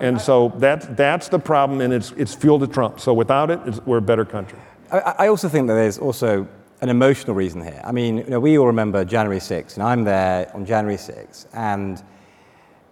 And 0.00 0.20
so 0.20 0.52
that's, 0.56 0.86
that's 0.86 1.28
the 1.28 1.38
problem, 1.38 1.80
and 1.80 1.94
it's, 1.94 2.10
it's 2.12 2.34
fuel 2.34 2.58
to 2.58 2.66
Trump. 2.66 3.00
So 3.00 3.14
without 3.14 3.50
it, 3.50 3.86
we're 3.86 3.98
a 3.98 4.02
better 4.02 4.24
country. 4.24 4.58
I, 4.92 4.98
I 4.98 5.28
also 5.28 5.48
think 5.48 5.68
that 5.68 5.74
there's 5.74 5.98
also 5.98 6.46
an 6.80 6.88
emotional 6.88 7.34
reason 7.34 7.62
here. 7.62 7.80
I 7.84 7.92
mean, 7.92 8.18
you 8.18 8.28
know, 8.28 8.40
we 8.40 8.58
all 8.58 8.66
remember 8.66 9.04
January 9.04 9.40
6th, 9.40 9.74
and 9.74 9.82
I'm 9.82 10.04
there 10.04 10.50
on 10.54 10.66
January 10.66 10.98
6th, 10.98 11.46
and 11.52 12.02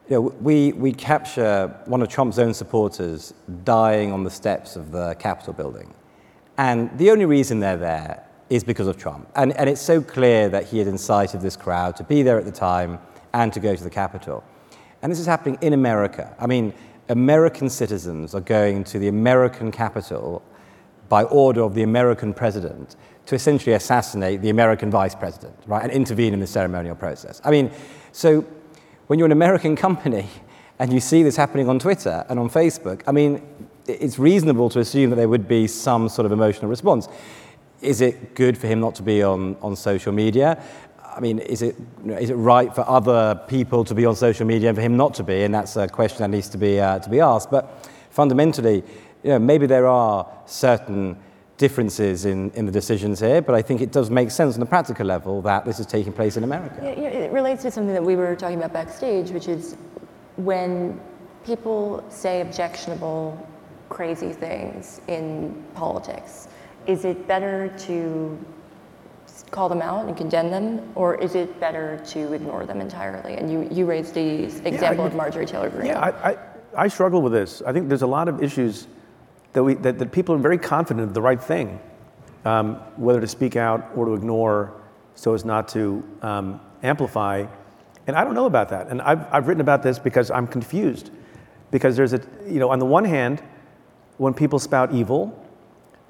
you 0.09 0.17
know, 0.17 0.21
we, 0.41 0.73
we 0.73 0.93
capture 0.93 1.75
one 1.87 2.03
of 2.03 2.09
Trump's 2.09 2.39
own 2.39 2.55
supporters 2.55 3.35
dying 3.65 4.13
on 4.13 4.25
the 4.25 4.31
steps 4.31 4.77
of 4.77 4.91
the 4.91 5.15
Capitol 5.15 5.53
building. 5.53 5.95
And 6.59 6.97
the 6.99 7.11
only 7.11 7.25
reason 7.25 7.61
they're 7.61 7.77
there 7.77 8.27
is 8.51 8.65
because 8.65 8.87
of 8.87 8.99
Trump. 8.99 9.31
And, 9.37 9.57
and 9.57 9.71
it's 9.71 9.81
so 9.81 10.03
clear 10.03 10.49
that 10.51 10.67
he 10.67 10.79
had 10.79 10.87
incited 10.87 11.41
this 11.41 11.57
crowd 11.57 11.97
to 11.97 12.05
be 12.05 12.23
there 12.23 12.39
at 12.39 12.45
the 12.45 12.53
time 12.53 12.99
and 13.33 13.53
to 13.53 13.61
go 13.61 13.75
to 13.75 13.83
the 13.83 13.91
Capitol. 13.91 14.45
And 15.01 15.11
this 15.11 15.19
is 15.19 15.27
happening 15.27 15.59
in 15.63 15.73
America. 15.73 16.35
I 16.39 16.47
mean, 16.47 16.75
American 17.09 17.71
citizens 17.71 18.35
are 18.35 18.41
going 18.41 18.85
to 18.85 18.99
the 18.99 19.09
American 19.09 19.71
Capitol 19.71 20.43
by 21.09 21.25
order 21.25 21.63
of 21.63 21.75
the 21.75 21.83
American 21.83 22.35
president 22.35 22.97
to 23.33 23.37
essentially 23.37 23.75
assassinate 23.75 24.43
the 24.43 24.51
American 24.51 24.91
vice 24.91 25.15
president, 25.15 25.57
right, 25.67 25.83
and 25.83 25.91
intervene 25.91 26.35
in 26.35 26.41
the 26.41 26.47
ceremonial 26.47 26.95
process. 26.95 27.41
I 27.43 27.51
mean, 27.51 27.71
so 28.13 28.43
when 29.07 29.19
you're 29.19 29.27
an 29.27 29.33
American 29.33 29.75
company 29.75 30.29
and 30.79 30.93
you 30.93 31.01
see 31.01 31.23
this 31.23 31.37
happening 31.37 31.67
on 31.67 31.79
Twitter 31.79 32.27
and 32.29 32.39
on 32.39 32.51
Facebook, 32.51 33.03
I 33.07 33.13
mean, 33.13 33.43
it's 33.87 34.19
reasonable 34.19 34.69
to 34.71 34.81
assume 34.81 35.09
that 35.11 35.17
there 35.17 35.31
would 35.31 35.49
be 35.49 35.67
some 35.67 36.11
sort 36.11 36.27
of 36.27 36.33
emotional 36.33 36.69
response. 36.69 37.09
Is 37.81 38.03
it 38.03 38.35
good 38.35 38.59
for 38.59 38.67
him 38.67 38.81
not 38.81 38.95
to 38.97 39.03
be 39.03 39.23
on, 39.23 39.57
on 39.63 39.77
social 39.77 40.13
media? 40.13 40.63
I 41.03 41.21
mean, 41.21 41.39
is 41.39 41.63
it, 41.63 41.75
is 42.05 42.29
it 42.29 42.35
right 42.35 42.73
for 42.75 42.87
other 42.87 43.41
people 43.49 43.83
to 43.87 43.95
be 43.95 44.05
on 44.05 44.15
social 44.15 44.47
media 44.47 44.69
and 44.69 44.77
for 44.77 44.83
him 44.83 44.99
not 44.99 45.15
to 45.15 45.23
be? 45.23 45.43
And 45.43 45.55
that's 45.55 45.77
a 45.77 45.89
question 45.89 46.19
that 46.19 46.29
needs 46.29 46.51
to 46.51 46.59
be, 46.59 46.79
uh, 46.79 46.99
to 46.99 47.09
be 47.09 47.21
asked. 47.21 47.51
But 47.51 47.89
fundamentally, 48.11 48.85
you 49.23 49.31
know, 49.31 49.39
maybe 49.39 49.67
there 49.67 49.87
are 49.87 50.31
certain 50.45 51.17
differences 51.59 52.25
in, 52.25 52.51
in 52.53 52.67
the 52.67 52.73
decisions 52.73 53.21
here, 53.21 53.41
but 53.43 53.55
I 53.55 53.63
think 53.63 53.81
it 53.81 53.93
does 53.93 54.11
make 54.11 54.31
sense 54.31 54.57
on 54.57 54.63
a 54.63 54.67
practical 54.67 55.07
level 55.07 55.43
that 55.43 55.65
this 55.65 55.79
is 55.79 55.87
taking 55.87 56.13
place 56.13 56.37
in 56.37 56.45
America. 56.45 56.77
Yeah, 56.83 56.91
it 56.91 57.33
relates 57.33 57.63
to 57.63 57.71
something 57.71 57.95
that 57.95 58.03
we 58.03 58.17
were 58.17 58.35
talking 58.35 58.59
about 58.59 58.73
backstage, 58.73 59.31
which 59.31 59.49
is 59.49 59.77
when 60.37 61.01
people 61.45 62.05
say 62.09 62.41
objectionable, 62.41 63.47
crazy 63.89 64.33
things 64.33 65.01
in 65.09 65.63
politics. 65.75 66.49
Is 66.87 67.05
it 67.05 67.29
better 67.29 67.69
to 67.81 68.39
call 69.51 69.69
them 69.69 69.83
out 69.83 70.07
and 70.07 70.17
condemn 70.17 70.51
them, 70.51 70.91
or 70.95 71.15
is 71.17 71.35
it 71.35 71.61
better 71.61 72.01
to 72.07 72.33
ignore 72.33 72.65
them 72.65 72.81
entirely? 72.81 73.35
And 73.35 73.53
you, 73.53 73.69
you 73.71 73.85
raised 73.87 74.15
the 74.15 74.45
example 74.67 75.05
I- 75.05 75.09
of 75.09 75.15
Marjorie 75.15 75.47
Taylor 75.47 75.71
Greene. 75.71 75.87
Yeah, 75.87 76.01
I, 76.01 76.31
I, 76.33 76.37
I 76.75 76.89
struggle 76.89 77.21
with 77.23 77.33
this. 77.33 77.63
I 77.67 77.73
think 77.73 77.89
there's 77.89 78.03
a 78.03 78.07
lot 78.07 78.29
of 78.29 78.43
issues 78.43 78.87
that, 79.53 79.63
we, 79.63 79.75
that, 79.75 79.99
that 79.99 80.13
people 80.13 80.35
are 80.35 80.39
very 80.39 80.59
confident 80.59 81.07
of 81.07 81.15
the 81.15 81.23
right 81.23 81.43
thing, 81.43 81.79
um, 82.45 82.77
whether 82.97 83.21
to 83.21 83.29
speak 83.29 83.57
out 83.57 83.91
or 83.95 84.07
to 84.07 84.15
ignore 84.15 84.73
so 85.15 85.35
as 85.35 85.45
not 85.45 85.69
to 85.69 86.03
um, 86.23 86.61
amplify. 86.83 87.47
And 88.07 88.17
I 88.17 88.25
don't 88.25 88.35
know 88.35 88.47
about 88.47 88.71
that. 88.71 88.89
And 88.89 89.03
I've, 89.03 89.27
I've 89.33 89.47
written 89.47 89.61
about 89.61 89.83
this 89.83 89.99
because 89.99 90.31
I'm 90.31 90.47
confused. 90.47 91.11
Because 91.71 91.97
there's 91.97 92.13
a, 92.13 92.21
you 92.47 92.59
know, 92.59 92.71
on 92.71 92.79
the 92.79 92.87
one 92.87 93.05
hand, 93.05 93.43
when 94.19 94.35
people 94.35 94.59
spout 94.59 94.93
evil 94.93 95.39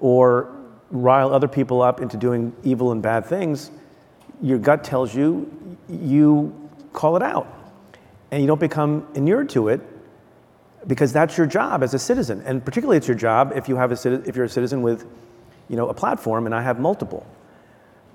or 0.01 0.55
rile 0.90 1.32
other 1.32 1.48
people 1.48 1.82
up 1.82 2.01
into 2.01 2.16
doing 2.16 2.55
evil 2.62 2.93
and 2.93 3.02
bad 3.02 3.27
things, 3.27 3.70
your 4.40 4.59
gut 4.59 4.85
tells 4.85 5.14
you 5.14 5.51
you 5.89 6.70
call 6.93 7.16
it 7.16 7.23
out. 7.23 7.47
And 8.31 8.40
you 8.40 8.47
don't 8.47 8.60
become 8.60 9.06
inured 9.14 9.48
to 9.51 9.69
it 9.69 9.81
because 10.86 11.12
that's 11.12 11.38
your 11.38 11.46
job 11.46 11.82
as 11.82 11.94
a 11.94 11.98
citizen. 11.98 12.42
And 12.44 12.64
particularly 12.64 12.96
it's 12.96 13.09
your 13.09 13.16
job 13.16 13.52
if 13.54 13.68
you 13.68 13.76
have 13.76 13.92
a 13.92 14.12
if 14.28 14.36
you're 14.36 14.46
a 14.46 14.48
citizen 14.48 14.82
with, 14.82 15.06
you 15.68 15.76
know, 15.76 15.88
a 15.88 15.94
platform 15.94 16.46
and 16.46 16.54
I 16.54 16.62
have 16.62 16.80
multiple. 16.80 17.26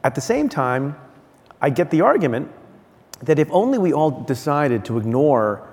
At 0.03 0.15
the 0.15 0.21
same 0.21 0.49
time, 0.49 0.95
I 1.61 1.69
get 1.69 1.89
the 1.89 2.01
argument 2.01 2.51
that 3.23 3.39
if 3.39 3.49
only 3.51 3.77
we 3.77 3.93
all 3.93 4.11
decided 4.11 4.85
to 4.85 4.97
ignore 4.97 5.67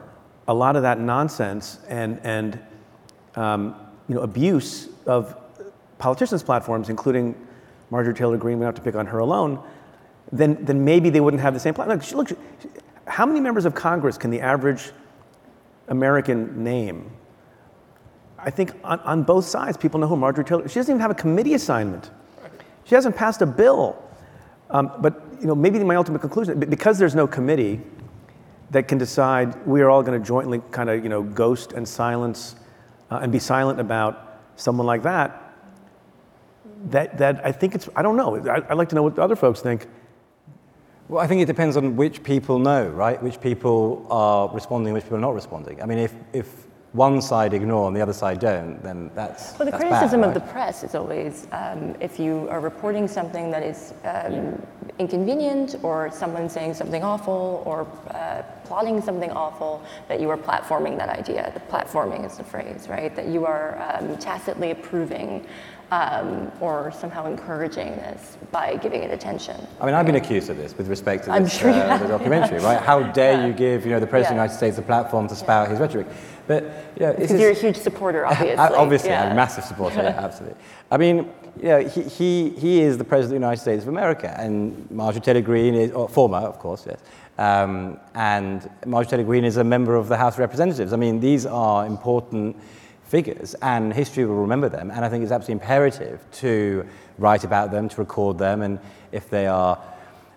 a 0.49 0.55
lot 0.55 0.77
of 0.77 0.83
that 0.83 0.99
nonsense 0.99 1.79
and, 1.89 2.21
and 2.23 2.59
um, 3.35 3.75
you 4.09 4.15
know, 4.15 4.23
abuse 4.23 4.89
of 5.07 5.37
politicians' 5.99 6.43
platforms, 6.43 6.89
including 6.89 7.35
Marjorie 7.91 8.15
Taylor 8.15 8.37
Greene, 8.37 8.59
we 8.59 8.65
have 8.65 8.75
to 8.75 8.83
pick 8.83 8.95
on 8.95 9.07
her 9.07 9.19
alone, 9.19 9.63
then, 10.33 10.65
then 10.65 10.85
maybe 10.85 11.11
they 11.11 11.21
wouldn't 11.21 11.43
have 11.43 11.55
the 11.55 11.61
same 11.61 11.75
platform. 11.75 11.99
Look, 11.99 12.31
look, 12.31 12.39
how 13.07 13.27
many 13.27 13.41
members 13.41 13.65
of 13.67 13.75
Congress 13.75 14.17
can 14.17 14.31
the 14.31 14.41
average 14.41 14.91
American 15.89 16.63
name? 16.63 17.11
I 18.39 18.51
think 18.51 18.73
on, 18.85 19.01
on 19.01 19.23
both 19.23 19.47
sides, 19.47 19.77
people 19.77 20.01
know 20.01 20.07
who 20.07 20.17
Marjorie 20.17 20.45
Taylor. 20.45 20.69
She 20.69 20.75
doesn't 20.75 20.93
even 20.93 21.01
have 21.01 21.11
a 21.11 21.15
committee 21.15 21.55
assignment. 21.55 22.11
She 22.85 22.95
hasn't 22.95 23.17
passed 23.17 23.41
a 23.43 23.47
bill. 23.47 24.03
Um, 24.71 24.93
but 24.99 25.23
you 25.41 25.47
know, 25.47 25.55
maybe 25.55 25.79
my 25.85 25.97
ultimate 25.97 26.21
conclusion, 26.21 26.59
because 26.59 26.99
there's 26.99 27.15
no 27.15 27.27
committee 27.27 27.81
that 28.71 28.89
can 28.89 28.99
decide 28.99 29.67
we 29.67 29.83
are 29.83 29.91
all 29.91 30.03
going 30.03 30.19
to 30.19 30.27
jointly 30.27 30.61
kind 30.71 30.91
of 30.91 31.03
you 31.03 31.09
know 31.09 31.23
ghost 31.23 31.73
and 31.73 31.87
silence 31.87 32.57
uh, 33.11 33.21
and 33.23 33.31
be 33.31 33.39
silent 33.39 33.81
about 33.81 34.41
someone 34.57 34.87
like 34.87 35.03
that. 35.03 35.55
That 36.87 37.19
that 37.19 37.45
I 37.45 37.53
think 37.53 37.75
it's 37.75 37.89
I 37.95 38.03
don't 38.03 38.17
know. 38.17 38.37
I, 38.49 38.57
I'd 38.57 38.77
like 38.77 38.89
to 38.91 38.95
know 38.95 39.03
what 39.03 39.17
the 39.17 39.23
other 39.23 39.37
folks 39.37 39.61
think. 39.61 39.87
Well, 41.09 41.23
I 41.23 41.27
think 41.27 41.43
it 41.43 41.47
depends 41.47 41.77
on 41.77 41.97
which 41.97 42.23
people 42.23 42.59
know, 42.59 42.89
right? 42.89 43.23
Which 43.23 43.41
people 43.41 44.07
are 44.11 44.49
responding, 44.49 44.95
which 44.95 45.05
people 45.05 45.19
are 45.19 45.21
not 45.21 45.35
responding. 45.35 45.83
I 45.83 45.87
mean, 45.87 45.99
if, 45.99 46.15
if 46.33 46.67
one 46.93 47.21
side 47.21 47.53
ignore 47.53 47.89
and 47.89 47.97
the 47.97 48.01
other 48.01 48.13
side 48.13 48.39
don't, 48.39 48.83
then 48.83 49.11
that's 49.15 49.59
Well, 49.59 49.67
the 49.67 49.73
that's 49.73 49.83
criticism 49.83 50.21
bad, 50.21 50.29
of 50.29 50.35
the 50.35 50.49
press 50.53 50.83
is 50.83 50.95
always 50.95 51.47
um, 51.53 51.95
if 52.01 52.19
you 52.19 52.49
are 52.49 52.61
reporting 52.61 53.07
something 53.07 53.51
that 53.51 53.63
is 53.63 53.93
um, 54.05 54.63
inconvenient 54.99 55.77
or 55.83 56.11
someone 56.11 56.49
saying 56.49 56.73
something 56.73 57.03
awful 57.03 57.63
or 57.67 57.87
uh, 58.15 58.43
plotting 58.65 59.03
something 59.03 59.33
awful, 59.33 59.83
that 60.09 60.21
you 60.21 60.31
are 60.31 60.39
platforming 60.39 60.97
that 60.97 61.09
idea. 61.09 61.51
The 61.53 61.61
platforming 61.61 62.25
is 62.25 62.39
the 62.39 62.45
phrase, 62.45 62.89
right? 62.89 63.15
That 63.15 63.27
you 63.27 63.45
are 63.45 63.77
um, 63.93 64.17
tacitly 64.19 64.71
approving 64.71 65.47
um, 65.91 66.51
or 66.61 66.93
somehow 66.93 67.27
encouraging 67.27 67.89
this 67.97 68.37
by 68.51 68.77
giving 68.77 69.03
it 69.03 69.11
attention. 69.11 69.57
I 69.81 69.87
mean, 69.87 69.95
I've 69.95 70.07
been 70.07 70.15
accused 70.17 70.51
of 70.51 70.57
this 70.57 70.77
with 70.77 70.89
respect 70.89 71.25
to 71.25 71.31
I'm 71.31 71.45
this, 71.45 71.59
sure 71.59 71.71
uh, 71.71 71.99
the 71.99 72.09
documentary, 72.09 72.59
right? 72.61 72.81
How 72.91 73.03
dare 73.03 73.47
you 73.47 73.53
give, 73.53 73.85
you 73.85 73.93
know, 73.93 74.01
the 74.01 74.07
President 74.07 74.37
Yeah. 74.39 74.45
of 74.45 74.51
the 74.51 74.55
United 74.55 74.57
States 74.57 74.79
a 74.79 74.83
platform 74.83 75.29
to 75.29 75.37
spout 75.37 75.69
his 75.69 75.79
rhetoric? 75.79 76.07
But, 76.47 76.65
you 76.99 77.07
know, 77.07 77.13
Because 77.15 77.41
you're 77.41 77.51
a 77.51 77.55
huge 77.55 77.77
supporter, 77.77 78.27
obviously. 78.27 78.57
Obviously, 78.57 79.11
yeah. 79.11 79.25
I'm 79.25 79.33
a 79.33 79.35
massive 79.35 79.65
supporter, 79.65 80.03
yeah, 80.03 80.21
absolutely. 80.25 80.59
I 80.91 80.97
mean, 80.97 81.31
you 81.57 81.69
know, 81.69 81.81
he, 81.89 82.03
he, 82.03 82.51
he 82.51 82.81
is 82.81 82.99
the 82.99 83.05
President 83.05 83.37
of 83.37 83.41
the 83.41 83.47
United 83.47 83.61
States 83.61 83.83
of 83.83 83.89
America, 83.89 84.35
and 84.39 84.91
Marjorie 84.91 85.21
Taylor 85.21 85.41
Greene 85.41 85.75
is, 85.75 85.93
or 85.93 86.09
former, 86.09 86.39
of 86.39 86.59
course, 86.59 86.87
yes, 86.87 86.99
um, 87.39 87.99
and 88.15 88.69
Marjorie 88.87 89.11
Taylor 89.11 89.25
Greene 89.25 89.45
is 89.45 89.57
a 89.57 89.65
member 89.65 89.97
of 89.97 90.09
the 90.09 90.17
House 90.17 90.35
of 90.35 90.41
Representatives. 90.41 90.93
I 90.93 90.97
mean, 90.97 91.21
these 91.21 91.47
are 91.47 91.87
important 91.87 92.57
figures, 93.05 93.55
and 93.63 93.93
history 93.93 94.25
will 94.25 94.37
remember 94.37 94.69
them, 94.69 94.91
and 94.91 95.05
I 95.05 95.09
think 95.09 95.23
it's 95.23 95.33
absolutely 95.33 95.63
imperative 95.63 96.21
to 96.33 96.87
write 97.19 97.45
about 97.45 97.71
them, 97.71 97.89
to 97.89 97.97
record 97.97 98.39
them, 98.39 98.63
and 98.63 98.79
if 99.13 99.31
they 99.31 99.47
are 99.47 99.81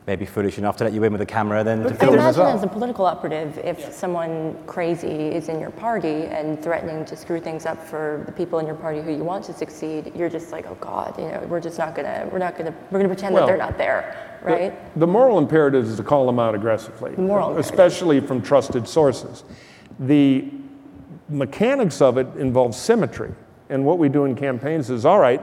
maybe 0.05 0.25
foolish 0.25 0.57
enough 0.57 0.77
to 0.77 0.85
let 0.85 0.93
you 0.93 1.03
in 1.03 1.11
with 1.11 1.21
a 1.21 1.25
camera, 1.25 1.65
then 1.65 1.83
to 1.83 1.93
film 1.93 2.15
them 2.15 2.21
as 2.21 2.37
imagine 2.37 2.55
as 2.55 2.63
a 2.63 2.67
political 2.67 3.05
operative, 3.05 3.57
if 3.57 3.91
someone 3.91 4.55
crazy 4.65 5.07
is 5.07 5.49
in 5.49 5.59
your 5.59 5.69
party 5.69 6.23
and 6.27 6.61
threatening 6.63 7.03
to 7.03 7.15
screw 7.15 7.41
things 7.41 7.65
up 7.65 7.85
for 7.85 8.23
the 8.25 8.31
people 8.31 8.59
in 8.59 8.65
your 8.65 8.75
party 8.75 9.01
who 9.01 9.11
you 9.11 9.25
want 9.25 9.43
to 9.43 9.53
succeed, 9.53 10.13
you're 10.15 10.29
just 10.29 10.53
like, 10.53 10.65
oh 10.65 10.77
God, 10.79 11.17
you 11.19 11.25
know, 11.25 11.45
we're 11.49 11.59
just 11.59 11.77
not 11.77 11.93
gonna, 11.93 12.27
we're 12.31 12.39
not 12.39 12.57
gonna, 12.57 12.73
we're 12.89 12.99
gonna 12.99 13.09
pretend 13.09 13.33
Well, 13.33 13.45
that 13.45 13.51
they're 13.51 13.57
not 13.57 13.77
there, 13.77 14.39
right? 14.41 14.73
The, 14.97 15.07
moral 15.07 15.39
imperative 15.39 15.85
is 15.85 15.97
to 15.97 16.03
call 16.03 16.25
them 16.25 16.39
out 16.39 16.55
aggressively, 16.55 17.11
moral 17.17 17.49
imperative. 17.49 17.71
especially 17.71 18.21
from 18.21 18.41
trusted 18.41 18.87
sources. 18.87 19.43
The 19.99 20.49
mechanics 21.29 22.01
of 22.01 22.17
it 22.17 22.27
involve 22.37 22.75
symmetry. 22.75 23.33
And 23.69 23.85
what 23.85 23.97
we 23.97 24.09
do 24.09 24.25
in 24.25 24.35
campaigns 24.35 24.89
is 24.89 25.05
all 25.05 25.19
right, 25.19 25.41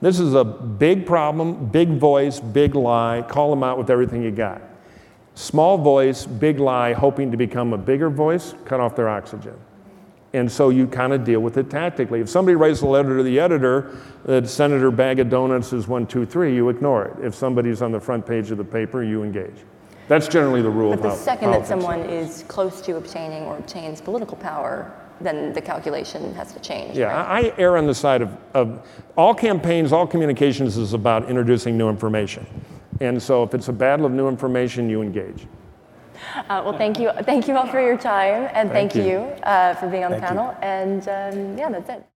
this 0.00 0.20
is 0.20 0.34
a 0.34 0.44
big 0.44 1.06
problem, 1.06 1.66
big 1.66 1.98
voice, 1.98 2.40
big 2.40 2.74
lie, 2.74 3.24
call 3.28 3.50
them 3.50 3.62
out 3.62 3.78
with 3.78 3.90
everything 3.90 4.22
you 4.22 4.30
got. 4.30 4.60
Small 5.34 5.78
voice, 5.78 6.26
big 6.26 6.58
lie, 6.58 6.92
hoping 6.92 7.30
to 7.30 7.36
become 7.36 7.72
a 7.72 7.78
bigger 7.78 8.08
voice, 8.08 8.54
cut 8.64 8.80
off 8.80 8.96
their 8.96 9.08
oxygen. 9.08 9.54
And 10.32 10.50
so 10.50 10.68
you 10.68 10.86
kind 10.86 11.12
of 11.12 11.24
deal 11.24 11.40
with 11.40 11.56
it 11.56 11.70
tactically. 11.70 12.20
If 12.20 12.28
somebody 12.28 12.56
writes 12.56 12.82
a 12.82 12.86
letter 12.86 13.16
to 13.16 13.22
the 13.22 13.40
editor 13.40 13.96
that 14.24 14.48
Senator 14.48 14.90
Bag 14.90 15.18
of 15.18 15.30
Donuts 15.30 15.72
is 15.72 15.88
one, 15.88 16.06
two, 16.06 16.26
three, 16.26 16.54
you 16.54 16.68
ignore 16.68 17.06
it. 17.06 17.24
If 17.24 17.34
somebody's 17.34 17.80
on 17.80 17.92
the 17.92 18.00
front 18.00 18.26
page 18.26 18.50
of 18.50 18.58
the 18.58 18.64
paper, 18.64 19.02
you 19.02 19.22
engage. 19.22 19.56
That's 20.08 20.28
generally 20.28 20.62
the 20.62 20.70
rule 20.70 20.90
But 20.90 20.98
of 20.98 21.02
the 21.02 21.08
how 21.10 21.16
second 21.16 21.50
that 21.52 21.66
someone 21.66 22.00
is 22.00 22.44
close 22.48 22.80
to 22.82 22.96
obtaining 22.96 23.44
or 23.44 23.56
obtains 23.56 24.00
political 24.00 24.36
power, 24.36 24.92
then 25.20 25.52
the 25.52 25.60
calculation 25.60 26.34
has 26.34 26.52
to 26.52 26.60
change. 26.60 26.96
Yeah, 26.96 27.14
I 27.16 27.40
I 27.40 27.52
err 27.58 27.76
on 27.76 27.86
the 27.86 27.94
side 27.94 28.22
of, 28.22 28.36
of 28.54 28.86
all 29.16 29.34
campaigns, 29.34 29.92
all 29.92 30.06
communications 30.06 30.76
is 30.76 30.92
about 30.92 31.28
introducing 31.28 31.76
new 31.78 31.88
information. 31.88 32.46
And 33.00 33.22
so 33.22 33.42
if 33.42 33.54
it's 33.54 33.68
a 33.68 33.72
battle 33.72 34.06
of 34.06 34.12
new 34.12 34.28
information, 34.28 34.88
you 34.88 35.02
engage. 35.02 35.46
Uh, 36.34 36.62
well, 36.64 36.76
thank 36.76 36.98
you, 36.98 37.10
thank 37.22 37.46
you 37.46 37.56
all 37.56 37.66
for 37.66 37.80
your 37.80 37.98
time, 37.98 38.48
and 38.54 38.70
thank, 38.70 38.92
Thank 38.92 39.06
you. 39.06 39.12
you, 39.12 39.18
uh, 39.44 39.74
for 39.74 39.88
being 39.88 40.04
on 40.04 40.10
the 40.10 40.18
Thank 40.18 40.30
you. 40.32 40.36
panel. 40.36 40.56
And 40.62 41.02
um, 41.08 41.58
yeah, 41.58 41.68
that's 41.68 41.90
it. 41.90 42.15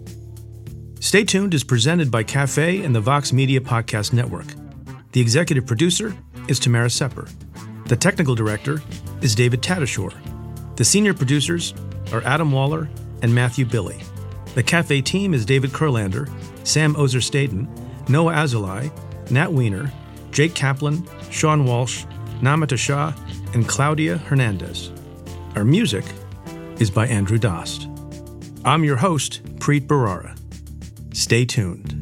Stay 1.01 1.23
Tuned 1.23 1.55
is 1.55 1.63
presented 1.63 2.11
by 2.11 2.21
Cafe 2.21 2.83
and 2.83 2.93
the 2.93 3.01
Vox 3.01 3.33
Media 3.33 3.59
Podcast 3.59 4.13
Network. 4.13 4.45
The 5.13 5.19
executive 5.19 5.65
producer 5.65 6.15
is 6.47 6.59
Tamara 6.59 6.91
Sepper. 6.91 7.27
The 7.87 7.95
technical 7.95 8.35
director 8.35 8.83
is 9.19 9.33
David 9.33 9.63
Tatashore. 9.63 10.13
The 10.75 10.85
senior 10.85 11.15
producers 11.15 11.73
are 12.13 12.21
Adam 12.21 12.51
Waller 12.51 12.87
and 13.23 13.33
Matthew 13.33 13.65
Billy. 13.65 13.99
The 14.53 14.61
Cafe 14.61 15.01
team 15.01 15.33
is 15.33 15.43
David 15.43 15.71
Kurlander, 15.71 16.29
Sam 16.63 16.95
Ozer 16.95 17.19
Staton, 17.19 17.67
Noah 18.07 18.35
Azulai, 18.35 18.91
Nat 19.31 19.51
Weiner, 19.51 19.91
Jake 20.29 20.53
Kaplan, 20.53 21.03
Sean 21.31 21.65
Walsh, 21.65 22.05
Namita 22.41 22.77
Shah, 22.77 23.11
and 23.55 23.67
Claudia 23.67 24.19
Hernandez. 24.19 24.91
Our 25.55 25.65
music 25.65 26.05
is 26.77 26.91
by 26.91 27.07
Andrew 27.07 27.39
Dost. 27.39 27.87
I'm 28.63 28.83
your 28.83 28.97
host, 28.97 29.41
Preet 29.55 29.87
Bharara. 29.87 30.37
Stay 31.13 31.45
tuned. 31.45 32.00